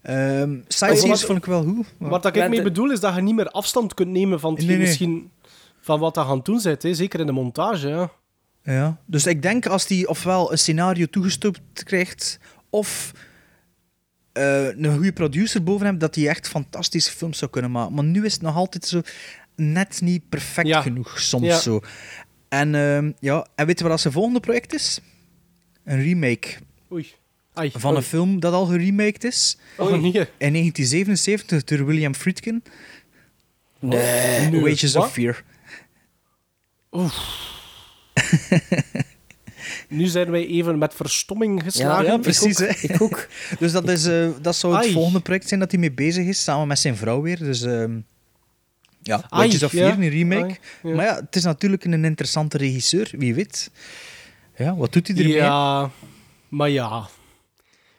Ehm 0.02 0.56
Sightseers 0.68 1.08
wat- 1.10 1.20
vond 1.24 1.38
ik 1.38 1.44
wel 1.44 1.62
goed. 1.64 1.86
maar- 1.98 2.10
Wat 2.10 2.26
ik 2.26 2.48
mee 2.48 2.62
bedoel, 2.62 2.90
is 2.90 3.00
dat 3.00 3.14
je 3.14 3.20
niet 3.20 3.34
meer 3.34 3.48
afstand 3.50 3.94
kunt 3.94 4.08
nemen 4.08 4.40
van 4.40 4.50
hetgeen 4.50 4.68
Nee, 4.68 4.78
nee. 4.78 4.86
misschien 4.86 5.30
van 5.80 6.00
wat 6.00 6.14
dat 6.14 6.26
gaan 6.26 6.40
doen 6.42 6.60
zit, 6.60 6.82
hè? 6.82 6.94
zeker 6.94 7.20
in 7.20 7.26
de 7.26 7.32
montage. 7.32 7.88
Ja. 7.88 8.10
Ja, 8.64 8.96
dus 9.06 9.26
ik 9.26 9.42
denk 9.42 9.66
als 9.66 9.86
hij 9.86 10.06
ofwel 10.06 10.52
een 10.52 10.58
scenario 10.58 11.06
toegestopt 11.06 11.60
krijgt, 11.84 12.38
of 12.70 13.12
eh, 14.32 14.66
een 14.76 14.94
goede 14.94 15.12
producer 15.12 15.62
boven 15.62 15.86
hem, 15.86 15.98
dat 15.98 16.14
hij 16.14 16.28
echt 16.28 16.48
fantastische 16.48 17.12
films 17.12 17.38
zou 17.38 17.50
kunnen 17.50 17.70
maken. 17.70 17.94
Maar 17.94 18.04
nu 18.04 18.24
is 18.24 18.32
het 18.32 18.42
nog 18.42 18.56
altijd 18.56 18.84
zo 18.86 19.00
net 19.56 20.00
niet 20.00 20.28
perfect 20.28 20.66
Ja. 20.68 20.80
genoeg, 20.82 21.20
soms 21.20 21.46
Ja. 21.46 21.58
zo. 21.58 21.80
En, 22.52 22.74
ehm, 22.74 23.12
ja, 23.20 23.46
en 23.54 23.66
weet 23.66 23.78
je 23.78 23.88
wat 23.88 24.00
zijn 24.00 24.12
volgende 24.12 24.40
project 24.40 24.74
is? 24.74 25.00
Een 25.84 26.02
remake 26.02 26.48
Oei. 26.92 27.12
Ai, 27.54 27.70
van 27.70 27.90
oei. 27.90 27.96
een 27.98 28.02
film 28.06 28.40
dat 28.40 28.52
al 28.52 28.66
geremaked 28.66 29.24
is. 29.24 29.58
Oh, 29.76 29.90
nee. 29.90 30.12
In 30.38 30.52
1977 30.52 31.64
door 31.64 31.86
William 31.86 32.14
Friedkin. 32.14 32.62
Nee. 33.78 34.48
Nu, 34.50 34.60
Wages 34.60 34.92
wat? 34.92 35.04
of 35.04 35.12
Fear. 35.12 35.42
Nu 39.88 40.06
zijn 40.06 40.30
wij 40.30 40.46
even 40.46 40.78
met 40.78 40.94
verstomming 40.94 41.62
geslagen. 41.62 42.04
ja, 42.04 42.16
precies, 42.18 42.60
Ik 42.60 42.68
ook. 42.70 42.76
hè. 42.80 42.88
Ik 42.94 43.00
ook. 43.02 43.28
Dus 43.58 43.72
dat, 43.72 43.88
is, 43.88 44.06
eh, 44.06 44.28
dat 44.40 44.56
zou 44.56 44.74
het 44.74 44.82
Ai. 44.84 44.92
volgende 44.92 45.20
project 45.20 45.48
zijn 45.48 45.60
dat 45.60 45.70
hij 45.70 45.80
mee 45.80 45.92
bezig 45.92 46.26
is, 46.26 46.42
samen 46.42 46.68
met 46.68 46.78
zijn 46.78 46.96
vrouw 46.96 47.20
weer. 47.20 47.38
Dus 47.38 47.62
ehm 47.62 47.98
ja, 49.02 49.22
Ai, 49.28 49.46
Wages 49.46 49.62
of 49.62 49.72
ja. 49.72 49.86
Fear, 49.86 49.98
een 49.98 50.08
remake. 50.08 50.42
Ai, 50.44 50.58
ja. 50.82 50.94
Maar 50.94 51.04
ja, 51.04 51.14
het 51.14 51.36
is 51.36 51.44
natuurlijk 51.44 51.84
een 51.84 52.04
interessante 52.04 52.58
regisseur, 52.58 53.10
wie 53.18 53.34
weet. 53.34 53.70
Ja, 54.56 54.76
wat 54.76 54.92
doet 54.92 55.08
hij 55.08 55.16
ermee? 55.16 55.32
Ja, 55.34 55.90
maar 56.48 56.70
ja. 56.70 57.06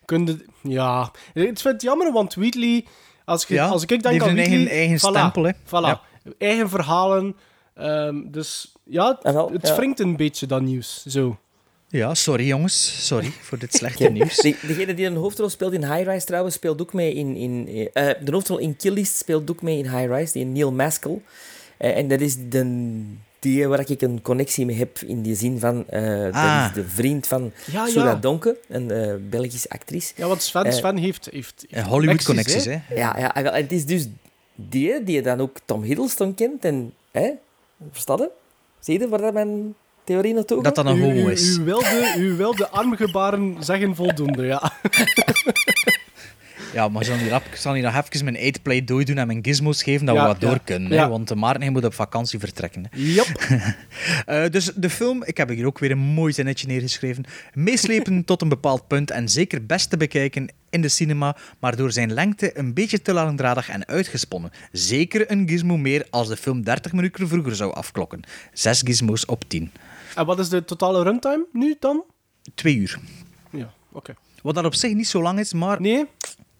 Kun 0.05 0.25
je- 0.25 0.45
ja. 0.61 1.11
Ik 1.33 1.41
vind 1.43 1.63
het 1.63 1.81
jammer, 1.81 2.11
want 2.11 2.33
Wheatley... 2.33 2.85
Als, 3.25 3.45
je, 3.47 3.53
Ja, 3.53 3.67
als 3.67 3.81
ik 3.81 3.87
denk 3.87 4.03
heeft 4.05 4.21
aan 4.21 4.29
een 4.29 4.35
Wheatley... 4.35 4.57
eigen- 4.57 4.77
eigen 4.77 4.97
voilà, 4.97 5.17
stempel, 5.17 5.43
hè. 5.43 5.51
Voilà. 5.65 5.87
Ja. 5.87 6.01
Eigen 6.37 6.69
verhalen. 6.69 7.35
ehm, 7.75 8.15
dus 8.31 8.73
ja, 8.85 9.19
wel, 9.21 9.51
het 9.51 9.67
ja. 9.67 9.75
wringt 9.75 9.99
een 9.99 10.15
beetje, 10.15 10.47
dat 10.47 10.61
nieuws. 10.61 11.05
Zo. 11.05 11.37
Ja, 11.93 12.13
sorry 12.13 12.47
jongens. 12.47 13.05
Sorry 13.07 13.31
voor 13.47 13.57
dit 13.57 13.73
slechte 13.75 14.09
nieuws. 14.09 14.35
de- 14.35 14.55
degene 14.67 14.93
die 14.93 15.05
een 15.05 15.15
hoofdrol 15.15 15.49
speelt 15.49 15.73
in 15.73 15.83
High 15.93 16.09
Rise 16.09 16.25
trouwens, 16.25 16.55
speelt 16.55 16.81
ook 16.81 16.93
mee 16.93 17.13
in... 17.13 17.35
in 17.35 17.67
eh, 17.93 18.09
de 18.23 18.31
hoofdrol 18.31 18.57
in 18.57 18.75
Kill 18.75 18.93
List 18.93 19.15
speelt 19.17 19.49
ook 19.51 19.61
mee 19.61 19.77
in 19.77 19.89
High 19.97 20.13
Rise, 20.13 20.33
die 20.33 20.45
Neil 20.45 20.71
Maskell. 20.71 21.21
Eh, 21.77 21.97
en 21.97 22.07
dat 22.07 22.21
is 22.21 22.35
de, 22.49 23.01
die 23.39 23.67
waar 23.67 23.89
ik 23.89 24.01
een 24.01 24.21
connectie 24.21 24.65
mee 24.65 24.75
heb, 24.75 24.99
in 24.99 25.21
die 25.21 25.35
zin 25.35 25.59
van... 25.59 25.89
eh, 25.89 26.29
Ah. 26.31 26.61
Dat 26.67 26.69
is 26.77 26.83
de 26.83 26.89
vriend 26.89 27.27
van 27.27 27.51
Ja. 27.93 28.15
Donke, 28.15 28.57
een 28.67 28.91
eh, 28.91 29.13
Belgische 29.29 29.69
actrice. 29.69 30.13
Ja, 30.15 30.27
want 30.27 30.41
Sven, 30.41 30.63
Eh, 30.65 30.71
Sven 30.71 30.97
heeft, 30.97 31.27
heeft, 31.31 31.65
Eh, 31.69 31.75
heeft 31.75 31.87
Hollywood 31.87 32.23
connecties, 32.23 32.65
hè. 32.65 32.71
Ja, 32.89 33.17
ja, 33.19 33.35
en 33.35 33.53
het 33.53 33.71
is 33.71 33.85
dus 33.85 34.07
die 34.55 35.03
die 35.03 35.21
dan 35.21 35.39
ook 35.41 35.57
Tom 35.65 35.83
Hiddleston 35.83 36.33
kent. 36.33 36.65
En, 36.65 36.93
hè, 37.11 37.29
verstaat 37.91 38.19
je? 38.19 38.29
Zie 38.79 38.99
je 38.99 39.07
waar 39.09 39.21
dat 39.21 39.33
mijn 39.33 39.75
theorie 40.03 40.33
naartoe 40.33 40.63
Dat 40.63 40.75
dat 40.75 40.85
een 40.85 40.97
U, 40.97 41.01
homo 41.01 41.27
u, 41.27 41.31
is. 41.31 41.57
u, 41.57 41.63
wilde, 41.63 42.15
u 42.17 42.33
wilde 42.33 42.69
armgebaren 42.69 43.55
zeggen 43.59 43.95
voldoende, 43.95 44.45
ja. 44.45 44.71
Ja, 46.73 46.87
maar 46.89 47.01
ik 47.01 47.07
zal 47.07 47.17
hier, 47.17 47.35
ik 47.35 47.55
zal 47.55 47.73
hier 47.73 47.83
nog 47.83 47.95
even 47.95 48.23
mijn 48.23 48.35
eetplay 48.35 48.83
dooi 48.83 49.05
doen 49.05 49.17
en 49.17 49.27
mijn 49.27 49.39
gizmos 49.41 49.83
geven 49.83 50.05
dat 50.05 50.15
Ja, 50.15 50.21
we 50.21 50.27
wat 50.27 50.41
door 50.41 50.51
ja, 50.51 50.61
kunnen. 50.63 50.91
Hè, 50.91 50.97
ja. 50.97 51.09
want 51.09 51.27
de 51.27 51.35
Maarten 51.35 51.61
hij 51.61 51.71
moet 51.71 51.85
op 51.85 51.93
vakantie 51.93 52.39
vertrekken. 52.39 52.85
Hè. 52.89 52.99
Yep. 52.99 53.27
Eh, 54.25 54.49
dus 54.49 54.71
de 54.75 54.89
film, 54.89 55.23
ik 55.23 55.37
heb 55.37 55.49
hier 55.49 55.65
ook 55.65 55.79
weer 55.79 55.91
een 55.91 55.97
mooi 55.97 56.33
zinnetje 56.33 56.67
neergeschreven. 56.67 57.23
Meeslepen 57.53 58.23
tot 58.25 58.41
een 58.41 58.49
bepaald 58.49 58.87
punt 58.87 59.11
en 59.11 59.29
zeker 59.29 59.65
best 59.65 59.89
te 59.89 59.97
bekijken 59.97 60.51
in 60.69 60.81
de 60.81 60.89
cinema, 60.89 61.37
maar 61.59 61.75
door 61.75 61.91
zijn 61.91 62.13
lengte 62.13 62.57
een 62.57 62.73
beetje 62.73 63.01
te 63.01 63.13
langdradig 63.13 63.69
en 63.69 63.87
uitgesponnen. 63.87 64.51
Zeker 64.71 65.31
een 65.31 65.47
gizmo 65.47 65.77
meer 65.77 66.05
als 66.09 66.27
de 66.27 66.37
film 66.37 66.63
30 66.63 66.91
minuten 66.91 67.27
vroeger 67.27 67.55
zou 67.55 67.73
afklokken. 67.73 68.19
Zes 68.53 68.81
gizmos 68.81 69.25
op 69.25 69.43
10. 69.47 69.71
En 70.15 70.25
wat 70.25 70.39
is 70.39 70.49
de 70.49 70.65
totale 70.65 71.03
runtime 71.03 71.45
nu 71.51 71.75
dan? 71.79 72.03
Twee 72.55 72.75
uur. 72.75 72.99
Ja, 73.49 73.73
oké. 73.91 74.13
Wat 74.41 74.55
dat 74.55 74.65
op 74.65 74.73
zich 74.75 74.93
niet 74.93 75.07
zo 75.07 75.21
lang 75.21 75.39
is, 75.39 75.53
maar 75.53 75.81
Nee? 75.81 76.05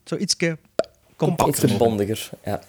zo 0.04 0.16
ietske 0.16 0.58
Iets 0.76 1.16
compacter. 1.18 1.78
bondiger, 1.78 2.30
ja. 2.44 2.62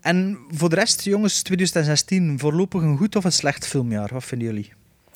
En 0.00 0.38
voor 0.48 0.68
de 0.68 0.74
rest, 0.74 1.02
jongens, 1.02 1.42
2016, 1.42 2.38
voorlopig 2.38 2.82
een 2.82 2.96
goed 2.96 3.16
of 3.16 3.24
een 3.24 3.32
slecht 3.32 3.66
filmjaar? 3.66 4.10
Wat 4.12 4.24
vinden 4.24 4.48
jullie? 4.48 4.72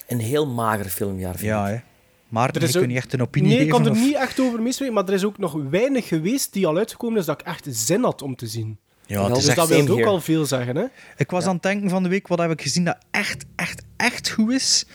Een 0.06 0.18
heel 0.20 0.46
mager 0.46 0.84
filmjaar, 0.88 1.34
vind 1.34 1.46
Ja, 1.46 1.68
ik. 1.68 1.74
hè. 1.74 1.89
Maarten, 2.30 2.54
Er 2.62 2.68
je 2.68 2.74
is 2.74 2.80
ook- 2.80 2.86
niet 2.86 2.96
echt 2.96 3.12
een 3.12 3.22
opinie 3.22 3.48
Nee, 3.48 3.58
ik 3.58 3.64
geven. 3.64 3.76
kan 3.84 3.92
er 3.92 3.98
of- 4.00 4.06
niet 4.06 4.14
echt 4.16 4.40
over 4.40 4.62
meespreken, 4.62 4.94
maar 4.94 5.04
er 5.08 5.12
is 5.14 5.24
ook 5.24 5.38
nog 5.38 5.56
weinig 5.70 6.08
geweest 6.08 6.52
die 6.52 6.66
al 6.66 6.76
uitgekomen 6.76 7.18
is 7.18 7.24
dat 7.26 7.40
ik 7.40 7.46
echt 7.46 7.66
zin 7.70 8.02
had 8.02 8.22
om 8.22 8.36
te 8.36 8.46
zien. 8.46 8.78
Ja, 9.06 9.16
Wel, 9.16 9.28
het 9.28 9.36
is 9.36 9.44
Dus 9.44 9.54
dat 9.54 9.68
wil 9.68 9.88
ook 9.98 10.04
al 10.04 10.20
veel 10.20 10.46
zeggen, 10.46 10.76
hè? 10.76 10.84
Ik 11.16 11.30
was 11.30 11.44
aan 11.44 11.54
het 11.54 11.62
denken 11.62 11.90
van 11.90 12.02
de 12.02 12.08
week, 12.08 12.28
wat 12.28 12.38
heb 12.38 12.50
ik 12.50 12.62
gezien 12.62 12.84
dat 12.84 12.98
echt, 13.10 13.44
echt, 13.56 13.82
echt 13.96 14.30
goed 14.30 14.52
is? 14.52 14.86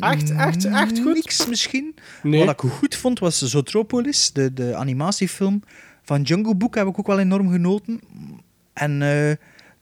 Echt, 0.00 0.30
echt, 0.30 0.64
echt 0.64 0.98
goed? 1.00 1.14
Niks 1.14 1.46
misschien. 1.46 1.94
Nee. 2.22 2.44
Wat 2.44 2.62
ik 2.64 2.70
goed 2.70 2.94
vond 2.96 3.18
was 3.18 3.38
Zootropolis, 3.42 4.32
de, 4.32 4.52
de 4.52 4.74
animatiefilm 4.74 5.62
van 6.02 6.22
Jungle 6.22 6.54
Book, 6.54 6.74
heb 6.74 6.86
ik 6.86 6.98
ook 6.98 7.06
wel 7.06 7.18
enorm 7.18 7.50
genoten. 7.50 8.00
En 8.72 9.02
eh, 9.02 9.30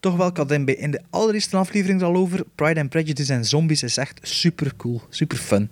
toch 0.00 0.16
wel, 0.16 0.52
in, 0.52 0.78
in 0.78 0.90
de 0.90 1.00
allereerste 1.10 1.56
aflevering 1.56 2.02
al 2.02 2.14
over, 2.14 2.44
Pride 2.54 2.80
and 2.80 2.90
Prejudice 2.90 3.32
en 3.32 3.44
Zombies 3.44 3.82
is 3.82 3.96
echt 3.96 4.20
super 4.22 4.76
cool, 4.76 5.02
super 5.08 5.36
fun. 5.36 5.70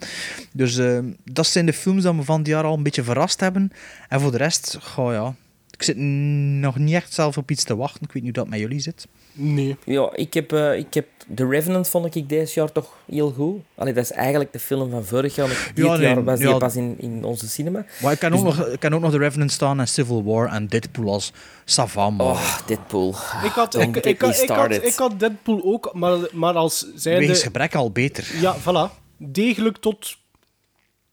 Dus 0.52 0.76
eh, 0.78 0.98
dat 1.24 1.46
zijn 1.46 1.66
de 1.66 1.72
films 1.72 2.02
die 2.02 2.12
me 2.12 2.22
van 2.22 2.38
het 2.38 2.46
jaar 2.46 2.64
al 2.64 2.76
een 2.76 2.82
beetje 2.82 3.02
verrast 3.02 3.40
hebben. 3.40 3.72
En 4.08 4.20
voor 4.20 4.30
de 4.30 4.36
rest, 4.36 4.78
goh 4.80 5.12
ja, 5.12 5.34
ik 5.70 5.82
zit 5.82 5.96
nog 5.96 6.78
niet 6.78 6.94
echt 6.94 7.12
zelf 7.12 7.36
op 7.36 7.50
iets 7.50 7.64
te 7.64 7.76
wachten. 7.76 8.02
Ik 8.02 8.12
weet 8.12 8.22
niet 8.22 8.34
hoe 8.34 8.44
dat 8.44 8.52
met 8.52 8.60
jullie 8.60 8.80
zit. 8.80 9.06
Nee. 9.38 9.76
Ja, 9.84 10.10
ik 10.14 10.34
heb, 10.34 10.52
eh, 10.52 10.76
ik 10.78 10.94
heb 10.94 11.06
The 11.34 11.46
Revenant 11.46 11.88
vond 11.88 12.14
ik 12.14 12.28
dit 12.28 12.52
jaar 12.52 12.72
toch 12.72 12.92
heel 13.10 13.30
goed. 13.30 13.60
Allee, 13.74 13.92
dat 13.92 14.04
is 14.04 14.12
eigenlijk 14.12 14.52
de 14.52 14.58
film 14.58 14.90
van 14.90 15.04
vorig 15.04 15.34
jaar. 15.34 15.46
maar 15.48 15.70
Dit 15.74 15.84
Ja, 15.84 15.92
nee, 15.96 16.00
jaar 16.06 16.24
was 16.24 16.38
die 16.38 16.48
ja. 16.48 16.56
pas 16.56 16.76
in, 16.76 16.94
in 16.98 17.24
onze 17.24 17.48
cinema. 17.48 17.84
Maar 18.02 18.12
ik 18.12 18.18
kan, 18.18 18.30
Dus- 18.30 18.40
ook 18.40 18.44
nog, 18.46 18.66
ik 18.66 18.80
kan 18.80 18.94
ook 18.94 19.00
nog 19.00 19.10
The 19.10 19.18
Revenant 19.18 19.52
staan 19.52 19.80
en 19.80 19.88
Civil 19.88 20.24
War 20.24 20.48
en 20.48 20.66
Deadpool 20.66 21.12
als 21.12 21.32
Savam. 21.64 22.20
Oh, 22.20 22.56
Deadpool. 22.66 23.08
Ik 23.44 23.50
had, 23.50 23.72
Don't 23.72 23.86
ik, 23.86 23.94
get 23.94 24.06
ik, 24.06 24.20
me 24.20 24.42
ik, 24.42 24.48
had, 24.48 24.72
ik 24.72 24.94
had 24.94 25.20
Deadpool 25.20 25.60
ook, 25.64 25.90
maar, 25.94 26.18
maar 26.32 26.54
als 26.54 26.86
zijnde... 26.94 27.20
Wegens 27.20 27.42
gebrek 27.42 27.74
al 27.74 27.90
beter. 27.90 28.24
Ja, 28.40 28.56
voilà. 28.60 28.92
Degelijk 29.18 29.76
tot... 29.76 30.16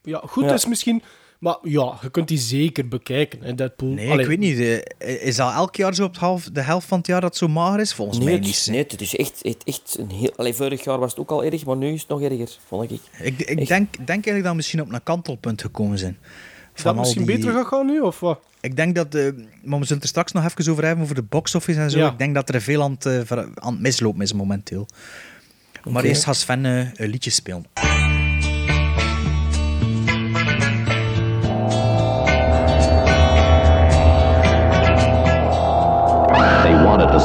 Ja, 0.02 0.22
goed 0.26 0.44
Ja. 0.44 0.54
is 0.54 0.66
misschien... 0.66 1.04
Maar 1.44 1.58
ja, 1.64 1.98
je 2.02 2.10
kunt 2.12 2.28
die 2.28 2.38
zeker 2.38 2.88
bekijken, 2.88 3.40
hè, 3.44 3.56
Deadpool. 3.56 3.90
Nee, 3.90 4.10
Allee, 4.10 4.22
ik 4.22 4.28
weet 4.28 4.40
niet. 4.40 4.60
eh, 4.98 5.26
Is 5.28 5.36
dat 5.36 5.54
elk 5.54 5.76
jaar 5.76 5.96
zo 5.96 6.04
op 6.04 6.10
het 6.12 6.20
half, 6.20 6.50
de 6.54 6.62
helft 6.62 6.88
van 6.88 6.98
het 6.98 7.08
jaar 7.08 7.22
dat 7.22 7.30
het 7.30 7.40
zo 7.40 7.48
mager 7.48 7.80
is? 7.80 7.94
Volgens 7.94 8.18
Nee, 8.18 8.26
mij 8.28 8.36
het, 8.36 8.44
niet. 8.46 8.68
nee, 8.70 8.80
het 8.88 9.02
is 9.02 9.16
echt, 9.16 9.42
echt, 9.42 9.64
echt 9.64 9.96
een 10.00 10.10
heel... 10.12 10.34
Allee, 10.36 10.54
vorig 10.54 10.84
jaar 10.84 11.00
was 11.00 11.10
het 11.12 11.20
ook 11.20 11.32
al 11.32 11.44
erg, 11.44 11.66
maar 11.66 11.78
nu 11.78 11.94
is 11.94 12.00
het 12.00 12.10
nog 12.10 12.22
erger, 12.22 12.58
vond 12.68 12.92
ik. 12.92 13.00
Ik, 13.20 13.40
ik 13.40 13.68
denk, 13.68 13.68
denk 13.68 14.08
eigenlijk 14.08 14.38
dat 14.42 14.50
we 14.52 14.56
misschien 14.56 14.82
op 14.82 14.94
een 14.94 15.04
kantelpunt 15.04 15.62
gekomen 15.62 15.98
zijn. 15.98 16.18
dat 16.76 16.86
al 16.86 16.94
misschien 16.94 17.26
die- 17.26 17.36
beter 17.36 17.52
gaat 17.54 17.68
gaan 17.68 17.86
nu, 17.86 18.00
of 18.00 18.20
wat? 18.20 18.40
Ik 18.62 18.76
denk 18.76 18.96
dat... 18.96 19.16
eh, 19.16 19.22
maar 19.24 19.80
we 19.80 19.86
zullen 19.86 19.88
het 19.88 20.04
er 20.04 20.08
straks 20.08 20.32
nog 20.32 20.44
even 20.46 20.72
over 20.72 20.86
hebben, 20.86 21.04
over 21.04 21.16
de 21.16 21.24
box-office 21.24 21.80
en 21.80 21.92
zo. 21.92 21.98
Ja. 21.98 22.12
Ik 22.12 22.18
denk 22.18 22.36
dat 22.36 22.50
er 22.54 22.62
veel 22.62 22.82
aan 22.84 22.92
het, 22.92 23.06
eh, 23.06 23.38
aan 23.56 23.74
het 23.74 23.82
mislopen 23.82 24.22
is 24.22 24.34
momenteel. 24.34 24.88
Maar 25.90 26.04
eerst 26.04 26.24
gaat 26.24 26.36
Sven 26.36 26.66
een 26.66 26.92
liedje 27.10 27.30
spelen. 27.30 27.66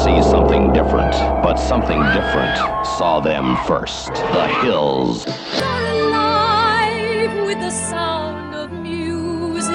See 0.04 0.22
something 0.22 0.72
different, 0.72 1.12
but 1.42 1.58
something 1.58 2.00
different 2.12 2.56
saw 2.86 3.20
them 3.20 3.56
first. 3.66 4.14
The 4.14 4.46
hills. 4.62 5.26
alive 5.62 7.32
with 7.46 7.58
the 7.58 7.70
sound 7.90 8.54
of 8.54 8.70
music. 8.70 9.74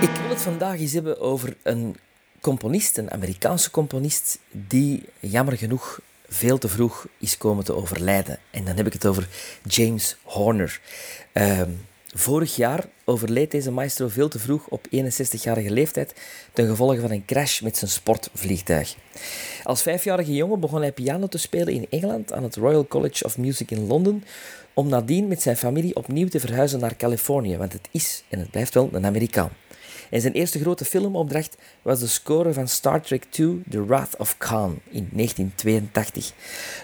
Ik 0.00 0.10
wil 0.20 0.28
het 0.28 0.42
vandaag 0.42 0.78
eens 0.78 0.92
hebben 0.92 1.20
over 1.20 1.56
een 1.62 1.96
componist, 2.40 2.98
een 2.98 3.10
Amerikaanse 3.10 3.70
componist, 3.70 4.38
die 4.50 5.04
jammer 5.20 5.56
genoeg 5.56 6.00
veel 6.28 6.58
te 6.58 6.68
vroeg 6.68 7.06
is 7.18 7.36
komen 7.36 7.64
te 7.64 7.74
overlijden. 7.74 8.38
En 8.50 8.64
dan 8.64 8.76
heb 8.76 8.86
ik 8.86 8.92
het 8.92 9.06
over 9.06 9.28
James 9.62 10.16
Horner. 10.22 10.80
Ehm, 11.32 11.70
vorig 12.14 12.56
jaar 12.56 12.84
overleed 13.04 13.50
deze 13.50 13.70
maestro 13.70 14.08
veel 14.08 14.28
te 14.28 14.38
vroeg 14.38 14.66
op 14.68 14.86
61-jarige 14.86 15.70
leeftijd 15.70 16.14
ten 16.52 16.66
gevolge 16.66 17.00
van 17.00 17.10
een 17.10 17.24
crash 17.24 17.60
met 17.60 17.76
zijn 17.76 17.90
sportvliegtuig. 17.90 18.96
Als 19.62 19.82
vijfjarige 19.82 20.34
jongen 20.34 20.60
begon 20.60 20.80
hij 20.80 20.92
piano 20.92 21.26
te 21.26 21.38
spelen 21.38 21.74
in 21.74 21.86
Engeland 21.90 22.32
aan 22.32 22.42
het 22.42 22.56
Royal 22.56 22.86
College 22.86 23.24
of 23.24 23.38
Music 23.38 23.70
in 23.70 23.86
Londen, 23.86 24.24
om 24.74 24.88
nadien 24.88 25.28
met 25.28 25.42
zijn 25.42 25.56
familie 25.56 25.96
opnieuw 25.96 26.28
te 26.28 26.40
verhuizen 26.40 26.80
naar 26.80 26.96
Californië, 26.96 27.56
want 27.56 27.72
het 27.72 27.88
is 27.90 28.24
en 28.28 28.38
het 28.38 28.50
blijft 28.50 28.74
wel 28.74 28.88
een 28.92 29.06
Amerikaan. 29.06 29.50
En 30.14 30.20
zijn 30.20 30.32
eerste 30.32 30.58
grote 30.58 30.84
filmopdracht 30.84 31.56
was 31.82 32.00
de 32.00 32.06
score 32.06 32.52
van 32.52 32.68
Star 32.68 33.02
Trek 33.02 33.26
II, 33.38 33.62
The 33.70 33.86
Wrath 33.86 34.16
of 34.16 34.38
Khan, 34.38 34.80
in 34.90 35.08
1982. 35.12 36.32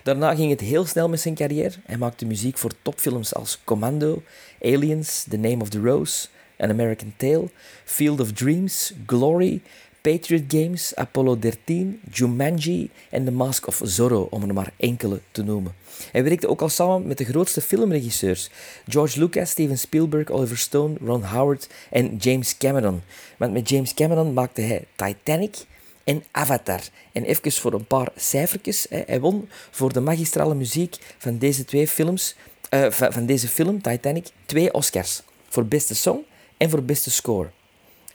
Daarna 0.02 0.34
ging 0.34 0.50
het 0.50 0.60
heel 0.60 0.86
snel 0.86 1.08
met 1.08 1.20
zijn 1.20 1.34
carrière. 1.34 1.74
Hij 1.84 1.96
maakte 1.96 2.26
muziek 2.26 2.58
voor 2.58 2.72
topfilms 2.82 3.34
als 3.34 3.60
Commando, 3.64 4.22
Aliens, 4.62 5.26
The 5.28 5.36
Name 5.36 5.60
of 5.60 5.68
the 5.68 5.80
Rose, 5.80 6.28
An 6.58 6.70
American 6.70 7.14
Tale, 7.16 7.48
Field 7.84 8.20
of 8.20 8.32
Dreams, 8.32 8.92
Glory, 9.06 9.62
Patriot 10.00 10.44
Games, 10.48 10.94
Apollo 10.94 11.38
13, 11.38 12.00
Jumanji 12.10 12.90
en 13.10 13.24
The 13.24 13.30
Mask 13.30 13.66
of 13.66 13.80
Zorro, 13.84 14.26
om 14.30 14.42
er 14.42 14.54
maar 14.54 14.72
enkele 14.76 15.20
te 15.30 15.42
noemen. 15.42 15.74
Hij 16.12 16.24
werkte 16.24 16.48
ook 16.48 16.62
al 16.62 16.68
samen 16.68 17.06
met 17.06 17.18
de 17.18 17.24
grootste 17.24 17.60
filmregisseurs: 17.60 18.50
George 18.88 19.18
Lucas, 19.18 19.50
Steven 19.50 19.78
Spielberg, 19.78 20.30
Oliver 20.30 20.58
Stone, 20.58 20.96
Ron 21.04 21.24
Howard 21.24 21.68
en 21.90 22.16
James 22.16 22.56
Cameron. 22.56 23.02
Want 23.36 23.52
met 23.52 23.68
James 23.68 23.94
Cameron 23.94 24.32
maakte 24.32 24.60
hij 24.60 24.84
Titanic 24.96 25.56
en 26.04 26.24
Avatar. 26.30 26.80
En 27.12 27.24
even 27.24 27.52
voor 27.52 27.72
een 27.72 27.86
paar 27.86 28.08
cijfertjes: 28.16 28.86
hij 28.90 29.20
won 29.20 29.48
voor 29.70 29.92
de 29.92 30.00
magistrale 30.00 30.54
muziek 30.54 30.96
van 31.18 31.38
deze 31.38 31.64
twee 31.64 31.88
films, 31.88 32.36
eh, 32.68 32.90
van 32.90 33.26
deze 33.26 33.48
film, 33.48 33.82
Titanic, 33.82 34.26
twee 34.46 34.72
Oscars. 34.72 35.22
Voor 35.48 35.66
beste 35.66 35.94
song 35.94 36.18
en 36.56 36.70
voor 36.70 36.82
beste 36.82 37.10
score. 37.10 37.50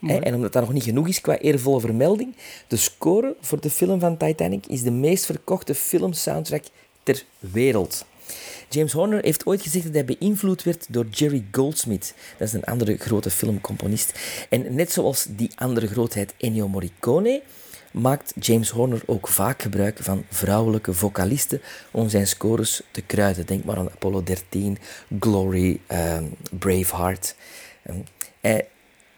Mooi. 0.00 0.20
En 0.20 0.34
omdat 0.34 0.52
dat 0.52 0.62
nog 0.62 0.72
niet 0.72 0.82
genoeg 0.82 1.08
is 1.08 1.20
qua 1.20 1.38
eervolle 1.38 1.80
vermelding, 1.80 2.34
de 2.68 2.76
score 2.76 3.36
voor 3.40 3.60
de 3.60 3.70
film 3.70 4.00
van 4.00 4.16
Titanic 4.16 4.66
is 4.66 4.82
de 4.82 4.90
meest 4.90 5.26
verkochte 5.26 5.74
filmsoundtrack 5.74 6.64
ter 7.02 7.24
wereld. 7.38 8.04
James 8.68 8.92
Horner 8.92 9.22
heeft 9.22 9.46
ooit 9.46 9.62
gezegd 9.62 9.84
dat 9.84 9.94
hij 9.94 10.04
beïnvloed 10.04 10.62
werd 10.62 10.86
door 10.88 11.06
Jerry 11.10 11.44
Goldsmith. 11.52 12.14
Dat 12.38 12.48
is 12.48 12.54
een 12.54 12.64
andere 12.64 12.96
grote 12.96 13.30
filmcomponist. 13.30 14.18
En 14.48 14.74
net 14.74 14.92
zoals 14.92 15.26
die 15.30 15.50
andere 15.54 15.86
grootheid 15.86 16.34
Ennio 16.38 16.68
Morricone, 16.68 17.42
maakt 17.92 18.32
James 18.40 18.70
Horner 18.70 19.02
ook 19.06 19.28
vaak 19.28 19.62
gebruik 19.62 19.98
van 20.02 20.24
vrouwelijke 20.30 20.92
vocalisten 20.92 21.60
om 21.90 22.08
zijn 22.08 22.26
scores 22.26 22.82
te 22.90 23.02
kruiden. 23.02 23.46
Denk 23.46 23.64
maar 23.64 23.76
aan 23.76 23.90
Apollo 23.90 24.22
13, 24.22 24.78
Glory, 25.20 25.80
ehm, 25.86 26.24
Braveheart. 26.58 27.34
Ehm, 27.82 27.98
eh, 28.40 28.58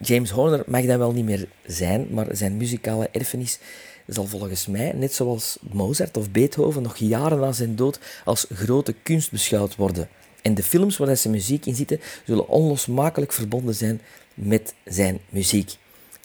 James 0.01 0.29
Horner 0.29 0.63
mag 0.67 0.85
dat 0.85 0.97
wel 0.97 1.11
niet 1.11 1.25
meer 1.25 1.47
zijn, 1.65 2.07
maar 2.11 2.27
zijn 2.31 2.57
muzikale 2.57 3.09
erfenis 3.11 3.59
zal 4.07 4.25
volgens 4.25 4.67
mij, 4.67 4.91
net 4.95 5.13
zoals 5.13 5.57
Mozart 5.71 6.17
of 6.17 6.31
Beethoven, 6.31 6.81
nog 6.81 6.97
jaren 6.97 7.39
na 7.39 7.51
zijn 7.51 7.75
dood 7.75 7.99
als 8.25 8.45
grote 8.53 8.95
kunst 9.03 9.31
beschouwd 9.31 9.75
worden. 9.75 10.09
En 10.41 10.53
de 10.53 10.63
films 10.63 10.97
waar 10.97 11.17
zijn 11.17 11.33
muziek 11.33 11.65
in 11.65 11.75
zitten, 11.75 11.99
zullen 12.25 12.47
onlosmakelijk 12.47 13.33
verbonden 13.33 13.75
zijn 13.75 14.01
met 14.33 14.73
zijn 14.85 15.19
muziek. 15.29 15.75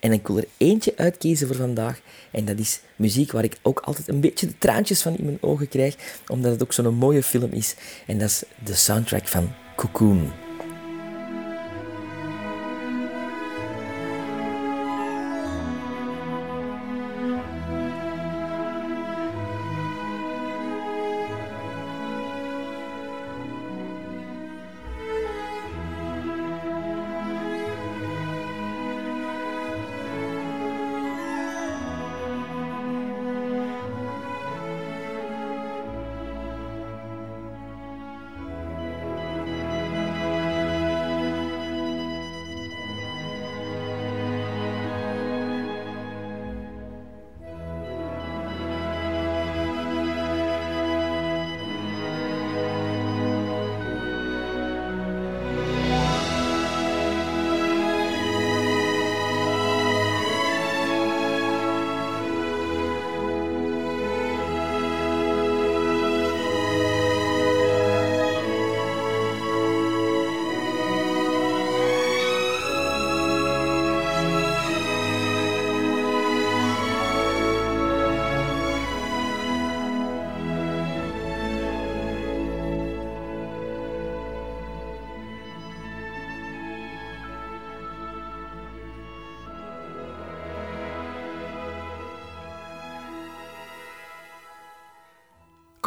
En 0.00 0.12
ik 0.12 0.26
wil 0.26 0.36
er 0.36 0.46
eentje 0.56 0.92
uitkiezen 0.96 1.46
voor 1.46 1.56
vandaag. 1.56 2.00
En 2.30 2.44
dat 2.44 2.58
is 2.58 2.80
muziek 2.96 3.32
waar 3.32 3.44
ik 3.44 3.58
ook 3.62 3.80
altijd 3.80 4.08
een 4.08 4.20
beetje 4.20 4.46
de 4.46 4.58
traantjes 4.58 5.02
van 5.02 5.16
in 5.16 5.24
mijn 5.24 5.38
ogen 5.40 5.68
krijg, 5.68 5.96
omdat 6.28 6.52
het 6.52 6.62
ook 6.62 6.72
zo'n 6.72 6.94
mooie 6.94 7.22
film 7.22 7.52
is. 7.52 7.74
En 8.06 8.18
dat 8.18 8.28
is 8.28 8.42
de 8.64 8.74
soundtrack 8.74 9.28
van 9.28 9.52
Cocoon. 9.76 10.43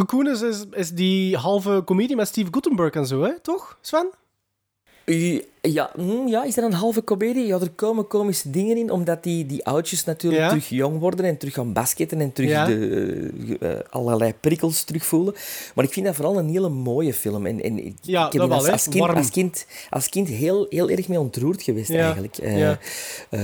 Cocoon 0.08 0.28
is, 0.28 0.66
is, 0.72 0.90
die 0.90 1.38
halve 1.38 1.82
comedie 1.86 2.16
met 2.16 2.28
Steve 2.28 2.50
Guttenberg 2.52 2.94
en 2.94 3.06
zo, 3.08 3.22
hè? 3.24 3.40
toch, 3.40 3.78
Sven? 3.82 4.10
Ja, 5.62 5.92
mm, 5.96 6.28
ja, 6.28 6.44
is 6.44 6.58
er 6.58 6.64
een 6.64 6.74
halve 6.74 7.04
comedie? 7.04 7.46
Ja, 7.46 7.60
er 7.60 7.70
komen 7.70 8.08
komische 8.08 8.50
dingen 8.50 8.78
in, 8.78 8.92
omdat 8.92 9.24
die, 9.24 9.46
die 9.46 9.66
oudjes 9.66 10.04
natuurlijk 10.04 10.42
Ja. 10.42 10.48
terug 10.50 10.70
jong 10.70 11.00
worden 11.00 11.26
en 11.26 11.38
terug 11.38 11.54
gaan 11.54 11.74
basketten 11.74 12.22
en 12.22 12.34
terug 12.34 12.50
Ja. 12.50 12.66
de, 12.66 13.30
eh, 13.60 13.72
eh, 13.72 13.80
allerlei 13.90 14.34
prikkels 14.40 14.84
terugvoelen. 14.84 15.34
Maar 15.76 15.86
ik 15.86 15.92
vind 15.94 16.06
dat 16.06 16.16
vooral 16.16 16.38
een 16.38 16.50
hele 16.50 16.70
mooie 16.70 17.14
film. 17.14 17.46
En, 17.46 17.64
en 17.64 17.86
ik, 17.86 17.94
Ja, 18.02 18.26
ik 18.26 18.32
heb 18.34 18.42
dat 18.42 18.52
er 18.52 18.64
wel, 18.64 18.72
als, 18.72 18.88
kind, 18.90 19.10
als, 19.10 19.30
kind, 19.30 19.66
als 19.90 20.10
kind 20.10 20.28
heel, 20.28 20.66
heel 20.70 20.90
erg 20.90 21.08
mee 21.08 21.20
ontroerd 21.20 21.62
geweest, 21.62 21.90
eigenlijk. 21.90 22.38
Eh, 22.38 22.72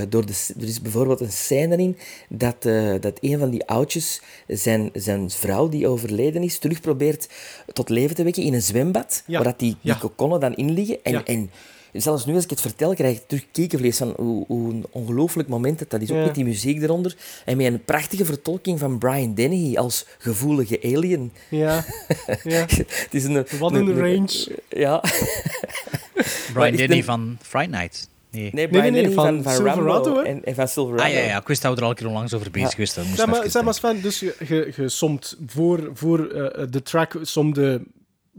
door 0.10 0.26
de, 0.26 0.46
er 0.60 0.68
is 0.68 0.82
bijvoorbeeld 0.82 1.20
een 1.20 1.32
scène 1.32 1.78
in 1.78 1.98
dat, 2.30 2.62
dat 3.02 3.18
een 3.22 3.40
van 3.40 3.50
die 3.50 3.66
oudjes 3.66 4.22
zijn, 4.48 4.90
zijn 4.94 5.30
vrouw, 5.30 5.70
die 5.70 5.88
overleden 5.88 6.44
is, 6.44 6.58
terug 6.58 6.82
probeert 6.82 7.30
tot 7.74 7.90
leven 7.90 8.16
te 8.16 8.24
wekken 8.24 8.44
in 8.44 8.54
een 8.54 8.62
zwembad, 8.62 9.24
waar 9.28 9.44
dat 9.44 9.60
die, 9.60 9.76
die 9.82 9.98
kokonnen 9.98 10.40
dan 10.40 10.54
in 10.56 10.72
liggen. 10.72 11.04
En, 11.04 11.26
en 11.26 11.52
zelfs 11.94 12.26
nu 12.26 12.36
als 12.36 12.44
ik 12.44 12.50
het 12.50 12.62
vertel, 12.62 12.94
krijg 12.94 13.18
ik 13.18 13.24
terug 13.28 13.46
kiekenvlees 13.52 13.98
van 13.98 14.14
hoe, 14.18 14.44
hoe 14.48 14.70
een 14.74 14.86
ongelooflijk 14.92 15.50
moment 15.50 15.80
dat, 15.80 15.90
dat 15.90 16.02
is. 16.02 16.12
Ook 16.12 16.18
Ja. 16.18 16.24
met 16.26 16.36
die 16.36 16.44
muziek 16.44 16.82
eronder. 16.82 17.16
En 17.46 17.58
met 17.58 17.66
een 17.66 17.84
prachtige 17.84 18.26
vertolking 18.26 18.80
van 18.80 18.98
Brian 18.98 19.34
Dennehy 19.34 19.76
als 19.78 20.06
gevoelige 20.18 20.80
alien. 20.84 21.32
Ja. 21.50 21.86
ja. 22.44 22.66
het 22.68 23.08
is 23.12 23.24
een, 23.24 23.46
Wat 23.60 23.72
een 23.74 23.98
range. 24.00 24.58
Ja. 24.70 25.04
Brian 26.54 26.72
is 26.72 26.78
Denny 26.78 26.96
de- 26.96 27.04
van 27.04 27.38
Fright 27.42 27.70
Night. 27.70 28.10
Nee. 28.30 28.50
Nee, 28.54 28.68
Brian 28.68 28.82
nee, 28.84 28.92
nee, 28.92 29.02
Dennehy 29.02 29.16
van 29.16 29.44
van, 29.44 29.54
Silverado, 29.54 30.22
en, 30.22 30.44
en 30.46 30.56
van 30.56 30.68
Silverado. 30.68 31.04
Ah 31.04 31.14
ja, 31.14 31.20
ja, 31.20 31.40
ik 31.40 31.48
wist 31.48 31.62
dat 31.62 31.72
we 31.72 31.78
er 31.78 31.84
al 31.84 31.90
een 31.90 31.96
keer 31.96 32.08
onlangs 32.08 32.34
over 32.34 32.52
bezig 32.52 32.78
Ja. 32.78 32.86
zijn. 32.86 33.06
Zeg 33.16 33.26
maar, 33.26 33.40
even 33.40 33.52
zeg 33.52 33.64
maar 33.64 33.74
Sven, 33.74 34.02
dus 34.02 34.20
je, 34.20 34.36
je, 34.48 34.74
je 34.76 34.90
somt 34.90 35.38
voor, 35.48 35.90
voor 35.94 36.28
eh, 36.28 36.66
de 36.70 36.82
track 36.82 37.18
som 37.22 37.54
de, 37.54 37.82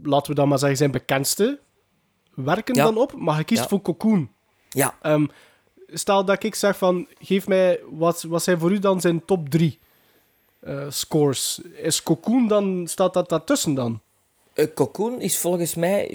laten 0.03 0.29
we 0.29 0.35
dan 0.35 0.47
maar 0.47 0.59
zeggen, 0.59 0.77
zijn 0.77 0.91
bekendste 0.91 1.59
werken 2.35 2.75
Ja. 2.75 2.83
dan 2.83 2.97
op, 2.97 3.15
maar 3.17 3.37
je 3.37 3.43
kiest 3.43 3.61
Ja. 3.61 3.67
voor 3.67 3.81
Cocoon. 3.81 4.29
Ja. 4.69 4.95
Ehm, 5.01 5.25
stel 5.87 6.25
dat 6.25 6.43
ik 6.43 6.55
zeg 6.55 6.77
van, 6.77 7.07
geef 7.19 7.47
mij, 7.47 7.79
wat, 7.89 8.21
wat 8.23 8.43
zijn 8.43 8.59
voor 8.59 8.71
u 8.71 8.79
dan 8.79 9.01
zijn 9.01 9.25
top 9.25 9.49
3 9.49 9.79
scores? 10.89 11.61
Is 11.81 12.03
Cocoon 12.03 12.47
dan, 12.47 12.87
staat 12.87 13.13
dat 13.13 13.29
daartussen 13.29 13.73
dan? 13.73 13.99
Eh, 14.53 14.65
Cocoon 14.73 15.21
is 15.21 15.37
volgens 15.37 15.75
mij, 15.75 16.07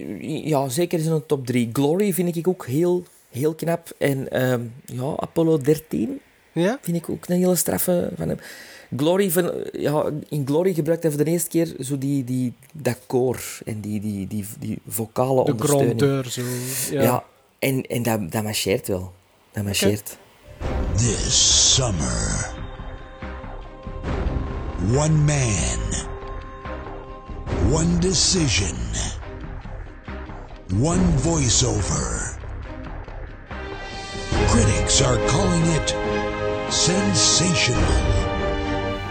ja, 0.45 0.69
zeker 0.69 0.99
in 1.01 1.11
een 1.11 1.27
top 1.27 1.47
3. 1.47 1.71
Glory 1.73 2.13
vind 2.13 2.37
ik 2.37 2.49
ook 2.49 2.67
heel, 2.67 3.05
heel 3.31 3.55
knap. 3.55 3.89
En 3.99 4.31
ehm, 4.31 4.63
ja, 4.85 5.13
Apollo 5.17 5.59
13 5.59 6.21
ja? 6.53 6.79
vind 6.83 6.97
ik 6.97 7.09
ook 7.09 7.29
een 7.29 7.37
hele 7.37 7.55
straffe 7.57 8.11
van 8.17 8.29
hem. 8.29 8.39
Glory 8.97 9.31
van, 9.31 9.53
ja, 9.73 10.05
in 10.29 10.47
Glory 10.47 10.75
gebruikt 10.75 11.03
hij 11.03 11.13
voor 11.13 11.25
de 11.25 11.31
eerste 11.31 11.49
keer 11.49 11.75
zo 11.81 11.99
die, 11.99 12.25
die, 12.25 12.53
dat 12.73 12.99
koor 13.07 13.41
en 13.65 13.81
die, 13.81 14.01
die, 14.01 14.27
die, 14.27 14.45
die 14.59 14.79
vocale 14.89 15.45
De 15.45 15.51
ondersteuning. 15.53 16.01
grondeur, 16.01 16.31
zo. 16.31 16.43
Ja. 16.95 17.03
Ja, 17.03 17.25
en, 17.59 17.83
en 17.83 18.03
dat, 18.03 18.33
dat 18.33 18.43
marcheert 18.43 18.89
wel. 18.89 19.13
Dat 19.53 19.65
marcheert. 19.65 20.17
This 20.97 21.75
summer, 21.75 22.51
one 24.97 25.15
man, 25.15 25.81
one 27.73 27.99
decision, 27.99 28.77
one 30.83 31.19
voiceover. 31.19 32.39
Critics 34.49 35.03
are 35.03 35.19
calling 35.27 35.67
it 35.75 35.95
sensational. 36.69 38.20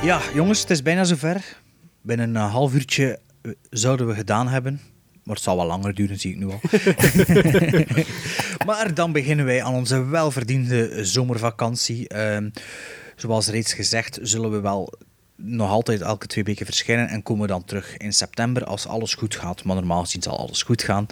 Ja, 0.01 0.21
jongens, 0.33 0.61
het 0.61 0.69
is 0.69 0.81
bijna 0.81 1.03
zover. 1.03 1.57
Binnen 2.01 2.35
een 2.35 2.41
half 2.41 2.73
uurtje 2.73 3.19
eh, 3.41 3.51
zouden 3.69 4.07
we 4.07 4.13
gedaan 4.13 4.47
hebben. 4.47 4.81
Maar 5.23 5.35
het 5.35 5.43
zal 5.43 5.55
wel 5.55 5.65
langer 5.65 5.93
duren, 5.93 6.19
zie 6.19 6.31
ik 6.31 6.37
nu 6.37 6.45
al. 6.45 6.59
maar 8.67 8.93
dan 8.93 9.11
beginnen 9.11 9.45
wij 9.45 9.63
aan 9.63 9.73
onze 9.73 10.05
welverdiende 10.05 11.05
zomervakantie. 11.05 12.07
Ehm, 12.07 12.49
zoals 13.15 13.47
reeds 13.47 13.73
gezegd, 13.73 14.19
zullen 14.21 14.51
we 14.51 14.59
wel 14.59 14.93
nog 15.35 15.69
altijd 15.69 16.01
elke 16.01 16.27
twee 16.27 16.43
weken 16.43 16.65
verschijnen 16.65 17.07
en 17.07 17.23
komen 17.23 17.41
we 17.41 17.47
dan 17.47 17.65
terug 17.65 17.97
in 17.97 18.13
september 18.13 18.65
als 18.65 18.87
alles 18.87 19.13
goed 19.13 19.35
gaat. 19.35 19.63
Maar 19.63 19.75
normaal 19.75 20.03
gezien 20.03 20.21
zal 20.21 20.37
alles 20.37 20.63
goed 20.63 20.83
gaan. 20.83 21.05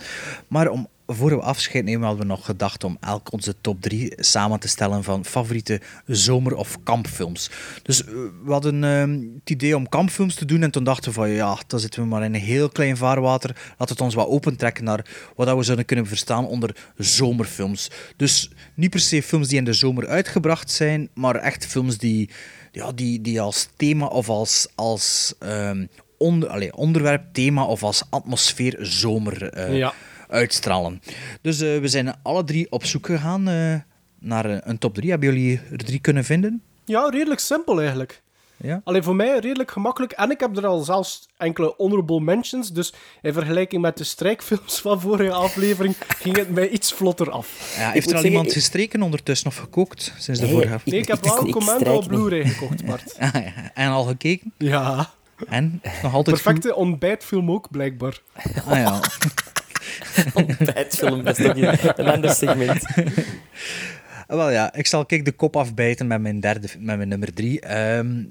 Maar 0.48 0.70
om 0.70 0.88
voor 1.08 1.30
we 1.30 1.42
afscheid 1.42 1.84
nemen 1.84 2.08
hadden 2.08 2.22
we 2.22 2.32
nog 2.32 2.46
gedacht 2.46 2.84
om 2.84 2.98
elk 3.00 3.32
onze 3.32 3.56
top 3.62 3.82
3 3.82 4.14
samen 4.16 4.60
te 4.60 4.68
stellen 4.68 5.04
van 5.04 5.26
favoriete 5.26 5.82
zomer- 6.06 6.56
of 6.56 6.78
kampfilms. 6.84 7.50
Dus 7.84 8.04
eh, 8.04 8.14
we 8.46 8.52
hadden 8.52 8.84
ehm, 8.84 9.12
het 9.40 9.50
idee 9.50 9.76
om 9.76 9.90
kampfilms 9.90 10.36
te 10.36 10.46
doen 10.46 10.64
en 10.64 10.72
toen 10.72 10.84
dachten 10.84 11.10
we 11.10 11.16
van 11.16 11.30
ja, 11.30 11.58
dan 11.68 11.80
zitten 11.80 12.02
we 12.02 12.08
maar 12.08 12.24
in 12.24 12.34
een 12.34 12.42
heel 12.42 12.70
klein 12.70 12.98
vaarwater. 12.98 13.56
Laat 13.78 13.90
het 13.90 14.02
ons 14.02 14.16
wat 14.16 14.28
opentrekken 14.28 14.84
naar 14.84 15.06
wat 15.36 15.56
we 15.56 15.64
zouden 15.64 15.86
kunnen 15.86 16.08
verstaan 16.08 16.48
onder 16.48 16.76
zomerfilms. 16.98 17.92
Dus 18.16 18.50
niet 18.74 18.90
per 18.90 19.00
se 19.00 19.24
films 19.24 19.48
die 19.48 19.58
in 19.58 19.66
de 19.66 19.74
zomer 19.74 20.08
uitgebracht 20.08 20.72
zijn, 20.72 21.10
maar 21.14 21.36
echt 21.36 21.66
films 21.66 21.98
die, 21.98 22.30
ja, 22.72 22.92
die, 22.92 23.22
die 23.22 23.42
als 23.42 23.70
thema 23.76 24.06
of 24.06 24.30
als, 24.30 24.68
als 24.76 25.34
ehm, 25.40 25.86
onder, 26.18 26.74
onderwerp, 26.74 27.24
thema 27.32 27.66
of 27.66 27.84
als 27.84 28.04
atmosfeer 28.10 28.78
zomer 28.80 29.50
eh, 29.50 29.78
Ja. 29.78 29.94
Uitstralen. 30.28 31.02
Dus 31.42 31.62
eh, 31.62 31.80
we 31.80 31.88
zijn 31.88 32.16
alle 32.22 32.44
drie 32.44 32.72
op 32.72 32.86
zoek 32.86 33.06
gegaan 33.06 33.48
eh, 33.48 33.76
naar 34.20 34.46
eh, 34.46 34.58
een 34.64 34.78
top 34.78 34.94
3. 34.94 35.10
Hebben 35.10 35.34
jullie 35.34 35.62
er 35.72 35.78
drie 35.78 36.00
kunnen 36.00 36.24
vinden? 36.24 36.62
Ja, 36.86 37.10
redelijk 37.10 37.40
simpel 37.40 37.80
eigenlijk. 37.80 38.22
Ja. 38.62 38.82
Alleen 38.84 39.04
voor 39.04 39.16
mij 39.16 39.40
redelijk 39.40 39.72
gemakkelijk. 39.72 40.12
En 40.12 40.32
ik 40.32 40.40
heb 40.40 40.58
er 40.58 40.66
al 40.66 40.80
zelfs 40.80 41.28
enkele 41.38 41.74
honorable 41.78 42.20
mentions. 42.20 42.74
Dus 42.74 42.94
in 43.22 43.34
vergelijking 43.34 43.82
met 43.82 43.98
de 43.98 44.04
strijkfilms 44.04 44.80
van 44.82 45.02
vorige 45.02 45.32
aflevering 45.32 45.96
ging 46.08 46.38
het 46.38 46.50
mij 46.50 46.70
iets 46.70 46.94
vlotter 46.94 47.32
af. 47.32 47.76
Ja, 47.78 47.92
heeft 47.92 48.12
er 48.12 48.18
al 48.18 48.26
iemand 48.26 48.54
gestreken 48.54 49.02
ondertussen 49.02 49.48
of 49.48 49.56
gekookt 49.56 50.14
sinds 50.18 50.40
de 50.40 50.46
Nee, 50.46 50.56
vorige 50.56 50.80
Nee, 50.86 51.00
ik 51.00 51.08
heb 51.08 51.24
wel 51.24 51.40
een 51.40 51.52
commando 51.52 51.96
op 51.96 52.08
Blu-ray 52.08 52.46
gekocht, 52.46 52.86
Bart. 52.86 53.16
Ah, 53.20 53.34
ja. 53.34 53.72
En 53.74 53.90
al 53.90 54.04
gekeken? 54.04 54.54
Ja. 54.58 55.10
En? 55.48 55.82
Nog 56.04 56.14
altijd 56.14 56.42
Perfecte 56.42 56.76
ontbijtfilm 56.76 57.52
ook, 57.52 57.72
blijkbaar. 57.72 58.22
Ah 58.66 58.78
ja. 58.78 59.00
Ontbijtfilm, 60.34 61.24
dat 61.24 61.40
is 61.40 61.46
toch 61.46 61.98
een 61.98 62.08
ander 62.08 62.32
segment. 62.32 62.84
Wel 64.28 64.50
ja, 64.50 64.74
ik 64.74 64.88
zal 64.88 65.06
kijk 65.06 65.26
de 65.26 65.32
kop 65.32 65.56
afbijten 65.56 66.08
met 66.08 66.22
mijn, 66.22 66.40
derde, 66.40 66.68
met 66.80 66.98
mijn 66.98 67.10
nummer 67.10 67.34
drie. 67.34 67.60
Ehm, 67.60 68.24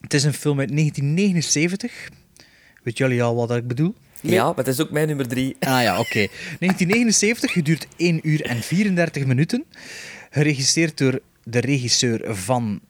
het 0.00 0.14
is 0.14 0.24
een 0.24 0.32
film 0.32 0.58
uit 0.58 0.68
1979. 0.68 2.08
Weet 2.82 2.98
jullie 2.98 3.22
al 3.22 3.34
wat 3.34 3.56
ik 3.56 3.66
bedoel? 3.66 3.94
Ja, 4.20 4.44
maar 4.44 4.54
dat 4.54 4.66
is 4.66 4.80
ook 4.80 4.90
mijn 4.90 5.06
nummer 5.06 5.28
3. 5.28 5.56
Ah 5.60 5.82
ja, 5.82 5.98
oké. 5.98 6.28
1979, 6.58 7.52
geduurd 7.52 7.86
1 7.96 8.28
uur 8.28 8.42
en 8.42 8.62
34 8.62 9.26
minuten. 9.26 9.64
Geregisseerd 10.30 10.98
door 10.98 11.20
de 11.44 11.58
regisseur 11.58 12.36
van 12.36 12.80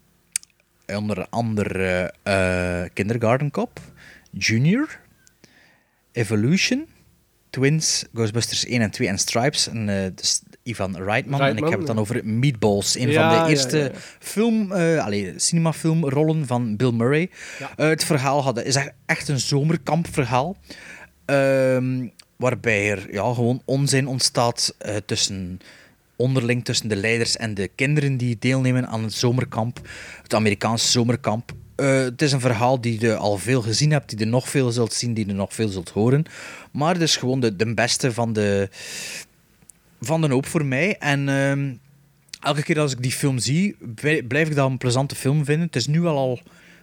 onder 0.86 1.26
andere 1.30 2.14
eh, 2.22 2.82
Kindergarten 2.92 3.50
Cop, 3.50 3.80
Junior, 4.30 5.00
Evolution, 6.12 6.86
Twins, 7.50 8.04
Ghostbusters 8.14 8.64
1 8.66 8.80
en 8.80 8.90
2 8.90 9.08
en 9.08 9.18
Stripes. 9.18 9.68
En, 9.68 10.12
dus 10.14 10.42
Ivan 10.62 10.96
Reitman. 11.02 11.40
en 11.40 11.56
ik 11.56 11.68
heb 11.68 11.78
het 11.78 11.86
dan 11.86 11.98
over 11.98 12.20
Meatballs. 12.24 12.96
Een 12.98 13.10
Ja, 13.10 13.34
van 13.36 13.44
de 13.44 13.50
eerste 13.50 13.76
ja, 13.78 13.84
ja. 13.84 13.90
film, 14.18 14.72
eh 14.72 15.04
allee, 15.04 15.32
cinemafilmrollen 15.36 16.46
van 16.46 16.76
Bill 16.76 16.90
Murray. 16.92 17.30
Eh, 17.76 17.88
het 17.88 18.04
verhaal 18.04 18.42
had, 18.42 18.62
is 18.62 18.76
echt- 19.06 19.28
een 19.28 19.40
zomerkampverhaal. 19.40 20.56
Ehm, 21.24 22.06
waarbij 22.36 22.90
er 22.90 23.12
ja, 23.12 23.34
gewoon 23.34 23.62
onzin 23.64 24.06
ontstaat 24.06 24.74
tussen 25.06 25.60
onderling 26.16 26.64
tussen 26.64 26.88
de 26.88 26.96
leiders 26.96 27.36
en 27.36 27.54
de 27.54 27.68
kinderen 27.74 28.16
die 28.16 28.36
deelnemen 28.38 28.86
aan 28.88 29.02
het 29.02 29.12
zomerkamp, 29.12 29.80
het 30.22 30.34
Amerikaanse 30.34 30.88
zomerkamp. 30.88 31.52
Het 31.76 32.22
is 32.22 32.32
een 32.32 32.40
verhaal 32.40 32.80
die 32.80 33.00
je 33.00 33.16
al 33.16 33.36
veel 33.38 33.62
gezien 33.62 33.90
hebt, 33.90 34.08
die 34.10 34.18
je 34.18 34.24
nog 34.24 34.48
veel 34.48 34.70
zult 34.70 34.92
zien, 34.92 35.14
die 35.14 35.26
je 35.26 35.32
nog 35.32 35.54
veel 35.54 35.68
zult 35.68 35.88
horen. 35.90 36.24
Maar 36.70 37.00
is 37.00 37.16
gewoon 37.16 37.40
de, 37.40 37.56
de 37.56 37.74
beste 37.74 38.12
van 38.12 38.32
de, 38.32 38.68
van 40.00 40.20
de 40.20 40.28
hoop 40.28 40.46
voor 40.46 40.64
mij. 40.64 40.96
En 40.98 41.28
ehm, 41.28 41.74
elke 42.40 42.62
keer 42.62 42.80
als 42.80 42.92
ik 42.92 43.02
die 43.02 43.12
film 43.12 43.38
zie, 43.38 43.76
blij- 43.94 44.22
blijf 44.22 44.48
ik 44.48 44.54
dat 44.54 44.70
een 44.70 44.78
plezante 44.78 45.14
film 45.14 45.44
vinden. 45.44 45.66
Het 45.66 45.76
is 45.76 45.86
nu 45.86 46.00
wel 46.00 46.16
al, 46.16 46.40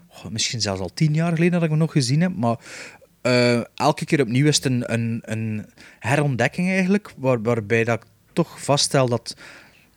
oh, 0.08 0.26
misschien 0.32 0.62
zelfs 0.62 0.82
al 0.82 0.94
tien 0.94 1.14
jaar 1.14 1.32
geleden 1.34 1.52
dat 1.52 1.64
ik 1.64 1.70
hem 1.70 1.78
nog 1.78 1.92
gezien 1.92 2.22
heb, 2.22 2.36
maar 2.36 2.58
eh, 3.22 3.62
elke 3.76 4.06
keer 4.06 4.22
opnieuw 4.22 4.48
is 4.48 4.56
het 4.56 4.66
een, 4.66 4.94
een, 5.22 5.66
herontdekking 6.00 6.70
eigenlijk, 6.70 7.14
waar, 7.18 7.42
waarbij 7.42 7.84
dat 7.84 8.04
ik 8.04 8.10
toch 8.34 8.64
vaststel 8.64 9.08
dat 9.08 9.36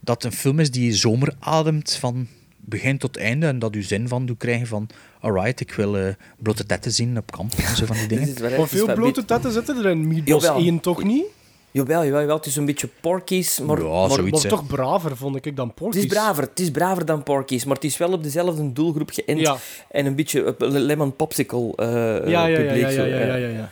dat 0.01 0.25
een 0.25 0.33
film 0.33 0.61
is 0.61 0.71
die 0.71 0.93
zomer 0.93 1.35
ademt 1.39 1.95
van 1.95 2.27
begin 2.69 2.99
tot 2.99 3.17
einde 3.17 3.47
en 3.47 3.59
dat 3.59 3.75
u 3.75 3.83
zin 3.83 4.09
van 4.09 4.27
doet 4.27 4.39
krijgen 4.39 4.67
van 4.67 4.89
alright, 5.21 5.61
ik 5.61 5.73
wil 5.73 5.99
eh, 5.99 6.15
blote 6.39 6.67
tetten 6.67 6.93
zien 6.93 7.19
op 7.19 7.31
kamp 7.31 7.53
en 7.53 7.77
zo 7.77 7.87
van 7.87 7.97
die 7.97 8.07
dingen. 8.19 8.55
Hoeveel 8.57 8.95
blote 8.95 9.25
tetten 9.25 9.53
zitten 9.53 9.77
er 9.85 9.91
in 9.91 10.09
Meatballs 10.09 10.45
Jawel. 10.45 10.61
1 10.63 10.81
toch 10.81 11.05
niet? 11.05 11.25
Jawel, 11.71 12.05
jawel, 12.05 12.21
jawel, 12.21 12.37
het 12.37 12.47
is 12.47 12.57
een 12.57 12.65
beetje 12.65 12.89
Porky's, 13.01 13.61
maar... 13.61 13.83
Ja, 13.83 13.85
maar, 13.89 14.11
zoiets, 14.11 14.31
Maar 14.33 14.43
hè. 14.43 14.49
toch 14.49 14.67
braver, 14.67 15.17
vond 15.17 15.47
ik 15.47 15.57
dan 15.57 15.67
Het 15.67 15.75
Porky's. 15.77 16.03
is 16.03 16.07
braver, 16.07 16.43
het 16.43 16.61
is 16.61 16.71
braver 16.71 17.05
dan 17.05 17.23
Porky's, 17.23 17.65
maar 17.65 17.75
het 17.75 17.85
is 17.85 17.97
wel 17.97 18.13
op 18.13 18.23
dezelfde 18.23 18.73
doelgroep 18.73 19.11
geënt. 19.11 19.41
Ja. 19.41 19.57
En 19.91 20.07
een 20.07 20.15
beetje 20.15 20.55
lemon 20.59 21.17
popsicle 21.17 21.73
eh 21.77 21.87
Ja, 21.87 22.21
ja, 22.27 22.47
ja, 22.47 22.57
publiek. 22.57 22.83
ja, 22.83 22.91
zo, 22.91 23.05
ja, 23.05 23.19
ja, 23.19 23.35
ja. 23.37 23.49
ja, 23.49 23.71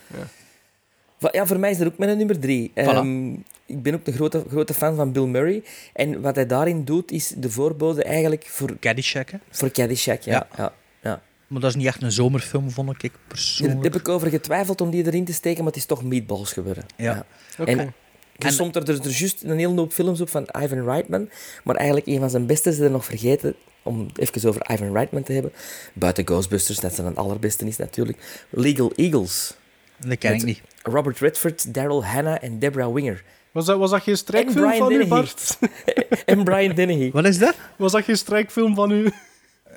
ja, 1.19 1.29
ja. 1.33 1.41
Ja, 1.41 1.47
voor 1.47 1.59
mij 1.59 1.71
is 1.71 1.79
dat 1.79 1.87
ook 1.87 1.99
mijn 1.99 2.17
nummer 2.17 2.39
drie. 2.39 2.71
Ehm, 2.75 3.33
ik 3.67 3.83
ben 3.83 3.95
ook 3.95 4.07
een 4.07 4.13
grote, 4.13 4.45
grote 4.49 4.75
fan 4.75 4.97
van 4.97 5.13
Bill 5.13 5.27
Murray. 5.27 5.63
En 5.93 6.21
wat 6.21 6.35
hij 6.35 6.47
daarin 6.47 6.85
doet, 6.85 7.11
is 7.11 7.29
de 7.37 7.51
voorbode 7.51 8.05
eigenlijk 8.05 8.47
voor... 8.47 8.79
Caddyshack, 8.81 9.31
hè? 9.31 9.39
Voor 9.51 9.71
Caddyshack, 9.71 10.23
ja. 10.23 10.33
Ja. 10.33 10.49
ja. 10.57 10.73
ja. 11.03 11.23
Maar 11.47 11.61
dat 11.61 11.71
is 11.71 11.77
niet 11.77 11.87
echt 11.87 12.03
een 12.03 12.13
zomerfilm, 12.13 12.71
vond 12.71 12.91
ik 12.91 13.01
Daar 13.01 13.21
persoonlijk. 13.29 13.83
heb 13.83 13.95
ik 13.95 14.09
over 14.09 14.29
getwijfeld 14.29 14.81
om 14.81 14.91
die 14.91 15.07
erin 15.07 15.25
te 15.25 15.33
steken, 15.33 15.59
maar 15.59 15.73
het 15.73 15.81
is 15.81 15.87
toch 15.87 16.05
Meatballs 16.05 16.53
geworden. 16.53 16.85
Ja. 16.97 17.27
Oké. 17.59 17.71
En 17.71 17.95
er 18.39 18.53
stond 18.53 18.77
er, 18.77 18.89
er, 18.89 19.01
er 19.01 19.11
juist 19.11 19.43
een 19.43 19.59
hele 19.59 19.75
hoop 19.75 19.93
films 19.93 20.21
op 20.21 20.29
van 20.29 20.49
Ivan 20.63 20.85
Reitman, 20.85 21.29
maar 21.65 21.77
eigenlijk 21.77 22.07
een 22.07 22.19
van 22.19 22.31
zijn 22.31 22.47
beste 22.47 22.69
is 22.71 22.79
er 22.79 22.91
nog 22.91 23.05
vergeten, 23.05 23.55
om 23.83 24.07
even 24.17 24.49
over 24.49 24.71
Ivan 24.73 24.93
Reitman 24.93 25.23
te 25.23 25.33
hebben. 25.33 25.53
Buiten 25.93 26.27
Ghostbusters, 26.27 26.81
dat 26.81 26.95
zijn 26.95 27.07
het 27.07 27.17
allerbeste 27.17 27.67
is 27.67 27.77
natuurlijk. 27.77 28.47
Legal 28.51 28.93
Eagles. 28.95 29.57
Dat 29.99 30.19
ken 30.19 30.35
ik 30.35 30.45
niet. 30.45 30.61
Robert 30.83 31.19
Redford, 31.19 31.75
Daryl 31.75 32.05
Hannah 32.05 32.43
en 32.43 32.59
Deborah 32.59 32.93
Winger. 32.95 33.23
Was 33.53 33.65
dat, 33.67 33.79
was 33.79 33.91
dat 33.91 34.03
geen 34.03 34.17
strijkfilm 34.17 34.75
van 34.77 34.93
u. 34.93 35.07
Bart? 35.07 35.59
en 36.25 36.45
Brian 36.45 36.75
Dennehy. 36.75 37.11
Wat 37.11 37.25
is 37.25 37.39
dat? 37.39 37.55
Was 37.77 37.93
dat 37.93 38.05
geen 38.05 38.17
strijkfilm 38.17 38.75
van 38.75 38.91
u? 38.91 39.13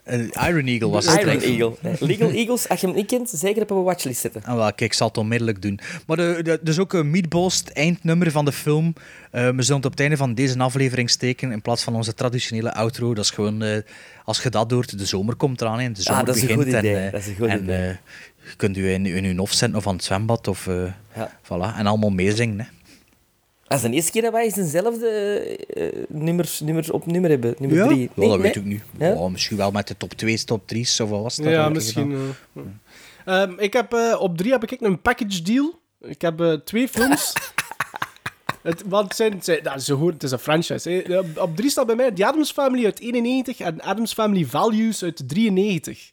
Eh, 0.04 0.20
Iron 0.50 0.66
Eagle 0.66 0.90
was 0.90 1.06
het. 1.06 1.22
Iron. 1.22 1.40
Eagle. 1.40 1.76
Nee, 1.82 1.96
Legal 2.00 2.30
Eagles, 2.30 2.70
als 2.70 2.82
je 2.82 2.88
hem 2.88 2.96
niet 2.96 3.06
kent, 3.08 3.30
zeker 3.30 3.62
op 3.62 3.70
een 3.70 3.84
watchlist 3.84 4.22
zetten. 4.22 4.44
Ah, 4.44 4.56
wel, 4.56 4.66
kijk, 4.66 4.82
ik 4.82 4.94
zal 4.94 5.08
het 5.08 5.18
onmiddellijk 5.18 5.62
doen. 5.62 5.80
Maar 6.08 6.18
de, 6.18 6.40
de, 6.44 6.60
dus 6.62 6.80
ook 6.80 6.94
een 6.94 7.10
Meatballs, 7.10 7.58
het 7.58 7.74
eindnummer 7.74 8.32
van 8.32 8.46
de 8.46 8.52
film. 8.52 8.94
Eh, 9.32 9.50
we 9.50 9.62
zullen 9.62 9.78
het 9.78 9.86
op 9.86 9.92
het 9.92 10.00
einde 10.00 10.18
van 10.18 10.34
deze 10.34 10.60
aflevering 10.60 11.10
steken 11.10 11.52
in 11.52 11.62
plaats 11.62 11.84
van 11.84 11.96
onze 11.96 12.14
traditionele 12.14 12.74
outro. 12.74 13.14
Dat 13.14 13.24
is 13.24 13.30
gewoon, 13.30 13.64
eh, 13.64 13.78
als 14.24 14.44
je 14.44 14.50
dat 14.50 14.70
doort, 14.70 14.98
de 14.98 15.06
zomer 15.06 15.36
komt 15.36 15.62
eraan 15.62 15.80
en 15.80 15.94
de 15.94 16.02
zomer 16.02 16.20
Ah, 16.22 16.28
dat 16.28 16.36
is 16.36 16.42
een 16.42 16.48
begint. 16.48 16.66
goed 16.66 16.78
idee, 16.78 16.96
En, 16.96 17.06
eh, 17.06 17.12
dat 17.12 17.22
is 17.22 17.28
een 17.28 17.36
goed 17.36 17.48
en, 17.48 17.64
idee. 17.64 17.98
Je 18.50 18.56
kunt 18.58 18.78
u 18.78 18.90
in, 18.92 19.06
in 19.06 19.24
uw 19.26 19.38
hof 19.38 19.52
zetten 19.54 19.78
of 19.78 19.88
aan 19.88 19.96
het 19.96 20.04
zwembad 20.04 20.48
of... 20.48 20.68
eh, 20.68 20.84
Ja. 21.16 21.32
voilà, 21.44 21.76
en 21.78 21.86
allemaal 21.86 22.10
meezingen. 22.10 22.60
Hè. 22.60 22.66
Dat 23.68 23.78
is 23.78 23.84
de 23.84 23.90
eerste 23.92 24.12
keer 24.12 24.22
dat 24.22 24.32
wij 24.32 24.52
dezelfde 24.54 25.08
eh, 25.74 26.06
nummers, 26.10 26.60
nummers 26.60 26.90
op 26.92 27.06
nummer 27.06 27.30
hebben. 27.30 27.56
Nummer 27.60 27.78
Ja? 27.78 27.88
drie. 27.88 28.10
Wel, 28.14 28.30
dat 28.30 28.40
weet 28.40 28.56
ik 28.56 28.64
niet. 28.66 28.82
Ja? 28.98 29.12
Oh, 29.14 29.32
misschien 29.32 29.58
wel 29.58 29.72
met 29.72 29.88
de 29.88 29.98
top 29.98 30.14
2, 30.14 30.44
top 30.44 30.68
3, 30.68 30.86
zoveel 30.86 31.22
was 31.24 31.36
het. 31.36 31.46
dat 31.46 31.54
Ja, 31.54 31.70
misschien. 31.70 32.34
eh. 32.56 32.62
Ehm, 33.42 33.54
ik 33.58 33.74
heb, 33.74 33.94
eh, 33.94 34.16
op 34.22 34.38
drie 34.38 34.52
heb 34.52 34.64
ik 34.72 34.82
een 34.82 35.02
package 35.02 35.42
deal. 35.42 35.80
Ik 36.02 36.22
heb 36.22 36.60
twee 36.66 36.88
films. 36.88 37.34
het, 38.64 38.84
want 38.86 39.04
het, 39.08 39.16
zijn, 39.16 39.40
zijn, 39.44 39.64
nou, 39.64 39.80
ze 39.80 39.94
horen, 39.94 40.14
het 40.14 40.24
is 40.24 40.32
een 40.32 40.40
franchise. 40.40 40.90
hè. 40.90 41.00
Eh, 41.02 41.42
Op 41.44 41.56
drie 41.56 41.70
staat 41.70 41.86
bij 41.86 41.96
mij 41.96 42.12
The 42.12 42.26
Addams 42.26 42.52
Family 42.52 42.86
uit 42.86 43.00
91 43.00 43.60
en 43.60 43.82
Addams 43.82 44.14
Family 44.14 44.46
Values 44.46 45.04
uit 45.04 45.22
93. 45.28 46.12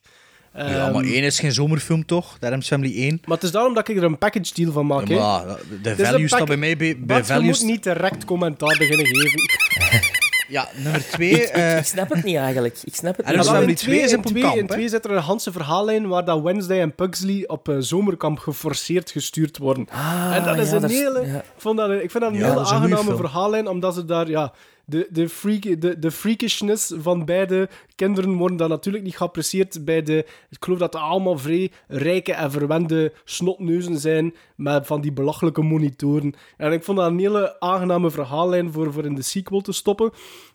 Ja, 0.56 0.62
Ehm, 0.84 0.92
maar 0.92 1.04
één 1.04 1.22
is 1.22 1.38
geen 1.40 1.52
zomerfilm 1.52 2.06
toch? 2.06 2.36
De 2.38 2.46
Adams 2.46 2.66
Family 2.66 3.02
1. 3.02 3.20
Maar 3.24 3.34
het 3.36 3.44
is 3.46 3.50
daarom 3.50 3.74
dat 3.74 3.88
ik 3.88 3.96
er 3.96 4.02
een 4.04 4.18
package 4.18 4.54
deal 4.54 4.72
van 4.72 4.86
maak. 4.86 5.08
hè. 5.08 5.14
Ja, 5.14 5.44
maar 5.46 5.56
de 5.82 5.88
Het 5.88 5.98
is 5.98 6.06
een 6.06 6.12
value 6.12 6.28
staat 6.28 6.46
bij 6.46 6.56
mij 6.56 6.76
bij, 6.76 6.96
bij 6.98 7.06
Bart, 7.06 7.26
je 7.40 7.46
moet 7.46 7.62
niet 7.62 7.82
direct 7.82 8.24
commentaar 8.24 8.76
beginnen 8.78 9.06
geven. 9.06 9.40
Ja, 10.48 10.68
nummer 10.76 11.00
Ik, 11.00 11.06
2. 11.06 11.30
ik, 11.30 11.78
ik 11.78 11.84
snap 11.84 12.08
het 12.10 12.24
niet 12.24 12.36
eigenlijk. 12.36 12.78
Ik 12.84 12.94
snap 12.94 13.16
het 13.16 13.26
En 13.26 13.36
niet. 13.38 13.46
in 13.46 13.66
die 13.66 13.76
twee 13.76 14.00
is 14.00 14.12
in 14.12 14.18
op 14.18 14.24
een 14.26 14.40
kamp, 14.40 14.54
in 14.56 14.62
hè? 14.64 14.68
twee 14.68 14.88
zit 14.88 15.04
er 15.04 15.10
een 15.10 15.22
Hanse 15.22 15.52
verhaallijn 15.52 16.08
waar 16.08 16.24
dat 16.24 16.42
Wednesday 16.42 16.80
en 16.80 16.94
Pugsley 16.94 17.44
op 17.46 17.68
eh, 17.68 17.76
zomerkamp 17.78 18.38
geforceerd 18.38 19.10
gestuurd 19.10 19.58
worden. 19.58 19.88
Ah, 19.92 20.32
en 20.36 20.44
dat 20.44 20.58
is 20.58 20.68
ja, 20.68 20.74
een 20.74 20.80
dat 20.80 20.90
is- 20.90 20.96
hele... 20.98 21.26
ja. 21.26 21.36
Ik, 21.36 21.42
vond 21.56 21.76
dat, 21.78 21.90
ik 21.90 22.10
vind 22.10 22.24
dat 22.24 22.32
een 22.32 22.38
Ja, 22.38 22.48
hele 22.48 22.60
aangename 22.64 23.16
verhaallijn, 23.16 23.68
omdat 23.68 23.94
ze 23.94 24.04
daar... 24.04 24.28
Ja, 24.28 24.52
de, 24.88 25.08
de, 25.10 25.28
freak, 25.28 25.80
de, 25.80 25.98
de 25.98 26.10
freakishness 26.10 26.92
van 26.96 27.24
beide 27.24 27.68
kinderen 27.94 28.32
worden 28.32 28.56
dan 28.56 28.68
natuurlijk 28.68 29.04
niet 29.04 29.16
geapprecieerd 29.16 29.84
bij 29.84 30.02
de... 30.02 30.26
Ik 30.50 30.64
geloof 30.64 30.78
dat 30.78 30.92
het 30.92 31.02
allemaal 31.02 31.38
vrij 31.38 31.72
rijke 31.88 32.32
en 32.32 32.50
verwende 32.50 33.12
snotneuzen 33.24 33.98
zijn 33.98 34.34
met 34.56 34.86
van 34.86 35.00
die 35.00 35.12
belachelijke 35.12 35.62
monitoren. 35.62 36.34
En 36.56 36.72
ik 36.72 36.84
vond 36.84 36.98
dat 36.98 37.10
een 37.10 37.18
hele 37.18 37.60
aangename 37.60 38.10
verhaallijn 38.10 38.72
voor, 38.72 38.92
voor 38.92 39.04
in 39.04 39.14
de 39.14 39.22
sequel 39.22 39.60
te 39.60 39.72
stoppen. 39.72 40.10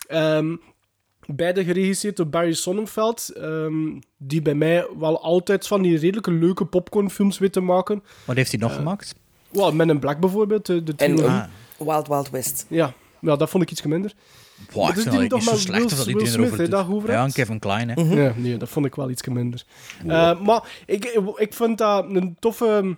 Ehm, 0.08 0.56
Beide 1.26 1.64
geregisseerd 1.64 2.18
door 2.18 2.28
Barry 2.28 2.54
Sonnenfeld, 2.54 3.30
ehm, 3.30 4.00
die 4.18 4.42
bij 4.42 4.56
mij 4.56 4.88
wel 5.00 5.22
altijd 5.22 5.68
van 5.68 5.82
die 5.82 5.98
redelijke 5.98 6.32
leuke 6.32 6.66
popcornfilms 6.66 7.38
weet 7.38 7.54
te 7.54 7.60
maken. 7.60 8.04
Wat 8.26 8.36
heeft 8.36 8.52
hij 8.52 8.60
nog 8.60 8.76
gemaakt? 8.76 9.16
Well, 9.50 9.72
Men 9.72 9.90
in 9.90 10.00
Black 10.00 10.20
bijvoorbeeld, 10.20 10.66
de, 10.66 10.84
de 10.84 10.94
En 10.98 11.24
eh, 11.24 11.44
Wild 11.78 12.08
Wild 12.08 12.30
West. 12.30 12.66
Ja. 12.70 12.94
Ja, 13.22 13.36
dat 13.36 13.50
vond 13.50 13.64
ik 13.64 13.72
iets 13.72 13.82
minder. 13.82 14.14
Boah, 14.74 14.90
ik 14.90 14.94
dus 14.96 15.04
vind 15.04 15.16
die 15.20 15.30
dat 15.30 15.30
toch 15.30 15.40
niet 15.40 15.48
zo 15.48 15.52
maar 15.52 15.60
slecht 15.62 15.78
Will- 15.84 15.92
of 16.00 16.06
dat 16.06 16.06
Will 16.06 16.26
Smith, 16.48 16.58
doet. 16.58 16.72
dat 16.72 16.88
over 16.90 17.12
Ja, 17.12 17.28
Kevin 17.28 17.60
Klein, 17.60 17.90
hè. 17.90 18.02
Ja, 18.24 18.34
nee, 18.38 18.58
dat 18.58 18.70
vond 18.70 18.86
ik 18.86 18.96
wel 18.96 19.10
iets 19.10 19.28
minder. 19.28 19.64
Eh, 20.08 20.40
maar 20.42 20.84
ik, 20.86 21.06
ik 21.36 21.54
vind 21.54 21.78
dat 21.78 22.06
een 22.10 22.36
toffe, 22.40 22.98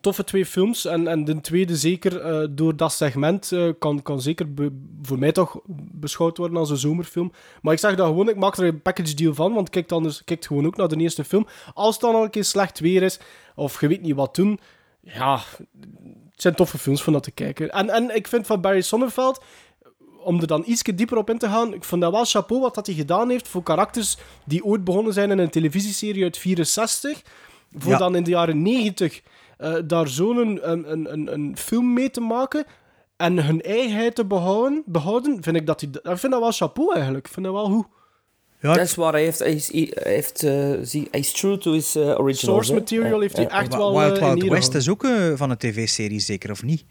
toffe 0.00 0.24
twee 0.24 0.46
films. 0.46 0.84
En, 0.84 1.06
en 1.08 1.24
de 1.24 1.40
tweede 1.40 1.76
zeker 1.76 2.20
eh, 2.20 2.48
door 2.50 2.76
dat 2.76 2.92
segment 2.92 3.52
eh, 3.52 3.68
kan, 3.78 4.02
kan 4.02 4.20
zeker 4.20 4.54
be- 4.54 4.78
voor 5.02 5.18
mij 5.18 5.32
toch 5.32 5.60
beschouwd 5.92 6.36
worden 6.36 6.56
als 6.56 6.70
een 6.70 6.76
zomerfilm. 6.76 7.32
Maar 7.62 7.72
ik 7.72 7.78
zeg 7.78 7.94
dat 7.94 8.06
gewoon, 8.06 8.28
ik 8.28 8.36
maak 8.36 8.56
er 8.56 8.64
een 8.64 8.82
package 8.82 9.14
deal 9.14 9.34
van, 9.34 9.52
want 9.52 9.70
kijk 9.70 9.92
anders 9.92 10.24
kijk 10.24 10.44
gewoon 10.44 10.66
ook 10.66 10.76
naar 10.76 10.88
de 10.88 10.96
eerste 10.96 11.24
film. 11.24 11.46
Als 11.74 11.92
het 11.94 12.00
dan 12.04 12.14
al 12.14 12.22
een 12.24 12.30
keer 12.30 12.44
slecht 12.44 12.78
weer 12.80 13.02
is, 13.02 13.20
of 13.54 13.80
je 13.80 13.88
weet 13.88 14.02
niet 14.02 14.14
wat 14.14 14.34
doen, 14.34 14.58
ja, 15.00 15.40
zijn 16.42 16.54
toffe 16.54 16.78
films 16.78 17.02
van 17.02 17.12
dat 17.12 17.22
te 17.22 17.30
kijken. 17.30 17.70
En, 17.70 17.90
en 17.90 18.14
ik 18.14 18.28
vind 18.28 18.46
van 18.46 18.60
Barry 18.60 18.80
Sonnenfeld 18.80 19.42
om 20.24 20.40
er 20.40 20.46
dan 20.46 20.62
iets 20.66 20.82
dieper 20.82 21.16
op 21.16 21.30
in 21.30 21.38
te 21.38 21.48
gaan, 21.48 21.74
ik 21.74 21.84
vond 21.84 22.02
dat 22.02 22.12
wel 22.12 22.24
chapeau 22.24 22.62
wat 22.62 22.74
dat 22.74 22.86
hij 22.86 22.94
gedaan 22.94 23.30
heeft 23.30 23.48
voor 23.48 23.62
karakters 23.62 24.16
die 24.44 24.64
ooit 24.64 24.84
begonnen 24.84 25.12
zijn 25.12 25.30
in 25.30 25.38
een 25.38 25.50
televisieserie 25.50 26.22
uit 26.22 26.38
64, 26.38 27.22
voor 27.78 27.92
Ja. 27.92 27.98
dan 27.98 28.16
in 28.16 28.24
de 28.24 28.30
jaren 28.30 28.62
90 28.62 29.22
eh, 29.58 29.74
daar 29.84 30.08
zo'n 30.08 30.36
een, 30.36 30.70
een, 30.70 31.12
een, 31.12 31.32
een 31.32 31.56
film 31.56 31.92
mee 31.92 32.10
te 32.10 32.20
maken 32.20 32.64
en 33.16 33.44
hun 33.44 33.62
eigenheid 33.62 34.14
te 34.14 34.24
behouden, 34.24 34.82
behouden 34.86 35.42
vind 35.42 35.56
ik 35.56 35.66
dat 35.66 35.80
hij... 35.80 35.90
Ik 36.12 36.18
vind 36.18 36.32
dat 36.32 36.40
wel 36.40 36.52
chapeau 36.52 36.94
eigenlijk. 36.94 37.26
Ik 37.26 37.32
vind 37.32 37.46
dat 37.46 37.54
wel 37.54 37.64
goed. 37.66 37.86
Ja, 38.62 38.74
Dat 38.74 38.84
is 38.86 38.94
waar, 38.94 39.12
hij 39.12 39.22
heeft, 39.22 39.38
hij 39.38 39.60
heeft, 39.94 40.42
eh, 40.42 40.70
zie- 40.82 41.08
hij 41.10 41.20
is 41.20 41.32
true 41.32 41.58
to 41.58 41.72
his 41.72 41.94
eh, 41.94 42.02
originals. 42.02 42.38
Source 42.38 42.72
material 42.74 43.20
heeft 43.20 43.36
hij 43.36 43.46
echt 43.48 43.74
wel 43.74 43.98
Wild 43.98 44.18
eh, 44.18 44.28
in 44.28 44.34
Wild 44.34 44.48
West 44.48 44.74
is 44.74 44.88
ook 44.88 45.06
van 45.34 45.50
een 45.50 45.56
tv-serie, 45.56 46.20
zeker, 46.20 46.50
of 46.50 46.62
niet? 46.62 46.84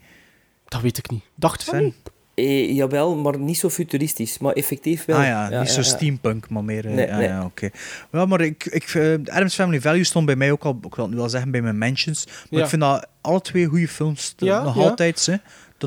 Dat 0.68 0.80
weet 0.80 0.98
ik 0.98 1.10
niet. 1.10 1.22
Dacht 1.34 1.64
van. 1.64 1.94
Eh, 2.34 2.74
jawel, 2.74 3.16
maar 3.16 3.38
niet 3.38 3.58
zo 3.58 3.68
futuristisch. 3.68 4.38
Maar 4.38 4.52
effectief 4.52 5.04
wel. 5.04 5.16
Ah 5.18 5.24
ja, 5.24 5.42
niet 5.60 5.68
zo 5.68 5.80
ja, 5.80 5.86
ja. 5.86 5.96
steampunk, 5.96 6.48
maar 6.48 6.64
meer... 6.64 6.86
eh, 6.86 6.92
Nee, 6.92 7.10
ah, 7.12 7.16
nee. 7.18 7.26
ja, 7.28 7.44
oké. 7.44 7.68
Ja, 8.12 8.26
maar 8.26 8.40
ik, 8.40 8.64
ik, 8.64 8.96
Adams 9.30 9.54
Family 9.54 9.80
Value 9.80 10.04
stond 10.04 10.26
bij 10.26 10.36
mij 10.36 10.52
ook 10.52 10.64
al, 10.64 10.78
ik 10.82 10.94
wil 10.94 11.04
het 11.04 11.12
nu 11.14 11.20
wel 11.20 11.28
zeggen, 11.28 11.50
bij 11.50 11.62
mijn 11.62 11.78
mentions. 11.78 12.26
Maar 12.26 12.36
Ja. 12.50 12.62
ik 12.62 12.66
vind 12.66 12.82
dat 12.82 13.06
alle 13.20 13.40
twee 13.40 13.66
goede 13.66 13.88
films, 13.88 14.34
Ja, 14.36 14.62
nog 14.62 14.76
ja. 14.76 14.82
altijd. 14.82 15.26
Hè. 15.26 15.34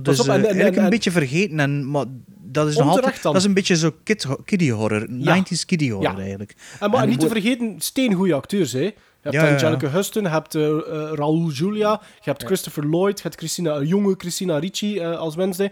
Dat 0.03 0.13
is 0.13 0.19
op, 0.19 0.25
en- 0.27 0.31
eh, 0.31 0.37
en- 0.37 0.43
eigenlijk 0.43 0.71
en- 0.71 0.77
een 0.77 0.83
en- 0.83 0.89
beetje 0.89 1.11
vergeten, 1.11 1.59
en, 1.59 1.89
maar 1.91 2.05
dat 2.27 2.67
is 2.67 2.77
nog 2.77 2.87
altijd... 2.89 3.21
Dat 3.21 3.35
is 3.35 3.43
een 3.43 3.53
beetje 3.53 3.75
zo 3.77 3.91
kid, 4.03 4.27
kiddie 4.45 4.73
horror, 4.73 5.07
Ja. 5.11 5.35
90s 5.43 5.65
kiddie 5.65 5.93
horror 5.93 6.11
Ja. 6.11 6.19
eigenlijk. 6.19 6.55
En 6.79 6.89
maar 6.89 7.07
niet 7.07 7.19
te 7.19 7.27
vergeten, 7.27 7.75
steengoede 7.77 8.33
acteurs. 8.33 8.71
Hè. 8.71 8.79
Je 8.79 9.37
hebt. 9.37 9.63
Angelica 9.63 9.89
Huston, 9.89 10.23
je 10.23 10.29
hebt 10.29 10.53
Raoul 11.17 11.49
Julia, 11.49 12.01
je 12.15 12.29
hebt 12.29 12.43
Christopher 12.43 12.85
Lloyd, 12.89 13.17
je 13.17 13.23
hebt 13.23 13.35
Christina, 13.37 13.81
jonge 13.81 14.15
Christina 14.17 14.57
Ricci 14.57 14.99
als 15.01 15.35
Wednesday. 15.35 15.71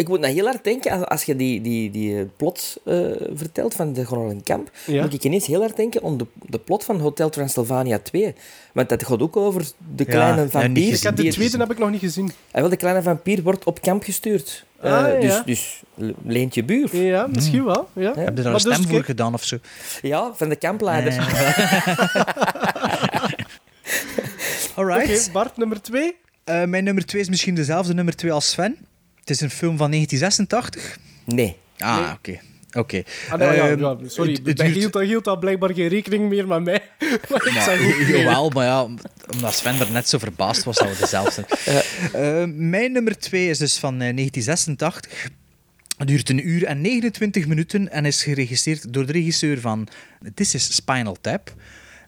Ik 0.00 0.08
moet 0.08 0.20
nou 0.20 0.32
heel 0.32 0.44
hard 0.44 0.64
denken, 0.64 0.90
als, 0.92 1.04
als 1.04 1.22
je 1.24 1.36
die, 1.36 1.60
die, 1.60 1.90
die 1.90 2.18
eh, 2.18 2.24
plot 2.36 2.76
eh, 2.84 2.98
vertelt 3.34 3.74
van 3.74 3.92
de 3.92 4.36
Camp, 4.44 4.70
Ja. 4.86 5.02
moet 5.02 5.12
ik 5.14 5.24
ineens 5.24 5.46
heel 5.46 5.60
hard 5.60 5.76
denken 5.76 6.02
om 6.02 6.18
de, 6.18 6.26
de 6.48 6.58
plot 6.58 6.84
van 6.84 7.00
Hotel 7.00 7.30
Transylvania 7.30 7.98
2. 7.98 8.34
Want 8.72 8.88
dat 8.88 9.04
gaat 9.06 9.20
ook 9.20 9.36
over 9.36 9.64
de 9.94 10.04
kleine 10.04 10.42
ja, 10.42 10.48
vampier. 10.48 10.92
ik 10.94 11.02
heb 11.02 11.16
de 11.16 11.28
tweede 11.28 11.58
heb 11.58 11.70
ik 11.70 11.78
nog 11.78 11.90
niet 11.90 12.00
gezien. 12.00 12.30
Ah, 12.50 12.60
wel, 12.60 12.70
de 12.70 12.76
kleine 12.76 13.02
vampier 13.02 13.42
wordt 13.42 13.64
op 13.64 13.80
kamp 13.82 14.02
gestuurd. 14.02 14.64
Eh, 14.80 14.92
Ah, 15.04 15.22
ja. 15.22 15.28
dus, 15.28 15.42
dus 15.44 15.82
le- 15.94 16.14
leent 16.24 16.54
je 16.54 16.64
buur. 16.64 16.96
Ja, 16.96 17.26
misschien 17.32 17.64
wel. 17.64 17.88
Ja. 17.92 18.02
Heb 18.02 18.16
je 18.16 18.22
daar 18.24 18.34
Maar 18.34 18.44
een 18.46 18.52
dus 18.52 18.62
stem 18.62 18.86
voor 18.88 19.04
gedaan 19.04 19.34
of 19.34 19.44
zo? 19.44 19.56
Ja, 20.02 20.30
van 20.34 20.48
de 20.48 20.56
kampleider. 20.56 21.12
Alright. 24.74 25.20
Oké, 25.20 25.32
Bart, 25.32 25.56
nummer 25.56 25.82
twee. 25.82 26.16
Eh, 26.44 26.64
mijn 26.64 26.84
nummer 26.84 27.06
2 27.06 27.20
is 27.20 27.28
misschien 27.28 27.54
dezelfde 27.54 27.94
nummer 27.94 28.16
2 28.16 28.32
als 28.32 28.50
Sven. 28.50 28.76
Het 29.30 29.38
is 29.38 29.44
een 29.44 29.56
film 29.56 29.76
van 29.76 29.90
1986. 29.90 30.98
Nee. 31.24 31.56
Ah, 31.78 32.12
oké. 32.16 32.38
Oké. 32.72 33.02
Ah, 33.30 33.38
nou, 33.38 33.54
ja, 33.54 33.68
Ehm, 33.68 33.80
ja, 33.80 33.96
sorry, 34.08 34.32
het- 34.32 34.46
het 34.46 34.58
hij 34.58 34.72
duurt- 34.72 34.98
hield, 35.00 35.40
blijkbaar 35.40 35.74
geen 35.74 35.88
rekening 35.88 36.28
meer 36.28 36.46
met 36.46 36.64
mij. 36.64 36.82
maar 37.30 37.80
ik. 37.80 38.06
Jawel, 38.08 38.50
maar 38.50 38.64
ja, 38.64 38.82
omdat 39.32 39.54
Sven 39.54 39.80
er 39.80 39.90
net 39.90 40.08
zo 40.08 40.18
verbaasd 40.18 40.64
was 40.64 40.76
dat 40.78 40.88
we 40.88 40.96
dezelfde 41.00 41.44
zijn. 41.64 41.82
Eh, 42.12 42.44
mijn 42.56 42.92
nummer 42.92 43.18
2 43.18 43.48
is 43.48 43.58
dus 43.58 43.78
van 43.78 43.92
eh, 43.92 43.98
1986. 43.98 45.28
Het 45.98 46.08
duurt 46.08 46.28
een 46.28 46.48
uur 46.48 46.64
en 46.64 46.80
29 46.80 47.46
minuten 47.46 47.90
en 47.90 48.04
is 48.04 48.22
geregisseerd 48.22 48.92
door 48.92 49.06
de 49.06 49.12
regisseur 49.12 49.60
van 49.60 49.88
This 50.34 50.54
is 50.54 50.74
Spinal 50.74 51.16
Tap, 51.20 51.54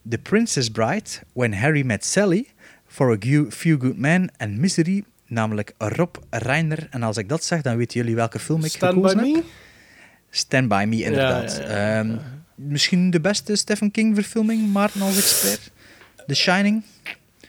The 0.08 0.18
Princess 0.18 0.68
Bride, 0.70 1.10
When 1.32 1.54
Harry 1.54 1.82
Met 1.84 2.04
Sally, 2.04 2.46
For 2.86 3.10
a 3.12 3.16
Few- 3.20 3.50
Few 3.50 3.80
Good 3.80 3.96
Men 3.96 4.30
en 4.36 4.60
Misery, 4.60 5.04
namelijk 5.32 5.72
Rob 5.78 6.16
Reiner. 6.30 6.86
En 6.90 7.02
als 7.02 7.16
ik 7.16 7.28
dat 7.28 7.44
zeg, 7.44 7.62
dan 7.62 7.76
weten 7.76 8.00
jullie 8.00 8.14
welke 8.14 8.38
film 8.38 8.64
ik 8.64 8.70
Stand 8.70 8.94
gekozen 8.94 9.18
by 9.18 9.24
heb. 9.26 9.34
me? 9.34 9.42
Stand 10.30 10.68
By 10.68 10.84
Me, 10.88 11.02
inderdaad. 11.02 11.56
Ja, 11.56 11.68
ja, 11.70 11.98
Ehm, 11.98 12.16
misschien 12.54 13.10
de 13.10 13.20
beste 13.20 13.56
Stephen 13.56 13.90
King-verfilming, 13.90 14.72
Maarten 14.72 15.02
als 15.02 15.16
expert. 15.16 15.70
The 16.26 16.34
Shining. 16.34 16.82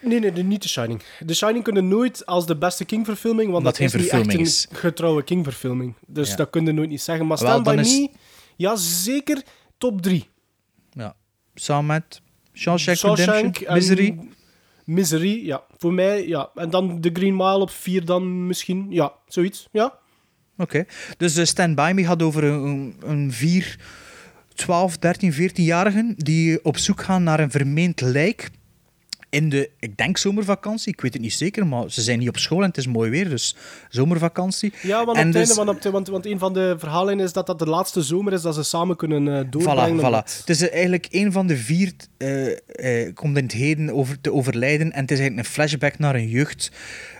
Nee, 0.01 0.19
nee, 0.19 0.31
nee, 0.31 0.43
niet 0.43 0.61
The 0.61 0.67
Shining. 0.69 1.01
The 1.25 1.33
Shining 1.33 1.63
kunnen 1.63 1.87
nooit 1.87 2.25
als 2.25 2.45
de 2.45 2.55
beste 2.57 2.85
King-verfilming, 2.85 3.51
want 3.51 3.63
dat 3.63 3.73
is 3.73 3.77
geen 3.79 3.87
niet 3.87 3.95
echt 3.95 4.05
verfilming 4.09 4.39
een 4.39 4.45
is. 4.45 4.67
getrouwe 4.71 5.23
King-verfilming. 5.23 5.93
Dus 6.07 6.29
Ja. 6.29 6.35
dat 6.35 6.49
kun 6.49 6.65
je 6.65 6.71
nooit 6.71 6.89
niet 6.89 7.01
zeggen. 7.01 7.27
Maar 7.27 7.37
Wel, 7.37 7.47
Stand 7.47 7.63
By 7.63 7.69
dan 7.75 7.79
is- 7.79 7.99
Me, 7.99 8.09
ja, 8.55 8.75
zeker 8.75 9.41
top 9.77 10.01
3. 10.01 10.29
Ja. 10.91 11.15
Samen 11.55 11.85
met 11.85 12.21
Shawshank 12.53 12.97
Redemption, 13.17 13.67
en 13.67 13.73
Misery. 13.73 14.17
Misery, 14.85 15.45
ja. 15.45 15.63
Voor 15.77 15.93
mij, 15.93 16.27
ja. 16.27 16.49
En 16.55 16.69
dan 16.69 16.99
The 17.01 17.09
Green 17.13 17.35
Mile 17.35 17.59
op 17.59 17.69
4 17.69 18.05
dan 18.05 18.47
misschien. 18.47 18.85
Ja, 18.89 19.13
zoiets, 19.27 19.67
ja. 19.71 19.97
Oké. 20.57 20.85
Dus 21.17 21.37
eh, 21.37 21.45
Stand 21.45 21.75
By 21.75 21.91
Me 21.95 22.05
gaat 22.05 22.21
over 22.21 22.43
een, 22.43 22.95
een 22.99 23.31
vier, 23.31 23.79
12, 24.53 24.97
13, 24.97 25.33
14-jarigen 25.33 26.15
die 26.15 26.63
op 26.63 26.77
zoek 26.77 27.01
gaan 27.01 27.23
naar 27.23 27.39
een 27.39 27.51
vermeend 27.51 28.01
lijk 28.01 28.49
in 29.33 29.49
de, 29.49 29.69
ik 29.79 29.97
denk 29.97 30.17
zomervakantie, 30.17 30.93
ik 30.93 31.01
weet 31.01 31.13
het 31.13 31.21
niet 31.21 31.33
zeker, 31.33 31.67
maar 31.67 31.91
ze 31.91 32.01
zijn 32.01 32.19
niet 32.19 32.27
op 32.29 32.37
school 32.37 32.61
en 32.61 32.67
het 32.67 32.77
is 32.77 32.87
mooi 32.87 33.09
weer, 33.09 33.29
dus 33.29 33.55
zomervakantie. 33.89 34.73
Ja, 34.81 35.05
want, 35.05 35.17
En 35.17 35.27
op 35.27 35.33
het 35.33 35.41
dus- 35.41 35.47
einde, 35.57 35.63
want, 35.65 35.77
op 35.77 35.81
de- 35.83 35.91
want, 35.91 36.07
want 36.07 36.25
een 36.25 36.39
van 36.39 36.53
de 36.53 36.75
verhalen 36.77 37.19
is 37.19 37.33
dat 37.33 37.47
dat 37.47 37.59
de 37.59 37.65
laatste 37.65 38.01
zomer 38.01 38.33
is 38.33 38.41
dat 38.41 38.55
ze 38.55 38.63
samen 38.63 38.95
kunnen 38.95 39.27
eh 39.27 39.45
doorbrengen. 39.49 39.97
Voilà, 39.99 40.01
voilà. 40.03 40.37
Het 40.39 40.49
is 40.49 40.61
eh, 40.61 40.73
eigenlijk 40.73 41.07
een 41.11 41.31
van 41.31 41.47
de 41.47 41.57
vier 41.57 41.91
eh, 42.17 43.13
komt 43.13 43.37
in 43.37 43.43
het 43.43 43.51
heden 43.51 43.89
over 43.93 44.21
te 44.21 44.33
overlijden. 44.33 44.91
En 44.91 45.01
het 45.01 45.11
is 45.11 45.19
eigenlijk 45.19 45.47
een 45.47 45.53
flashback 45.53 45.97
naar 45.99 46.15
een 46.15 46.29
jeugd 46.29 46.71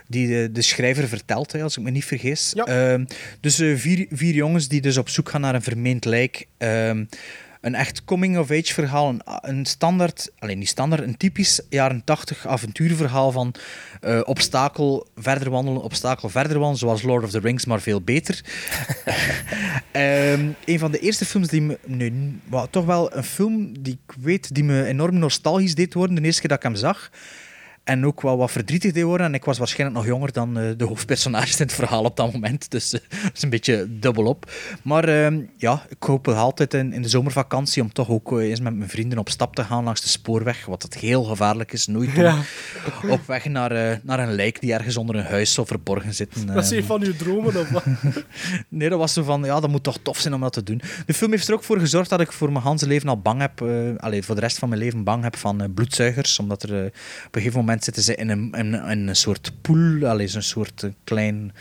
die 0.07 0.27
de, 0.27 0.49
de 0.52 0.61
schrijver 0.61 1.07
vertelt, 1.07 1.52
hè, 1.52 1.64
als 1.64 1.77
ik 1.77 1.84
me 1.84 1.91
niet 1.91 2.06
vergis. 2.06 2.52
Ja. 2.56 2.65
Ehm, 2.65 3.06
dus 3.40 3.56
vier, 3.56 4.06
vier 4.10 4.34
jongens 4.34 4.68
die 4.68 4.81
dus 4.81 4.98
op 4.98 5.10
zoek 5.10 5.30
gaan 5.30 5.41
naar 5.41 5.56
een 5.56 5.61
vermeend 5.61 6.06
lijk. 6.06 6.48
Ehm, 6.57 7.06
een 7.64 7.76
echt 7.76 8.03
coming-of-age 8.03 8.73
verhaal. 8.73 9.15
Een, 9.41 9.65
standaard, 9.65 10.31
alleen 10.40 10.57
niet 10.57 10.68
standaard, 10.68 11.02
een 11.02 11.18
typisch 11.18 11.61
jaren 11.69 12.03
80 12.03 12.48
avontuurverhaal 12.48 13.31
van 13.31 13.53
eh, 14.02 14.22
obstakel 14.23 15.07
verder 15.15 15.49
wandelen, 15.49 15.81
obstakel 15.81 16.30
verder 16.30 16.53
wandelen, 16.53 16.77
zoals 16.77 17.02
Lord 17.02 17.23
of 17.23 17.30
the 17.30 17.40
Rings, 17.40 17.65
maar 17.65 17.81
veel 17.81 18.02
beter. 18.02 18.41
Ehm, 19.91 20.48
een 20.65 20.80
van 20.80 20.91
de 20.91 20.99
eerste 20.99 21.26
films 21.26 21.48
die 21.48 21.61
me, 21.61 21.80
nee, 21.85 22.40
toch 22.69 22.85
wel 22.85 23.15
een 23.15 23.23
film 23.23 23.81
die 23.84 23.99
ik 24.06 24.15
weet, 24.22 24.56
die 24.56 24.64
me 24.64 24.85
enorm 24.85 25.18
nostalgisch 25.18 25.76
deed 25.76 25.94
worden 25.94 26.15
de 26.15 26.22
eerste 26.22 26.40
keer 26.40 26.49
dat 26.49 26.57
ik 26.57 26.64
hem 26.64 26.76
zag. 26.76 27.11
En 27.84 28.05
ook 28.05 28.22
wel 28.22 28.38
wat 28.38 28.51
verdrietig 28.51 28.91
deed 28.91 29.03
worden. 29.03 29.27
En 29.27 29.34
ik 29.34 29.45
was 29.45 29.57
waarschijnlijk 29.57 29.99
nog 29.99 30.07
jonger 30.07 30.31
dan 30.31 30.60
eh, 30.60 30.69
de 30.77 30.84
hoofdpersonages 30.85 31.60
in 31.60 31.65
het 31.65 31.76
verhaal 31.76 32.03
op 32.03 32.18
dat 32.18 32.34
moment. 32.34 32.72
Dus 32.72 32.93
eh, 32.93 32.99
dat 33.23 33.31
is 33.34 33.41
een 33.41 33.49
beetje 33.49 33.99
dubbelop. 33.99 34.51
Maar 34.81 35.03
ehm, 35.03 35.41
ja, 35.57 35.85
ik 35.89 36.03
hoop 36.03 36.26
wel 36.26 36.35
altijd 36.35 36.73
in, 36.73 36.93
in 36.93 37.01
de 37.01 37.10
zomervakantie 37.10 37.81
om 37.81 37.93
toch 37.93 38.10
ook 38.10 38.39
eh, 38.39 38.49
eens 38.49 38.60
met 38.60 38.76
mijn 38.76 38.89
vrienden 38.89 39.18
op 39.18 39.30
stap 39.30 39.55
te 39.55 39.64
gaan 39.64 39.84
langs 39.84 40.01
de 40.01 40.07
spoorweg. 40.07 40.65
Wat 40.65 40.84
het 40.84 40.93
heel 40.93 41.23
gevaarlijk 41.23 41.73
is. 41.73 41.88
Nooit 41.88 42.15
doen. 42.15 42.23
Ja. 42.23 42.38
op 43.10 43.26
weg 43.26 43.45
naar, 43.45 43.99
naar 44.03 44.19
een 44.19 44.34
lijk 44.34 44.61
die 44.61 44.73
ergens 44.73 44.97
onder 44.97 45.15
een 45.15 45.26
huis 45.26 45.53
zou 45.53 45.68
verborgen 45.68 46.14
zitten. 46.14 46.45
Dat 46.47 46.64
is 46.64 46.72
Ehm, 46.72 46.80
een 46.80 46.88
van 46.88 47.01
uw 47.01 47.15
dromen, 47.15 47.55
of 47.55 47.69
wat? 47.69 47.84
Nee, 48.68 48.89
dat 48.89 48.99
was 48.99 49.14
zo 49.14 49.23
van, 49.23 49.43
ja, 49.43 49.60
dat 49.60 49.69
moet 49.69 49.84
toch 49.84 49.97
tof 50.01 50.18
zijn 50.18 50.34
om 50.34 50.41
dat 50.41 50.53
te 50.53 50.64
doen. 50.64 50.81
De 51.05 51.14
film 51.14 51.31
heeft 51.31 51.47
er 51.47 51.53
ook 51.53 51.64
voor 51.64 51.80
gezorgd 51.80 52.10
dat 52.10 52.22
ik 52.22 52.31
voor 52.31 52.51
mijn 52.51 52.65
hele 52.65 52.88
leven 52.88 53.10
al 53.10 53.22
bang 53.22 53.41
heb, 53.41 53.61
eh 53.61 53.69
allee, 53.97 54.23
voor 54.23 54.35
de 54.35 54.41
rest 54.41 54.57
van 54.57 54.69
mijn 54.69 54.81
leven 54.81 55.03
bang 55.03 55.23
heb 55.23 55.35
van 55.38 55.73
bloedzuigers. 55.73 56.39
Omdat 56.39 56.64
er 56.64 56.69
op 56.69 57.35
een 57.35 57.41
gegeven 57.41 57.60
moment 57.60 57.73
zitten 57.80 58.04
ze 58.04 58.16
in 58.16 58.30
een, 58.30 58.52
in, 58.58 58.74
in 58.74 59.08
een 59.08 59.16
soort 59.16 59.52
poel, 59.62 60.06
allee, 60.08 60.28
zo'n 60.28 60.41
soort 60.41 60.84
eh, 60.84 60.90
klein, 61.04 61.54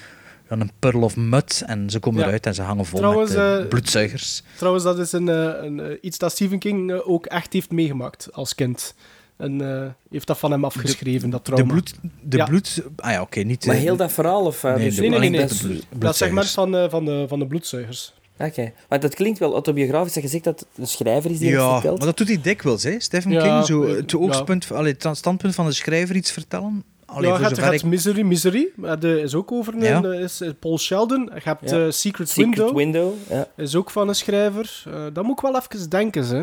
ja, 0.51 0.57
een 0.61 0.71
puddle 0.79 1.01
of 1.05 1.17
mud. 1.17 1.63
En 1.67 1.91
ze 1.91 1.99
komen 1.99 2.21
Ja. 2.21 2.27
eruit 2.27 2.47
en 2.47 2.55
ze 2.55 2.63
hangen 2.63 2.85
vol 2.85 2.99
Trouwens, 2.99 3.31
met 3.31 3.39
eh, 3.39 3.59
eh, 3.61 3.69
bloedzuigers. 3.69 4.43
Trouwens, 4.57 4.85
dat 4.85 4.99
is 4.99 5.13
een, 5.13 5.29
eh, 5.29 5.51
een, 5.63 5.81
eh, 5.81 5.97
iets 6.01 6.19
dat 6.19 6.33
Stephen 6.33 6.59
King 6.59 6.91
eh, 6.93 7.09
ook 7.09 7.27
echt 7.27 7.53
heeft 7.53 7.71
meegemaakt 7.71 8.29
als 8.33 8.55
kind. 8.55 8.95
En 9.37 9.61
eh, 9.83 9.89
heeft 10.11 10.27
dat 10.27 10.39
van 10.39 10.51
hem 10.51 10.65
afgeschreven, 10.65 11.31
dat 11.31 11.47
De 11.47 11.53
trauma. 11.53 11.73
bloed... 11.73 11.95
De 12.23 12.37
Ja. 12.37 12.45
bloed 12.45 12.83
ah 12.97 13.11
ja, 13.11 13.21
oké, 13.21 13.41
niet... 13.41 13.67
Maar 13.67 13.75
eh, 13.75 13.81
heel 13.81 13.97
dat 13.97 14.13
verhaal? 14.13 14.45
Of, 14.45 14.65
eh, 14.65 14.75
Nee, 14.75 14.85
dus 14.85 14.95
de- 14.95 15.01
Nee, 15.01 15.11
nee, 15.11 15.19
nee. 15.19 15.31
nee. 15.31 15.39
alleen 15.41 15.49
dat 15.51 15.59
de 15.59 15.67
bloed- 15.89 16.01
Dat 16.03 16.17
segment 16.17 16.51
van, 16.51 16.77
eh, 16.77 16.91
van, 16.91 17.05
de, 17.05 17.25
van 17.29 17.39
de 17.39 17.47
bloedzuigers. 17.47 18.15
Oké, 18.43 18.73
maar 18.89 19.01
dat 19.01 19.15
klinkt 19.15 19.39
wel 19.39 19.53
autobiografisch. 19.53 20.13
Dat 20.13 20.23
je 20.23 20.29
zegt 20.29 20.45
dat 20.45 20.61
het 20.61 20.69
een 20.79 20.87
schrijver 20.87 21.31
is 21.31 21.39
die 21.39 21.51
het 21.51 21.59
Ja, 21.61 21.73
vertelt. 21.73 21.99
maar 21.99 22.07
dat 22.07 22.17
doet 22.17 22.29
hij 22.29 22.41
dikwijls, 22.43 22.83
hè, 22.83 23.01
Stephen 23.01 23.31
Ja, 23.31 23.43
King. 23.43 23.67
Zo, 23.67 23.83
eh, 23.85 23.97
het 23.97 24.15
oogstpunt, 24.15 24.73
allee, 24.73 24.93
het 24.99 25.17
standpunt 25.17 25.55
van 25.55 25.67
de 25.67 25.73
schrijver 25.73 26.17
iets 26.17 26.31
vertellen. 26.33 26.85
Allee, 27.07 27.23
ja, 27.31 27.37
voor 27.37 27.49
je 27.49 27.55
hebt, 27.55 27.71
hebt 27.71 27.85
Misery, 27.85 28.23
Misery 28.23 28.69
eh, 28.83 28.93
de, 29.01 29.21
is 29.21 29.35
ook 29.35 29.53
over 29.53 29.75
een, 29.75 29.81
Ja. 29.83 30.03
eh, 30.03 30.21
is, 30.21 30.41
eh, 30.41 30.51
Paul 30.61 30.79
Sheldon. 30.79 31.31
Je 31.35 31.41
hebt 31.45 31.71
Ja. 31.71 31.85
eh, 31.85 31.91
Secret, 31.91 32.29
Secret 32.29 32.57
Window, 32.57 32.77
Window. 32.77 33.13
ja. 33.31 33.49
is 33.57 33.77
ook 33.77 33.91
van 33.91 34.09
een 34.09 34.15
schrijver. 34.15 34.83
Eh, 34.87 35.05
dat 35.13 35.25
moet 35.25 35.33
ik 35.33 35.41
wel 35.51 35.57
even 35.57 35.91
denken, 35.91 36.27
hè. 36.27 36.43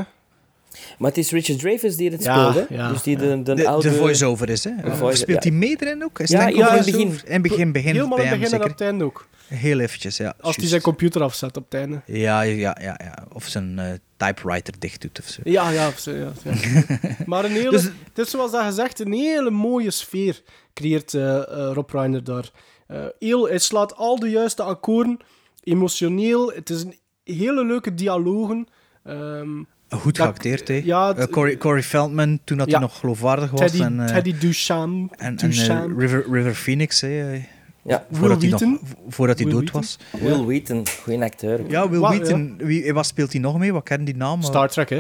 Maar 0.98 1.10
het 1.10 1.18
is 1.18 1.32
Richard 1.32 1.60
Dreyfuss 1.60 1.96
die 1.96 2.12
het 2.12 2.24
Ja, 2.24 2.52
speelde. 2.52 2.74
ja, 2.76 2.92
dus 2.92 3.02
die 3.04 3.18
de, 3.18 3.44
de, 3.44 3.54
de, 3.54 3.68
oude... 3.68 3.90
de 3.90 3.96
voice-over 3.96 4.50
is, 4.50 4.64
hè. 4.64 4.72
De 4.84 4.96
voice- 4.96 5.18
Speelt 5.18 5.44
ja. 5.44 5.50
hij 5.50 5.58
mee 5.60 5.76
erin 5.80 6.04
ook? 6.04 6.20
Is 6.20 6.30
Ja, 6.30 6.48
ja, 6.48 6.72
in 6.72 6.78
begin. 6.86 7.00
In 7.02 7.34
het 7.34 7.42
begin, 7.42 7.72
begin 7.72 7.96
Helemaal 7.96 8.18
in 8.18 8.28
het 8.28 8.40
begin 8.40 8.54
en 8.56 8.64
op 8.64 8.70
het 8.70 8.82
einde 8.82 9.04
ook. 9.04 9.28
Heel 9.48 9.80
eventjes, 9.80 10.18
ja. 10.18 10.34
Als 10.42 10.56
hij 10.56 10.68
zijn 10.68 10.82
computer 10.82 11.22
afzet 11.22 11.58
op 11.58 11.64
het 11.64 11.74
einde. 11.74 12.02
Ja, 12.06 12.42
ja, 12.42 12.78
ja, 12.82 13.00
ja. 13.04 13.26
Of 13.34 13.48
zijn 13.48 13.80
eh, 13.80 13.86
typewriter 14.18 14.74
dicht 14.80 15.02
doet 15.02 15.20
of 15.20 15.28
zo. 15.28 15.42
Ja, 15.44 15.70
ja. 15.70 15.88
of 15.88 16.00
zo, 16.00 16.12
ja, 16.12 16.32
ja. 16.44 16.54
maar 17.26 17.46
een 17.46 17.52
hele, 17.52 17.70
Dus- 17.70 17.84
het 17.84 18.18
is 18.18 18.30
zoals 18.30 18.52
dat 18.52 18.64
gezegd, 18.66 19.00
een 19.00 19.14
hele 19.14 19.50
mooie 19.50 19.92
sfeer 19.92 20.42
creëert 20.74 21.14
eh, 21.14 21.38
eh, 21.38 21.72
Rob 21.74 21.90
Reiner 21.90 22.24
daar. 22.24 22.50
Eh, 22.88 23.06
heel, 23.20 23.48
hij 23.48 23.58
slaat 23.58 23.96
al 23.96 24.20
de 24.20 24.30
juiste 24.30 24.64
akkoorden, 24.64 25.18
emotioneel. 25.64 26.52
Het 26.52 26.70
is 26.70 26.82
een 26.84 26.96
hele 27.24 27.66
leuke 27.66 27.94
dialogen. 27.94 28.68
Ehm, 29.04 29.64
Goed 29.90 30.18
geacteerd, 30.18 30.68
hè. 30.68 30.82
Ja, 30.84 31.14
Eh, 31.16 31.26
Corey, 31.26 31.58
Corey 31.58 31.84
Feldman, 31.84 32.40
toen 32.44 32.58
dat 32.58 32.68
Ja. 32.68 32.72
hij 32.78 32.82
nog 32.82 33.00
geloofwaardig 33.00 33.52
was. 33.52 33.60
Teddy, 33.60 33.82
en, 33.82 34.00
eh, 34.00 34.14
Teddy 34.14 34.38
Duchamp. 34.38 35.14
en, 35.16 35.38
en 35.38 35.52
eh. 35.52 35.84
River, 35.98 36.26
River 36.32 36.54
Phoenix, 36.56 37.02
hè. 37.02 37.32
eh, 37.34 37.44
Ja. 37.84 38.06
Voordat 38.12 38.42
hij, 38.42 38.50
nog, 38.52 38.62
voordat 39.08 39.40
hij 39.40 39.50
dood 39.50 39.70
Wheaton. 39.72 39.82
was. 39.82 39.98
Will 40.22 40.44
Wheaton, 40.46 40.84
goeie 41.04 41.24
acteur. 41.24 41.70
Ja, 41.70 41.90
Will 41.90 42.00
Wa- 42.00 42.10
Wheaton. 42.10 42.56
Wie, 42.58 42.94
wat 42.94 43.06
speelt 43.06 43.32
hij 43.32 43.42
nog 43.42 43.58
mee? 43.58 43.74
Wat 43.74 43.84
ken 43.84 44.04
die 44.06 44.16
naam? 44.16 44.42
Star 44.42 44.70
Trek, 44.70 44.90
hè. 44.90 45.00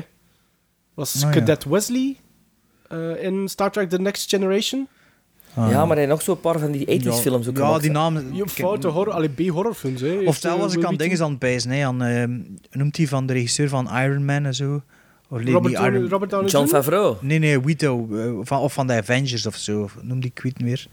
Was 0.93 1.13
Nou 1.15 1.33
ja. 1.33 1.39
Cadet 1.39 1.63
Wesley 1.63 2.15
eh, 2.87 3.23
in 3.23 3.47
Star 3.47 3.71
Trek 3.71 3.89
The 3.89 3.99
Next 4.01 4.29
Generation. 4.29 4.87
Ah. 5.53 5.69
Ja, 5.69 5.85
maar 5.85 5.97
hij 5.97 6.05
nog 6.05 6.21
zo'n 6.21 6.39
paar 6.39 6.59
van 6.59 6.71
die 6.71 6.85
80s 6.99 7.03
Ja, 7.03 7.13
films 7.13 7.47
ook 7.47 7.57
Ja, 7.57 7.63
gemaakt, 7.65 7.81
die 7.81 7.91
naam... 7.91 8.33
Je 8.33 8.47
foute 8.49 8.87
horror, 8.87 9.13
allee, 9.13 9.29
B-horrorfilms, 9.29 10.01
hè. 10.01 10.19
Of 10.25 10.43
eh, 10.43 10.55
was 10.59 10.73
ik 10.75 10.83
aan 10.83 10.95
dingen 10.95 11.21
aan 11.21 11.29
het 11.29 11.39
bijzen, 11.39 11.71
hè, 11.71 11.85
aan, 11.85 12.01
ehm, 12.03 12.39
noemt 12.71 12.97
hij 12.97 13.07
van 13.07 13.25
de 13.25 13.33
regisseur 13.33 13.69
van 13.69 13.89
Iron 13.97 14.25
Man 14.25 14.45
en 14.45 14.55
zo? 14.55 14.81
Of 15.29 15.43
Robert 15.43 15.73
Downey, 15.75 15.91
Iron- 15.91 16.09
Robert 16.09 16.31
Downey 16.31 16.49
John? 16.49 16.67
Favreau. 16.67 17.15
Nee, 17.21 17.39
nee, 17.39 17.61
Widow, 17.61 18.19
eh, 18.19 18.33
van, 18.41 18.59
of 18.59 18.73
van 18.73 18.87
de 18.87 18.93
Avengers 18.93 19.45
of 19.45 19.55
zo. 19.55 19.89
Noem 20.01 20.19
die, 20.19 20.29
ik 20.35 20.39
weet 20.43 20.57
niet 20.57 20.67
meer. 20.67 20.87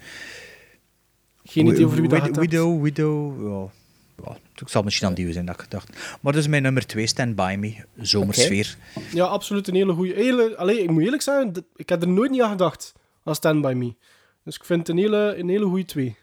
Geen 1.45 1.67
idee 1.67 1.87
over 1.87 2.01
wie 2.01 2.09
dat 2.09 2.21
gaat. 2.21 2.37
Widow, 2.37 2.83
Widow, 2.83 3.49
ja. 3.49 4.37
Het 4.55 4.71
zal 4.71 4.83
misschien 4.83 5.07
aan 5.09 5.15
die 5.15 5.33
zijn 5.33 5.47
dat 5.47 5.55
ik 5.55 5.61
gedacht. 5.61 5.89
Maar 6.21 6.33
dat 6.33 6.43
is 6.43 6.49
mijn 6.49 6.63
nummer 6.63 6.87
2, 6.87 7.07
Stand 7.07 7.35
By 7.37 7.57
Me. 7.59 7.75
Zomersfeer. 7.97 8.77
Ja, 9.13 9.25
absoluut 9.25 9.69
een 9.69 9.75
hele 9.75 9.93
goede. 9.93 10.15
Hele, 10.15 10.57
allee, 10.57 10.83
ik 10.83 10.91
moet 10.91 11.03
eerlijk 11.03 11.23
zijn, 11.23 11.53
ik 11.77 11.89
heb 11.89 12.03
er 12.03 12.09
nooit 12.09 12.31
niet 12.31 12.43
aan 12.43 12.51
gedacht 12.51 12.93
aan 13.25 13.35
Stand 13.35 13.61
By 13.63 13.73
Me. 13.77 13.95
Dus 14.47 14.57
ik 14.57 14.65
vind 14.65 14.79
het 14.79 14.89
een 14.89 15.03
hele, 15.03 15.35
een 15.37 15.49
hele 15.49 15.67
goede 15.67 15.85
twee. 15.85 16.17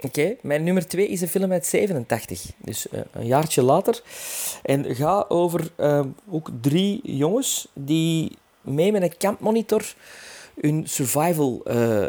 Oké, 0.00 0.36
mijn 0.42 0.64
nummer 0.64 0.86
twee 0.86 1.08
is 1.08 1.20
een 1.20 1.28
film 1.28 1.52
uit 1.52 1.66
87. 1.66 2.50
Dus 2.58 2.88
eh, 2.88 3.00
een 3.12 3.26
jaartje 3.26 3.62
later. 3.62 4.02
En 4.62 4.94
gaat 4.94 5.30
over 5.30 5.70
eh, 5.76 6.04
ook 6.30 6.50
drie 6.60 7.00
jongens 7.02 7.68
die 7.72 8.36
mee 8.60 8.92
met 8.92 9.02
een 9.02 9.16
campmonitor 9.18 9.94
hun 10.60 10.86
survival 10.86 11.60
eh, 11.64 12.04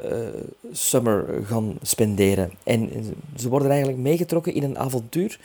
summer 0.72 1.46
gaan 1.46 1.78
spenderen. 1.82 2.52
En 2.64 2.90
ze 3.36 3.50
worden 3.50 3.70
eigenlijk 3.70 4.02
meegetrokken 4.02 4.54
in 4.54 4.64
een 4.64 4.78
avontuur 4.78 5.40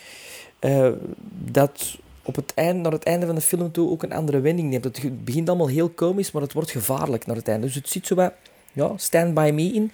dat 1.28 1.98
op 2.22 2.36
het 2.36 2.54
eind, 2.54 2.82
naar 2.82 2.92
het 2.92 3.04
einde 3.04 3.26
van 3.26 3.34
de 3.34 3.40
film 3.40 3.72
toe 3.72 3.90
ook 3.90 4.02
een 4.02 4.12
andere 4.12 4.40
wending 4.40 4.70
neemt. 4.70 4.84
Het 4.84 5.24
begint 5.24 5.48
allemaal 5.48 5.68
heel 5.68 5.88
komisch, 5.88 6.32
maar 6.32 6.42
het 6.42 6.52
wordt 6.52 6.70
gevaarlijk 6.70 7.26
naar 7.26 7.36
het 7.36 7.48
einde. 7.48 7.66
Dus 7.66 7.74
het 7.74 7.88
zit 7.88 8.06
zo 8.06 8.14
wat 8.14 8.32
ja, 8.74 8.92
Stand 8.96 9.34
By 9.34 9.50
Me 9.54 9.62
in. 9.72 9.92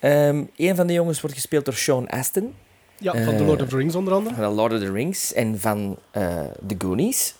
Ehm 0.00 0.42
een 0.56 0.76
van 0.76 0.86
de 0.86 0.92
jongens 0.92 1.20
wordt 1.20 1.36
gespeeld 1.36 1.64
door 1.64 1.74
Sean 1.74 2.08
Astin. 2.08 2.54
Ja, 2.98 3.24
van 3.24 3.36
The 3.36 3.44
Lord 3.44 3.62
of 3.62 3.68
the 3.68 3.76
Rings 3.76 3.94
onder 3.94 4.12
andere. 4.12 4.34
Van 4.34 4.52
Lord 4.54 4.72
of 4.72 4.78
the 4.78 4.92
Rings 4.92 5.32
en 5.32 5.60
van 5.60 5.98
eh 6.10 6.40
The 6.66 6.74
Goonies. 6.78 7.34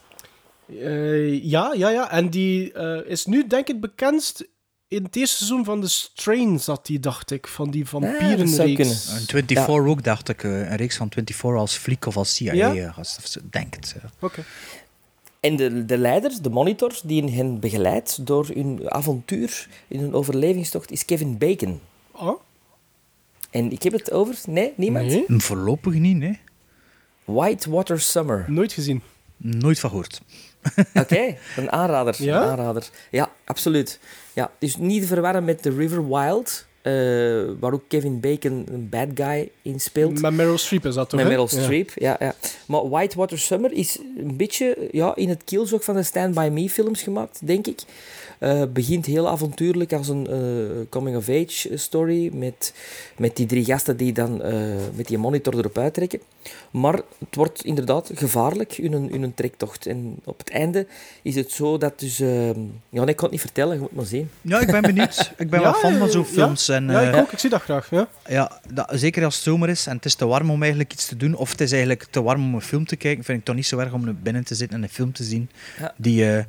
Eh, 0.81 1.44
ja, 1.44 1.74
ja, 1.77 1.89
ja. 1.90 2.10
En 2.10 2.28
die 2.31 2.73
eh, 2.73 3.10
is 3.10 3.24
nu 3.27 3.47
denk 3.47 3.69
ik 3.69 3.81
bekendst 3.81 4.44
in 4.89 5.05
het 5.05 5.16
eerste 5.16 5.36
seizoen 5.36 5.64
van 5.64 5.81
The 5.81 5.89
Strain 5.89 6.60
zat 6.60 6.86
die, 6.86 7.01
dacht 7.01 7.31
ik. 7.31 7.47
Van 7.47 7.70
die 7.70 7.82
Ah, 7.82 7.89
vampierenreeks. 7.89 8.56
kunnen. 8.77 8.94
En 9.20 9.27
24 9.27 9.69
ook, 9.69 10.02
dacht 10.05 10.28
ik. 10.28 10.43
Een 10.43 10.77
reeks 10.77 10.97
van 10.97 11.10
24 11.12 11.44
als 11.60 11.77
fliek 11.77 12.06
of 12.06 12.16
als 12.16 12.35
CIA. 12.35 12.52
Ja? 12.73 12.93
als, 12.97 13.16
of 13.19 13.27
zo, 13.27 13.40
denk 13.51 13.74
het. 13.74 13.94
ja. 14.02 14.10
Oké. 14.20 14.44
En 15.43 15.56
de, 15.56 15.85
de 15.85 15.98
leiders, 15.98 16.39
de 16.40 16.51
monitors, 16.51 17.01
die 17.01 17.31
hen 17.31 17.60
begeleidt 17.60 18.27
door 18.27 18.47
hun 18.55 18.90
avontuur 18.90 19.69
in 19.89 20.01
hun 20.01 20.14
overlevingstocht, 20.14 20.90
is 20.90 21.05
Kevin 21.05 21.39
Bacon. 21.39 21.81
Oh? 22.12 22.40
En 23.51 23.73
ik 23.73 23.82
heb 23.82 23.93
het 23.93 24.12
over... 24.12 24.39
Nee, 24.47 24.73
niemand? 24.77 25.06
Nee, 25.06 25.24
Voorlopig 25.28 25.94
niet, 25.94 26.16
nee. 26.16 26.39
Whitewater 27.24 28.01
Summer. 28.01 28.44
nooit 28.48 28.73
gezien. 28.73 29.02
Nooit 29.36 29.78
van 29.78 29.90
gehoord. 29.90 30.20
Oké, 30.94 31.36
een 31.56 31.73
aanrader. 31.73 32.14
Ja? 32.19 32.43
Een 32.43 32.48
aanrader. 32.48 32.89
Ja, 33.10 33.31
absoluut. 33.44 34.01
Ja, 34.32 34.51
dus 34.59 34.77
niet 34.77 35.01
te 35.01 35.06
verwarren 35.06 35.44
met 35.44 35.62
The 35.62 35.70
River 35.70 36.09
Wild, 36.09 36.66
eh, 36.82 36.92
waar 37.60 37.72
ook 37.72 37.82
Kevin 37.88 38.20
Bacon 38.20 38.66
een 38.72 38.88
bad 38.88 39.09
guy 39.14 39.50
in 39.62 39.80
speelt. 39.80 40.20
Met 40.20 40.32
Meryl 40.32 40.59
Streep 40.59 40.86
is 40.86 40.94
dat 40.94 41.09
toch, 41.09 41.20
Met? 41.20 41.28
Meryl 41.28 41.48
Ja. 41.50 41.62
Streep, 41.62 41.90
ja. 41.94 42.16
ja. 42.18 42.34
Maar 42.66 42.88
Whitewater 42.88 43.38
Summer 43.38 43.72
is 43.72 43.98
een 44.18 44.36
beetje 44.36 44.88
ja, 44.90 45.16
in 45.16 45.28
het 45.28 45.44
kielzog 45.44 45.84
van 45.84 45.94
de 45.94 46.02
Stand 46.02 46.34
By 46.34 46.48
Me 46.52 46.68
films 46.70 47.02
gemaakt, 47.02 47.46
denk 47.46 47.66
ik. 47.66 47.80
Eh, 48.43 48.62
begint 48.73 49.06
heel 49.06 49.28
avontuurlijk 49.28 49.93
als 49.93 50.09
een 50.09 50.27
eh, 50.27 50.86
coming-of-age 50.89 51.77
story 51.77 52.31
met, 52.35 52.74
met 53.16 53.36
die 53.36 53.47
drie 53.47 53.64
gasten 53.64 53.97
die 53.97 54.12
dan 54.12 54.43
eh, 54.43 54.55
met 54.94 55.06
die 55.06 55.19
monitor 55.19 55.59
erop 55.59 55.78
uittrekken. 55.78 56.20
Maar 56.70 56.94
het 56.94 57.35
wordt 57.35 57.64
inderdaad 57.64 58.10
gevaarlijk 58.14 58.78
in 58.78 58.93
een, 58.93 59.10
in 59.10 59.23
een 59.23 59.35
trektocht. 59.35 59.86
En 59.86 60.16
op 60.24 60.39
het 60.39 60.51
einde 60.51 60.86
is 61.23 61.35
het 61.35 61.51
zo 61.51 61.78
dat 61.78 62.01
dus... 62.01 62.16
ja, 62.16 62.55
nee, 62.89 63.06
ik 63.06 63.16
kan 63.16 63.16
het 63.16 63.31
niet 63.31 63.40
vertellen, 63.40 63.74
je 63.74 63.81
moet 63.81 63.94
maar 63.94 64.05
zien. 64.05 64.31
Ja, 64.40 64.60
ik 64.60 64.70
ben 64.70 64.82
benieuwd. 64.82 65.32
Ik 65.36 65.51
ben 65.51 65.60
Ja, 65.60 65.70
wel 65.70 65.81
fan 65.81 65.98
van 65.98 66.10
zo'n 66.10 66.27
ja. 66.27 66.32
films. 66.32 66.69
En, 66.69 66.90
Ja, 66.90 67.01
ik 67.01 67.16
ook. 67.16 67.32
Ik 67.32 67.39
zie 67.39 67.51
dat 67.51 67.62
graag. 67.62 67.90
Ja. 67.90 68.09
Ja, 68.28 68.60
dat, 68.73 68.89
zeker 68.93 69.24
als 69.24 69.35
het 69.35 69.44
zomer 69.44 69.69
is 69.69 69.86
en 69.86 69.97
het 69.97 70.05
is 70.05 70.14
te 70.14 70.27
warm 70.27 70.51
om 70.51 70.60
eigenlijk 70.60 70.93
iets 70.93 71.06
te 71.06 71.16
doen, 71.16 71.35
of 71.35 71.51
het 71.51 71.60
is 71.60 71.73
eigenlijk 71.73 72.06
te 72.10 72.23
warm 72.23 72.44
om 72.44 72.55
een 72.55 72.60
film 72.60 72.86
te 72.86 72.97
kijken, 72.97 73.24
vind 73.24 73.39
ik 73.39 73.44
toch 73.44 73.55
niet 73.55 73.66
zo 73.66 73.78
erg 73.78 73.93
om 73.93 74.06
er 74.06 74.16
binnen 74.16 74.44
te 74.44 74.55
zitten 74.55 74.77
en 74.77 74.82
een 74.82 74.89
film 74.89 75.12
te 75.12 75.24
zien 75.24 75.51
Ja. 75.78 75.94
die, 75.97 76.36
eh, 76.36 76.44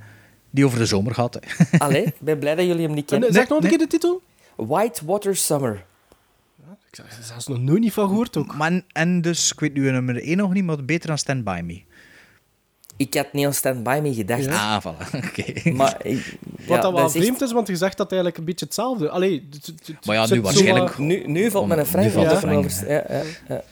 die 0.54 0.66
over 0.66 0.80
de 0.80 0.86
zomer 0.86 1.14
gaat. 1.14 1.34
hè. 1.40 1.40
Allee, 1.86 2.04
ik 2.04 2.16
ben 2.20 2.40
blij 2.40 2.56
dat 2.56 2.66
jullie 2.66 2.86
hem 2.86 2.94
niet 2.94 3.12
En, 3.12 3.20
kennen. 3.20 3.34
zeg 3.34 3.48
nog 3.48 3.58
een 3.58 3.64
nee. 3.64 3.70
keer 3.70 3.80
de 3.80 3.88
titel. 3.88 4.22
Whitewater 4.56 5.36
Summer. 5.36 5.86
Ik 6.92 6.98
heb 7.00 7.06
er 7.06 7.24
zelfs 7.24 7.48
nog 7.48 7.60
nooit 7.60 7.80
niet 7.80 7.94
van 7.94 8.08
gehoord 8.08 8.38
ook. 8.38 8.56
Maar, 8.56 8.82
en 8.92 9.22
dus, 9.22 9.52
ik 9.52 9.60
weet 9.60 9.74
nu 9.74 9.92
nummer 9.92 10.22
1 10.24 10.38
nog 10.38 10.54
niet, 10.54 10.64
maar 10.64 10.86
beter 10.86 11.08
dan 11.08 11.18
Stand 11.18 11.44
By 11.44 11.62
Me. 11.66 11.82
Ik 12.98 13.14
had 13.14 13.34
niet 13.34 13.46
aan 13.46 13.54
Stand 13.54 13.84
By 13.84 14.00
Me 14.02 14.14
gedacht. 14.14 14.48
Ah, 14.48 14.78
voilà. 14.86 15.16
Oké. 15.28 15.70
Maar, 15.72 15.98
Wat 16.04 16.68
ja, 16.68 16.82
dat 16.82 16.94
wel 16.94 17.06
is 17.06 17.14
echt- 17.16 17.24
vreemd 17.24 17.42
is, 17.42 17.52
want 17.52 17.68
je 17.68 17.76
zegt 17.76 17.98
dat 17.98 18.08
eigenlijk 18.12 18.38
een 18.40 18.46
beetje 18.46 18.66
hetzelfde. 18.66 19.10
Allee, 19.10 19.50
Maar 20.06 20.16
ja, 20.16 20.22
nu 20.22 20.28
zo 20.36 20.42
waarschijnlijk- 20.42 20.98
Nu, 20.98 21.28
nu 21.28 21.52
valt 21.52 21.68
mijn 21.68 21.80
nu 21.80 21.86
Frank 21.86 22.12
valt 22.12 22.26
ja, 22.26 22.34
de 22.34 22.38
Frank, 22.40 22.66
over. 22.66 22.92
Ja, 22.92 23.64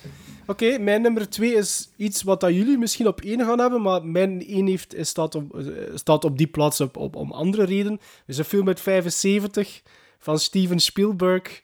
Oké, 0.52 0.78
mijn 0.78 1.02
nummer 1.02 1.30
2 1.30 1.54
is 1.54 1.90
iets 1.96 2.24
wat 2.24 2.40
dat 2.40 2.54
jullie 2.54 2.78
misschien 2.78 3.08
op 3.08 3.22
één 3.22 3.40
gaan 3.46 3.60
hebben, 3.60 3.82
maar 3.82 4.06
mijn 4.06 4.48
één 4.48 4.68
heeft, 4.68 4.94
is- 4.96 5.10
staat, 5.10 5.36
op, 5.36 5.58
eh, 5.58 5.66
staat 5.94 6.24
op 6.24 6.38
die 6.38 6.48
plaats 6.48 6.82
op, 6.82 6.98
op, 6.98 7.16
om 7.16 7.32
andere 7.32 7.64
reden. 7.66 7.92
Het 7.92 8.02
is 8.26 8.38
een 8.38 8.44
film 8.44 8.68
uit 8.68 8.80
75 8.80 9.82
van 10.20 10.40
Steven 10.40 10.80
Spielberg 10.80 11.62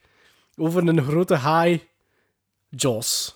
over 0.55 0.87
een 0.87 1.03
grote 1.03 1.35
haai, 1.35 1.81
Jaws. 2.69 3.35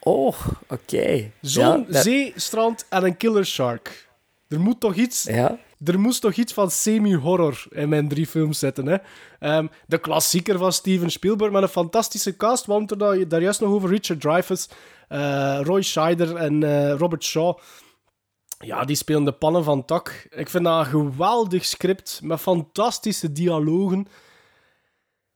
Oh, 0.00 0.36
oké. 0.68 1.30
Zon, 1.40 1.64
Ja, 1.64 1.84
dat- 1.88 2.02
zee, 2.02 2.32
strand 2.36 2.86
en 2.88 3.04
een 3.04 3.16
killer 3.16 3.46
shark. 3.46 4.08
Er 4.48 4.60
moet 4.60 4.80
toch 4.80 4.94
iets... 4.94 5.22
Ja. 5.22 5.58
Er 5.84 6.00
moest 6.00 6.20
toch 6.20 6.34
iets 6.34 6.52
van 6.52 6.70
semi-horror 6.70 7.64
in 7.70 7.88
mijn 7.88 8.08
drie 8.08 8.26
films 8.26 8.58
zitten. 8.58 8.86
Hè? 8.86 8.96
Ehm, 9.38 9.66
de 9.86 9.98
klassieker 9.98 10.58
van 10.58 10.72
Steven 10.72 11.10
Spielberg 11.10 11.52
met 11.52 11.62
een 11.62 11.68
fantastische 11.68 12.36
cast. 12.36 12.66
Want 12.66 12.90
er 12.90 12.98
daar, 12.98 13.28
daar 13.28 13.40
juist 13.42 13.60
nog 13.60 13.70
over 13.70 13.88
Richard 13.88 14.20
Dreyfuss, 14.20 14.68
eh, 15.08 15.60
Roy 15.62 15.82
Scheider 15.82 16.36
en 16.36 16.62
eh, 16.62 16.94
Robert 16.98 17.24
Shaw. 17.24 17.58
Ja, 18.58 18.84
die 18.84 18.96
spelen 18.96 19.24
de 19.24 19.32
pannen 19.32 19.64
van 19.64 19.84
tak. 19.84 20.26
Ik 20.30 20.48
vind 20.48 20.64
dat 20.64 20.78
een 20.78 20.86
geweldig 20.86 21.64
script 21.64 22.20
met 22.22 22.40
fantastische 22.40 23.32
dialogen. 23.32 24.06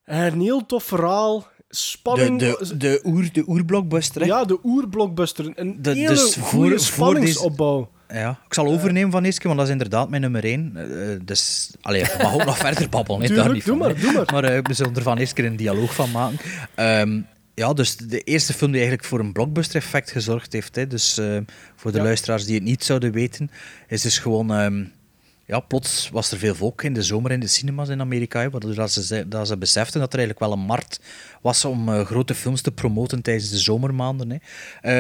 Een 0.04 0.40
heel 0.40 0.66
tof 0.66 0.84
verhaal. 0.84 1.38
De, 1.40 1.76
Spanning. 1.76 2.38
de, 2.38 2.76
de, 2.76 3.00
oer, 3.04 3.28
de 3.32 3.44
oerblockbuster? 3.46 4.26
Ja, 4.26 4.44
de 4.44 4.58
oerblockbuster. 4.64 5.52
Een 5.54 5.82
De- 5.82 5.90
hele 5.90 6.08
dus 6.08 6.34
voor- 6.36 6.80
voor. 6.80 7.88
Ja, 8.08 8.38
ik 8.46 8.54
zal 8.54 8.66
overnemen 8.66 9.10
van 9.10 9.22
keer, 9.22 9.38
want 9.42 9.56
dat 9.56 9.66
is 9.66 9.72
inderdaad 9.72 10.08
mijn 10.08 10.22
nummer 10.22 10.44
één. 10.44 10.72
Eh, 10.76 11.16
dus, 11.24 11.70
allee, 11.82 12.00
ik 12.02 12.16
mag 12.22 12.34
ook 12.34 12.44
nog 12.44 12.58
verder 12.66 12.88
babbelen, 12.88 13.22
hè, 13.22 13.34
daar 13.34 13.52
niet 13.52 13.64
doe 13.64 13.76
van, 13.78 13.86
maar, 13.86 14.00
doe 14.00 14.12
maar. 14.12 14.24
Maar 14.32 14.44
eh, 14.44 14.58
we 14.62 14.74
zullen 14.74 14.94
er 14.96 15.02
van 15.02 15.18
eerst 15.18 15.32
keer 15.32 15.44
een 15.44 15.56
dialoog 15.56 15.94
van 15.94 16.10
maken. 16.10 16.38
Ehm, 16.74 17.20
ja, 17.54 17.72
dus 17.72 17.96
de 17.96 18.20
eerste 18.20 18.52
film 18.52 18.70
die 18.70 18.80
eigenlijk 18.80 19.08
voor 19.08 19.20
een 19.20 19.32
blockbuster-effect 19.32 20.10
gezorgd 20.10 20.52
heeft, 20.52 20.76
hè, 20.76 20.86
dus 20.86 21.18
eh, 21.18 21.38
voor 21.76 21.92
de 21.92 21.98
Ja. 21.98 22.04
luisteraars 22.04 22.44
die 22.44 22.54
het 22.54 22.64
niet 22.64 22.84
zouden 22.84 23.12
weten, 23.12 23.50
is 23.88 24.02
dus 24.02 24.18
gewoon... 24.18 24.52
ehm, 24.54 24.84
ja, 25.46 25.60
plots 25.60 26.08
was 26.12 26.30
er 26.30 26.38
veel 26.38 26.54
volk 26.54 26.82
in 26.82 26.92
de 26.92 27.02
zomer 27.02 27.30
in 27.30 27.40
de 27.40 27.46
cinemas 27.46 27.88
in 27.88 28.00
Amerika, 28.00 28.50
waardoor 28.50 28.74
dat 28.74 28.92
ze, 28.92 29.28
dat 29.28 29.46
ze 29.46 29.56
beseften 29.56 30.00
dat 30.00 30.12
er 30.12 30.18
eigenlijk 30.18 30.48
wel 30.48 30.58
een 30.58 30.66
markt 30.66 31.00
was 31.40 31.64
om 31.64 31.88
eh, 31.88 32.04
grote 32.04 32.34
films 32.34 32.60
te 32.60 32.72
promoten 32.72 33.22
tijdens 33.22 33.50
de 33.50 33.58
zomermaanden. 33.58 34.30
Hè. 34.30 34.36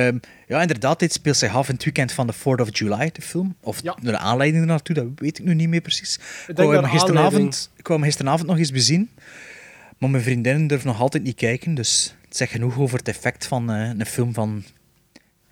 Ehm, 0.06 0.18
ja, 0.46 0.60
inderdaad, 0.60 0.98
dit 0.98 1.12
speelt 1.12 1.36
zich 1.36 1.54
af 1.54 1.68
in 1.68 1.74
het 1.74 1.84
weekend 1.84 2.12
van 2.12 2.26
de 2.26 2.32
4th 2.34 2.60
of 2.60 2.78
July, 2.78 3.10
de 3.12 3.22
film. 3.22 3.56
Of 3.60 3.82
Ja. 3.82 3.96
de 4.02 4.18
aanleiding 4.18 4.62
ernaartoe, 4.62 4.94
dat 4.94 5.06
weet 5.16 5.38
ik 5.38 5.44
nu 5.44 5.54
niet 5.54 5.68
meer 5.68 5.80
precies. 5.80 6.18
Ik 6.46 6.56
dat 6.56 6.70
hem 6.70 6.84
gisteravond, 6.84 7.70
hem 7.82 8.02
gisteravond 8.02 8.48
nog 8.48 8.58
eens 8.58 8.70
bezien, 8.72 9.10
maar 9.98 10.10
mijn 10.10 10.22
vriendinnen 10.22 10.66
durven 10.66 10.86
nog 10.86 11.00
altijd 11.00 11.22
niet 11.22 11.36
kijken, 11.36 11.74
dus 11.74 12.14
het 12.24 12.36
zegt 12.36 12.50
genoeg 12.50 12.78
over 12.78 12.98
het 12.98 13.08
effect 13.08 13.46
van 13.46 13.70
eh, 13.70 13.88
een 13.98 14.06
film 14.06 14.34
van 14.34 14.64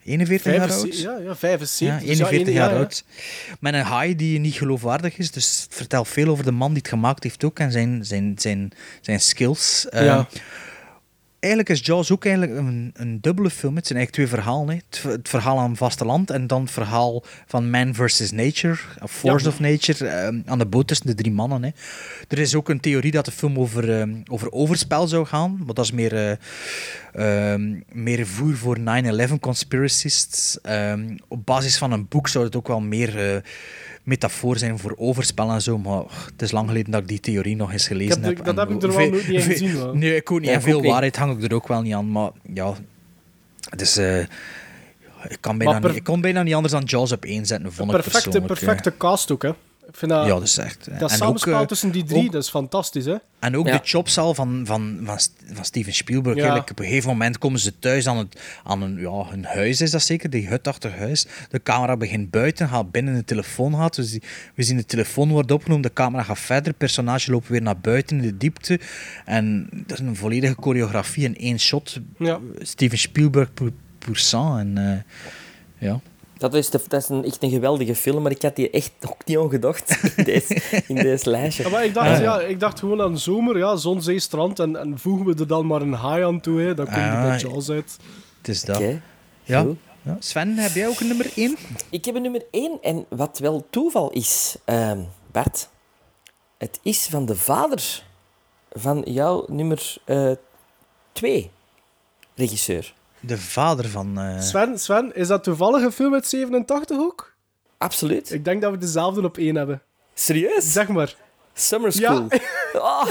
41 0.05 0.53
jaar 0.55 0.71
oud. 0.73 0.99
Ja, 0.99 1.19
ja, 1.25 1.37
75. 1.37 1.87
Ja, 1.89 1.95
Dus 1.95 2.03
ja, 2.05 2.11
41 2.11 2.47
één- 2.47 2.53
jaar 2.57 2.69
ja, 2.69 2.75
ja. 2.75 2.81
oud. 2.81 3.05
Met 3.61 3.75
een 3.75 3.81
haai 3.81 4.17
die 4.17 4.39
niet 4.39 4.55
geloofwaardig 4.55 5.19
is. 5.19 5.31
Dus 5.31 5.63
het 5.63 5.75
vertelt 5.75 6.09
veel 6.09 6.29
over 6.29 6.45
de 6.45 6.53
man 6.53 6.69
die 6.69 6.79
het 6.79 6.89
gemaakt 6.89 7.23
heeft 7.23 7.45
ook 7.45 7.59
en 7.59 7.73
zijn, 7.73 8.05
zijn, 8.05 8.35
zijn, 8.39 8.71
zijn 9.01 9.21
skills. 9.21 9.87
Ja. 9.91 10.29
Eigenlijk 11.45 11.73
is 11.73 11.87
Jaws 11.87 12.11
ook 12.11 12.25
eigenlijk 12.25 12.59
een, 12.59 12.91
een 12.95 13.21
dubbele 13.21 13.51
film. 13.51 13.77
Het 13.77 13.87
zijn 13.87 13.99
eigenlijk 13.99 14.31
twee 14.31 14.41
verhalen. 14.43 14.83
Het, 14.89 15.03
het 15.03 15.29
verhaal 15.29 15.59
aan 15.59 15.69
het 15.69 15.79
vasteland 15.79 16.31
en 16.31 16.47
dan 16.47 16.61
het 16.63 16.71
verhaal 16.71 17.25
van 17.47 17.71
man 17.71 17.95
versus 17.95 18.31
nature, 18.33 18.79
of 19.03 19.13
force 19.13 19.45
Ja. 19.45 19.51
of 19.51 19.61
nature, 19.61 20.07
eh, 20.07 20.27
aan 20.47 20.59
de 20.59 20.67
boot 20.67 20.87
tussen 20.87 21.07
de 21.07 21.15
drie 21.15 21.33
mannen. 21.33 21.63
Hè. 21.63 21.71
Er 22.29 22.39
is 22.39 22.55
ook 22.55 22.69
een 22.69 22.81
theorie 22.81 23.11
dat 23.11 23.25
de 23.25 23.31
film 23.31 23.59
over, 23.59 24.01
eh, 24.01 24.09
over 24.31 24.53
overspel 24.53 25.07
zou 25.07 25.27
gaan, 25.27 25.57
maar 25.65 25.75
dat 25.75 25.85
is 25.85 25.93
meer, 25.93 26.15
eh, 26.15 27.53
ehm, 27.53 27.81
meer 27.93 28.27
voer 28.27 28.57
voor 28.57 28.81
9-11 28.81 29.41
conspiracists. 29.41 30.61
Ehm, 30.61 31.17
op 31.29 31.47
basis 31.47 31.79
van 31.79 31.93
een 31.93 32.09
boek 32.09 32.29
zou 32.29 32.45
het 32.45 32.57
ook 32.57 32.69
wel 32.69 32.81
meer 32.81 33.43
metafoor 34.05 34.59
zijn 34.59 34.79
voor 34.79 34.95
overspel 34.97 35.51
en 35.51 35.63
zo, 35.63 35.79
maar 35.79 36.03
het 36.33 36.43
is 36.43 36.51
lang 36.51 36.69
geleden 36.69 36.91
dat 36.91 37.01
ik 37.01 37.09
die 37.09 37.21
theorie 37.21 37.57
nog 37.57 37.73
eens 37.73 37.87
gelezen 37.87 38.23
heb 38.23 38.37
de- 38.37 38.43
heb. 38.45 38.57
dat 38.57 38.69
heb 38.69 38.77
ik 38.77 38.83
er 38.83 38.97
wel 38.97 39.11
niet 39.11 39.25
in 39.29 39.41
gezien, 39.41 39.77
hoor. 39.77 39.97
Nee, 39.97 40.17
ik 40.17 40.31
ook 40.31 40.39
niet. 40.41 40.49
Ja, 40.49 40.55
en 40.55 40.63
veel 40.63 40.77
ook 40.79 40.85
waarheid 40.85 41.17
hang 41.17 41.37
ik 41.39 41.51
er 41.51 41.55
ook 41.55 41.69
wel 41.69 41.83
niet 41.83 41.95
aan, 41.95 42.11
maar 42.13 42.31
ja... 42.53 42.75
Het 43.71 43.81
is... 43.81 43.97
eh, 43.97 44.21
ik, 45.29 45.37
kan 45.41 45.59
bijna 45.59 45.79
per- 45.79 45.89
niet, 45.89 45.99
ik 45.99 46.05
kon 46.05 46.21
bijna 46.21 46.43
niet 46.43 46.55
anders 46.55 46.73
dan 46.73 46.83
Jaws 46.83 47.13
op 47.13 47.25
één 47.25 47.47
zetten, 47.47 47.73
vond 47.73 47.89
ik 47.91 47.95
Perfecte, 47.97 48.29
persoonlijk. 48.29 48.61
eh. 48.61 48.67
perfecte 48.67 48.97
cast 48.97 49.31
ook, 49.31 49.43
hè. 49.43 49.51
Ik 49.89 49.97
vind 49.97 50.11
dat, 50.11 50.27
Ja, 50.27 50.33
dat 50.33 50.43
is 50.43 50.59
echt... 50.59 50.89
dat 50.99 51.11
en 51.11 51.17
samenspel 51.17 51.55
ook, 51.55 51.61
eh, 51.61 51.67
tussen 51.67 51.91
die 51.91 52.05
drie, 52.05 52.27
ook- 52.27 52.33
dat 52.33 52.43
is 52.43 52.49
fantastisch, 52.51 53.05
hè. 53.05 53.15
en 53.39 53.57
ook 53.57 53.67
Ja. 53.67 53.73
de 53.73 53.81
chopsal 53.85 54.35
van, 54.35 54.63
van, 54.67 55.01
van, 55.05 55.19
van 55.53 55.65
Steven 55.65 55.93
Spielberg. 55.95 56.35
Ja. 56.37 56.41
Eigenlijk, 56.43 56.71
op 56.71 56.79
een 56.79 56.85
gegeven 56.87 57.09
moment 57.11 57.39
komen 57.39 57.61
ze 57.61 57.79
thuis 57.79 58.07
aan, 58.09 58.17
het, 58.17 58.41
aan 58.65 58.83
een, 58.83 59.01
ja, 59.01 59.25
hun 59.29 59.45
huis, 59.45 59.81
is 59.81 59.91
dat 59.91 60.03
zeker? 60.03 60.31
Die 60.31 60.49
hutachtig 60.49 60.97
huis. 60.97 61.27
De 61.51 61.63
camera 61.63 61.97
begint 61.97 62.31
buiten, 62.31 62.69
gaat 62.69 62.91
binnen, 62.91 63.15
de 63.15 63.25
telefoon 63.25 63.75
gaat. 63.77 63.97
We 63.97 64.05
zien, 64.05 64.23
we 64.55 64.63
zien 64.63 64.77
de 64.77 64.85
telefoon 64.87 65.29
wordt 65.31 65.51
opgenomen, 65.51 65.83
de 65.83 65.93
camera 65.93 66.23
gaat 66.23 66.39
verder, 66.39 66.67
het 66.69 66.79
personage 66.79 67.31
loopt 67.31 67.49
weer 67.49 67.63
naar 67.63 67.79
buiten 67.79 68.17
in 68.17 68.23
de 68.23 68.37
diepte. 68.37 68.81
En 69.25 69.69
dat 69.87 69.99
is 70.01 70.07
een 70.07 70.17
volledige 70.17 70.57
choreografie 70.61 71.25
in 71.25 71.37
één 71.37 71.59
shot. 71.61 72.01
Ja. 72.19 72.39
Steven 72.59 72.99
Spielberg 72.99 73.55
pour, 73.55 73.71
pour. 73.99 74.59
En, 74.59 74.79
eh, 74.79 75.89
ja. 75.89 76.01
Dat 76.39 76.55
is, 76.55 76.71
de, 76.71 76.81
dat 76.89 77.03
is 77.03 77.09
een, 77.09 77.25
echt 77.25 77.43
een 77.43 77.51
geweldige 77.51 77.95
film, 77.95 78.23
maar 78.23 78.31
ik 78.31 78.43
had 78.43 78.57
die 78.57 78.71
echt 78.71 78.93
ook 79.07 79.25
niet 79.25 79.39
ongedacht 79.39 79.99
in 80.17 80.25
deze, 80.25 80.61
in 80.87 80.95
deze 80.95 81.31
lijstje. 81.31 81.63
Ja, 81.63 81.69
maar 81.69 81.85
ik 81.85 81.95
dacht, 81.95 82.21
ja, 82.21 82.41
ik 82.41 82.61
dacht 82.61 82.79
gewoon 82.79 83.01
aan 83.03 83.19
zomer, 83.19 83.59
ja, 83.59 83.77
zon, 83.77 84.03
zee, 84.03 84.19
strand, 84.19 84.59
en, 84.59 84.77
en 84.77 84.99
voegen 84.99 85.27
we 85.27 85.35
er 85.35 85.47
dan 85.47 85.67
maar 85.67 85.81
een 85.83 85.93
haai 85.93 86.25
aan 86.25 86.41
toe, 86.41 86.61
hè. 86.61 86.75
Dan 86.75 86.85
komt 86.85 86.97
Ah, 86.97 87.21
die 87.21 87.31
bij 87.31 87.39
Jaws 87.39 87.71
uit. 87.71 87.97
Het 88.39 88.49
is 88.49 88.63
dat. 88.63 88.77
Oké, 88.77 89.01
Ja. 89.43 89.67
Ja. 90.03 90.17
Sven, 90.19 90.57
heb 90.57 90.73
jij 90.75 90.89
ook 90.89 91.01
een 91.01 91.07
nummer 91.07 91.33
1? 91.37 91.57
Ik 91.91 92.05
heb 92.05 92.15
een 92.15 92.23
nummer 92.23 92.43
1 92.51 92.79
en 92.83 93.07
wat 93.09 93.39
wel 93.39 93.67
toeval 93.71 94.11
is, 94.11 94.57
ehm, 94.65 94.99
Bart, 95.33 95.69
het 96.59 96.81
is 96.83 97.07
van 97.11 97.27
de 97.27 97.37
vader 97.37 98.03
van 98.73 99.03
jouw 99.07 99.45
nummer 99.49 99.97
2 101.13 101.51
regisseur. 102.35 102.95
De 103.27 103.39
vader 103.39 103.89
van... 103.89 104.19
eh, 104.19 104.41
Sven, 104.41 104.79
Sven, 104.79 105.15
is 105.15 105.29
dat 105.29 105.45
toevallig 105.45 105.83
een 105.83 105.93
film 105.93 106.15
uit 106.15 106.27
87 106.27 106.97
ook? 106.99 107.35
Absoluut. 107.79 108.33
Ik 108.33 108.45
denk 108.45 108.63
dat 108.63 108.71
we 108.71 108.79
dezelfde 108.79 109.23
op 109.25 109.39
één 109.39 109.57
hebben. 109.57 109.83
Serieus? 110.15 110.73
Zeg 110.73 110.89
maar. 110.89 111.17
Summer 111.55 111.93
School. 111.93 112.27
Ja. 112.29 112.39
Oh, 112.75 113.11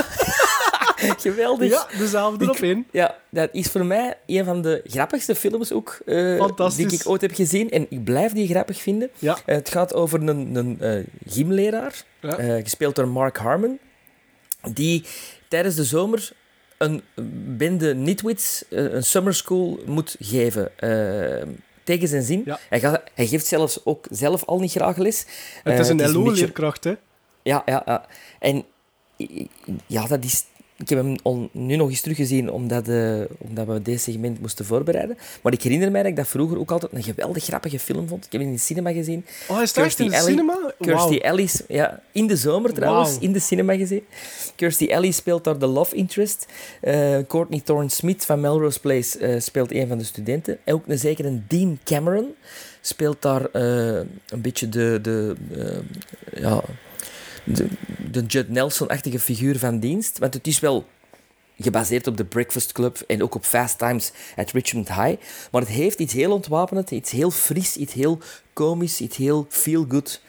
geweldig. 1.20 1.70
Ja, 1.72 1.88
dezelfde 1.98 2.50
op 2.50 2.56
één. 2.56 2.86
Ja, 2.92 3.18
dat 3.30 3.50
is 3.52 3.68
voor 3.68 3.86
mij 3.86 4.18
een 4.26 4.46
van 4.46 4.62
de 4.62 4.82
grappigste 4.86 5.36
films 5.36 5.72
ook 5.72 6.00
eh, 6.06 6.38
Fantastisch. 6.38 6.90
die 6.90 7.00
ik 7.00 7.08
ooit 7.10 7.22
heb 7.22 7.34
gezien. 7.34 7.70
En 7.70 7.86
ik 7.90 8.04
blijf 8.04 8.32
die 8.32 8.48
grappig 8.48 8.82
vinden. 8.82 9.10
Ja. 9.20 9.38
Eh, 9.46 9.56
het 9.56 9.70
gaat 9.70 9.94
over 9.94 10.22
een, 10.28 10.56
een 10.56 10.80
eh, 10.82 11.04
gymleraar, 11.26 12.04
Ja. 12.20 12.38
eh, 12.38 12.64
gespeeld 12.64 12.96
door 12.96 13.08
Mark 13.08 13.38
Harmon, 13.38 13.80
die 14.74 15.06
tijdens 15.50 15.76
de 15.76 15.84
zomer 15.84 16.32
een 16.84 17.02
bende 17.58 17.96
nitwits 17.96 18.66
eh, 18.70 18.94
een 18.94 19.04
summer 19.04 19.34
school 19.36 19.80
moet 19.86 20.16
geven. 20.20 20.80
eh, 20.80 21.48
tegen 21.84 22.08
zijn 22.08 22.24
zin. 22.24 22.42
Ja. 22.46 22.60
Hij, 22.70 22.80
gaat, 22.80 23.04
hij 23.14 23.28
geeft 23.28 23.46
zelfs 23.46 23.86
ook 23.86 24.06
zelf 24.10 24.44
al 24.46 24.60
niet 24.60 24.72
graag 24.72 24.98
les. 24.98 25.20
Het 25.64 25.74
Eh, 25.74 25.80
is 25.80 25.88
een 25.90 25.98
beetje- 25.98 26.14
LO-leerkracht, 26.14 26.84
hè. 26.84 26.94
ja, 27.44 27.64
ja, 27.66 27.82
ja. 27.86 28.06
En 28.40 28.66
ja, 29.88 30.08
dat 30.08 30.24
is... 30.24 30.46
Ik 30.84 30.90
heb 30.90 31.06
hem 31.24 31.50
nu 31.52 31.76
nog 31.76 31.90
eens 31.90 32.02
teruggezien 32.02 32.52
omdat, 32.52 32.88
eh, 32.88 33.22
omdat 33.38 33.68
we 33.68 33.82
deze 33.82 34.04
segment 34.04 34.40
moesten 34.40 34.66
voorbereiden. 34.66 35.18
Maar 35.42 35.54
ik 35.54 35.64
herinner 35.64 35.92
mij 35.92 36.02
dat 36.02 36.12
ik 36.12 36.18
dat 36.18 36.28
vroeger 36.28 36.60
ook 36.60 36.72
altijd 36.72 36.92
een 36.92 37.04
geweldig 37.04 37.44
grappige 37.44 37.80
film 37.80 38.08
vond. 38.08 38.26
Ik 38.26 38.32
heb 38.32 38.42
hem 38.42 38.50
in 38.50 38.56
de 38.56 38.62
cinema 38.62 38.92
gezien. 38.92 39.26
Oh, 39.48 39.56
hij 39.56 39.84
echt 39.84 40.00
in 40.00 40.10
de 40.10 40.16
cinema? 40.16 40.74
Kirstie 40.80 41.20
Wauw. 41.20 41.32
Ellis, 41.32 41.62
ja, 41.68 42.02
in 42.12 42.28
de 42.28 42.36
zomer 42.36 42.74
trouwens, 42.74 43.18
in 43.20 43.34
de 43.34 43.40
cinema 43.40 43.76
gezien. 43.76 44.04
Kirstie 44.56 44.90
Ellis 44.90 45.16
speelt 45.16 45.44
daar 45.44 45.60
de 45.60 45.68
love 45.68 45.96
interest. 45.96 46.46
Eh, 46.82 47.18
Courtney 47.28 47.62
Thorne 47.64 47.90
Smith 47.90 48.26
van 48.26 48.40
Melrose 48.40 48.80
Place 48.80 49.18
eh, 49.20 49.40
speelt 49.40 49.72
een 49.72 49.88
van 49.88 49.98
de 49.98 50.04
studenten. 50.04 50.58
En 50.64 50.74
ook 50.74 50.88
een 50.88 51.00
zekere 51.00 51.42
Dean 51.48 51.80
Cameron 51.84 52.34
speelt 52.82 53.22
daar 53.22 53.48
een 53.54 54.42
beetje 54.42 54.70
de, 54.70 55.00
de, 55.02 55.36
ja, 56.36 56.64
de, 57.44 57.68
de 58.12 58.22
Judd 58.22 58.50
Nelson-achtige 58.50 59.20
figuur 59.20 59.60
van 59.60 59.80
dienst. 59.80 60.18
Want 60.18 60.34
het 60.34 60.48
is 60.48 60.60
wel 60.60 60.86
gebaseerd 61.60 62.08
op 62.08 62.18
de 62.18 62.26
Breakfast 62.26 62.72
Club 62.72 63.04
en 63.08 63.24
ook 63.24 63.36
op 63.36 63.46
Fast 63.46 63.78
Times 63.78 64.12
at 64.36 64.52
Richmond 64.52 64.88
High. 64.88 65.22
Maar 65.52 65.62
het 65.62 65.70
heeft 65.70 66.00
iets 66.00 66.14
heel 66.14 66.32
ontwapenend, 66.32 66.92
iets 66.92 67.12
heel 67.12 67.32
fris, 67.32 67.76
iets 67.78 67.94
heel 67.94 68.20
komisch, 68.54 69.00
iets 69.00 69.18
heel 69.18 69.46
feel-good. 69.50 70.22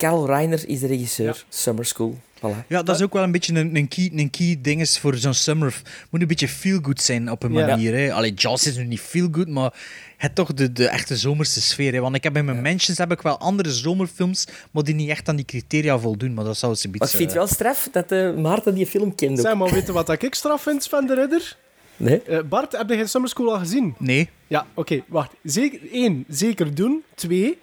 Carl 0.00 0.26
Reiner 0.26 0.68
is 0.68 0.80
de 0.80 0.86
regisseur. 0.86 1.44
Summer 1.48 1.84
School. 1.84 2.18
Voilà. 2.38 2.66
Ja, 2.68 2.82
dat 2.82 2.96
is 2.96 3.02
ook 3.02 3.12
wel 3.12 3.22
een 3.22 3.32
beetje 3.32 3.54
een, 3.54 3.76
een 3.76 3.88
key, 3.88 4.10
een 4.14 4.30
key 4.30 4.58
ding 4.62 4.80
is 4.80 4.98
voor 4.98 5.14
zo'n 5.16 5.34
summer. 5.34 5.82
moet 6.10 6.20
een 6.20 6.26
beetje 6.26 6.48
feel-good 6.48 7.00
zijn 7.00 7.30
op 7.30 7.42
een 7.42 7.52
Ja. 7.52 7.66
manier. 7.66 7.94
Hè. 7.94 8.12
Allee, 8.12 8.34
Jaws 8.34 8.66
is 8.66 8.76
nu 8.76 8.84
niet 8.84 9.00
feel-good, 9.00 9.48
maar 9.48 9.72
het 10.16 10.34
toch 10.34 10.54
de, 10.54 10.72
de 10.72 10.88
echte 10.88 11.16
zomerse 11.16 11.60
sfeer. 11.60 11.92
Hè. 11.92 12.00
Want 12.00 12.14
ik 12.14 12.22
heb 12.22 12.36
in 12.36 12.44
mijn 12.44 12.62
mentions 12.62 12.98
heb 12.98 13.12
ik 13.12 13.20
wel 13.22 13.38
andere 13.38 13.70
zomerfilms, 13.70 14.46
maar 14.70 14.82
die 14.82 14.94
niet 14.94 15.08
echt 15.08 15.28
aan 15.28 15.36
die 15.36 15.44
criteria 15.44 15.98
voldoen. 15.98 16.34
Maar 16.34 16.44
dat 16.44 16.56
zou 16.56 16.74
ze 16.74 16.88
Maar 16.88 16.94
ik 16.96 17.02
vind 17.02 17.12
het 17.12 17.20
beetje... 17.22 17.38
wel 17.38 17.46
straf 17.46 17.88
dat 17.92 18.12
eh, 18.12 18.34
Maarten 18.42 18.74
die 18.74 18.86
film 18.86 19.14
kende. 19.14 19.40
Zeg 19.40 19.54
maar, 19.54 19.70
weet 19.70 19.86
je 19.86 19.92
wat 19.92 20.22
ik 20.22 20.34
straf 20.34 20.62
vind, 20.62 20.82
Sven 20.82 21.06
de 21.06 21.14
Ridder? 21.14 21.56
Nee. 21.96 22.22
Eh, 22.22 22.38
Bart, 22.48 22.76
heb 22.76 22.88
je 22.88 23.06
Summer 23.06 23.30
School 23.30 23.52
al 23.52 23.58
gezien? 23.58 23.94
Nee. 23.98 24.28
Ja, 24.46 24.66
oké, 24.74 25.02
wacht. 25.08 25.32
Zeker, 25.42 25.80
één, 25.92 26.24
zeker 26.28 26.74
doen. 26.74 27.02
Twee, 27.14 27.58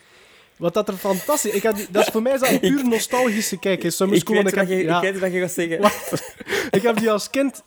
wat 0.57 0.73
dat 0.73 0.87
er 0.87 0.93
fantastisch 0.97 1.51
ik 1.51 1.75
die- 1.75 1.87
Dat 1.91 2.01
is 2.05 2.11
voor 2.11 2.21
mij 2.21 2.33
is 2.33 2.39
dat 2.39 2.49
een 2.49 2.59
puur 2.59 2.87
nostalgische 2.87 3.59
kijk 3.59 3.91
Summer 3.91 4.17
Ik 4.17 4.27
weet, 4.29 4.51
en 4.53 4.57
heb, 4.59 4.67
je, 4.67 4.75
ja, 4.83 5.01
ik 5.01 5.11
weet 5.11 5.19
wat 5.21 5.31
je 5.33 5.39
gaat 5.39 5.51
zeggen. 5.51 5.91
ik 6.77 6.81
heb 6.81 6.97
die 6.97 7.11
als 7.11 7.29
kind... 7.29 7.63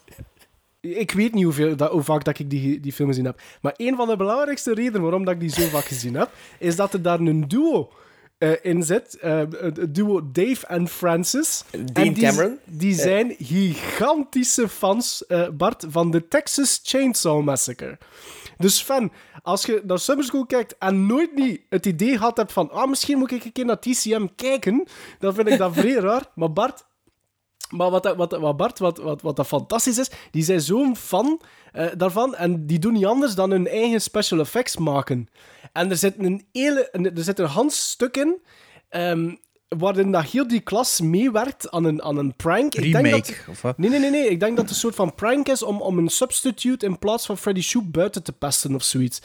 Ik 0.80 1.10
weet 1.10 1.34
niet 1.34 1.44
hoeveel, 1.44 1.76
dat, 1.76 1.90
hoe 1.90 2.02
vaak 2.02 2.24
dat 2.24 2.38
ik 2.38 2.50
die, 2.50 2.80
die 2.80 2.92
film 2.92 3.08
gezien 3.08 3.24
heb. 3.24 3.40
Maar 3.60 3.74
een 3.76 3.96
van 3.96 4.08
de 4.08 4.16
belangrijkste 4.16 4.74
redenen 4.74 5.02
waarom 5.02 5.24
dat 5.24 5.34
ik 5.34 5.40
die 5.40 5.50
zo 5.50 5.66
vaak 5.68 5.84
gezien 5.84 6.14
heb, 6.14 6.30
is 6.58 6.76
dat 6.76 6.92
er 6.92 7.02
daar 7.02 7.20
een 7.20 7.48
duo 7.48 7.90
eh, 8.38 8.50
in 8.62 8.82
zit. 8.82 9.18
Eh, 9.18 9.42
het 9.60 9.94
duo 9.94 10.30
Dave 10.32 10.66
en 10.66 10.88
Francis. 10.88 11.64
Dean 11.70 12.06
en 12.06 12.12
die, 12.12 12.24
Cameron. 12.24 12.58
Die 12.64 12.94
Ja. 12.96 13.02
zijn 13.02 13.34
gigantische 13.38 14.68
fans, 14.68 15.26
eh, 15.26 15.48
Bart, 15.48 15.84
van 15.88 16.10
de 16.10 16.28
Texas 16.28 16.80
Chainsaw 16.82 17.42
Massacre. 17.42 17.98
Dus 18.61 18.82
fan, 18.82 19.12
als 19.43 19.65
je 19.65 19.82
naar 19.87 19.99
Summer 19.99 20.24
School 20.24 20.47
kijkt 20.47 20.78
en 20.78 21.07
nooit 21.07 21.35
niet 21.35 21.61
het 21.69 21.87
idee 21.87 22.19
gehad 22.19 22.37
hebt 22.37 22.53
van 22.53 22.70
ah, 22.70 22.89
misschien 22.89 23.19
moet 23.19 23.32
ik 23.32 23.45
een 23.45 23.53
keer 23.53 23.65
naar 23.65 23.78
TCM 23.78 24.27
kijken, 24.37 24.87
dan 25.19 25.35
vind 25.35 25.49
ik 25.49 25.59
dat 25.59 25.74
vrij 25.81 25.95
raar. 25.95 26.27
Maar 26.35 26.53
Bart, 26.53 26.85
maar 27.70 27.91
wat, 27.91 28.15
wat, 28.16 28.32
wat 28.32 28.57
Bart, 28.57 28.78
wat, 28.78 28.99
wat, 28.99 29.23
wat 29.23 29.37
dat 29.37 29.47
fantastisch 29.47 29.99
is, 29.99 30.11
die 30.31 30.43
zijn 30.43 30.61
zo'n 30.61 30.97
fan 30.97 31.41
eh, 31.73 31.87
daarvan 31.97 32.35
en 32.35 32.66
die 32.66 32.78
doen 32.78 32.93
niet 32.93 33.07
anders 33.07 33.35
dan 33.35 33.51
hun 33.51 33.66
eigen 33.66 34.01
special 34.01 34.41
effects 34.41 34.77
maken. 34.77 35.28
En 35.73 35.91
er 35.91 35.97
zit 35.97 36.15
een 36.19 36.47
hele, 36.53 36.91
er 36.91 37.24
zit 37.24 37.39
een 37.39 37.47
hans 37.47 37.91
stuk 37.91 38.16
in, 38.16 38.43
ehm, 38.89 39.35
waarin 39.78 40.12
dat 40.12 40.24
heel 40.24 40.48
die 40.48 40.60
klas 40.60 41.01
meewerkt 41.01 41.70
aan 41.70 41.84
een, 41.84 42.02
aan 42.02 42.16
een 42.16 42.34
prank. 42.36 42.74
Ik 42.74 42.92
denk 42.92 43.05
Remake, 43.06 43.26
dat, 43.32 43.48
of 43.48 43.62
wat? 43.62 43.78
Nee, 43.78 43.90
nee, 43.90 43.98
nee, 43.98 44.10
nee. 44.10 44.28
Ik 44.28 44.40
denk 44.40 44.56
dat 44.56 44.64
het 44.64 44.74
een 44.74 44.80
soort 44.80 44.94
van 44.94 45.14
prank 45.14 45.48
is 45.48 45.62
om, 45.62 45.80
om 45.80 45.98
een 45.98 46.09
substitute 46.09 46.86
in 46.86 46.98
plaats 46.98 47.26
van 47.26 47.38
Freddy 47.38 47.60
Shoop 47.60 47.92
buiten 47.92 48.22
te 48.22 48.32
pesten 48.32 48.74
of 48.74 48.82
zoiets. 48.82 49.20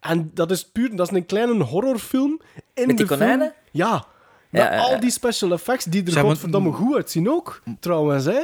En 0.00 0.30
dat 0.34 0.50
is 0.50 0.64
puur, 0.64 0.96
dat 0.96 1.10
is 1.10 1.16
een 1.16 1.26
kleine 1.26 1.62
horrorfilm 1.64 2.40
in 2.74 2.86
Met 2.86 2.96
die 2.96 2.96
de 2.96 3.04
konijnen? 3.06 3.38
film. 3.38 3.52
Ja. 3.70 4.04
Met 4.50 4.62
Ja, 4.62 4.72
ja. 4.72 4.78
al 4.80 5.00
die 5.00 5.10
special 5.10 5.52
effects 5.52 5.84
die 5.84 6.04
er 6.04 6.20
godverdomme 6.20 6.72
goed 6.72 6.94
uitzien 6.94 7.30
ook, 7.30 7.62
trouwens, 7.80 8.24
hè. 8.24 8.40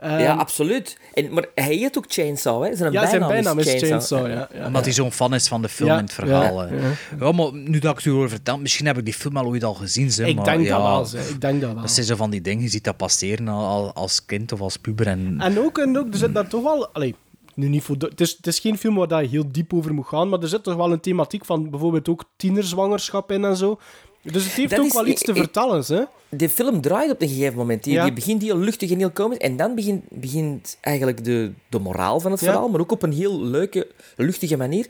Ehm, 0.00 0.18
ja, 0.18 0.34
absoluut. 0.34 0.98
En, 1.14 1.32
maar 1.32 1.44
hij 1.54 1.74
heet 1.74 1.98
ook 1.98 2.04
Chainsaw, 2.08 2.64
hè? 2.64 2.76
Zijn 2.76 2.92
Ja, 2.92 3.08
zijn 3.08 3.26
bijnaam, 3.26 3.58
is 3.58 3.72
Chainsaw, 3.82 4.26
ja. 4.26 4.48
ja. 4.54 4.66
Omdat 4.66 4.84
hij 4.84 4.92
zo'n 4.92 5.12
fan 5.12 5.34
is 5.34 5.48
van 5.48 5.62
de 5.62 5.68
film 5.68 5.88
Ja, 5.88 5.96
en 5.96 6.02
het 6.04 6.12
verhaal. 6.12 6.62
ja, 6.66 6.68
hè. 6.68 6.86
ja. 6.86 6.92
Ja, 7.20 7.32
maar 7.32 7.52
nu 7.52 7.78
dat 7.78 7.90
ik 7.90 7.96
het 7.96 8.06
erover 8.06 8.28
vertel, 8.28 8.58
misschien 8.58 8.86
heb 8.86 8.98
ik 8.98 9.04
die 9.04 9.14
film 9.14 9.36
al 9.36 9.46
ooit 9.46 9.64
al 9.64 9.74
gezien. 9.74 10.12
Ze, 10.12 10.26
Ik 10.26 10.36
maar 10.36 10.44
denk 10.44 10.64
ja, 10.64 10.76
dat 10.76 10.86
wel, 10.86 11.04
zeg. 11.04 11.28
Ik 11.28 11.40
denk 11.40 11.60
dat 11.60 11.72
wel. 11.72 11.80
Dat 11.82 11.90
zijn 11.90 12.06
zo 12.06 12.16
van 12.16 12.30
die 12.30 12.40
dingen, 12.40 12.62
je 12.62 12.68
ziet 12.68 12.84
dat 12.84 12.96
passeren 12.96 13.48
al, 13.48 13.66
al- 13.66 13.92
als 13.92 14.24
kind 14.26 14.52
of 14.52 14.60
als 14.60 14.76
puber. 14.76 15.06
En, 15.06 15.34
En 15.40 15.58
ook, 15.58 15.78
en 15.78 15.98
ook, 15.98 16.06
er 16.12 16.18
zit 16.18 16.34
daar 16.34 16.48
toch 16.48 16.62
wel... 16.62 16.88
Allee, 16.92 17.14
nu 17.54 17.68
niet 17.68 17.82
voor... 17.82 17.98
de- 17.98 18.06
Het 18.06 18.20
is, 18.20 18.30
het 18.36 18.46
is 18.46 18.58
geen 18.58 18.78
film 18.78 18.94
waar 18.94 19.22
je 19.22 19.28
heel 19.28 19.44
diep 19.52 19.74
over 19.74 19.94
moet 19.94 20.06
gaan, 20.06 20.28
maar 20.28 20.40
er 20.42 20.48
zit 20.48 20.62
toch 20.62 20.74
wel 20.76 20.92
een 20.92 21.00
thematiek 21.00 21.44
van 21.44 21.70
bijvoorbeeld 21.70 22.08
ook 22.08 22.24
tienerzwangerschap 22.36 23.32
in 23.32 23.44
en 23.44 23.56
zo. 23.56 23.78
Dus 24.22 24.44
het 24.44 24.52
heeft 24.52 24.70
Dat 24.70 24.78
ook 24.78 24.84
is- 24.86 24.92
wel 24.92 25.06
iets 25.06 25.22
te 25.22 25.34
vertellen, 25.34 25.84
hè. 25.86 26.02
De 26.28 26.48
film 26.48 26.80
draait 26.80 27.10
op 27.10 27.22
een 27.22 27.28
gegeven 27.28 27.56
moment. 27.58 27.84
Die, 27.84 27.92
Ja. 27.92 28.04
die 28.04 28.12
begint 28.12 28.42
heel 28.42 28.58
luchtig 28.58 28.90
en 28.90 28.98
heel 28.98 29.10
komisch. 29.10 29.38
En 29.38 29.56
dan 29.56 29.74
begint, 29.74 30.04
begint 30.08 30.76
eigenlijk 30.80 31.24
de, 31.24 31.52
de 31.68 31.78
moraal 31.78 32.20
van 32.20 32.30
het 32.30 32.40
Ja. 32.40 32.46
verhaal, 32.46 32.68
maar 32.68 32.80
ook 32.80 32.92
op 32.92 33.02
een 33.02 33.12
heel 33.12 33.40
leuke, 33.42 33.86
luchtige 34.16 34.56
manier. 34.56 34.86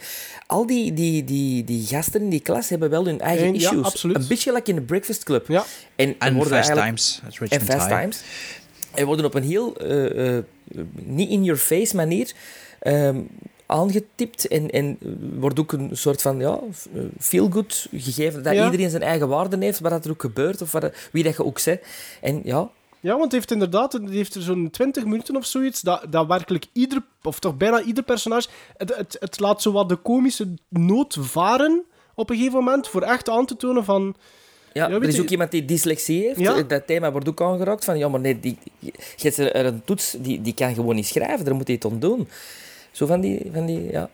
Al 0.47 0.66
die, 0.66 0.93
die, 0.93 1.24
die, 1.24 1.65
die 1.65 1.86
gasten 1.86 2.20
in 2.23 2.28
die 2.28 2.40
klas 2.40 2.69
hebben 2.69 2.90
wel 2.90 3.05
hun 3.05 3.20
eigen 3.20 3.47
En- 3.47 3.55
ja, 3.55 3.59
issues. 3.70 3.85
absoluut. 3.86 4.16
Een 4.16 4.27
beetje 4.28 4.52
like 4.52 4.70
in 4.70 4.77
de 4.77 4.82
Breakfast 4.82 5.24
Club. 5.24 5.48
Ja. 5.48 5.65
En, 5.97 6.15
En 6.19 6.35
worden 6.35 6.52
Fast 6.57 6.69
eigenlijk- 6.69 6.86
Times, 6.86 7.20
at 7.40 7.48
En 7.48 7.61
Fast. 7.66 7.89
Times. 7.89 8.23
En 8.94 9.07
worden 9.07 9.24
op 9.24 9.35
een 9.35 9.43
heel 9.43 9.77
eh, 9.77 10.36
eh, 10.36 10.44
niet 10.94 11.31
in-your-face 11.31 11.97
manier 11.97 12.32
ehm, 12.81 13.20
aangetipt. 13.71 14.49
En, 14.49 14.71
en 14.71 14.99
wordt 15.39 15.59
ook 15.61 15.73
een 15.73 15.89
soort 15.93 16.23
van 16.23 16.39
ja, 16.39 16.59
feel-good 17.19 17.87
gegeven. 17.93 18.43
Dat 18.43 18.55
Ja. 18.55 18.65
iedereen 18.65 18.91
zijn 18.91 19.03
eigen 19.03 19.29
waarden 19.29 19.61
heeft, 19.61 19.81
wat 19.81 19.91
dat 19.91 20.05
er 20.05 20.11
ook 20.11 20.21
gebeurt, 20.21 20.63
of 20.63 20.73
wat, 20.73 20.91
wie 21.13 21.25
dat 21.25 21.37
je 21.37 21.45
ook 21.45 21.59
zegt. 21.59 21.87
En 22.21 22.41
ja, 22.45 22.69
Ja, 23.01 23.19
want 23.19 23.33
heeft 23.33 23.51
inderdaad 23.51 23.93
het 23.93 24.11
heeft 24.11 24.35
er 24.35 24.43
zo'n 24.43 24.71
20 24.71 25.05
minuten 25.05 25.37
of 25.37 25.45
zoiets, 25.45 25.81
dat, 25.81 26.07
dat 26.11 26.27
werkelijk 26.27 26.67
ieder, 26.73 27.03
of 27.23 27.39
toch 27.39 27.57
bijna 27.57 27.83
ieder 27.83 28.03
personage, 28.05 28.49
het, 28.77 28.97
het, 28.97 29.17
het 29.21 29.41
laat 29.41 29.63
zo 29.63 29.73
wat 29.73 29.89
de 29.89 29.97
komische 29.97 30.49
noot 30.69 31.17
varen 31.21 31.83
op 32.15 32.31
een 32.31 32.37
gegeven 32.37 32.59
moment, 32.59 32.89
voor 32.89 33.03
echt 33.03 33.29
aan 33.29 33.47
te 33.47 33.57
tonen 33.57 33.85
van... 33.85 34.15
Ja, 34.73 34.89
Ja, 34.89 34.95
er 34.95 35.03
is 35.05 35.17
je- 35.17 35.23
ook 35.23 35.29
iemand 35.29 35.51
die 35.51 35.65
dyslexie 35.65 36.23
heeft. 36.23 36.41
Ja. 36.41 36.63
Dat 36.63 36.87
thema 36.87 37.13
wordt 37.13 37.29
ook 37.29 37.41
aangeraakt. 37.43 37.85
Van, 37.85 37.99
ja, 37.99 38.09
maar 38.09 38.21
nee, 38.21 38.41
die, 38.41 38.59
je 38.79 38.93
hebt 39.17 39.39
er 39.39 39.67
een 39.67 39.83
toets, 39.85 40.17
die, 40.19 40.41
die 40.41 40.55
kan 40.55 40.75
gewoon 40.75 40.95
niet 40.95 41.07
schrijven. 41.07 41.45
Daar 41.45 41.55
moet 41.55 41.67
hij 41.67 41.75
het 41.77 41.85
ontdoen. 41.85 42.29
Zo 42.91 43.07
van 43.07 43.21
die... 43.21 43.51
Van 43.53 43.67
die 43.67 43.91
ja. 43.91 44.11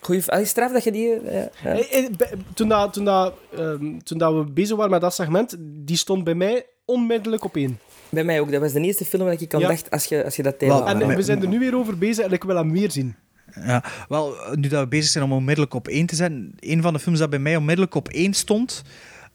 Goeie 0.00 0.22
allee, 0.26 0.44
straf 0.44 0.72
dat 0.72 0.84
je 0.84 0.92
die... 0.92 1.08
Ja, 1.24 1.30
ja. 1.30 1.50
Eh, 1.70 1.98
eh, 2.04 2.10
bij- 2.16 2.32
Toen, 2.54 2.68
dat, 2.68 2.92
toen, 2.92 3.04
dat, 3.04 3.34
ehm, 3.56 3.98
toen 3.98 4.18
dat 4.18 4.34
we 4.34 4.44
bezig 4.44 4.76
waren 4.76 4.90
met 4.90 5.00
dat 5.00 5.14
segment, 5.14 5.56
die 5.60 5.96
stond 5.96 6.24
bij 6.24 6.34
mij 6.34 6.66
onmiddellijk 6.84 7.44
op 7.44 7.56
één. 7.56 7.78
Bij 8.08 8.24
mij 8.24 8.40
ook. 8.40 8.50
Dat 8.52 8.60
was 8.60 8.72
de 8.72 8.80
eerste 8.80 9.04
film 9.04 9.24
waar 9.24 9.40
ik 9.40 9.54
aan 9.54 9.60
Ja. 9.60 9.68
dacht 9.68 9.90
als 9.90 10.04
je, 10.04 10.24
als 10.24 10.36
je 10.36 10.42
dat 10.42 10.58
thema 10.58 10.72
Wel, 10.74 10.86
En 10.86 10.94
aanraakt. 10.94 11.14
we 11.16 11.22
zijn 11.22 11.42
er 11.42 11.48
nu 11.48 11.58
weer 11.58 11.76
over 11.76 11.98
bezig 11.98 12.24
en 12.24 12.32
ik 12.32 12.42
wil 12.44 12.56
hem 12.56 12.70
meer 12.72 12.90
zien. 12.90 13.16
Ja, 13.54 13.84
wel, 14.08 14.34
nu 14.54 14.68
dat 14.68 14.80
we 14.82 14.88
bezig 14.88 15.10
zijn 15.10 15.24
om 15.24 15.32
onmiddellijk 15.32 15.74
op 15.74 15.88
één 15.88 16.06
te 16.06 16.14
zetten, 16.14 16.52
een 16.60 16.82
van 16.82 16.92
de 16.92 16.98
films 16.98 17.18
dat 17.18 17.30
bij 17.30 17.38
mij 17.38 17.56
onmiddellijk 17.56 17.94
op 17.94 18.08
één 18.08 18.34
stond, 18.34 18.82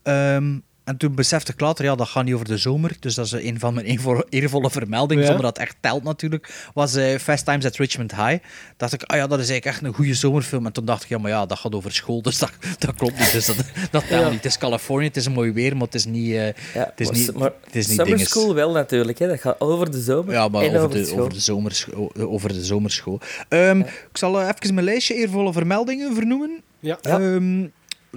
ehm, 0.04 0.60
en 0.84 0.98
toen 0.98 1.16
besefte 1.16 1.52
ik 1.52 1.60
later, 1.60 1.86
ja, 1.86 1.96
dat 1.96 2.08
gaat 2.08 2.24
niet 2.24 2.34
over 2.34 2.48
de 2.48 2.58
zomer, 2.58 2.92
dus 3.00 3.16
dat 3.16 3.26
is 3.26 3.32
een 3.32 3.60
van 3.60 3.74
mijn 3.74 3.86
eervolle, 3.86 4.26
eervolle 4.30 4.70
vermeldingen, 4.70 5.24
Ja. 5.24 5.30
zonder 5.30 5.46
dat 5.46 5.58
het 5.58 5.66
echt 5.68 5.76
telt 5.80 6.04
natuurlijk, 6.04 6.70
was 6.74 6.96
eh, 6.96 7.18
Fast 7.18 7.46
Times 7.46 7.66
at 7.66 7.76
Richmond 7.76 8.16
High. 8.16 8.38
dacht 8.78 8.94
ik, 8.94 9.04
ah 9.04 9.18
ja, 9.18 9.28
dat 9.28 9.40
is 9.40 9.50
eigenlijk 9.50 9.66
echt 9.78 9.86
een 9.86 9.94
goede 9.94 10.14
zomerfilm. 10.14 10.66
En 10.66 10.72
toen 10.72 10.86
dacht 10.86 11.04
ik, 11.04 11.10
ja, 11.10 11.18
maar 11.18 11.32
ja, 11.32 11.46
dat 11.46 11.60
gaat 11.60 11.76
over 11.76 11.92
school, 11.94 12.22
dus 12.22 12.38
dat, 12.40 12.52
dat 12.80 12.96
klopt 12.96 13.20
niet. 13.20 13.32
Dus 13.32 13.46
dat, 13.46 13.56
dat 13.92 14.08
telt 14.08 14.22
Ja. 14.22 14.26
niet. 14.26 14.36
Het 14.36 14.46
is 14.46 14.58
Californië, 14.58 15.06
het 15.08 15.18
is 15.18 15.26
een 15.26 15.32
mooi 15.32 15.52
weer, 15.52 15.74
maar 15.74 15.86
het 15.86 15.96
is 15.96 16.06
niet... 16.06 16.32
eh, 16.32 16.46
Ja, 16.46 16.54
het 16.74 16.94
is 17.00 17.08
maar, 17.10 17.18
niet, 17.18 17.34
maar 17.34 17.52
het 17.66 17.76
is 17.76 17.88
niet 17.88 17.96
Summer 17.98 18.06
dinges. 18.16 18.30
School 18.30 18.54
wel 18.54 18.72
natuurlijk. 18.72 19.20
Hè. 19.20 19.28
Dat 19.28 19.40
gaat 19.42 19.60
over 19.60 19.92
de 19.92 20.02
zomer 20.02 20.34
Ja, 20.34 20.48
maar 20.48 20.62
en 20.62 20.70
over, 20.70 20.82
over, 20.82 20.98
de, 20.98 21.06
school. 21.06 21.20
over, 21.20 21.34
de 21.34 21.40
zomerscho- 21.40 22.12
over 22.18 22.54
de 22.54 22.64
zomerschool. 22.64 23.20
Ehm, 23.50 23.80
Ik 23.80 24.18
zal 24.18 24.40
eh, 24.42 24.50
even 24.62 24.74
mijn 24.74 24.86
lijstje 24.86 25.16
eervolle 25.16 25.54
vermeldingen 25.54 26.16
vernoemen. 26.16 26.62
Ja. 26.80 26.98
Ehm, 27.02 27.68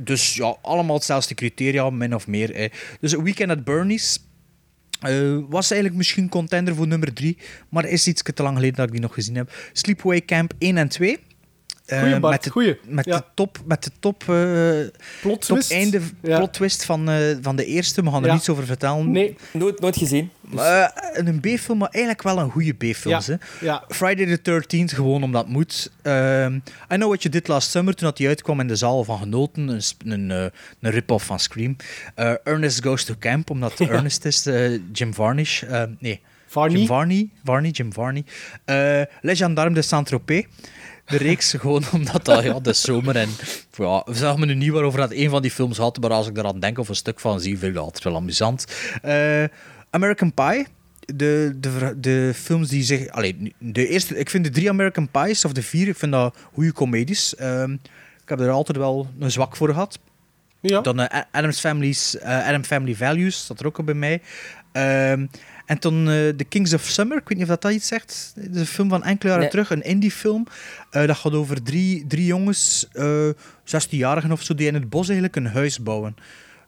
dus 0.02 0.34
ja, 0.34 0.56
allemaal 0.62 0.96
hetzelfde 0.96 1.34
criteria, 1.34 1.90
min 1.90 2.14
of 2.14 2.26
meer. 2.26 2.54
eh. 2.54 2.70
Dus 3.00 3.14
Weekend 3.14 3.50
at 3.50 3.64
Bernie's 3.64 4.18
eh, 5.00 5.38
was 5.48 5.70
eigenlijk 5.70 5.98
misschien 5.98 6.28
contender 6.28 6.74
voor 6.74 6.86
nummer 6.86 7.12
drie, 7.12 7.38
maar 7.70 7.84
is 7.84 8.06
iets 8.06 8.22
te 8.22 8.42
lang 8.42 8.54
geleden 8.54 8.76
dat 8.76 8.86
ik 8.86 8.92
die 8.92 9.00
nog 9.00 9.14
gezien 9.14 9.34
heb. 9.36 9.52
Sleepaway 9.72 10.24
Camp 10.24 10.52
1 10.58 10.76
en 10.76 10.88
2. 10.88 11.18
Eh, 11.86 11.98
Goeie, 12.00 12.20
Bart, 12.20 12.32
met 12.34 12.44
de, 12.44 12.50
goeie. 12.50 12.78
Met 12.86 13.04
Ja. 13.04 13.16
de 13.16 13.24
top, 13.34 13.58
met 13.64 13.84
de 13.84 13.90
top, 14.00 14.22
eh 14.22 14.28
Plot 15.20 15.40
top 15.40 15.40
twist. 15.40 15.72
einde 15.72 16.00
Ja. 16.22 16.36
plot 16.36 16.52
twist 16.52 16.84
van, 16.84 17.08
eh, 17.10 17.36
van 17.40 17.56
de 17.56 17.64
eerste. 17.64 18.02
We 18.02 18.10
gaan 18.10 18.20
er 18.22 18.26
Ja. 18.28 18.34
niets 18.34 18.48
over 18.48 18.66
vertellen. 18.66 19.10
Nee. 19.10 19.36
Nooit, 19.52 19.80
nooit 19.80 19.96
gezien. 19.96 20.30
Een 21.12 21.40
B-film, 21.40 21.78
maar 21.78 21.88
eigenlijk 21.90 22.22
wel 22.24 22.38
een 22.38 22.50
goede 22.50 22.72
B-film. 22.72 23.14
Ja, 23.26 23.38
ja. 23.60 23.84
Friday 23.88 24.26
the 24.26 24.42
13th, 24.42 24.92
gewoon 24.92 25.22
omdat 25.22 25.42
het 25.42 25.52
moet. 25.52 25.92
Ehm, 26.02 26.54
I 26.54 26.60
Know 26.94 27.08
What 27.08 27.22
You 27.22 27.34
Did 27.34 27.48
Last 27.48 27.70
Summer, 27.70 27.94
toen 27.94 28.06
dat 28.08 28.16
die 28.16 28.28
uitkwam 28.28 28.60
in 28.60 28.68
de 28.68 28.76
zaal 28.76 29.04
van 29.04 29.18
genoten. 29.18 29.68
Een, 29.68 29.82
een, 30.12 30.30
een 30.80 30.90
rip-off 30.90 31.26
van 31.26 31.40
Scream. 31.40 31.76
Eh, 32.14 32.32
Ernest 32.44 32.82
Goes 32.84 33.04
to 33.04 33.14
Camp, 33.18 33.50
omdat 33.50 33.78
Ja. 33.78 33.88
Ernest 33.88 34.24
is 34.24 34.46
eh, 34.46 34.78
Jim 34.92 35.14
Varnish. 35.14 35.62
eh, 35.62 35.82
nee, 35.98 36.20
Varney. 36.46 36.78
Jim 36.78 36.86
Varney. 36.86 37.28
Varney, 37.44 37.70
Jim 37.70 37.92
Varney. 37.92 38.24
Eh 38.64 39.02
Les 39.20 39.38
Gendarmes 39.38 39.74
de 39.74 39.82
Saint-Tropez. 39.82 40.44
De 41.06 41.16
reeks 41.16 41.50
gewoon 41.52 41.84
omdat 41.92 42.24
dat 42.24 42.42
ja, 42.42 42.60
de 42.60 42.72
zomer 42.72 43.16
en 43.16 43.28
ja, 43.72 44.02
we 44.04 44.14
zagen 44.14 44.40
me 44.40 44.46
nu 44.46 44.54
niet 44.54 44.70
waarover 44.70 45.00
dat 45.00 45.12
een 45.12 45.30
van 45.30 45.42
die 45.42 45.50
films 45.50 45.78
had, 45.78 46.00
maar 46.00 46.10
als 46.10 46.28
ik 46.28 46.36
eraan 46.36 46.60
denk 46.60 46.78
of 46.78 46.88
een 46.88 46.94
stuk 46.96 47.20
van 47.20 47.40
zie, 47.40 47.58
vind 47.58 47.70
ik 47.70 47.74
dat 47.74 47.84
altijd 47.84 48.04
wel 48.04 48.16
amusant. 48.16 48.64
Eh, 49.02 49.44
American 49.90 50.34
Pie. 50.34 50.66
De, 51.14 51.52
de, 51.56 51.94
de 52.00 52.32
films 52.34 52.68
die 52.68 52.82
zich. 52.82 53.08
Allee, 53.08 53.54
de 53.58 53.88
eerste, 53.88 54.18
ik 54.18 54.30
vind 54.30 54.44
de 54.44 54.50
drie 54.50 54.68
American 54.68 55.08
Pies, 55.10 55.44
of 55.44 55.52
de 55.52 55.62
vier, 55.62 55.88
ik 55.88 55.96
vind 55.96 56.12
dat 56.12 56.36
goede 56.52 56.72
comedies. 56.72 57.34
Ehm, 57.34 57.72
ik 58.22 58.28
heb 58.28 58.40
er 58.40 58.50
altijd 58.50 58.78
wel 58.78 59.08
een 59.18 59.30
zwak 59.30 59.56
voor 59.56 59.68
gehad. 59.68 59.98
Ja. 60.60 60.80
Dan 60.80 61.00
eh, 61.00 61.20
Adam's 61.30 61.60
Family's, 61.60 62.18
eh, 62.18 62.46
Adam 62.46 62.64
Family 62.64 62.94
Values, 62.94 63.46
dat 63.46 63.60
er 63.60 63.66
ook 63.66 63.78
al 63.78 63.84
bij 63.84 63.94
mij. 63.94 64.22
En 65.66 65.78
toen 65.78 66.08
eh, 66.08 66.28
The 66.28 66.44
Kings 66.48 66.74
of 66.74 66.82
Summer, 66.82 67.16
ik 67.16 67.28
weet 67.28 67.38
niet 67.38 67.46
of 67.46 67.52
dat, 67.52 67.62
dat 67.62 67.72
iets 67.72 67.86
zegt. 67.86 68.32
Dat 68.34 68.54
is 68.54 68.60
een 68.60 68.66
film 68.66 68.88
van 68.88 69.04
enkele 69.04 69.28
jaren 69.28 69.40
Nee. 69.40 69.50
terug, 69.50 69.70
een 69.70 69.82
indie-film. 69.82 70.46
Eh, 70.90 71.06
dat 71.06 71.16
gaat 71.16 71.32
over 71.32 71.62
drie, 71.62 72.06
drie 72.06 72.26
jongens, 72.26 72.88
eh 72.92 73.28
16-jarigen 73.64 74.32
of 74.32 74.42
zo, 74.42 74.54
die 74.54 74.66
in 74.66 74.74
het 74.74 74.88
bos 74.90 75.06
eigenlijk 75.08 75.36
een 75.36 75.46
huis 75.46 75.82
bouwen. 75.82 76.16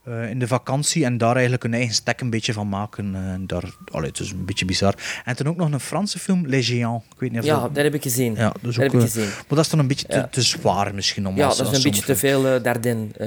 Eh, 0.03 0.29
in 0.29 0.39
de 0.39 0.47
vakantie 0.47 1.05
en 1.05 1.17
daar 1.17 1.33
eigenlijk 1.33 1.63
een 1.63 1.73
eigen 1.73 1.93
stek 1.93 2.21
een 2.21 2.29
beetje 2.29 2.53
van 2.53 2.69
maken. 2.69 3.15
eh, 3.15 3.21
en 3.31 3.47
daar, 3.47 3.63
allee, 3.91 4.09
het 4.09 4.19
is 4.19 4.31
een 4.31 4.45
beetje 4.45 4.65
bizar. 4.65 4.93
En 5.25 5.35
toen 5.35 5.47
ook 5.47 5.57
nog 5.57 5.71
een 5.71 5.79
Franse 5.79 6.19
film, 6.19 6.47
Les 6.47 6.67
Géants. 6.67 7.05
Ik 7.13 7.19
weet 7.19 7.31
niet 7.31 7.39
of 7.39 7.45
Ja, 7.45 7.59
dat... 7.59 7.75
dat 7.75 7.83
heb 7.83 7.93
ik 7.93 8.01
gezien. 8.01 8.35
Ja, 8.35 8.49
dat 8.61 8.69
is 8.69 8.75
Dat 8.75 8.85
ook, 8.85 8.91
heb 8.91 9.01
ik 9.01 9.07
eh, 9.07 9.13
gezien. 9.13 9.25
Maar 9.29 9.43
dat 9.47 9.59
is 9.59 9.69
dan 9.69 9.79
een 9.79 9.87
beetje 9.87 10.07
te, 10.07 10.15
Ja. 10.17 10.27
te 10.27 10.41
zwaar 10.41 10.93
misschien 10.95 11.27
om 11.27 11.35
Ja, 11.35 11.45
als- 11.45 11.57
dat 11.57 11.71
is 11.71 11.77
een 11.77 11.83
beetje 11.91 12.05
te 12.05 12.15
veel 12.15 12.47
eh, 12.47 12.55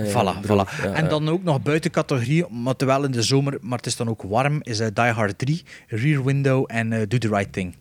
Voilà, 0.09 0.40
broer. 0.40 0.66
voilà. 0.66 0.82
Ja, 0.82 0.93
en 0.93 1.09
dan 1.09 1.28
ook 1.28 1.43
nog 1.43 1.62
buiten 1.62 1.90
categorie, 1.90 2.49
maar 2.49 2.77
terwijl 2.77 3.05
in 3.05 3.11
de 3.11 3.23
zomer, 3.23 3.59
maar 3.61 3.77
het 3.77 3.86
is 3.86 3.97
dan 3.97 4.09
ook 4.09 4.23
warm, 4.23 4.59
is 4.62 4.81
eh, 4.81 4.86
Die 4.94 5.05
Hard 5.05 5.39
3, 5.39 5.62
Rear 5.89 6.24
Window 6.24 6.65
en 6.66 6.93
eh, 6.93 7.01
Do 7.09 7.19
the 7.19 7.28
Right 7.28 7.53
Thing. 7.53 7.74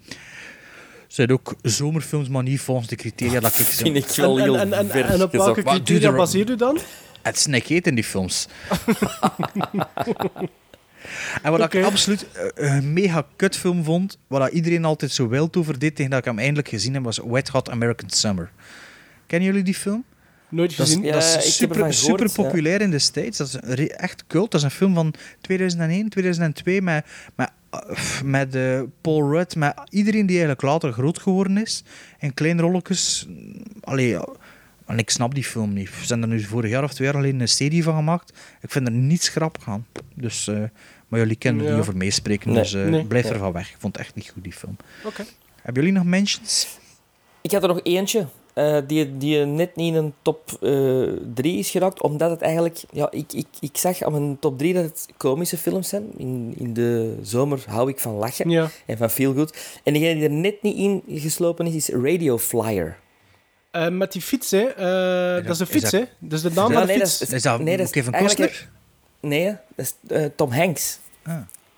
zijn 1.07 1.31
ook 1.31 1.55
zomerfilms, 1.61 2.27
maar 2.29 2.43
niet 2.43 2.59
volgens 2.61 2.87
de 2.87 2.95
criteria 2.95 3.39
dat 3.39 3.59
ik... 3.59 3.65
Vind 3.65 3.95
ik 3.95 4.05
wel 4.07 4.37
En- 4.37 4.43
heel 4.43 4.57
en, 4.57 4.73
en, 4.73 4.89
ver 4.89 5.05
en 5.05 5.23
op 5.23 5.31
welke 5.31 5.63
criteria 5.63 6.07
er- 6.09 6.15
baseer 6.15 6.47
je 6.47 6.55
dan? 6.55 6.77
Het 7.21 7.35
is 7.35 7.45
nek 7.45 7.65
heet 7.65 7.87
in 7.87 7.95
die 7.95 8.03
films. 8.03 8.47
en 11.43 11.51
wat 11.51 11.73
ik 11.73 11.83
absoluut 11.83 12.27
eh, 12.31 12.75
een 12.75 12.93
mega 12.93 13.27
kutfilm 13.35 13.83
vond, 13.83 14.17
waar 14.27 14.39
dat 14.39 14.51
iedereen 14.51 14.85
altijd 14.85 15.11
zo 15.11 15.27
wild 15.27 15.57
over 15.57 15.79
deed 15.79 15.95
tegen 15.95 16.11
dat 16.11 16.19
ik 16.19 16.25
hem 16.25 16.39
eindelijk 16.39 16.67
gezien 16.67 16.93
heb, 16.93 17.03
was 17.03 17.19
Wet 17.25 17.49
Hot 17.49 17.69
American 17.69 18.09
Summer. 18.09 18.51
Kennen 19.27 19.49
jullie 19.49 19.63
die 19.63 19.75
film? 19.75 20.03
Nooit 20.49 20.77
Dat 20.77 20.87
is, 20.87 20.93
gezien. 20.93 21.11
dat 21.11 21.23
is 21.23 21.33
heb 21.33 21.41
super, 21.41 21.93
super 21.93 21.93
gehoord, 21.93 22.35
ja. 22.35 22.43
populair 22.43 22.81
in 22.81 22.91
de 22.91 22.99
States. 22.99 23.37
Dat 23.37 23.47
is 23.47 23.57
een 23.61 23.89
echt 23.89 24.23
cult. 24.27 24.51
Dat 24.51 24.59
is 24.59 24.65
een 24.65 24.71
film 24.71 24.93
van 24.93 25.13
2001, 25.41 26.09
2002 26.09 26.81
met, 26.81 27.05
met, 27.35 27.51
eh, 27.69 28.21
met 28.23 28.55
eh, 28.55 28.81
Paul 29.01 29.31
Rudd, 29.31 29.55
met 29.55 29.73
iedereen 29.89 30.25
die 30.25 30.35
eigenlijk 30.37 30.61
later 30.61 30.91
groot 30.91 31.19
geworden 31.19 31.57
is. 31.57 31.83
In 32.19 32.33
kleine 32.33 32.61
rolletjes. 32.61 33.27
Allee. 33.81 34.17
En 34.91 34.97
ik 34.97 35.09
snap 35.09 35.33
die 35.35 35.43
film 35.43 35.73
niet. 35.73 35.89
Ze 35.99 36.05
zijn 36.05 36.21
er 36.21 36.27
nu 36.27 36.39
vorig 36.41 36.69
jaar 36.71 36.83
of 36.83 36.93
twee 36.93 37.07
jaar 37.07 37.17
alleen 37.17 37.39
een 37.39 37.47
serie 37.47 37.83
van 37.83 37.95
gemaakt. 37.95 38.33
Ik 38.61 38.71
vind 38.71 38.87
er 38.87 38.93
niets 38.93 39.27
grappig 39.29 39.67
aan. 39.67 39.87
Dus, 40.15 40.47
eh, 40.47 40.55
maar 41.07 41.19
jullie 41.19 41.35
kunnen 41.35 41.61
er 41.61 41.67
Ja. 41.69 41.71
niet 41.75 41.81
over 41.81 41.97
meespreken, 41.97 42.51
Nee. 42.51 42.61
dus 42.61 42.73
eh, 42.73 42.85
Nee. 42.85 43.05
blijf 43.05 43.23
Nee. 43.23 43.33
er 43.33 43.39
van 43.39 43.51
weg. 43.51 43.69
Ik 43.69 43.75
vond 43.79 43.97
het 43.97 44.05
echt 44.05 44.15
niet 44.15 44.29
goed, 44.29 44.43
die 44.43 44.53
film. 44.53 44.77
Oké. 45.05 45.25
Hebben 45.61 45.83
jullie 45.83 45.97
nog 45.97 46.07
mentions? 46.07 46.67
Ik 47.41 47.51
had 47.51 47.61
er 47.61 47.67
nog 47.67 47.79
eentje. 47.83 48.27
eh, 48.53 48.77
die, 48.87 49.17
die 49.17 49.45
net 49.45 49.75
niet 49.75 49.93
in 49.93 49.99
een 50.03 50.13
top 50.21 50.49
3 51.33 51.57
is 51.57 51.69
geraakt, 51.69 52.01
omdat 52.01 52.29
het 52.29 52.41
eigenlijk... 52.41 52.83
Ja, 52.91 53.11
ik, 53.11 53.33
ik, 53.33 53.45
ik 53.59 53.77
zag 53.77 54.01
aan 54.01 54.11
mijn 54.11 54.39
top 54.39 54.57
3 54.57 54.73
dat 54.73 54.83
het 54.83 55.07
komische 55.17 55.57
films 55.57 55.89
zijn. 55.89 56.03
In, 56.17 56.53
in 56.57 56.73
de 56.73 57.17
zomer 57.21 57.63
hou 57.67 57.89
ik 57.89 57.99
van 57.99 58.13
lachen 58.13 58.49
Ja. 58.49 58.69
en 58.85 58.97
van 58.97 59.09
feel 59.09 59.33
good. 59.33 59.79
En 59.83 59.93
degene 59.93 60.13
die 60.13 60.23
er 60.23 60.29
net 60.35 60.61
niet 60.61 60.75
in 60.77 61.03
geslopen 61.19 61.67
is, 61.67 61.75
is 61.75 61.89
Radio 61.89 62.37
Flyer. 62.37 62.97
Eh, 63.71 63.87
met 63.89 64.11
die 64.11 64.21
fiets, 64.21 64.51
hè. 64.51 64.59
Eh, 64.63 65.45
dat 65.45 65.53
is 65.53 65.59
een 65.59 65.65
fiets, 65.67 65.91
dat- 65.91 66.01
hè. 66.01 66.03
Dat 66.19 66.31
is 66.37 66.41
de 66.41 66.51
naam 66.51 66.71
van 66.71 66.81
de 66.81 66.87
nee, 66.87 66.99
dat 66.99 67.09
fiets. 67.09 67.21
is- 67.21 67.29
Is 67.29 67.41
dat 67.41 67.59
nee, 67.59 67.77
dat 67.77 67.85
is 67.85 67.91
Kevin 67.91 68.13
Costner? 68.13 68.69
Nee, 69.19 69.45
dat 69.75 69.85
is 69.85 69.93
eh, 70.07 70.25
Tom 70.35 70.51
Hanks. 70.51 70.99
Ah. 71.25 71.35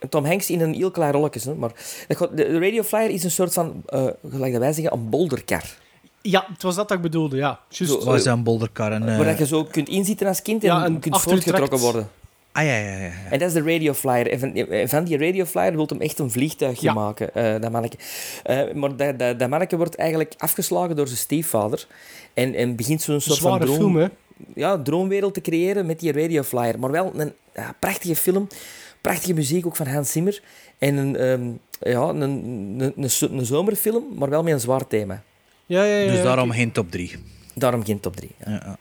Tom 0.09 0.25
Hanks 0.25 0.49
in 0.49 0.61
een 0.61 0.73
heel 0.73 0.91
klein 0.91 1.11
rolletje. 1.11 1.39
hè, 1.49 1.55
Maar 1.55 1.71
de 2.33 2.59
Radio 2.59 2.83
Flyer 2.83 3.09
is 3.09 3.23
een 3.23 3.31
soort 3.31 3.53
van, 3.53 3.83
eh 3.85 4.05
gelijk 4.29 4.51
dat 4.51 4.61
wij 4.61 4.73
zeggen, 4.73 4.93
een 4.93 5.09
bolderkar. 5.09 5.63
Ja, 6.21 6.45
het 6.53 6.61
was 6.61 6.75
dat 6.75 6.87
dat 6.87 6.97
ik 6.97 7.03
bedoelde, 7.03 7.35
ja. 7.35 7.59
Juist. 7.69 7.93
Zo, 7.93 8.03
Wat 8.05 8.15
is 8.17 8.23
dat, 8.23 8.37
een 8.37 8.43
bolderkar? 8.43 8.91
En, 8.91 9.07
eh, 9.09 9.15
Waar 9.17 9.25
dat 9.25 9.37
je 9.37 9.45
zo 9.45 9.63
kunt 9.63 9.87
inzitten 9.89 10.27
als 10.27 10.41
kind 10.41 10.63
en, 10.63 10.69
Ja, 10.69 10.85
en 10.85 10.99
kunt 10.99 11.19
voortgetrokken 11.21 11.79
worden. 11.79 12.09
Ah, 12.53 12.65
ja, 12.65 12.77
ja, 12.77 12.97
ja. 12.97 13.11
En 13.29 13.39
dat 13.39 13.47
is 13.47 13.53
de 13.53 13.61
Radio 13.73 13.93
Flyer. 13.93 14.31
En 14.31 14.89
van, 14.89 15.03
die 15.03 15.17
Radio 15.17 15.45
Flyer 15.45 15.75
wil 15.75 15.85
hem 15.87 16.01
echt 16.01 16.19
een 16.19 16.31
vliegtuigje 16.31 16.87
Ja. 16.87 16.93
maken, 16.93 17.33
eh, 17.35 17.61
dat 17.61 17.71
manneke. 17.71 17.97
Eh, 18.43 18.73
maar 18.73 18.95
dat, 18.95 19.19
dat, 19.19 19.39
dat 19.39 19.49
manneke 19.49 19.77
wordt 19.77 19.95
eigenlijk 19.95 20.33
afgeslagen 20.37 20.95
door 20.95 21.07
zijn 21.07 21.19
stiefvader. 21.19 21.87
En, 22.33 22.53
en 22.55 22.75
begint 22.75 23.01
zo'n 23.01 23.21
soort 23.21 23.37
Zware 23.37 23.57
van 23.57 23.65
droom, 23.65 23.77
film, 23.77 23.95
hè. 23.95 24.07
ja, 24.55 24.81
droomwereld 24.81 25.33
te 25.33 25.41
creëren 25.41 25.85
met 25.85 25.99
die 25.99 26.11
Radio 26.11 26.41
Flyer. 26.43 26.79
Maar 26.79 26.91
wel 26.91 27.11
een 27.15 27.33
ja, 27.55 27.75
prachtige 27.79 28.15
film, 28.15 28.47
prachtige 29.01 29.33
muziek 29.33 29.65
ook 29.65 29.75
van 29.75 29.87
Hans 29.87 30.11
Zimmer. 30.11 30.41
En 30.77 30.97
een, 30.97 31.15
ehm, 31.15 31.43
ja, 31.91 32.01
een, 32.01 32.21
een, 32.21 32.93
een, 32.97 33.09
een 33.37 33.45
zomerfilm, 33.45 34.03
maar 34.15 34.29
wel 34.29 34.43
met 34.43 34.53
een 34.53 34.59
zwaar 34.59 34.87
thema. 34.87 35.23
Ja, 35.65 35.83
ja, 35.83 35.97
ja. 35.97 36.11
Dus 36.11 36.23
daarom 36.23 36.51
geen 36.51 36.71
top 36.71 36.91
3. 36.91 37.11
Daarom 37.55 37.85
geen 37.85 37.99
top 37.99 38.15
3. 38.15 38.31
Ja. 38.45 38.51
Ja, 38.51 38.61
ja. 38.65 38.77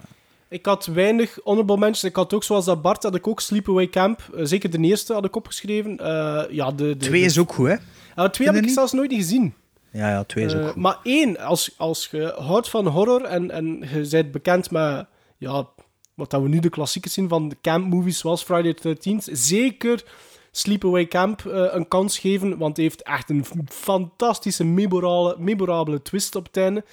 Ik 0.53 0.67
had 0.67 0.87
weinig 0.87 1.39
honorable 1.45 1.77
mentions. 1.77 2.05
Ik 2.05 2.17
had 2.17 2.35
ook, 2.35 2.45
zoals 2.45 2.65
dat 2.65 2.83
Bart, 2.83 3.03
had 3.03 3.15
ik 3.15 3.27
ook 3.27 3.41
Sleepaway 3.41 3.89
Camp. 3.89 4.21
Eh, 4.37 4.45
zeker 4.45 4.71
de 4.71 4.79
eerste 4.79 5.13
had 5.13 5.25
ik 5.25 5.37
opgeschreven. 5.37 5.97
Eh, 5.99 6.43
ja, 6.51 6.71
de, 6.71 6.77
de, 6.77 6.97
Twee 6.97 7.23
is 7.23 7.39
ook 7.39 7.53
goed, 7.53 7.69
hè? 7.69 7.77
Ja, 8.17 8.29
twee 8.29 8.47
heb 8.49 8.57
ik 8.57 8.63
niet? 8.65 8.73
zelfs 8.73 8.93
nooit 8.93 9.11
niet 9.11 9.21
gezien. 9.21 9.55
Ja, 9.93 10.09
ja, 10.09 10.25
twee 10.25 10.45
is 10.45 10.55
ook 10.55 10.61
Eh, 10.61 10.67
goed. 10.67 10.77
maar 10.83 10.99
één, 11.03 11.39
als, 11.39 11.75
als 11.77 12.09
je 12.11 12.35
houdt 12.39 12.69
van 12.69 12.87
horror 12.87 13.23
en, 13.25 13.51
en 13.51 13.67
je 13.93 14.07
bent 14.11 14.31
bekend 14.33 14.71
met 14.71 15.07
ja, 15.39 15.69
wat 16.15 16.31
dat 16.31 16.43
we 16.43 16.49
nu 16.49 16.59
de 16.61 16.69
klassiekers 16.69 17.15
zien 17.15 17.29
van 17.29 17.49
de 17.49 17.57
camp 17.63 17.87
movies 17.87 18.19
zoals 18.19 18.43
Friday 18.43 18.75
the 18.75 18.97
13th, 18.97 19.33
zeker 19.33 20.05
Sleepaway 20.51 21.07
Camp 21.09 21.47
eh, 21.47 21.65
een 21.71 21.89
kans 21.89 22.19
geven, 22.19 22.59
want 22.59 22.77
hij 22.77 22.85
heeft 22.85 23.03
echt 23.03 23.31
een 23.31 23.45
fantastische, 23.69 24.65
memorabele, 24.65 25.37
memorabele 25.39 26.03
twist 26.03 26.35
op 26.35 26.45
het 26.47 26.57
einde. 26.57 26.85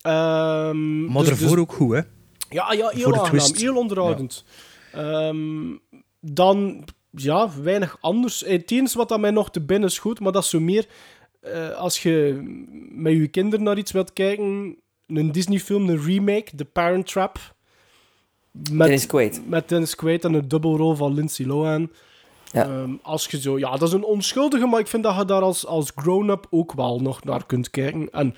Ehm, 0.00 1.04
Maar 1.04 1.18
dus- 1.22 1.28
daarvoor 1.28 1.48
dus- 1.48 1.58
ook 1.58 1.72
goed, 1.72 1.94
hè? 1.94 2.00
Ja, 2.48 2.72
ja 2.72 2.88
heel 2.88 3.14
aangenaam, 3.14 3.56
heel 3.56 3.76
onderhoudend. 3.76 4.44
Ehm, 4.92 5.76
dan, 6.20 6.84
ja, 7.10 7.50
weinig 7.62 7.96
anders. 8.00 8.40
Het 8.40 8.70
enige 8.70 8.96
wat 8.96 9.12
aan 9.12 9.20
mij 9.20 9.30
nog 9.30 9.50
te 9.50 9.60
binnen 9.60 9.90
schoot, 9.90 10.20
maar 10.20 10.32
dat 10.32 10.42
is 10.42 10.50
zo 10.50 10.60
meer... 10.60 10.86
eh, 11.40 11.70
als 11.70 12.02
je 12.02 12.40
met 12.90 13.12
je 13.12 13.28
kinderen 13.28 13.64
naar 13.64 13.78
iets 13.78 13.92
wilt 13.92 14.12
kijken, 14.12 14.76
een 15.06 15.32
Disney-film, 15.32 15.88
een 15.88 16.04
remake, 16.04 16.56
The 16.56 16.64
Parent 16.64 17.06
Trap. 17.06 17.38
Met, 18.52 18.78
Dennis 18.78 19.06
Quaid. 19.06 19.42
Met 19.48 19.68
Dennis 19.68 19.94
Quaid 19.94 20.24
en 20.24 20.34
een 20.34 20.48
dubbelrol 20.48 20.94
van 20.94 21.14
Lindsay 21.14 21.46
Lohan. 21.46 21.90
Ja. 22.52 22.64
Ehm, 22.64 22.92
als 23.02 23.26
je 23.26 23.40
zo... 23.40 23.58
Ja, 23.58 23.70
dat 23.76 23.88
is 23.88 23.94
een 23.94 24.04
onschuldige, 24.04 24.66
maar 24.66 24.80
ik 24.80 24.86
vind 24.86 25.02
dat 25.02 25.16
je 25.16 25.24
daar 25.24 25.42
als, 25.42 25.66
als 25.66 25.92
grown-up 25.94 26.46
ook 26.50 26.72
wel 26.72 27.00
nog 27.00 27.24
naar 27.24 27.46
kunt 27.46 27.70
kijken. 27.70 28.10
En 28.10 28.34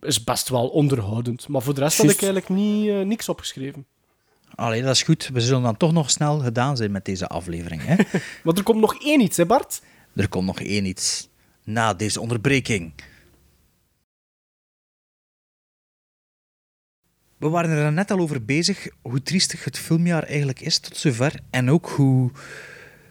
is 0.00 0.24
best 0.24 0.48
wel 0.48 0.68
onderhoudend. 0.68 1.48
Maar 1.48 1.62
voor 1.62 1.74
de 1.74 1.80
rest 1.80 1.96
had 1.96 2.10
ik 2.10 2.22
eigenlijk 2.22 2.48
niet, 2.48 2.88
eh, 2.88 3.00
niks 3.00 3.28
opgeschreven. 3.28 3.86
Allee, 4.54 4.82
dat 4.82 4.94
is 4.94 5.02
goed. 5.02 5.30
We 5.32 5.40
zullen 5.40 5.62
dan 5.62 5.76
toch 5.76 5.92
nog 5.92 6.10
snel 6.10 6.38
gedaan 6.38 6.76
zijn 6.76 6.90
met 6.90 7.04
deze 7.04 7.26
aflevering, 7.28 7.82
hè? 7.84 7.94
Maar 8.44 8.54
er 8.54 8.62
komt 8.62 8.80
nog 8.80 9.02
één 9.02 9.20
iets, 9.20 9.36
hè 9.36 9.46
Bart? 9.46 9.82
er 10.14 10.28
komt 10.28 10.46
nog 10.46 10.60
één 10.60 10.84
iets 10.84 11.28
na 11.64 11.94
deze 11.94 12.20
onderbreking. 12.20 12.92
We 17.36 17.48
waren 17.48 17.70
er 17.70 17.92
net 17.92 18.10
al 18.10 18.18
over 18.18 18.44
bezig 18.44 18.88
hoe 19.02 19.22
triestig 19.22 19.64
het 19.64 19.78
filmjaar 19.78 20.22
eigenlijk 20.22 20.60
is 20.60 20.78
tot 20.78 20.96
zover. 20.96 21.40
En 21.50 21.70
ook 21.70 21.88
hoe, 21.88 22.30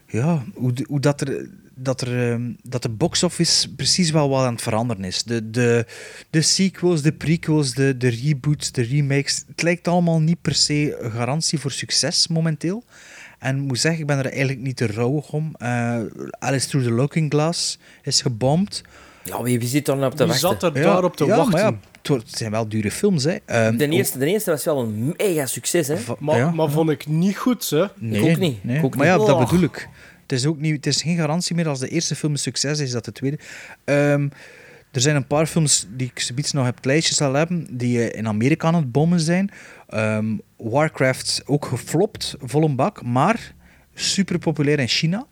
ja, 0.07 0.43
hoe 0.87 0.99
dat, 0.99 1.21
er, 1.21 1.49
dat, 1.83 2.01
er, 2.01 2.31
ehm, 2.31 2.51
dat 2.63 2.81
de 2.81 2.89
box-office 2.89 3.73
precies 3.75 4.11
wel 4.11 4.29
wat 4.29 4.45
aan 4.45 4.53
het 4.53 4.61
veranderen 4.61 5.03
is. 5.03 5.23
De, 5.23 5.49
de, 5.49 5.85
de 6.29 6.41
sequels, 6.41 7.01
de 7.01 7.11
prequels, 7.13 7.73
de, 7.73 7.97
de 7.97 8.07
reboots, 8.09 8.71
de 8.71 8.81
remakes. 8.81 9.43
Het 9.47 9.61
lijkt 9.61 9.87
allemaal 9.87 10.19
niet 10.19 10.41
per 10.41 10.55
se 10.55 10.97
een 10.99 11.11
garantie 11.11 11.59
voor 11.59 11.71
succes 11.71 12.27
momenteel. 12.27 12.83
En 13.39 13.55
ik 13.57 13.61
moet 13.63 13.79
zeggen, 13.79 14.01
ik 14.01 14.07
ben 14.07 14.17
er 14.17 14.25
eigenlijk 14.25 14.59
niet 14.59 14.75
te 14.77 14.87
rouwig 14.87 15.31
om. 15.31 15.55
Eh, 15.57 15.99
Alice 16.39 16.67
Through 16.67 16.87
the 16.87 16.93
Looking 16.93 17.31
Glass 17.31 17.79
is 18.03 18.21
gebomd. 18.21 18.81
Ja, 19.23 19.41
wie, 19.43 19.59
wie 19.59 19.67
zit 19.67 19.85
daar 19.85 19.95
nou 19.97 20.11
op 20.11 20.17
te 20.17 20.23
Wie 20.23 20.31
wachten? 20.41 20.49
zat 20.59 20.75
er 20.75 20.81
Ja, 20.81 20.87
daarop 20.91 21.15
te 21.15 21.25
ja, 21.25 21.35
wachten? 21.35 21.51
Maar 21.61 21.71
ja, 22.11 22.13
het 22.15 22.37
zijn 22.37 22.51
wel 22.51 22.67
dure 22.69 22.91
films, 22.91 23.23
hè. 23.23 23.35
Ehm, 23.45 23.77
De 23.77 23.87
eerste, 23.89 24.17
de 24.17 24.25
eerste 24.25 24.51
was 24.51 24.63
wel 24.63 24.79
een 24.79 25.13
mega 25.17 25.45
succes, 25.45 25.87
hè? 25.87 25.97
va- 25.97 26.15
Maar, 26.19 26.37
ja. 26.37 26.51
maar 26.51 26.69
vond 26.69 26.89
ik 26.89 27.07
niet 27.07 27.37
goed, 27.37 27.69
hè? 27.69 27.85
Nee, 27.97 28.21
ook 28.31 28.37
niet. 28.37 28.63
nee. 28.63 28.77
Ik 28.77 28.83
ook 28.83 28.95
maar 28.95 29.05
ja, 29.05 29.17
dat 29.17 29.29
Oh. 29.29 29.49
bedoel 29.49 29.63
ik. 29.63 29.87
Het 30.31 30.39
is 30.39 30.45
ook 30.45 30.59
niet, 30.59 30.75
het 30.75 30.85
is 30.85 31.01
geen 31.01 31.17
garantie 31.17 31.55
meer 31.55 31.67
als 31.67 31.79
de 31.79 31.87
eerste 31.87 32.15
film 32.15 32.31
een 32.31 32.37
succes 32.37 32.79
is, 32.79 32.91
dat 32.91 33.05
de 33.05 33.11
tweede. 33.11 33.39
Ehm, 33.83 34.29
er 34.91 35.01
zijn 35.01 35.15
een 35.15 35.27
paar 35.27 35.45
films 35.45 35.87
die 35.89 36.11
ik 36.13 36.19
zoiets 36.19 36.51
nog 36.51 36.67
op 36.67 36.75
het 36.75 36.85
lijstje 36.85 37.13
zal 37.13 37.33
hebben, 37.33 37.67
die 37.77 38.09
eh, 38.09 38.19
in 38.19 38.27
Amerika 38.27 38.67
aan 38.67 38.75
het 38.75 38.91
bommen 38.91 39.19
zijn. 39.19 39.51
Ehm, 39.87 40.37
Warcraft 40.57 41.41
ook 41.45 41.65
geflopt, 41.65 42.35
vol 42.39 42.63
een 42.63 42.75
bak, 42.75 43.03
maar 43.03 43.53
super 43.93 44.39
populair 44.39 44.79
in 44.79 44.87
China. 44.87 45.25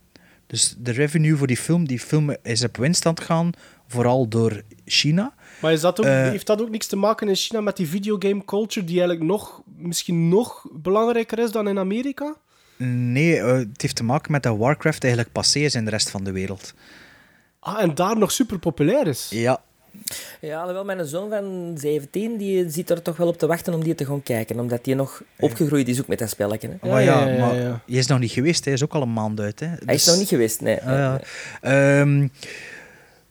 Dus 0.48 0.76
de 0.78 0.92
revenue 0.92 1.36
voor 1.36 1.48
die 1.48 1.58
film, 1.58 1.88
die 1.88 2.00
film 2.00 2.36
is 2.44 2.64
op 2.64 2.78
winstand 2.78 3.20
gaan, 3.20 3.52
vooral 3.88 4.28
door 4.28 4.62
China. 4.86 5.34
Maar 5.62 5.72
is 5.72 5.82
dat 5.82 6.00
ook, 6.00 6.06
Eh, 6.06 6.30
heeft 6.30 6.48
dat 6.48 6.62
ook 6.62 6.70
niks 6.70 6.88
te 6.88 6.96
maken 6.96 7.28
in 7.28 7.36
China 7.36 7.62
met 7.62 7.78
die 7.78 7.88
videogame 7.88 8.46
culture, 8.46 8.86
die 8.86 9.00
eigenlijk 9.00 9.30
nog, 9.30 9.62
misschien 9.78 10.30
nog 10.30 10.66
belangrijker 10.72 11.40
is 11.40 11.52
dan 11.52 11.68
in 11.68 11.80
Amerika? 11.80 12.36
Nee, 12.88 13.38
eh, 13.40 13.58
het 13.58 13.82
heeft 13.82 13.96
te 13.96 14.04
maken 14.04 14.32
met 14.32 14.44
dat 14.44 14.58
Warcraft 14.58 15.04
eigenlijk 15.04 15.34
passé 15.34 15.60
is 15.60 15.76
in 15.76 15.86
de 15.86 15.92
rest 15.92 16.10
van 16.10 16.24
de 16.24 16.32
wereld. 16.32 16.74
Ah, 17.60 17.82
en 17.82 17.96
daar 17.96 18.18
nog 18.18 18.32
super 18.32 18.60
populair 18.60 19.08
is. 19.08 19.28
Ja, 19.30 19.62
Ja, 20.42 20.60
alhoewel 20.60 20.86
mijn 20.86 21.06
zoon 21.06 21.30
van 21.30 21.76
17, 21.80 22.38
die 22.38 22.70
zit 22.70 22.90
er 22.90 23.02
toch 23.02 23.18
wel 23.18 23.28
op 23.28 23.38
te 23.38 23.48
wachten 23.48 23.74
om 23.74 23.84
die 23.84 23.96
te 23.96 24.06
gaan 24.06 24.24
kijken. 24.24 24.60
Omdat 24.60 24.84
die 24.84 24.96
nog 24.96 25.22
opgegroeid 25.40 25.88
is 25.88 26.00
ook 26.00 26.08
met 26.08 26.20
dat 26.20 26.30
spelletje. 26.30 26.68
Hè. 26.82 26.90
maar 26.90 27.04
ja, 27.04 27.20
ja, 27.26 27.28
ja, 27.28 27.46
maar 27.46 27.56
ja. 27.56 27.82
je 27.86 27.98
is 27.98 28.08
nog 28.08 28.20
niet 28.20 28.32
geweest, 28.32 28.66
hij 28.66 28.74
is 28.74 28.84
ook 28.84 28.94
al 28.94 29.02
een 29.02 29.14
maand 29.14 29.40
uit. 29.40 29.60
Hè. 29.60 29.68
Hij 29.68 29.78
Dus- 29.86 29.96
is 29.96 30.06
nog 30.06 30.18
niet 30.18 30.28
geweest, 30.28 30.62
nee. 30.62 30.78
Ah, 30.82 30.88
ja. 30.88 31.22
Ehm, 31.62 32.28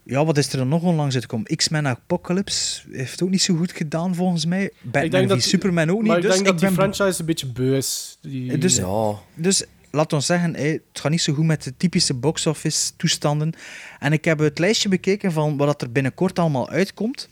ja, 0.08 0.24
wat 0.24 0.38
is 0.38 0.52
er 0.52 0.58
dan 0.58 0.68
nog 0.68 0.82
onlangs 0.82 1.14
uitgekomen? 1.14 1.56
X-Men 1.56 1.86
Apocalypse 1.86 2.82
heeft 2.92 3.22
ook 3.22 3.30
niet 3.30 3.42
zo 3.42 3.54
goed 3.56 3.72
gedaan, 3.72 4.14
volgens 4.14 4.44
mij. 4.46 4.70
Batman 4.82 5.24
v 5.24 5.28
dat- 5.28 5.42
Superman 5.42 5.90
ook 5.90 5.98
niet. 5.98 6.06
Maar 6.06 6.16
ik 6.16 6.22
dus 6.22 6.32
denk 6.32 6.44
dat 6.46 6.58
die 6.58 6.66
ben 6.68 6.76
franchise 6.76 7.20
een 7.20 7.26
beetje 7.26 7.46
beu 7.46 7.76
is. 7.76 8.18
Die... 8.20 8.58
Dus- 8.58 8.76
Ja. 8.76 9.14
Dus 9.34 9.64
laat 9.90 10.12
ons 10.12 10.26
zeggen, 10.26 10.54
hè, 10.54 10.66
het 10.66 10.80
gaat 10.92 11.10
niet 11.10 11.22
zo 11.22 11.32
goed 11.34 11.44
met 11.46 11.62
de 11.62 11.72
typische 11.76 12.14
box-office 12.14 12.90
toestanden. 12.96 13.52
En 13.98 14.12
ik 14.12 14.24
heb 14.24 14.38
het 14.38 14.58
lijstje 14.58 14.88
bekeken 14.88 15.32
van 15.32 15.56
wat 15.56 15.82
er 15.82 15.92
binnenkort 15.92 16.38
allemaal 16.38 16.68
uitkomt. 16.68 17.28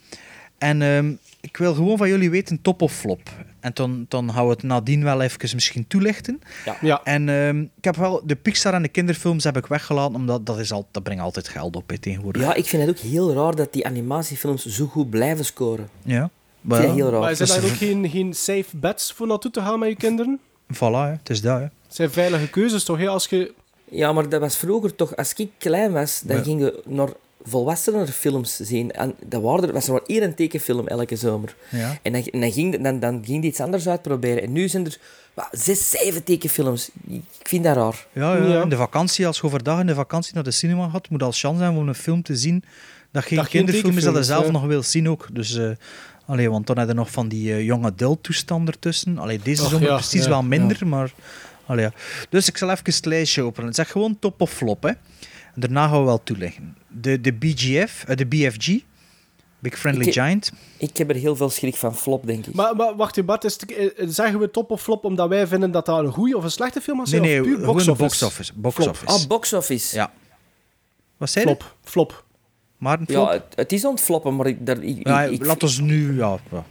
En 0.57 0.81
ehm, 0.81 1.13
ik 1.41 1.57
wil 1.57 1.73
gewoon 1.73 1.97
van 1.97 2.07
jullie 2.09 2.29
weten, 2.29 2.61
top 2.61 2.81
of 2.81 2.93
flop. 2.93 3.45
En 3.67 3.71
dan, 3.73 4.05
dan 4.07 4.33
gaan 4.33 4.43
we 4.43 4.49
het 4.51 4.63
nadien 4.63 5.03
wel 5.03 5.21
even 5.21 5.49
misschien 5.53 5.87
toelichten. 5.87 6.41
Ja. 6.65 6.77
Ja. 6.81 7.01
En 7.03 7.29
ehm, 7.29 7.61
ik 7.61 7.83
heb 7.83 7.95
wel 7.95 8.21
de 8.25 8.35
Pixar 8.35 8.73
en 8.73 8.81
de 8.81 8.87
kinderfilms 8.87 9.43
heb 9.43 9.57
ik 9.57 9.65
weggelaten, 9.65 10.15
omdat 10.15 10.45
dat, 10.45 10.59
is 10.59 10.71
al, 10.71 10.87
dat 10.91 11.03
brengt 11.03 11.23
altijd 11.23 11.47
geld 11.47 11.75
op 11.75 11.89
hè, 11.89 11.97
tegenwoordig. 11.97 12.41
Ja, 12.41 12.53
ik 12.53 12.65
vind 12.65 12.81
het 12.85 12.91
ook 12.97 13.03
heel 13.11 13.33
raar 13.33 13.55
dat 13.55 13.73
die 13.73 13.85
animatiefilms 13.85 14.65
zo 14.65 14.85
goed 14.85 15.09
blijven 15.09 15.45
scoren. 15.45 15.89
Ja. 16.03 16.29
Heel 16.69 17.09
raar. 17.09 17.19
Maar 17.19 17.35
zijn 17.35 17.49
daar 17.49 17.69
ook 17.69 17.77
geen, 17.77 18.09
geen 18.09 18.33
safe 18.33 18.77
bets 18.77 19.11
voor 19.13 19.27
naartoe 19.27 19.51
te 19.51 19.61
gaan 19.61 19.79
met 19.79 19.89
je 19.89 19.95
kinderen? 19.95 20.39
Voilà, 20.73 20.77
hè, 20.79 21.09
het 21.09 21.29
is 21.29 21.41
dat. 21.41 21.57
Hè. 21.57 21.63
Het 21.63 21.95
zijn 21.95 22.11
veilige 22.11 22.49
keuzes 22.49 22.83
toch? 22.83 22.97
Hè? 22.97 23.07
Als 23.07 23.27
je... 23.27 23.53
Ja, 23.91 24.13
maar 24.13 24.29
dat 24.29 24.41
was 24.41 24.57
vroeger 24.57 24.95
toch... 24.95 25.15
Als 25.15 25.33
ik 25.33 25.49
klein 25.57 25.91
was, 25.91 26.21
dan 26.25 26.37
Ja. 26.37 26.43
gingen 26.43 26.65
we 26.65 26.81
naar 26.85 27.09
volwassener 27.47 28.07
films 28.07 28.55
zien. 28.55 28.91
En 28.91 29.15
dat 29.25 29.41
waren 29.41 29.67
er, 29.67 29.73
was 29.73 29.87
er 29.87 29.91
maar 29.91 30.01
één 30.05 30.35
tekenfilm 30.35 30.87
elke 30.87 31.15
zomer. 31.15 31.55
Ja. 31.69 31.97
En 32.01 32.11
dan, 32.13 32.23
en 32.25 32.39
dan, 32.39 32.51
ging, 32.51 32.83
dan, 32.83 32.99
dan 32.99 33.23
ging 33.25 33.41
die 33.41 33.49
iets 33.51 33.59
anders 33.59 33.87
uitproberen. 33.87 34.43
En 34.43 34.51
nu 34.51 34.67
zijn 34.67 34.85
er 34.85 34.97
wat, 35.33 35.47
zes, 35.51 35.89
zeven 35.89 36.23
tekenfilms. 36.23 36.89
Ik 37.07 37.47
vind 37.47 37.63
dat 37.63 37.75
raar. 37.75 38.05
Ja, 38.11 38.35
ja, 38.35 38.45
Ja. 38.47 38.61
in 38.61 38.69
de 38.69 38.75
vakantie, 38.75 39.27
als 39.27 39.37
je 39.37 39.43
overdag 39.43 39.79
in 39.79 39.87
de 39.87 39.95
vakantie 39.95 40.33
naar 40.33 40.43
de 40.43 40.51
cinema 40.51 40.89
gaat, 40.89 41.09
moet 41.09 41.23
al 41.23 41.31
chance 41.31 41.59
zijn 41.59 41.77
om 41.77 41.87
een 41.87 41.95
film 41.95 42.21
te 42.21 42.35
zien 42.35 42.63
dat 43.11 43.23
geen 43.23 43.37
Dat 43.37 43.47
geen 43.47 43.65
kinderfilm 43.65 43.97
is 43.97 44.03
dat 44.03 44.13
je 44.13 44.19
is, 44.19 44.27
zelf 44.27 44.45
ja. 44.45 44.51
nog 44.51 44.65
wil 44.65 44.83
zien 44.83 45.09
ook. 45.09 45.27
Dus, 45.31 45.55
eh 45.55 45.69
allee, 46.25 46.49
want 46.49 46.67
dan 46.67 46.77
heb 46.77 46.87
je 46.87 46.93
nog 46.93 47.11
van 47.11 47.27
die 47.27 47.53
eh, 47.53 47.65
jonge 47.65 47.85
adult-toestand 47.87 48.67
ertussen. 48.67 49.17
Allee, 49.17 49.39
deze 49.43 49.63
Och, 49.63 49.69
zomer 49.69 49.87
ja, 49.87 49.95
precies 49.95 50.23
ja, 50.23 50.29
wel 50.29 50.43
minder, 50.43 50.87
maar... 50.87 51.13
Allee, 51.65 51.85
ja. 51.85 51.91
Dus 52.29 52.47
ik 52.47 52.57
zal 52.57 52.69
even 52.69 52.83
het 52.85 53.05
lijstje 53.05 53.41
openen. 53.41 53.73
Zeg 53.73 53.91
gewoon 53.91 54.19
top 54.19 54.41
of 54.41 54.51
flop, 54.51 54.83
hè. 54.83 54.91
Daarna 55.59 55.87
gaan 55.87 55.99
we 55.99 56.05
wel 56.05 56.23
toelichten. 56.23 56.77
De, 56.87 57.21
de 57.21 57.33
BGF, 57.33 58.03
eh, 58.07 58.15
de 58.15 58.25
BFG, 58.25 58.67
Big 59.59 59.79
Friendly 59.79 60.05
Ik- 60.07 60.13
Giant. 60.13 60.51
Ik 60.77 60.97
heb 60.97 61.09
er 61.09 61.15
heel 61.15 61.35
veel 61.35 61.49
schrik 61.49 61.75
van 61.75 61.95
flop, 61.95 62.25
denk 62.25 62.45
ik. 62.45 62.53
Maar, 62.53 62.75
maar 62.75 62.95
wacht, 62.95 63.25
Bart, 63.25 63.43
is 63.43 63.53
het- 63.53 63.73
eh, 63.73 64.07
zeggen 64.07 64.39
we 64.39 64.51
top 64.51 64.71
of 64.71 64.81
flop 64.81 65.03
omdat 65.05 65.29
wij 65.29 65.47
vinden 65.47 65.71
dat 65.71 65.85
dat 65.85 65.99
een 65.99 66.11
goede 66.11 66.37
of 66.37 66.43
een 66.43 66.51
slechte 66.51 66.81
film 66.81 66.97
was? 66.97 67.11
Nee, 67.11 67.19
nee, 67.19 67.39
of 67.41 67.47
puur 67.47 67.59
box 67.65 67.87
office? 67.87 67.95
box-office. 68.03 68.53
Box 68.55 68.75
Flop. 68.75 68.89
office. 68.89 69.11
Ah, 69.21 69.27
box 69.27 69.53
office. 69.53 69.95
Ja. 69.95 70.11
Wat 71.17 71.29
zei 71.29 71.45
je? 71.45 71.51
Flop. 71.55 71.75
Flop. 71.83 72.25
Maar 72.77 72.99
een 72.99 73.05
flop? 73.05 73.27
Ja, 73.27 73.31
het, 73.33 73.43
het 73.55 73.71
is 73.71 73.85
ontfloppen, 73.85 74.35
maar 74.35 74.47
ik, 74.47 74.65
daar, 74.65 74.83
ik, 74.83 75.07
Ja, 75.07 75.23
ik, 75.23 75.31
ik, 75.31 75.45
laat 75.45 75.63
ons 75.63 75.79
nu... 75.79 76.17
Ja, 76.17 76.37
ja. 76.51 76.65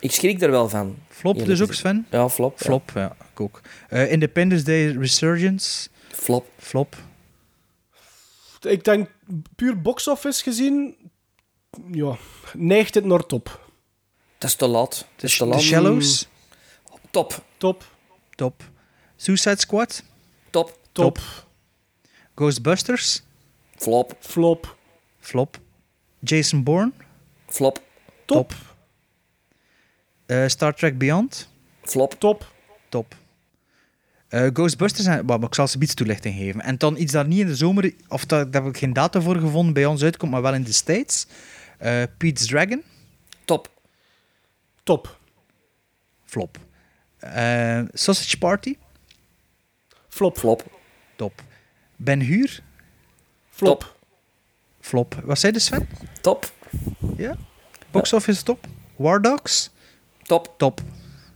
ik 0.00 0.10
schrik 0.12 0.42
er 0.42 0.50
wel 0.50 0.68
van. 0.68 0.96
Flop 1.08 1.44
dus 1.44 1.62
ook. 1.62 1.72
Sven? 1.74 2.06
Ja, 2.10 2.28
flop. 2.28 2.58
Flop, 2.58 2.90
ja, 2.94 3.16
ik 3.32 3.40
ook. 3.40 3.60
Eh, 3.88 4.12
Independence 4.12 4.64
Day 4.64 4.86
Resurgence. 4.90 5.88
Flop. 6.12 6.46
Flop. 6.58 6.96
Ik 8.64 8.84
denk, 8.84 9.08
puur 9.56 9.80
box 9.80 10.08
office 10.08 10.42
gezien, 10.42 10.96
ja, 11.90 12.16
neigt 12.52 12.94
het 12.94 13.04
naar 13.04 13.26
top. 13.26 13.72
Dat 14.38 14.50
is 14.50 14.56
te 14.56 14.66
laat. 14.66 15.06
Dat 15.14 15.24
is 15.24 15.36
te 15.36 15.44
The 15.44 15.50
laat. 15.50 15.60
Shallows. 15.60 16.28
Top. 17.10 17.44
Top. 17.56 17.84
Top. 18.34 18.62
Suicide 19.16 19.60
Squad. 19.60 20.02
Top. 20.50 20.78
Top. 20.92 21.18
Ghostbusters. 22.34 23.22
Flop. 23.76 24.16
Flop. 24.20 24.76
Flop. 25.20 25.58
Jason 26.20 26.62
Bourne. 26.62 26.92
Flop. 27.46 27.80
Top. 28.24 28.52
Eh, 30.26 30.46
Star 30.48 30.74
Trek 30.74 30.98
Beyond. 30.98 31.48
Flop. 31.82 32.14
Top. 32.18 32.52
Top. 32.88 33.14
Eh, 34.34 34.46
Ghostbusters, 34.52 35.06
en, 35.06 35.26
ik 35.40 35.54
zal 35.54 35.68
ze 35.68 35.78
iets 35.80 35.94
toelichting 35.94 36.34
geven. 36.34 36.60
En 36.60 36.78
dan 36.78 36.96
iets 36.96 37.12
dat 37.12 37.26
niet 37.26 37.40
in 37.40 37.46
de 37.46 37.56
zomer, 37.56 37.94
of 38.08 38.24
dat, 38.24 38.52
daar 38.52 38.62
heb 38.62 38.72
ik 38.72 38.78
geen 38.78 38.92
data 38.92 39.20
voor 39.20 39.36
gevonden, 39.36 39.74
bij 39.74 39.86
ons 39.86 40.02
uitkomt, 40.02 40.30
maar 40.30 40.42
wel 40.42 40.54
in 40.54 40.62
de 40.62 40.72
States. 40.72 41.26
Eh, 41.78 42.02
Pete's 42.18 42.46
Dragon. 42.46 42.82
Top. 43.44 43.68
Top. 44.82 45.18
Flop. 46.24 46.58
Eh, 47.18 47.82
Sausage 47.92 48.38
Party. 48.38 48.76
Flop. 50.08 50.38
Flop. 50.38 50.78
Top. 51.16 51.42
Ben 51.96 52.20
Hur. 52.20 52.62
Flop. 53.50 53.96
Flop. 54.80 55.20
Wat 55.24 55.38
zei 55.38 55.52
de 55.52 55.58
Sven? 55.58 55.88
Top. 56.20 56.52
Ja. 57.16 57.36
Box 57.90 58.12
office 58.12 58.42
top. 58.42 58.66
War 58.96 59.22
Dogs. 59.22 59.70
Top. 60.22 60.54
Top. 60.56 60.80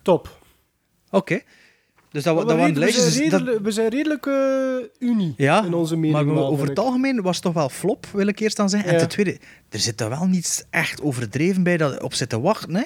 Top. 0.02 0.38
Oké. 1.10 1.42
Dus 2.10 2.22
dat, 2.22 2.39
we, 2.39 2.44
dat 2.44 2.56
waren 2.56 2.72
we, 2.74 2.78
lijstjes. 2.80 3.12
zijn 3.14 3.22
dus 3.22 3.30
dat- 3.30 3.40
redelijk, 3.40 3.64
we 3.64 3.70
zijn 3.70 3.89
redelijk 3.89 4.26
eh, 4.26 5.09
unie 5.09 5.35
ja, 5.36 5.64
in 5.64 5.74
onze 5.74 5.97
mening. 5.97 6.32
maar 6.32 6.44
over 6.44 6.68
het 6.68 6.78
algemeen 6.78 7.22
was 7.22 7.35
het 7.35 7.44
toch 7.44 7.55
wel 7.55 7.68
flop, 7.68 8.06
wil 8.12 8.26
ik 8.26 8.39
eerst 8.39 8.56
dan 8.56 8.68
zeggen. 8.68 8.89
Ja. 8.89 8.94
En 8.94 9.01
ten 9.01 9.09
tweede, 9.09 9.39
er 9.68 9.78
zit 9.78 10.01
er 10.01 10.09
wel 10.09 10.26
niets 10.26 10.64
echt 10.70 11.02
overdreven 11.02 11.62
bij 11.62 11.76
dat 11.76 12.02
op 12.02 12.14
zitten 12.14 12.40
wachten. 12.40 12.74
Hè? 12.74 12.82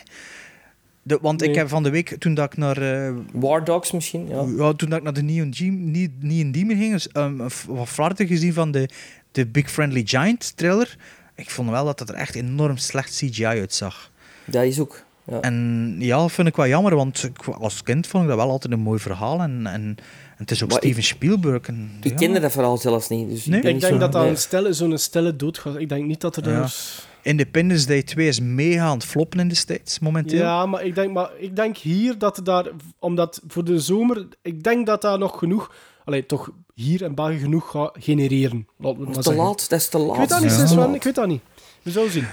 De, 1.02 1.18
want 1.22 1.42
ik 1.42 1.54
heb 1.54 1.68
van 1.68 1.82
de 1.82 1.90
week, 1.90 2.16
toen 2.18 2.34
dat 2.34 2.52
ik 2.52 2.56
naar... 2.58 2.76
eh, 3.06 3.14
War 3.32 3.64
Dogs 3.64 3.90
misschien, 3.92 4.28
ja. 4.28 4.44
ja, 4.56 4.72
toen 4.72 4.88
dat 4.88 4.98
ik 4.98 5.02
naar 5.04 5.12
de 5.12 5.22
Neon, 5.22 5.52
Nie- 5.58 6.14
Neon 6.20 6.52
Demon 6.52 6.76
ging, 6.76 6.92
dus, 6.92 7.08
um, 7.12 7.40
een 7.40 7.50
f- 7.50 7.64
wat 7.68 7.88
flarten 7.88 8.26
gezien 8.26 8.52
van 8.52 8.70
de, 8.70 8.88
de 9.32 9.46
Big 9.46 9.70
Friendly 9.70 10.02
Giant 10.06 10.56
trailer. 10.56 10.96
Ik 11.34 11.50
vond 11.50 11.70
wel 11.70 11.84
dat 11.84 11.98
het 11.98 12.08
er 12.08 12.14
echt 12.14 12.34
enorm 12.34 12.76
slecht 12.76 13.16
CGI 13.16 13.44
uitzag. 13.44 14.10
Dat 14.44 14.62
is 14.64 14.78
ook. 14.80 15.04
Ja. 15.24 15.40
En 15.40 15.96
ja, 15.98 16.16
dat 16.18 16.32
vind 16.32 16.48
ik 16.48 16.56
wel 16.56 16.66
jammer, 16.66 16.96
want 16.96 17.22
ik, 17.24 17.46
als 17.46 17.82
kind 17.82 18.06
vond 18.06 18.22
ik 18.22 18.28
dat 18.28 18.38
wel 18.38 18.50
altijd 18.50 18.72
een 18.72 18.80
mooi 18.80 18.98
verhaal. 18.98 19.40
En, 19.40 19.66
en, 19.66 19.72
en 19.74 19.96
het 20.36 20.50
is 20.50 20.62
ook 20.62 20.68
Maar 20.68 20.78
Steven 20.78 21.02
Spielberg. 21.02 21.66
En, 21.66 21.90
Ik 22.02 22.10
ja. 22.10 22.16
kende 22.16 22.40
dat 22.40 22.52
verhaal 22.52 22.76
zelfs 22.76 23.08
niet. 23.08 23.28
Dus 23.28 23.46
Nee? 23.46 23.56
ik 23.58 23.64
denk 23.64 23.80
zo- 23.80 23.98
dat 23.98 24.12
dat 24.12 24.20
nee. 24.22 24.30
een 24.30 24.36
stille, 24.36 24.72
zo'n 24.72 24.98
stille 24.98 25.36
dood 25.36 25.58
gaat. 25.58 25.76
Ik 25.76 25.88
denk 25.88 26.06
niet 26.06 26.20
dat 26.20 26.36
er... 26.36 26.50
Ja. 26.50 26.60
dus- 26.62 27.06
Independence 27.22 27.86
Day 27.86 28.02
2 28.02 28.28
is 28.28 28.40
mega 28.40 28.84
aan 28.84 28.94
het 28.96 29.04
floppen 29.04 29.40
in 29.40 29.48
de 29.48 29.54
States 29.54 29.98
momenteel. 29.98 30.38
Ja, 30.38 30.66
maar 30.66 30.84
ik 30.84 30.94
denk, 30.94 31.12
maar 31.12 31.30
ik 31.38 31.56
denk 31.56 31.76
hier 31.76 32.18
dat 32.18 32.36
er 32.36 32.44
daar... 32.44 32.66
Omdat 32.98 33.40
voor 33.46 33.64
de 33.64 33.78
zomer... 33.78 34.26
Ik 34.42 34.62
denk 34.62 34.86
dat 34.86 35.02
daar 35.02 35.18
nog 35.18 35.38
genoeg... 35.38 35.74
Allee, 36.04 36.26
toch 36.26 36.50
hier 36.74 37.02
in 37.02 37.14
België 37.14 37.38
genoeg 37.38 37.70
gaat 37.70 37.96
genereren. 38.00 38.66
Laten 38.78 39.00
we 39.00 39.06
het 39.06 39.14
Dat 39.14 39.14
maar 39.14 39.14
te 39.14 39.22
zeggen. 39.22 39.44
laat. 39.44 39.68
Dat 39.68 39.78
is 39.80 39.88
te 39.88 39.98
laat. 39.98 40.12
Ik 40.12 40.18
weet 40.18 40.28
dat 40.28 40.40
niet, 40.40 40.50
Ja. 40.50 40.66
Sven. 40.66 40.94
Ik 40.94 41.02
weet 41.02 41.14
dat 41.14 41.26
niet. 41.26 41.40
We 41.82 41.90
zullen 41.90 42.10
zien. 42.10 42.26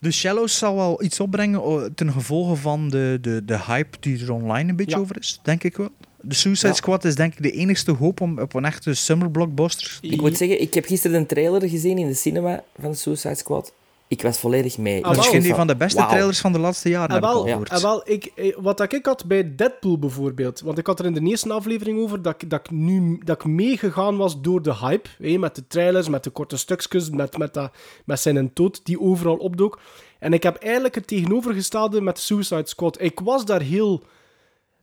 De 0.00 0.10
Shallows 0.10 0.58
zal 0.58 0.74
wel 0.76 1.02
iets 1.02 1.20
opbrengen 1.20 1.62
oh, 1.62 1.84
ten 1.94 2.12
gevolge 2.12 2.56
van 2.56 2.88
de, 2.90 3.18
de, 3.20 3.44
de 3.44 3.58
hype 3.66 3.96
die 4.00 4.22
er 4.24 4.32
online 4.32 4.70
een 4.70 4.76
beetje 4.76 4.96
Ja. 4.96 5.02
over 5.02 5.16
is, 5.18 5.40
denk 5.42 5.62
ik 5.64 5.76
wel. 5.76 5.88
De 6.20 6.34
Suicide 6.34 6.68
Ja. 6.68 6.74
Squad 6.74 7.04
is 7.04 7.14
denk 7.14 7.32
ik 7.34 7.42
de 7.42 7.50
enigste 7.50 7.90
hoop 7.92 8.20
om, 8.20 8.38
op 8.38 8.54
een 8.54 8.64
echte 8.64 8.94
summer 8.94 9.30
blockbuster. 9.30 9.98
Ik 10.00 10.20
moet 10.20 10.36
zeggen, 10.36 10.60
ik 10.60 10.74
heb 10.74 10.84
gisteren 10.86 11.16
een 11.16 11.26
trailer 11.26 11.68
gezien 11.68 11.98
in 11.98 12.06
de 12.06 12.14
cinema 12.14 12.64
van 12.80 12.94
Suicide 12.94 13.34
Squad. 13.34 13.72
Ik 14.10 14.22
was 14.22 14.38
volledig 14.38 14.78
mee. 14.78 14.96
Ah, 14.96 15.02
Dat 15.02 15.10
is 15.10 15.16
wel. 15.16 15.24
misschien 15.24 15.50
een 15.50 15.56
van 15.56 15.66
de 15.66 15.76
beste 15.76 16.06
trailers 16.06 16.40
van 16.40 16.52
de 16.52 16.58
laatste 16.58 16.88
jaren, 16.88 17.08
En 17.08 17.14
heb 17.14 17.22
ik 17.24 17.28
al 17.30 17.44
wel, 17.44 17.80
wel 17.80 18.02
ik, 18.04 18.24
eh, 18.24 18.56
wat 18.58 18.76
dat 18.78 18.92
ik 18.92 19.06
had 19.06 19.24
bij 19.26 19.54
Deadpool 19.56 19.98
bijvoorbeeld, 19.98 20.60
want 20.60 20.78
ik 20.78 20.86
had 20.86 20.98
er 20.98 21.04
in 21.04 21.12
de 21.14 21.20
eerste 21.20 21.52
aflevering 21.52 21.98
over 22.00 22.22
dat, 22.22 22.42
ik- 22.42 22.50
dat, 22.50 22.60
ik, 22.60 22.70
nu, 22.70 23.20
dat 23.24 23.36
ik 23.36 23.44
meegegaan 23.44 24.16
was 24.16 24.40
door 24.40 24.62
de 24.62 24.74
hype, 24.76 25.08
hè, 25.18 25.38
met 25.38 25.54
de 25.54 25.66
trailers, 25.66 26.08
met 26.08 26.24
de 26.24 26.30
korte 26.30 26.56
stukjes, 26.56 27.10
met, 27.10 27.38
met, 27.38 27.54
dat, 27.54 27.70
met 28.04 28.20
zijn 28.20 28.50
dood 28.54 28.80
die 28.84 29.00
overal 29.00 29.36
opdook. 29.36 29.80
En 30.18 30.32
ik 30.32 30.42
heb 30.42 30.56
eigenlijk 30.56 30.94
het 30.94 31.06
tegenovergestelde 31.06 32.00
met 32.00 32.18
Suicide 32.18 32.68
Squad. 32.68 33.00
Ik 33.00 33.20
was 33.20 33.44
daar 33.44 33.60
heel... 33.62 34.02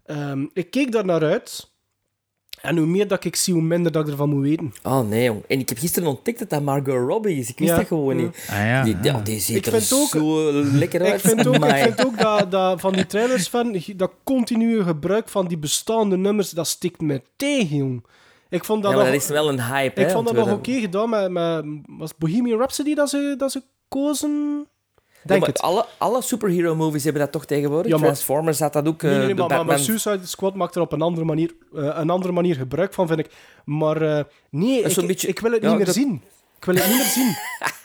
ehm, 0.05 0.45
ik 0.53 0.71
keek 0.71 0.91
daar 0.91 1.05
naar 1.05 1.23
uit. 1.23 1.71
En 2.61 2.77
hoe 2.77 2.85
meer 2.85 3.07
dat 3.07 3.23
ik 3.25 3.35
zie, 3.35 3.53
hoe 3.53 3.61
minder 3.63 3.91
dat 3.91 4.05
ik 4.05 4.11
ervan 4.11 4.29
moet 4.29 4.41
weten. 4.43 4.73
Oh 4.83 5.07
nee, 5.07 5.23
jong. 5.23 5.43
En 5.47 5.59
ik 5.59 5.69
heb 5.69 5.77
gisteren 5.77 6.09
ontdekt 6.09 6.39
dat 6.39 6.49
dat 6.49 6.61
Margot 6.61 7.07
Robbie 7.09 7.37
is. 7.37 7.49
Ik 7.49 7.59
wist 7.59 7.71
Ja. 7.71 7.77
dat 7.77 7.87
gewoon 7.87 8.15
niet. 8.15 8.47
Ah, 8.49 8.57
ja, 8.57 8.83
die, 8.83 8.97
ja. 9.01 9.19
die 9.23 9.39
ziet 9.39 9.55
Ik 9.55 9.65
er 9.65 9.71
vind 9.81 9.93
ook- 9.93 10.09
zo 10.09 10.51
lekker 10.53 11.01
uit. 11.01 11.13
Ik 11.13 11.19
vind 11.19 11.47
ook, 11.47 11.55
ik 11.65 11.75
vind 11.83 12.05
ook 12.05 12.17
dat, 12.19 12.51
dat 12.51 12.79
van 12.81 12.93
die 12.93 13.05
trailers 13.05 13.49
van 13.49 13.81
dat 13.95 14.11
continue 14.23 14.83
gebruik 14.83 15.29
van 15.29 15.47
die 15.47 15.57
bestaande 15.57 16.17
nummers, 16.17 16.49
dat 16.49 16.67
stikt 16.67 17.01
me 17.01 17.21
tegen, 17.35 17.77
jong. 17.77 18.05
Ik 18.49 18.63
vond 18.63 18.81
dat 18.83 18.91
Ja, 18.91 18.97
maar 18.97 19.05
nog, 19.05 19.13
dat 19.15 19.23
is 19.23 19.29
wel 19.35 19.49
een 19.49 19.61
hype. 19.63 20.01
ik 20.01 20.07
hè, 20.07 20.13
vond 20.13 20.25
dat 20.27 20.35
nog 20.35 20.51
oké 20.51 20.71
gedaan 20.79 21.09
met, 21.09 21.31
met 21.31 21.65
was 21.87 22.15
Bohemian 22.17 22.57
Rhapsody 22.57 22.93
dat 22.93 23.09
ze, 23.09 23.35
dat 23.37 23.51
ze 23.51 23.61
kozen. 23.87 24.65
Denk 25.27 25.45
het. 25.45 25.59
alle, 25.61 25.85
alle 25.97 26.21
superhero 26.21 26.75
movies 26.75 27.03
hebben 27.03 27.21
dat 27.21 27.31
toch 27.31 27.45
tegenwoordig? 27.45 27.91
Ja, 27.91 27.97
maar- 27.97 28.05
Transformers 28.05 28.59
had 28.59 28.73
dat 28.73 28.87
ook. 28.87 29.01
Nee, 29.01 29.11
nee, 29.11 29.35
eh, 29.35 29.47
nee, 29.47 29.63
maar, 29.63 29.79
Suicide 29.79 30.25
Squad 30.25 30.55
maakt 30.55 30.75
er 30.75 30.81
op 30.81 30.91
een 30.91 31.01
andere 31.01 31.25
manier, 31.25 31.53
eh, 31.75 31.83
een 31.93 32.09
andere 32.09 32.33
manier 32.33 32.55
gebruik 32.55 32.93
van, 32.93 33.07
vind 33.07 33.19
ik. 33.19 33.29
Maar 33.65 34.01
eh, 34.01 34.23
nee, 34.49 34.81
ik, 34.81 35.07
beetje- 35.07 35.27
ik 35.27 35.39
wil 35.39 35.51
het 35.51 35.61
ja, 35.61 35.67
niet 35.67 35.77
meer 35.77 35.85
dat- 35.85 35.95
zien. 35.95 36.21
Ik 36.59 36.65
wil 36.65 36.75
het 36.75 36.87
niet 36.87 36.95
meer 36.95 37.05
zien. 37.05 37.35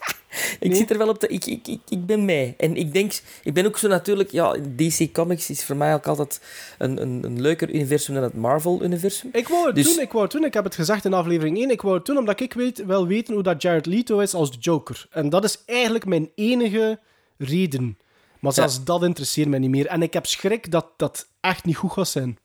Ik 0.60 0.68
Nee. 0.68 0.76
zit 0.76 0.90
er 0.90 0.98
wel 0.98 1.08
op. 1.08 1.24
Ik, 1.24 1.44
ik, 1.46 1.66
ik, 1.68 1.80
ik 1.88 2.06
ben 2.06 2.24
mee. 2.24 2.54
En 2.58 2.76
ik 2.76 2.92
denk... 2.92 3.12
Ik 3.42 3.54
ben 3.54 3.66
ook 3.66 3.78
zo 3.78 3.88
natuurlijk... 3.88 4.30
Ja, 4.30 4.56
DC 4.76 5.08
Comics 5.12 5.50
is 5.50 5.64
voor 5.64 5.76
mij 5.76 5.94
ook 5.94 6.06
altijd 6.06 6.40
een, 6.78 7.02
een, 7.02 7.20
een 7.24 7.40
leuker 7.40 7.70
universum 7.74 8.14
dan 8.14 8.22
het 8.22 8.34
Marvel-universum. 8.34 9.28
Ik 9.32 9.48
wou 9.48 9.66
het 9.66 9.74
Dus- 9.74 9.94
doen, 9.94 10.02
ik 10.02 10.10
wou 10.12 10.24
het 10.24 10.32
doen. 10.32 10.44
Ik 10.44 10.54
heb 10.54 10.64
het 10.64 10.74
gezegd 10.74 11.04
in 11.04 11.12
aflevering 11.14 11.58
1. 11.58 11.70
Ik 11.70 11.82
wou 11.82 11.94
het 11.96 12.06
doen 12.06 12.16
omdat 12.18 12.40
ik 12.40 12.52
weet, 12.52 12.84
wel 12.86 13.06
weten 13.06 13.34
hoe 13.34 13.42
dat 13.42 13.62
Jared 13.62 13.86
Leto 13.86 14.18
is 14.18 14.34
als 14.34 14.50
de 14.50 14.58
Joker. 14.58 15.06
En 15.10 15.28
dat 15.28 15.44
is 15.44 15.62
eigenlijk 15.66 16.04
mijn 16.06 16.30
enige 16.34 16.98
reden. 17.38 17.98
Maar 18.40 18.52
zelfs 18.52 18.84
dat 18.84 19.02
interesseert 19.02 19.48
mij 19.48 19.58
niet 19.58 19.70
meer. 19.70 19.86
En 19.86 20.02
ik 20.02 20.12
heb 20.12 20.26
schrik 20.26 20.70
dat 20.70 20.86
dat 20.96 21.28
echt 21.40 21.64
niet 21.64 21.76
goed 21.76 21.92
gaat 21.92 22.08
zijn. 22.08 22.38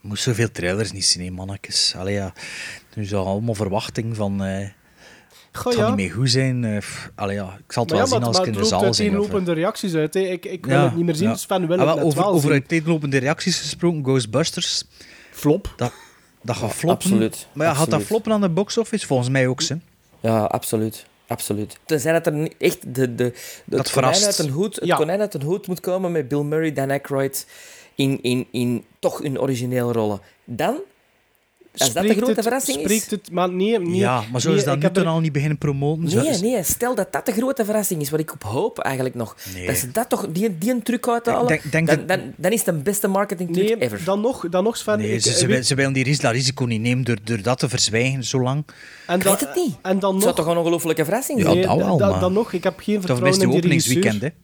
Je 0.00 0.08
moest 0.08 0.22
zoveel 0.22 0.50
trailers 0.50 0.92
niet 0.92 1.04
zien, 1.04 1.24
hè, 1.24 1.30
mannetjes. 1.30 1.94
Allee, 1.96 2.14
ja. 2.14 2.32
Nu 2.94 3.02
is 3.02 3.14
allemaal 3.14 3.54
verwachting 3.54 4.16
van... 4.16 4.44
eh 4.44 4.68
Goh, 5.52 5.64
het 5.64 5.74
zal 5.74 5.82
ja. 5.82 5.88
niet 5.88 5.96
meer 5.96 6.12
goed 6.14 6.30
zijn. 6.30 6.64
eh, 6.64 6.82
allee, 7.14 7.34
ja. 7.36 7.58
Ik 7.66 7.72
zal 7.72 7.82
het 7.82 7.92
Maar 7.92 8.00
wel 8.00 8.00
ja, 8.00 8.06
zien 8.06 8.18
maar, 8.18 8.28
als 8.28 8.36
maar 8.38 8.46
ik 8.46 8.54
in 8.54 8.60
de 8.60 8.66
zaal 8.66 8.78
of, 8.78 8.84
eh. 8.84 8.90
uiteenlopende 9.04 9.52
reacties 9.52 9.94
uit. 9.94 10.14
Hè. 10.14 10.20
Ik, 10.20 10.46
ik 10.46 10.66
wil 10.66 10.80
het 10.82 10.96
niet 10.96 11.04
meer 11.04 11.14
zien, 11.14 11.26
ja. 11.26 11.32
dus 11.32 11.42
Sven 11.42 11.66
wil 11.66 11.78
Ah, 11.78 11.86
het 11.86 11.86
wel, 11.86 11.94
net 11.96 12.04
over, 12.04 12.18
wel 12.22 12.32
over 12.32 12.50
uiteenlopende 12.50 13.18
reacties 13.18 13.58
gesproken, 13.60 14.02
Ghostbusters. 14.04 14.84
Flop. 15.30 15.72
Dat, 15.76 15.92
dat 16.42 16.56
gaat 16.56 16.72
floppen. 16.74 17.04
absoluut. 17.10 17.46
Maar 17.52 17.66
ja, 17.66 17.74
gaat 17.74 17.90
dat 17.90 18.02
floppen 18.02 18.32
aan 18.32 18.40
de 18.40 18.48
box 18.48 18.78
office? 18.78 19.06
Volgens 19.06 19.28
mij 19.28 19.46
ook, 19.46 19.62
hè. 19.62 19.74
Ja, 20.20 20.44
absoluut. 20.44 21.06
Absoluut. 21.30 21.78
Tenzij 21.84 22.12
dat 22.12 22.26
er 22.26 22.32
niet 22.32 22.54
echt 22.58 22.94
de, 22.94 23.14
de, 23.14 23.32
de, 23.64 23.76
het, 23.76 23.90
konijn 23.90 24.24
uit 24.24 24.38
een 24.38 24.48
hoed, 24.48 24.74
het 24.74 24.84
Ja. 24.84 24.96
konijn 24.96 25.20
uit 25.20 25.34
een 25.34 25.42
hoed 25.42 25.66
moet 25.66 25.80
komen 25.80 26.12
met 26.12 26.28
Bill 26.28 26.42
Murray, 26.42 26.72
Dan 26.72 26.90
Aykroyd 26.90 27.46
in, 27.94 28.22
in, 28.22 28.46
in 28.50 28.84
toch 28.98 29.18
hun 29.22 29.40
originele 29.40 29.92
rollen. 29.92 30.20
Dan, 30.44 30.76
als 31.78 31.92
dat 31.92 32.02
de 32.06 32.14
grote 32.14 32.32
het- 32.32 32.42
verrassing 32.42 32.76
is... 32.76 32.82
Spreekt 32.82 33.10
het, 33.10 33.30
maar 33.32 33.52
nee, 33.52 33.78
nee. 33.78 33.94
Ja, 33.96 34.22
maar 34.32 34.40
zo 34.40 34.48
nee, 34.48 34.58
is 34.58 34.64
dat 34.64 34.74
ik 34.82 34.92
nu 34.94 35.00
er- 35.02 35.06
al 35.08 35.20
niet 35.20 35.32
beginnen 35.32 35.58
promoten. 35.58 36.08
Zo 36.08 36.20
Nee, 36.20 36.28
is- 36.28 36.40
nee, 36.40 36.62
stel 36.62 36.94
dat 36.94 37.12
dat 37.12 37.26
de 37.26 37.32
grote 37.32 37.64
verrassing 37.64 38.00
is, 38.00 38.10
wat 38.10 38.20
ik 38.20 38.32
op 38.32 38.42
hoop 38.42 38.78
eigenlijk 38.78 39.14
nog. 39.14 39.36
Nee. 39.54 39.66
Dat 39.66 39.76
ze 39.76 39.90
dat 39.90 40.08
toch, 40.08 40.26
die, 40.30 40.58
die 40.58 40.70
een 40.70 40.82
truc 40.82 41.08
uithalen, 41.08 41.46
Denk- 41.46 41.72
denk 41.72 41.86
dan, 41.86 41.96
dat- 41.96 42.08
dan, 42.08 42.20
dan 42.36 42.50
is 42.52 42.64
het 42.64 42.74
de 42.76 42.82
beste 42.82 43.08
marketing 43.08 43.52
truc 43.52 43.64
Nee, 43.66 43.78
ever. 43.78 44.04
dan 44.04 44.20
nog, 44.20 44.48
dan 44.48 44.64
nog 44.64 44.76
Sven. 44.76 44.98
Nee, 44.98 45.12
ik- 45.12 45.20
ze, 45.22 45.28
ik 45.28 45.34
ze, 45.34 45.46
weet- 45.46 45.54
wil- 45.56 45.64
ze 45.64 45.74
willen 45.74 45.92
die 45.92 46.04
ris- 46.04 46.18
dat 46.20 46.32
risico 46.32 46.64
niet 46.64 46.80
nemen 46.80 47.04
door, 47.04 47.16
door 47.24 47.42
dat 47.42 47.58
te 47.58 47.68
verzwijgen 47.68 48.24
zo 48.24 48.40
lang. 48.40 48.64
en 49.06 49.16
Ik 49.16 49.22
dan, 49.24 49.32
weet 49.32 49.40
het 49.40 49.54
niet. 49.54 49.74
En 49.82 49.98
dan 49.98 50.14
Het 50.14 50.14
nog... 50.14 50.22
zou 50.22 50.34
toch 50.34 50.46
een 50.46 50.56
ongelofelijke 50.56 51.04
verrassing 51.04 51.38
Ja, 51.38 51.44
zijn? 51.44 51.56
nee, 51.56 51.66
dat 51.66 51.76
wel, 51.76 51.96
da- 51.96 52.10
maar- 52.10 52.20
Dan 52.20 52.32
nog, 52.32 52.52
ik 52.52 52.64
heb 52.64 52.80
geen 52.80 52.94
vertrouwen 52.96 53.28
is 53.30 53.38
de 53.38 53.44
in 53.44 53.50
die 53.50 53.60
regisseur. 53.60 53.96
openingsweekend, 53.96 54.34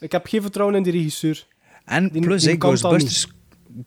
hè. 0.00 0.04
Ik 0.04 0.12
heb 0.12 0.26
geen 0.26 0.42
vertrouwen 0.42 0.76
in 0.76 0.82
die 0.82 0.92
regisseur. 0.92 1.46
En 1.84 2.08
Die- 2.12 2.22
plus, 2.22 2.42
die 2.42 2.56
kan 2.56 2.70
dat 2.70 2.78
Ghostbusters, 2.78 3.26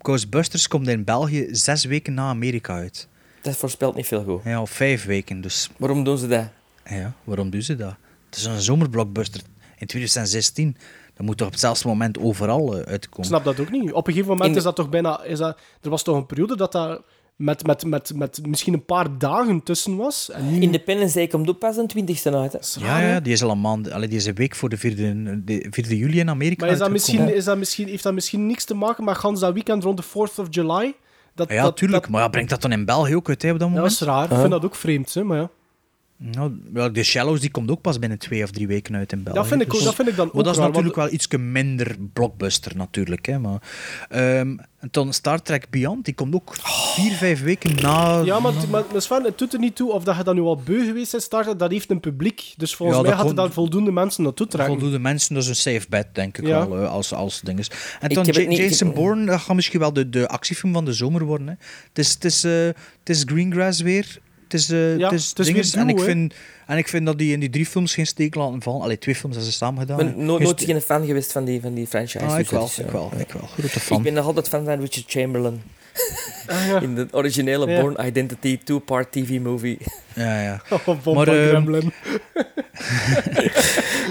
Ghostbusters 0.01 0.67
komt 0.67 0.87
in 0.87 1.03
België 1.03 1.47
zes 1.51 1.85
weken 1.85 2.13
na 2.13 2.29
Amerika 2.29 2.73
uit. 2.73 3.07
Dat 3.41 3.55
voorspelt 3.57 3.95
niet 3.95 4.07
veel 4.07 4.23
goed. 4.23 4.41
Ja, 4.43 4.61
of 4.61 4.69
vijf 4.71 5.05
weken, 5.05 5.41
dus... 5.41 5.69
Waarom 5.77 6.03
doen 6.03 6.17
ze 6.17 6.27
dat? 6.27 6.45
Ja, 6.85 7.13
waarom 7.23 7.49
doen 7.49 7.61
ze 7.61 7.75
dat? 7.75 7.95
Het 8.29 8.37
is 8.37 8.45
een 8.45 8.61
zomerblockbuster 8.61 9.41
in 9.77 9.87
2016. 9.87 10.77
Dat 11.15 11.25
moet 11.25 11.37
toch 11.37 11.47
op 11.47 11.53
hetzelfde 11.53 11.87
moment 11.87 12.19
overal 12.19 12.73
eh, 12.73 12.79
Ik 12.79 12.87
uitkomen. 12.87 13.27
snap 13.27 13.43
dat 13.43 13.59
ook 13.59 13.71
niet. 13.71 13.91
Op 13.91 14.07
een 14.07 14.13
gegeven 14.13 14.31
moment 14.33 14.49
In 14.51 14.57
is 14.57 14.63
dat 14.63 14.75
toch 14.75 14.89
bijna... 14.89 15.23
Is 15.23 15.37
dat, 15.37 15.59
er 15.81 15.89
was 15.89 16.03
toch 16.03 16.15
een 16.15 16.25
periode 16.25 16.55
dat 16.55 16.71
dat 16.71 17.01
met, 17.37 17.65
met, 17.65 17.85
met, 17.85 18.11
met 18.15 18.39
misschien 18.47 18.73
een 18.73 18.85
paar 18.85 19.17
dagen 19.17 19.63
tussen 19.63 19.95
was. 19.95 20.31
En 20.31 20.51
nu... 20.53 20.61
Independence 20.61 21.13
Day 21.13 21.27
komt 21.27 21.49
ook 21.49 21.59
pas 21.59 21.77
een 21.77 21.87
twintigste 21.87 22.35
uit. 22.35 22.51
Hè? 22.53 22.59
is 22.59 22.77
Ja, 22.79 22.99
ja, 22.99 23.19
die 23.19 23.33
is 23.33 23.43
al 23.43 23.49
een 23.51 23.61
maand... 23.61 23.91
Allee, 23.91 24.07
die 24.07 24.17
is 24.17 24.25
een 24.25 24.35
week 24.35 24.55
voor 24.55 24.69
de 24.69 24.77
4e, 24.77 25.43
de 25.45 25.65
4e 25.85 25.87
juli 25.89 26.19
in 26.19 26.29
Amerika 26.29 26.65
Maar 26.65 26.73
is 26.73 26.79
dat 26.79 26.91
misschien, 26.91 27.33
is 27.33 27.43
dat 27.43 27.57
misschien, 27.57 27.87
heeft 27.87 28.03
dat 28.03 28.13
misschien 28.13 28.47
niks 28.47 28.63
te 28.65 28.73
maken 28.73 29.03
met 29.03 29.17
gans 29.17 29.39
dat 29.39 29.53
weekend 29.53 29.83
rond 29.83 29.97
de 29.97 30.03
4th 30.03 30.35
of 30.39 30.47
July? 30.49 30.95
Dat, 31.35 31.49
Ja, 31.49 31.63
dat, 31.63 31.77
tuurlijk. 31.77 32.01
Dat, 32.01 32.11
Maar 32.11 32.21
ja, 32.21 32.27
brengt 32.27 32.49
dat 32.49 32.61
dan 32.61 32.71
in 32.71 32.85
België 32.85 33.15
ook 33.15 33.29
uit 33.29 33.41
hè, 33.41 33.51
op 33.51 33.59
dat 33.59 33.67
dat 33.67 33.77
moment? 33.77 33.93
is 33.93 34.01
raar. 34.01 34.31
Ik 34.31 34.37
vind 34.37 34.49
dat 34.51 34.65
ook 34.65 34.75
vreemd, 34.75 35.13
hè, 35.13 35.23
maar 35.23 35.37
ja. 35.37 35.49
Nou, 36.19 36.61
ja, 36.73 36.89
de 36.89 37.03
Shallows 37.03 37.39
die 37.39 37.51
komt 37.51 37.71
ook 37.71 37.81
pas 37.81 37.99
binnen 37.99 38.17
twee 38.17 38.43
of 38.43 38.51
drie 38.51 38.67
weken 38.67 38.95
uit 38.95 39.11
in 39.11 39.23
België. 39.23 39.39
Dat 39.39 39.47
vind 39.47 39.61
ik, 39.61 39.69
dus- 39.71 39.83
dat 39.83 39.95
vind 39.95 40.07
ik 40.07 40.15
dan 40.15 40.27
ook 40.27 40.33
Maar 40.33 40.43
dat 40.43 40.53
is 40.53 40.59
raar, 40.59 40.67
natuurlijk 40.67 40.95
want- 40.95 41.09
wel 41.09 41.19
iets 41.19 41.27
minder 41.37 41.95
blockbuster, 42.13 42.75
natuurlijk. 42.75 43.25
Hè, 43.25 43.39
maar, 43.39 43.61
Ehm, 44.09 44.57
en 44.87 44.93
dan 45.03 45.13
Star 45.13 45.41
Trek 45.41 45.69
Beyond, 45.69 46.05
die 46.05 46.13
komt 46.13 46.33
ook 46.35 46.55
vier, 46.61 47.11
vijf 47.11 47.41
weken 47.41 47.75
na... 47.81 48.21
Ja, 48.25 48.39
maar, 48.39 48.53
maar, 48.69 48.83
maar 48.91 49.01
Sven, 49.01 49.23
het 49.23 49.37
doet 49.37 49.53
er 49.53 49.59
niet 49.59 49.75
toe 49.75 49.91
of 49.91 50.03
dat 50.03 50.17
je 50.17 50.23
dan 50.23 50.35
nu 50.35 50.41
al 50.41 50.55
beu 50.65 50.85
geweest 50.85 51.11
bent, 51.11 51.23
starten, 51.23 51.57
dat 51.57 51.71
heeft 51.71 51.91
een 51.91 51.99
publiek. 51.99 52.53
Dus 52.57 52.75
volgens 52.75 52.97
Ja, 52.97 53.03
mij 53.03 53.13
er 53.19 53.25
kon- 53.25 53.35
daar 53.35 53.51
voldoende 53.51 53.91
mensen 53.91 54.23
naartoe 54.23 54.47
trekken. 54.47 54.73
Voldoende 54.73 54.99
mensen, 54.99 55.33
dat 55.33 55.43
is 55.43 55.49
een 55.49 55.55
safe 55.55 55.85
bet, 55.89 56.07
denk 56.11 56.37
ik 56.37 56.47
Ja. 56.47 56.69
wel, 56.69 56.85
als, 56.85 57.13
als 57.13 57.41
ding 57.41 57.59
is. 57.59 57.69
En 57.99 58.09
Ik 58.09 58.15
dan 58.15 58.25
niet- 58.47 58.57
Jason 58.57 58.93
Bourne, 58.93 59.25
dat 59.25 59.39
gaat 59.39 59.55
misschien 59.55 59.79
wel 59.79 59.93
de, 59.93 60.09
de 60.09 60.27
actiefilm 60.27 60.73
van 60.73 60.85
de 60.85 60.93
zomer 60.93 61.23
worden. 61.25 61.47
Hè. 61.47 61.53
Het, 61.87 61.97
is, 61.99 62.13
het, 62.13 62.25
is, 62.25 62.43
eh, 62.43 62.51
het 62.99 63.09
is 63.09 63.23
Greengrass 63.25 63.81
weer. 63.81 64.19
Het 64.43 64.53
is, 64.53 64.69
eh, 64.69 64.97
Ja, 64.97 65.03
het 65.09 65.19
is, 65.19 65.29
het 65.29 65.39
is 65.39 65.73
en, 65.75 65.89
ik 65.89 65.97
hè. 65.99 66.03
En 66.67 66.77
ik 66.77 66.87
vind 66.87 67.05
dat 67.05 67.17
die 67.17 67.33
in 67.33 67.39
die 67.39 67.49
drie 67.49 67.65
films 67.65 67.93
geen 67.93 68.07
steek 68.07 68.35
laten 68.35 68.61
vallen. 68.61 68.81
Allee, 68.81 68.97
twee 68.97 69.15
films 69.15 69.35
hebben 69.35 69.53
ze 69.53 69.57
samen 69.59 69.79
gedaan. 69.79 69.99
Ik 69.99 70.15
ben 70.15 70.25
no- 70.25 70.37
nooit 70.37 70.63
geen 70.63 70.81
fan 70.81 71.05
geweest 71.05 71.31
van 71.31 71.45
die, 71.45 71.61
van 71.61 71.73
die 71.73 71.87
franchise. 71.87 72.19
Ah, 72.25 72.31
dus 72.31 72.39
ik 72.39 72.49
wel, 72.49 72.65
ik 72.65 72.71
ja. 72.85 72.91
wel, 72.91 73.11
ik 73.17 73.31
wel. 73.31 73.47
Grote 73.47 73.61
Ik 73.75 73.81
fan. 73.81 74.01
ben 74.03 74.13
nog 74.13 74.25
altijd 74.25 74.47
fan 74.47 74.65
van 74.65 74.79
Richard 74.79 75.05
Chamberlain. 75.07 75.61
Ah, 76.47 76.67
ja. 76.67 76.81
In 76.81 76.95
de 76.95 77.07
originele 77.11 77.69
Ja. 77.71 77.81
Born 77.81 78.05
Identity 78.05 78.57
two-part 78.63 79.11
TV-movie. 79.11 79.77
Ja, 80.15 80.41
ja. 80.41 80.61
Oh, 80.69 80.85
Maar, 80.87 80.95
van 81.01 81.21
Gremlin. 81.25 81.91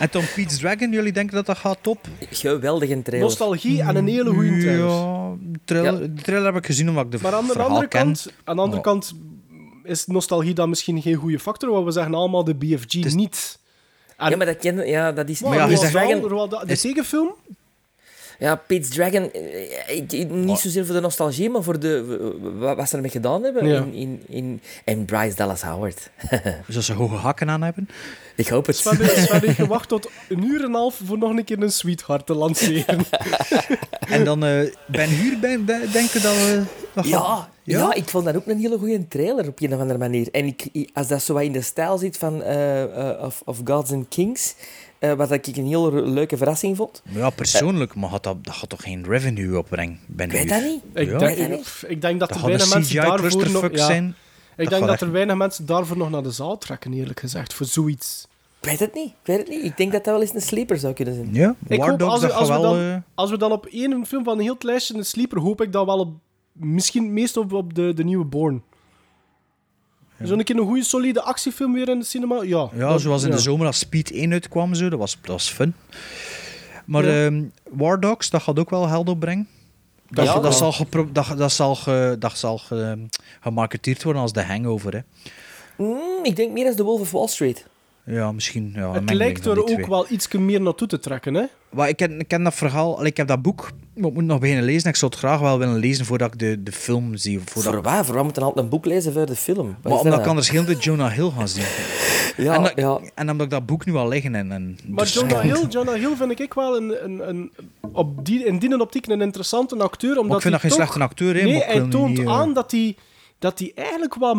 En 0.01 0.09
dan 0.11 0.23
Pete's 0.35 0.59
Dragon, 0.59 0.91
jullie 0.93 1.13
denken 1.13 1.35
dat 1.35 1.47
dat 1.47 1.59
gaat 1.59 1.79
top? 1.81 1.99
Geweldige 2.31 3.03
trailer. 3.03 3.27
Nostalgie 3.29 3.83
en 3.83 3.97
een 3.97 4.09
hele 4.09 4.31
goede 4.31 4.59
trailer. 4.61 4.89
Ja, 4.89 5.31
de 5.41 5.59
trailer, 5.65 5.93
Ja. 6.03 6.07
de 6.15 6.23
trailer 6.23 6.47
heb 6.47 6.57
ik 6.57 6.67
gezien 6.67 6.89
omdat 6.89 7.05
ik 7.05 7.11
de 7.11 7.19
Maar 7.23 7.35
aan 7.35 7.47
de 7.47 7.53
verhaal 7.53 7.69
andere 7.69 7.89
ken. 7.89 8.03
kant, 8.05 8.27
aan 8.45 8.57
de 8.57 8.63
andere 8.63 8.83
kant 8.83 9.15
is 9.87 10.07
nostalgie 10.07 10.55
dan 10.55 10.69
misschien 10.69 11.03
geen 11.03 11.15
goede 11.15 11.39
factor, 11.39 11.71
want 11.71 11.85
we 11.85 11.91
zeggen 11.91 12.15
allemaal 12.15 12.45
de 12.45 12.55
BFG 12.55 12.95
niet. 13.15 13.59
En, 14.17 14.31
Ja, 14.31 14.37
maar 14.37 14.47
dat, 14.47 14.57
ken, 14.57 14.87
ja, 14.89 15.13
dat 15.13 15.29
is... 15.29 15.41
maar 15.41 15.55
ja, 15.55 15.77
zegt- 15.77 15.93
Dahl, 15.93 16.29
Roald 16.29 16.51
Dahl, 16.51 16.67
de 16.67 16.79
tegenfilm? 16.79 17.35
Ja, 18.39 18.57
Pete's 18.57 18.89
Dragon, 18.89 19.33
eh, 19.33 19.97
ik- 19.97 20.13
ik- 20.13 20.31
niet 20.31 20.59
zozeer 20.59 20.85
voor 20.87 20.95
de 20.95 21.01
nostalgie, 21.01 21.51
maar 21.51 21.63
voor 21.63 21.79
de, 21.79 22.05
wa- 22.59 22.75
wat 22.77 22.89
ze 22.89 22.95
ermee 22.97 23.11
gedaan 23.11 23.43
hebben. 23.43 23.67
Ja. 23.67 23.79
In, 23.81 23.93
in, 23.95 24.23
in, 24.29 24.61
en 24.85 25.05
Bryce 25.05 25.37
Dallas 25.37 25.63
Howard. 25.63 26.11
Zoals 26.69 26.87
ze 26.87 26.93
hoge 26.93 27.15
hakken 27.15 27.51
aan 27.51 27.63
hebben. 27.63 27.89
Ik 28.37 28.49
hoop 28.49 28.67
het. 28.67 28.77
Sven, 28.77 28.97
Sven 28.97 29.41
heeft 29.41 29.55
gewacht 29.55 29.89
tot 29.89 30.11
een 30.29 30.45
uur 30.45 30.59
en 30.61 30.65
een 30.67 30.75
half 30.75 31.01
voor 31.05 31.19
nog 31.19 31.31
een 31.31 31.45
keer 31.45 31.63
een 31.63 31.73
sweetheart 31.73 32.27
te 32.27 32.35
lanceren. 32.35 32.99
En 34.09 34.25
dan 34.25 34.45
eh, 34.45 34.61
Ben 34.87 35.09
Huur, 35.09 35.39
ben, 35.39 35.65
ben- 35.65 35.93
denken 35.93 36.23
dat 36.23 36.35
we... 36.35 36.63
Ja, 37.03 37.49
ja? 37.63 37.95
ik 37.95 38.09
vond 38.09 38.25
dat 38.25 38.37
ook 38.37 38.47
een 38.47 38.59
hele 38.59 38.79
goede 38.79 39.09
trailer 39.09 39.49
op 39.49 39.61
een 39.61 39.75
of 39.75 39.81
andere 39.81 39.99
manier. 39.99 40.29
En 40.33 40.47
ik, 40.47 40.69
ik- 40.73 40.91
als 40.93 41.09
dat 41.09 41.23
zo 41.23 41.33
wat 41.35 41.43
in 41.43 41.53
de 41.53 41.63
stijl 41.63 41.99
zit 41.99 42.19
van 42.19 42.43
eh, 42.43 42.83
eh, 43.11 43.23
of, 43.25 43.43
of 43.45 43.61
Gods 43.65 43.93
and 43.93 44.09
Kings, 44.09 44.55
eh, 44.99 45.13
wat 45.13 45.31
ik 45.31 45.47
een 45.47 45.67
hele 45.67 46.03
leuke 46.03 46.37
verrassing 46.37 46.77
vond. 46.77 47.03
Ja, 47.09 47.31
persoonlijk, 47.31 47.95
maar 47.95 48.11
gaat 48.11 48.23
dat, 48.25 48.45
dat 48.45 48.55
gaat 48.55 48.69
toch 48.69 48.83
geen 48.83 49.05
revenue 49.09 49.59
opbrengen, 49.59 49.99
Ben 50.07 50.27
Ik 50.27 50.33
weet 50.33 50.49
dat 50.49 50.63
niet. 50.63 50.83
ik, 50.95 51.11
Ja. 51.11 51.19
denk, 51.19 51.37
Weet 51.37 51.49
dat 51.51 51.61
pff, 51.61 51.85
ik 51.85 52.01
denk 52.01 52.21
dat 52.21 52.29
Dat 52.29 52.39
er 52.43 52.49
mensen 52.49 52.71
daarvoor 52.71 53.21
nog... 53.21 53.27
CGI-clusterfuck 53.29 53.77
Ja, 53.77 53.87
zijn. 53.87 54.15
Ik 54.57 54.63
Dat 54.63 54.69
denk 54.69 54.81
dat 54.83 54.91
echt- 54.91 55.01
er 55.01 55.13
weinig 55.13 55.37
mensen 55.37 55.67
daarvoor 55.67 55.97
nog 55.97 56.11
naar 56.11 56.23
de 56.23 56.31
zaal 56.31 56.59
trekken, 56.59 56.93
eerlijk 56.93 57.21
gezegd, 57.21 57.55
voor 57.55 57.67
zoiets. 57.67 58.27
Ik 58.61 58.69
weet 58.69 58.79
het 58.81 58.95
niet. 58.95 59.07
Ik 59.09 59.15
weet 59.25 59.39
het 59.39 59.49
niet. 59.49 59.63
Ik 59.65 59.77
denk 59.77 59.93
dat 59.93 60.05
dat 60.05 60.13
wel 60.13 60.23
eens 60.23 60.35
een 60.35 60.41
sleeper 60.41 60.79
zou 60.79 60.93
kunnen 60.95 61.15
zijn. 61.15 61.35
Ja, 61.35 61.55
Ik 61.67 61.79
War 61.79 61.89
hoop, 61.91 61.99
Dogs, 61.99 62.13
als, 62.13 62.21
we, 62.23 62.33
als, 62.33 62.49
dan, 62.49 62.79
eh, 62.79 62.97
als 63.15 63.31
we 63.31 63.39
dan 63.39 63.53
op 63.53 63.67
één 63.67 64.07
film 64.07 64.25
van 64.25 64.35
een 64.39 64.43
heel 64.45 64.57
lijstje 64.59 64.95
een 64.95 65.05
sleeper, 65.05 65.41
hoop 65.41 65.61
ik 65.63 65.73
dan 65.73 65.87
wel 65.87 65.99
op, 65.99 66.15
misschien 66.53 67.03
het 67.03 67.13
meest 67.13 67.37
op, 67.37 67.53
op 67.53 67.75
de, 67.75 67.93
de 67.95 68.05
nieuwe 68.05 68.25
Born. 68.25 68.63
Zo'n 70.23 70.43
keer 70.43 70.57
een 70.57 70.67
goede, 70.67 70.85
solide 70.85 71.23
actiefilm 71.23 71.73
weer 71.73 71.89
in 71.89 71.99
de 71.99 72.05
cinema? 72.05 72.43
Ja. 72.43 72.69
Ja, 72.75 72.89
Dat- 72.89 73.01
zoals 73.01 73.23
in 73.23 73.29
ja. 73.31 73.35
de 73.37 73.41
zomer 73.43 73.67
als 73.67 73.79
Speed 73.79 74.11
1 74.11 74.33
uitkwam, 74.33 74.75
zo, 74.75 74.89
dat, 74.89 74.99
was, 74.99 75.19
dat 75.21 75.31
was 75.31 75.51
fun. 75.51 75.75
Maar 76.85 77.05
Ja. 77.07 77.25
ehm, 77.27 77.45
War 77.71 78.01
Dogs, 78.01 78.31
dat 78.31 78.43
gaat 78.43 78.59
ook 78.59 78.71
wel 78.71 78.83
geld 78.89 79.09
opbrengen. 79.09 79.49
Dat, 80.11 80.25
Ja, 80.25 80.41
dat, 80.41 80.55
zal, 80.55 80.73
gepro- 80.73 81.09
dat, 81.13 81.27
dat 81.39 81.53
zal, 81.53 81.75
ge- 81.75 82.17
dat 82.19 82.39
zal 82.39 82.59
ge- 82.59 83.07
gemarketeerd 83.41 84.03
worden 84.03 84.23
als 84.23 84.33
de 84.33 84.45
hangover. 84.45 84.95
Hè. 84.95 85.01
Mm, 85.85 85.99
ik 86.25 86.37
denk 86.37 86.53
meer 86.53 86.67
als 86.67 86.77
The 86.77 86.83
Wolf 86.85 87.01
of 87.01 87.11
Wall 87.11 87.27
Street. 87.27 87.67
Ja, 88.07 88.33
misschien. 88.33 88.73
Ja, 88.75 88.93
Het 88.93 89.13
lijkt 89.13 89.47
er 89.47 89.59
ook 89.61 89.67
twee. 89.67 89.87
wel 89.87 90.07
iets 90.09 90.29
meer 90.33 90.61
naartoe 90.61 90.89
te 90.89 90.99
trekken, 90.99 91.35
hè? 91.35 91.45
Maar 91.71 91.89
ik, 91.89 91.97
ken, 91.97 92.19
ik 92.21 92.29
ken 92.29 92.43
dat 92.43 92.55
verhaal, 92.55 93.05
ik 93.07 93.17
heb 93.17 93.27
dat 93.29 93.43
boek, 93.43 93.71
maar 93.95 94.09
ik 94.09 94.15
moet 94.15 94.25
nog 94.25 94.39
beginnen 94.39 94.65
lezen. 94.65 94.89
Ik 94.89 94.97
zou 94.97 95.11
het 95.11 95.21
graag 95.21 95.41
wel 95.41 95.59
willen 95.59 95.77
lezen 95.77 96.05
voordat 96.05 96.33
ik 96.33 96.39
de, 96.39 96.63
de 96.63 96.73
film 96.73 97.17
zie. 97.17 97.41
Voordat... 97.45 97.73
Voor 97.73 97.83
waar? 97.83 98.05
Voor 98.05 98.25
moet 98.25 98.35
je 98.35 98.41
altijd 98.41 98.65
een 98.65 98.71
boek 98.71 98.85
lezen 98.85 99.13
voor 99.13 99.27
de 99.27 99.37
film? 99.37 99.67
Wat 99.67 99.77
Maar 99.83 99.93
omdat 99.93 100.13
dat 100.13 100.21
ik 100.21 100.27
anders 100.27 100.51
heel 100.51 100.65
de 100.65 100.75
Jonah 100.77 101.13
Hill 101.13 101.31
gaan 101.37 101.49
zien. 101.49 101.65
Ja, 102.37 102.55
en, 102.55 102.63
dat- 102.63 102.73
ja. 102.75 103.01
en 103.15 103.31
omdat 103.31 103.47
ik 103.47 103.53
dat 103.53 103.67
boek 103.67 103.85
nu 103.87 103.95
al 103.95 104.09
liggen. 104.09 104.35
En, 104.35 104.53
en 104.53 104.79
Maar 104.89 105.05
dus- 105.05 105.15
Jonah 105.15 105.41
Hill, 105.41 105.67
Jonah 105.69 105.95
Hill 105.95 106.17
vind 106.17 106.41
ik 106.41 106.55
wel 106.55 106.77
een, 106.77 107.05
een, 107.05 107.29
een, 107.29 107.53
op 107.93 108.25
die, 108.25 108.45
in 108.45 108.59
die 108.59 108.81
optiek 108.81 109.07
een 109.07 109.21
interessante 109.21 109.77
acteur. 109.77 110.11
Omdat 110.11 110.27
Maar 110.27 110.37
ik 110.37 110.43
vind 110.43 110.53
dat 110.53 110.63
geen 110.63 110.71
toch- 110.71 110.81
slechte 110.81 111.03
acteur. 111.03 111.35
Hè, 111.35 111.43
Nee, 111.43 111.63
hij 111.65 111.89
toont 111.89 112.09
niet, 112.09 112.19
eh, 112.27 112.39
aan 112.39 112.53
dat 112.55 112.71
hij, 112.71 112.97
dat 113.39 113.59
hij 113.59 113.73
eigenlijk 113.75 114.15
wel 114.15 114.37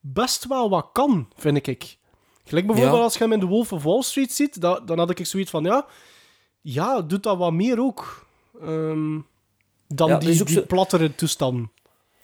best 0.00 0.46
wel 0.46 0.70
wat 0.70 0.88
kan, 0.92 1.28
vind 1.36 1.66
ik. 1.66 1.96
Gelijk 2.44 2.66
bijvoorbeeld 2.66 2.98
Ja. 2.98 3.04
als 3.04 3.12
je 3.14 3.18
hem 3.18 3.32
in 3.32 3.40
The 3.40 3.46
Wolf 3.46 3.72
of 3.72 3.82
Wall 3.82 4.02
Street 4.02 4.32
ziet, 4.32 4.60
dat, 4.60 4.86
dan 4.86 4.98
had 4.98 5.10
ik 5.10 5.26
zoiets 5.26 5.50
van, 5.50 5.64
ja, 5.64 5.86
ja, 6.60 7.00
doet 7.00 7.22
dat 7.22 7.38
wat 7.38 7.52
meer 7.52 7.80
ook. 7.80 8.26
Ehm, 8.60 9.18
dan 9.88 10.08
Ja, 10.08 10.18
die, 10.18 10.40
ook 10.40 10.46
die 10.46 10.56
zo- 10.56 10.66
plattere 10.66 11.14
toestanden. 11.14 11.70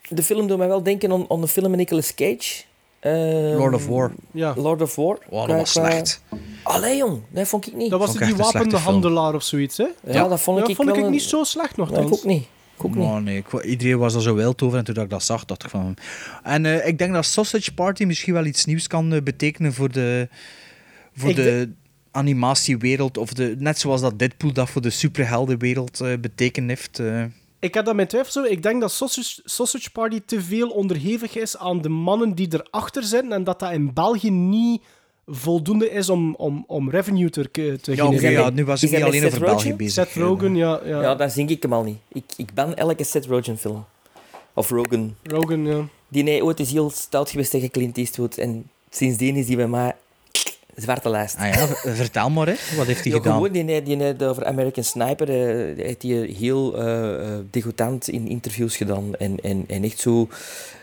De 0.09 0.23
film 0.23 0.47
doet 0.47 0.59
mij 0.59 0.69
wel 0.69 0.82
denken 0.82 1.12
aan, 1.12 1.24
aan 1.28 1.40
de 1.40 1.49
film 1.49 1.70
met 1.70 1.78
Nicolas 1.78 2.15
Cage. 2.15 2.65
Ehm, 3.01 3.57
Lord 3.57 3.74
of 3.74 3.86
War. 3.86 4.12
Ja. 4.32 4.55
Lord 4.57 4.82
of 4.82 4.95
War. 4.97 5.19
Oh, 5.28 5.47
dat 5.47 5.57
was 5.57 5.70
slecht. 5.73 6.23
Allee, 6.62 6.97
jong. 6.97 7.23
Dat 7.31 7.49
vond 7.49 7.66
ik 7.66 7.74
niet. 7.74 7.90
Dat 7.90 7.99
was 7.99 8.09
Vond 8.09 8.19
die 8.20 8.28
slechte 8.35 8.53
wapenhandelaar 8.59 9.35
of 9.35 9.43
zoiets, 9.43 9.77
hè? 9.77 9.86
Ja, 10.05 10.28
dat 10.28 10.40
vond 10.40 10.59
ik, 10.59 10.66
Ja, 10.66 10.74
vond 10.74 10.97
ik 10.97 11.09
niet 11.09 11.23
zo 11.23 11.45
slecht 11.45 11.77
nog. 11.77 11.90
Nee, 11.90 12.01
ik 12.07 12.12
ook 12.12 12.24
niet. 12.24 12.47
Ik. 12.84 12.94
Maar 12.94 13.22
nee, 13.22 13.36
ik, 13.36 13.48
wa- 13.48 13.62
iedereen 13.62 13.98
was 13.98 14.14
er 14.14 14.22
zo 14.22 14.34
wild 14.34 14.62
over 14.62 14.78
en 14.78 14.84
toen 14.84 15.02
ik 15.02 15.10
dat 15.10 15.22
zag, 15.22 15.44
dacht 15.44 15.64
ik 15.64 15.70
van... 15.70 15.96
En 16.42 16.66
eh, 16.66 16.86
ik 16.86 16.98
denk 16.98 17.12
dat 17.12 17.24
Sausage 17.24 17.74
Party 17.74 18.05
misschien 18.05 18.32
wel 18.34 18.44
iets 18.44 18.64
nieuws 18.64 18.86
kan 18.86 19.12
eh, 19.12 19.22
betekenen 19.22 19.72
voor 19.72 19.92
de, 19.92 20.28
voor 21.14 21.30
Ik 21.30 21.36
de 21.36 21.70
animatiewereld. 22.10 23.18
Of 23.18 23.32
de, 23.32 23.55
net 23.59 23.78
zoals 23.78 24.00
dat 24.00 24.18
Deadpool 24.18 24.52
dat 24.52 24.70
voor 24.70 24.82
de 24.82 24.90
superheldenwereld 24.90 26.00
eh 26.00 26.12
betekend 26.20 26.68
heeft. 26.68 26.98
eh. 26.98 27.24
Ik 27.60 27.74
heb 27.74 27.84
dat 27.84 27.94
mijn 27.94 28.09
twijfels 28.09 28.38
over. 28.38 28.50
Ik 28.50 28.62
denk 28.62 28.80
dat 28.80 28.92
Sausage, 28.92 29.40
Sausage 29.44 29.90
Party 29.90 30.20
te 30.26 30.40
veel 30.42 30.68
onderhevig 30.68 31.36
is 31.36 31.56
aan 31.56 31.82
de 31.82 31.88
mannen 31.88 32.34
die 32.34 32.48
erachter 32.50 33.02
zitten 33.02 33.32
en 33.32 33.44
dat 33.44 33.60
dat 33.60 33.72
in 33.72 33.92
België 33.94 34.30
niet 34.30 34.82
voldoende 35.28 35.90
is 35.90 36.09
om, 36.09 36.34
om, 36.34 36.64
om 36.66 36.90
revenue 36.90 37.30
te, 37.30 37.50
te 37.50 37.70
Ja, 37.94 38.06
oké, 38.06 38.16
genereren. 38.16 38.44
ja, 38.44 38.50
nu 38.50 38.64
was 38.64 38.82
ik 38.82 38.90
niet 38.90 38.98
hij 39.00 39.09
alleen 39.09 39.26
over 39.26 39.40
België 39.40 39.74
bezig. 39.74 39.92
Seth 40.06 40.16
Rogen, 40.22 40.56
ja. 40.56 40.80
ja. 40.84 41.00
Ja, 41.02 41.14
daar 41.14 41.30
zing 41.30 41.50
ik 41.50 41.62
hem 41.62 41.72
al 41.72 41.82
niet. 41.82 41.98
Ik, 42.12 42.24
ik 42.36 42.55
ban 42.55 42.74
elke 42.74 43.05
Seth 43.05 43.26
Rogen 43.26 43.59
film. 43.59 43.84
Of 44.55 44.70
Rogan. 44.70 45.14
Rogen, 45.22 45.66
ja. 45.66 45.84
Die 46.09 46.22
nee, 46.22 46.44
ooit 46.44 46.60
is 46.60 46.70
heel 46.72 46.90
stout 46.90 47.30
geweest 47.30 47.50
tegen 47.50 47.70
Clint 47.70 47.96
Eastwood. 47.98 48.36
En 48.36 48.70
sindsdien 48.90 49.36
is 49.36 49.46
die 49.46 49.56
bij 49.56 49.68
mij 49.68 49.94
zwarte 50.76 51.09
lijst. 51.09 51.36
Ah 51.38 51.55
ja, 51.55 51.66
vertel 51.94 52.30
maar, 52.30 52.46
hè. 52.46 52.55
wat 52.76 52.86
heeft 52.86 53.05
hij 53.05 53.12
Ja, 53.12 53.18
gedaan? 53.18 53.32
gewoon, 53.34 53.52
die, 53.52 53.64
die, 53.64 53.82
die 53.82 53.96
net 53.96 54.22
over 54.22 54.44
American 54.46 54.84
Sniper 54.84 55.28
eh, 55.28 55.84
heeft 55.84 56.02
hij 56.02 56.34
heel 56.38 56.78
eh 56.78 57.32
eh, 57.32 57.38
degoutant 57.50 58.09
in 58.09 58.28
interviews 58.28 58.76
gedaan. 58.76 59.14
En, 59.16 59.36
en, 59.42 59.64
en 59.68 59.82
echt 59.84 59.98
zo, 59.98 60.28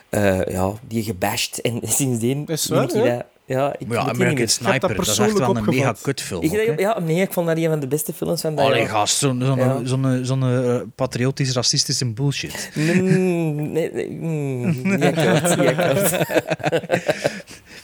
eh, 0.10 0.46
ja, 0.46 0.74
die 0.88 1.04
gebashed. 1.04 1.62
En 1.62 1.80
sindsdien 2.00 2.44
Is 2.48 2.68
waar, 2.68 2.88
hij 2.88 3.04
ja? 3.04 3.16
dat... 3.16 3.26
Ja, 3.48 3.76
ik 3.78 3.88
Maar 3.88 3.98
ja, 3.98 4.08
American 4.08 4.48
Sniper, 4.48 4.96
dat, 4.96 5.08
is 5.08 5.18
echt 5.18 5.38
wel 5.38 5.56
een 5.56 5.66
mega 5.66 5.96
kutfilm. 6.02 6.42
Ik, 6.44 6.52
ook, 6.52 6.58
hè. 6.58 6.74
ja, 6.82 7.00
nee, 7.00 7.22
ik 7.22 7.34
vond 7.34 7.48
dat 7.48 7.58
een 7.58 7.70
van 7.70 7.80
de 7.80 7.88
beste 7.88 8.14
films 8.14 8.42
van 8.42 8.56
dat 8.56 8.66
Allee, 8.66 8.86
gast, 8.86 9.18
zo'n 9.18 9.40
Ja. 9.40 9.80
zo'n 9.84 10.20
zo'n, 10.24 10.44
eh, 10.44 10.82
patriotisch 10.96 11.54
racistische 11.54 12.14
bullshit. 12.14 12.72
Mm, 12.76 13.72
nee, 13.72 13.92
nee, 13.94 14.10
mm. 14.10 14.76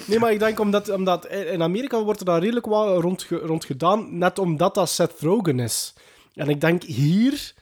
Nee, 0.06 0.20
maar 0.20 0.32
ik 0.32 0.40
denk 0.40 0.60
omdat, 0.60 0.90
omdat 0.90 1.28
in 1.28 1.62
Amerika 1.62 2.04
wordt 2.04 2.20
er 2.20 2.26
daar 2.26 2.40
redelijk 2.40 2.66
wat 2.66 3.02
rond, 3.02 3.28
rond 3.30 3.66
gedaan, 3.66 4.18
net 4.18 4.40
omdat 4.40 4.76
dat 4.76 4.90
Seth 4.90 5.14
Rogen 5.20 5.60
is. 5.60 5.94
En 6.36 6.50
ik 6.50 6.62
denk 6.62 6.84
hier 6.84 7.54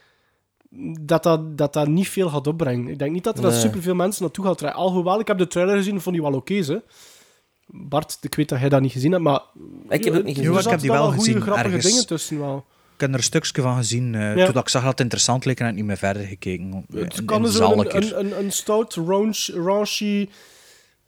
dat 1.00 1.24
dat, 1.24 1.58
dat, 1.58 1.74
dat 1.74 1.88
niet 1.88 2.10
veel 2.10 2.30
gaat 2.30 2.48
opbrengen. 2.48 2.88
Ik 2.88 3.00
denk 3.00 3.12
niet 3.12 3.24
dat 3.24 3.38
er 3.38 3.44
Nee. 3.44 3.60
superveel 3.60 3.96
mensen 3.96 4.24
naartoe 4.24 4.46
gaan 4.46 4.56
trekken. 4.56 4.80
Alhoewel, 4.80 5.20
ik 5.20 5.28
heb 5.28 5.38
de 5.38 5.48
trailer 5.48 5.76
gezien, 5.76 6.02
vond 6.02 6.16
die 6.16 6.24
wel 6.24 6.34
oké, 6.34 6.54
hè. 6.54 6.78
Bart, 7.72 8.18
ik 8.22 8.36
weet 8.36 8.50
dat 8.50 8.60
jij 8.60 8.70
dat 8.70 8.82
niet 8.82 8.92
gezien 8.92 9.12
hebt, 9.12 9.24
maar... 9.24 9.42
Ik 9.90 10.04
heb 10.04 10.14
het 10.14 10.24
niet 10.26 10.36
gezien. 10.38 10.50
Er 10.52 10.56
Ja, 10.58 10.64
ik 10.64 10.70
heb 10.70 10.80
die 10.80 10.92
wel 10.92 11.10
wel 11.10 11.12
goede, 11.20 11.42
grappige 11.42 11.66
ergens. 11.66 11.86
dingen 11.86 12.08
tussen 12.08 12.40
wel. 12.40 12.66
Ik 12.94 13.00
heb 13.06 13.10
er 13.10 13.16
een 13.18 13.24
stukje 13.24 13.62
van 13.62 13.76
gezien. 13.76 14.16
eh 14.16 14.36
Ja. 14.36 14.46
Toen 14.52 14.62
ik 14.62 14.70
zag 14.70 14.82
dat 14.82 14.92
het 14.92 15.00
interessant 15.00 15.46
leek 15.46 15.58
en 15.60 15.64
heb 15.66 15.74
ik 15.74 15.80
niet 15.80 15.88
meer 15.88 15.98
verder 15.98 16.24
gekeken. 16.26 16.86
Het 16.94 17.18
In- 17.18 17.26
kan 17.26 17.38
in 17.38 17.44
dus 17.44 17.60
een, 17.60 18.20
een 18.20 18.40
een, 18.44 18.52
stout, 18.52 18.94
raunch, 18.96 19.50
raunchy 19.54 20.30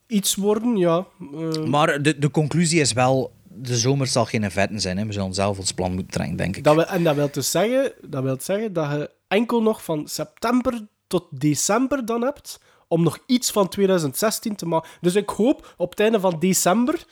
iets 0.08 0.36
worden, 0.36 0.78
ja. 0.78 1.06
Eh, 1.34 1.64
Maar 1.64 2.02
de, 2.02 2.20
de 2.20 2.32
conclusie 2.32 2.80
is 2.80 2.94
wel, 2.94 3.32
de 3.44 3.78
zomer 3.78 4.08
zal 4.08 4.26
geen 4.26 4.52
vetten 4.52 4.80
zijn. 4.82 4.98
Hè. 4.98 5.06
We 5.06 5.14
zullen 5.14 5.34
zelf 5.34 5.58
ons 5.60 5.72
plan 5.72 5.94
moeten 5.94 6.12
trekken, 6.14 6.36
denk 6.36 6.58
ik. 6.58 6.64
Dat 6.64 6.76
wil, 6.76 6.86
en 6.86 7.04
dat 7.04 7.16
wil 7.16 7.30
dus 7.32 7.52
zeggen, 7.52 7.94
dat 8.02 8.24
wil 8.24 8.38
zeggen 8.42 8.74
dat 8.74 8.92
je 8.92 9.10
enkel 9.28 9.62
nog 9.62 9.84
van 9.84 10.08
september 10.08 10.88
tot 11.08 11.26
december 11.30 12.06
dan 12.06 12.22
hebt 12.22 12.60
om 12.92 13.04
nog 13.04 13.20
iets 13.26 13.52
van 13.52 13.68
2016 13.70 14.56
te 14.56 14.66
maken. 14.66 14.90
Dus 15.02 15.16
ik 15.16 15.30
hoop 15.30 15.74
op 15.78 15.90
het 15.90 16.00
einde 16.00 16.20
van 16.20 16.36
december, 16.40 17.06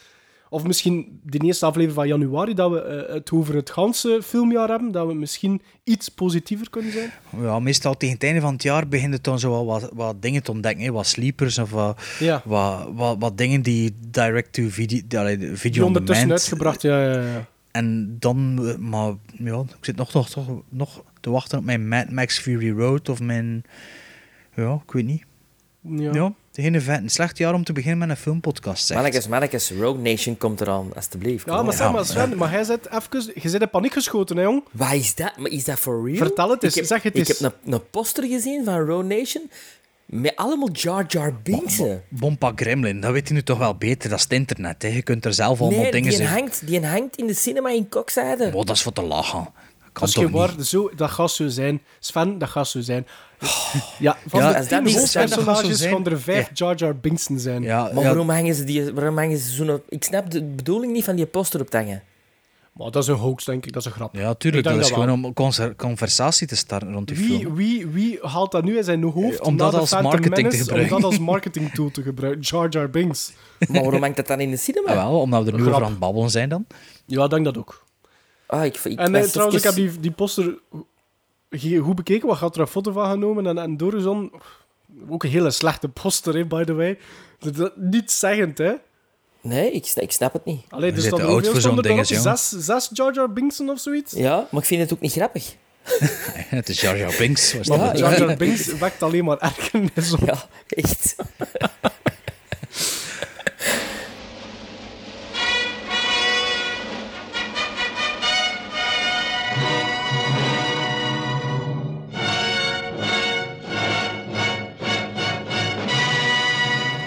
of 0.50 0.64
misschien 0.64 1.20
de 1.24 1.38
eerste 1.40 1.66
aflevering 1.66 1.96
van 2.00 2.08
januari, 2.08 2.54
dat 2.54 2.72
we 2.72 2.82
eh, 2.82 3.14
het 3.14 3.32
over 3.32 3.56
het 3.56 3.70
ganse 3.70 4.20
filmjaar 4.24 4.70
hebben, 4.70 4.92
dat 4.92 5.08
we 5.08 5.14
misschien 5.14 5.62
iets 5.84 6.10
positiever 6.10 6.70
kunnen 6.70 6.92
zijn. 6.92 7.12
Ja, 7.42 7.60
meestal 7.60 7.98
tegen 7.98 8.16
het 8.16 8.24
einde 8.24 8.42
van 8.42 8.54
het 8.54 8.64
jaar 8.64 8.88
begint 8.88 9.14
het 9.14 9.24
dan 9.24 9.40
zo 9.40 9.52
wel 9.52 9.66
wat, 9.66 9.90
wat 9.94 10.22
dingen 10.22 10.44
te 10.44 10.52
ontdekken. 10.52 10.86
Hè. 10.86 10.92
Wat 10.92 11.06
sleepers 11.08 11.58
of 11.58 11.72
wat, 11.72 12.02
Ja. 12.20 12.42
wat, 12.46 12.88
wat, 12.94 13.16
wat 13.20 13.38
dingen 13.38 13.62
die 13.62 13.96
direct-to-video 14.08 15.38
Die 15.38 15.56
video 15.56 15.82
on 15.82 15.88
ondertussen 15.88 16.32
uitgebracht, 16.32 16.82
ja, 16.82 17.04
ja, 17.04 17.22
ja. 17.22 17.46
En 17.72 18.16
dan, 18.20 18.68
eh, 18.68 18.76
maar 18.78 19.14
ja, 19.38 19.60
ik 19.60 19.86
zit 19.86 19.96
nog, 19.96 20.14
nog, 20.14 20.30
toch 20.30 20.48
nog 20.70 21.04
te 21.20 21.30
wachten 21.30 21.58
op 21.58 21.64
mijn 21.64 21.88
Mad 21.88 22.10
Max 22.10 22.40
Fury 22.40 22.72
Road 22.78 23.10
of 23.10 23.20
mijn... 23.20 23.64
Ja, 24.56 24.74
ik 24.86 24.92
weet 24.92 25.06
niet. 25.06 25.28
Ja. 25.90 26.12
Ja, 26.14 26.34
geen 26.54 26.82
vet. 26.82 26.98
Een 27.02 27.10
slecht 27.10 27.38
jaar 27.38 27.54
om 27.54 27.64
te 27.64 27.74
beginnen 27.74 28.00
met 28.00 28.10
een 28.10 28.24
filmpodcast, 28.24 28.86
zeg. 28.86 28.98
Mannekes, 28.98 29.28
mannekes, 29.28 29.72
Rogue 29.72 30.02
Nation 30.02 30.38
komt 30.38 30.62
eraan, 30.62 30.92
alstublieft. 30.96 31.46
Ja, 31.46 31.62
maar 31.64 31.74
zeg 31.74 31.92
maar, 31.92 32.06
Sven, 32.06 32.38
maar 32.38 32.52
jij 32.52 32.64
zit 32.64 32.88
even... 32.92 33.32
Je 33.42 33.50
zit 33.50 33.62
in 33.62 33.70
paniek 33.70 33.94
geschoten, 33.94 34.38
hè, 34.38 34.44
jong? 34.44 34.64
Wat 34.72 34.94
is 34.94 35.16
dat? 35.16 35.38
Maar 35.38 35.52
is 35.52 35.64
dat 35.64 35.80
for 35.80 36.06
real? 36.06 36.18
Vertel 36.18 36.50
het 36.50 36.64
eens, 36.64 36.74
Ik 36.74 36.80
heb, 36.80 36.88
zeg 36.90 37.04
het 37.04 37.18
ik 37.18 37.28
eens. 37.28 37.40
heb 37.40 37.56
een, 37.66 37.74
een 37.74 37.90
poster 37.90 38.24
gezien 38.24 38.64
van 38.66 38.80
Rogue 38.86 39.18
Nation 39.18 39.50
met 40.06 40.36
allemaal 40.36 40.70
Jar 40.72 41.06
Jar 41.08 41.34
Binks. 41.44 41.82
Bompa 42.10 42.52
Gremlin, 42.56 43.02
dat 43.02 43.12
weet 43.12 43.28
je 43.28 43.34
nu 43.34 43.44
toch 43.44 43.58
wel 43.58 43.76
beter. 43.76 44.10
Dat 44.10 44.18
is 44.18 44.24
het 44.24 44.34
internet. 44.34 44.82
Hè. 44.82 44.88
Je 44.88 45.02
kunt 45.02 45.26
er 45.26 45.34
zelf 45.34 45.62
allemaal 45.62 45.80
Nee, 45.82 45.92
dingen 45.92 46.10
die 46.10 46.18
zeggen. 46.18 46.38
hangt, 46.38 46.68
die 46.68 46.86
hangt 46.86 47.16
in 47.16 47.28
de 47.28 47.34
cinema 47.34 47.70
in 47.70 47.90
Kokzijde. 47.90 48.52
Oh, 48.54 48.66
dat 48.66 48.76
is 48.76 48.82
voor 48.82 48.94
te 48.94 49.02
lachen. 49.02 49.44
Kan 49.44 49.52
Dat 49.94 50.10
is 50.10 50.14
geen 50.16 50.32
waar, 50.32 50.54
zo, 50.64 50.92
dat 50.96 51.10
gaat 51.10 51.32
zo 51.32 51.48
zijn. 51.48 51.82
Sven, 52.00 52.38
dat 52.38 52.50
gaat 52.50 52.68
zo 52.68 52.80
zijn. 52.82 53.08
Ja, 54.00 54.18
van 54.28 54.40
Ja, 54.40 54.52
de 54.52 54.58
als 54.58 54.68
tien 54.68 54.78
hoofdpersonages 55.00 55.78
zijn. 55.80 55.94
gaan 55.94 56.06
er 56.06 56.20
vijf 56.22 56.46
Ja. 56.48 56.54
Jar 56.54 56.76
Jar 56.76 56.96
Binksen 56.98 57.40
zijn. 57.40 57.62
Ja, 57.64 57.82
Maar 57.84 57.94
ja, 57.94 58.02
waarom 58.04 58.30
hangen 58.30 58.56
ze, 58.56 58.64
die, 58.64 58.94
waarom 58.94 59.18
hangen 59.18 59.38
ze 59.38 59.52
zo'n... 59.52 59.82
Ik 59.90 60.04
snap 60.04 60.32
de 60.32 60.44
bedoeling 60.44 60.94
niet 60.94 61.04
van 61.04 61.16
die 61.16 61.26
poster 61.26 61.62
op 61.62 61.70
te 61.70 61.78
hangen. 61.78 62.04
Maar 62.74 62.92
dat 62.92 63.04
is 63.04 63.10
een 63.10 63.16
hoax, 63.16 63.46
denk 63.46 63.66
ik. 63.66 63.74
Dat 63.74 63.82
is 63.82 63.88
een 63.88 63.94
grap. 63.96 64.16
ja, 64.16 64.34
tuurlijk. 64.34 64.64
Dat 64.64 64.78
is 64.78 64.90
wel. 64.90 65.00
gewoon 65.02 65.24
om 65.26 65.34
conversatie 65.78 66.48
te 66.48 66.56
starten 66.56 66.94
rond 66.94 67.08
die 67.08 67.18
Wie, 67.18 67.40
film. 67.40 67.56
wie, 67.56 67.88
wie 67.88 68.20
haalt 68.22 68.52
dat 68.52 68.64
nu 68.64 68.78
in 68.78 68.84
zijn 68.84 69.04
hoofd 69.04 69.40
Eh, 69.40 69.46
om 69.48 69.58
dat 69.58 69.74
als 69.74 70.02
marketing 70.02 70.50
te 70.50 70.58
gebruiken? 70.58 70.96
Om 70.96 71.02
dat 71.02 71.12
als 71.12 71.20
marketing 71.20 71.72
tool 71.74 71.92
te 71.92 72.02
gebruiken. 72.02 72.42
Jar 72.42 72.70
Jar 72.70 72.90
Binks. 72.90 73.32
Maar 73.68 73.82
waarom 73.82 74.02
hangt 74.02 74.16
dat 74.18 74.28
dan 74.28 74.40
in 74.40 74.50
de 74.50 74.58
cinema? 74.58 74.94
Ja, 74.94 75.10
wel, 75.10 75.20
omdat 75.20 75.44
we 75.44 75.52
er 75.52 75.58
nu 75.58 75.62
Grap. 75.64 75.74
over 75.74 75.86
aan 75.86 75.92
het 75.92 76.00
babbelen 76.00 76.30
zijn 76.30 76.50
dan. 76.50 76.66
Ja, 77.06 77.24
ik 77.24 77.30
denk 77.30 77.46
dat 77.46 77.58
ook. 77.58 77.84
Ah, 78.46 78.66
ik, 78.66 78.78
ik 78.84 79.00
En 79.00 79.16
eh, 79.16 79.24
trouwens, 79.24 79.58
ik 79.58 79.64
heb 79.64 79.74
die, 79.74 80.00
die 80.00 80.12
poster 80.12 80.60
goed 81.82 81.96
bekeken. 81.96 82.28
Wat 82.28 82.38
had 82.38 82.56
er 82.56 82.62
een 82.62 82.68
foto 82.68 82.92
van 82.92 83.10
genomen? 83.10 83.48
En, 83.48 83.58
en. 83.58 84.32
Ook 85.10 85.24
een 85.24 85.30
hele 85.30 85.52
slechte 85.52 85.90
poster, 85.90 86.34
hè, 86.36 86.46
by 86.46 86.64
the 86.64 86.74
way. 86.74 86.98
Dat- 87.40 87.56
dat- 87.56 87.78
Niet 87.78 88.12
zeggend, 88.12 88.58
hè. 88.58 88.74
Nee, 89.42 89.72
ik, 89.72 89.92
ik 89.96 90.12
snap 90.12 90.34
het 90.34 90.46
niet. 90.46 90.62
Allee, 90.70 90.90
We 90.90 90.96
dus 91.02 91.10
dan 91.10 91.22
oud 91.22 91.48
voor 91.48 91.62
zo'n 91.62 91.80
jong. 91.82 92.06
Zes, 92.06 92.50
zes 92.50 92.90
Jar 92.94 93.14
Jar 93.14 93.34
Binksen 93.34 93.70
of 93.70 93.80
zoiets? 93.80 94.14
Ja, 94.14 94.48
maar 94.52 94.62
ik 94.62 94.68
vind 94.68 94.82
het 94.82 94.94
ook 94.94 95.00
niet 95.00 95.12
grappig. 95.12 95.56
Het 96.50 96.70
is 96.70 96.82
Jar 96.82 96.98
Jar 96.98 97.14
Binks. 97.18 97.54
was 97.54 97.68
Maar 97.68 97.78
dat? 97.78 98.00
Jar 98.00 98.20
Jar 98.20 98.38
Binks 98.38 98.66
wekt 98.78 99.04
alleen 99.04 99.26
maar 99.26 99.38
ergernis 99.38 100.14
op. 100.14 100.20
Ja, 100.26 100.48
echt. 100.68 101.16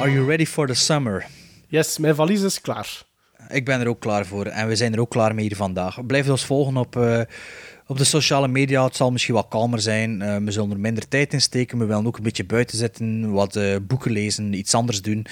Are 0.03 0.11
you 0.11 0.27
ready 0.27 0.47
for 0.47 0.67
the 0.67 0.75
summer? 0.75 1.27
Yes, 1.69 1.99
mijn 1.99 2.15
valies 2.15 2.43
is 2.43 2.61
klaar. 2.61 3.03
Ik 3.49 3.65
ben 3.65 3.81
er 3.81 3.87
ook 3.87 4.01
klaar 4.01 4.27
voor 4.27 4.47
en 4.47 4.69
we 4.69 4.77
zijn 4.77 4.93
er 4.93 5.01
ook 5.01 5.11
klaar 5.11 5.35
mee 5.35 5.47
hier 5.47 5.57
vandaag. 5.57 6.07
Blijf 6.07 6.29
ons 6.29 6.45
volgen 6.45 6.77
op, 6.77 6.97
eh, 6.97 7.21
op 7.87 7.99
de 7.99 8.05
sociale 8.05 8.49
media. 8.49 8.85
Het 8.85 8.97
zal 8.97 9.11
misschien 9.11 9.35
wat 9.35 9.47
kalmer 9.49 9.81
zijn. 9.81 10.23
Eh, 10.23 10.37
we 10.37 10.51
zullen 10.51 10.71
er 10.71 10.81
minder 10.81 11.09
tijd 11.09 11.33
in 11.33 11.41
steken. 11.41 11.79
We 11.79 11.85
willen 11.85 12.07
ook 12.07 12.17
een 12.17 12.23
beetje 12.23 12.45
buiten 12.45 12.79
zitten, 12.79 13.33
wat 13.33 13.57
eh, 13.57 13.77
boeken 13.83 14.11
lezen, 14.11 14.53
iets 14.53 14.75
anders 14.75 15.03
doen. 15.03 15.27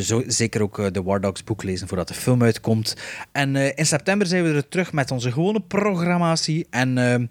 Zo, 0.00 0.22
zeker 0.26 0.62
ook 0.62 0.94
de 0.94 1.02
War 1.02 1.20
Dogs 1.20 1.44
boek 1.44 1.62
lezen 1.62 1.88
voordat 1.88 2.08
de 2.08 2.14
film 2.14 2.42
uitkomt. 2.42 2.96
En 3.32 3.56
in 3.76 3.86
september 3.86 4.26
zijn 4.26 4.44
we 4.44 4.52
er 4.52 4.68
terug 4.68 4.92
met 4.92 5.10
onze 5.10 5.32
gewone 5.32 5.60
programmatie. 5.60 6.66
En 6.70 7.28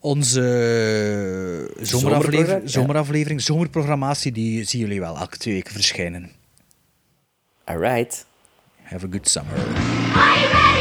onze 0.00 1.70
zomeraflevering, 1.80 2.70
zomeraflevering, 2.70 3.40
zomerprogrammatie, 3.40 4.32
die 4.32 4.64
zien 4.64 4.80
jullie 4.80 5.00
wel 5.00 5.16
elke 5.16 5.36
twee 5.36 5.54
weken 5.54 5.72
verschijnen. 5.72 6.30
Alright. 7.64 8.26
Have 8.82 9.06
a 9.06 9.08
good 9.10 9.28
summer. 9.28 9.54
Are 10.14 10.40
you 10.40 10.52
ready? 10.52 10.77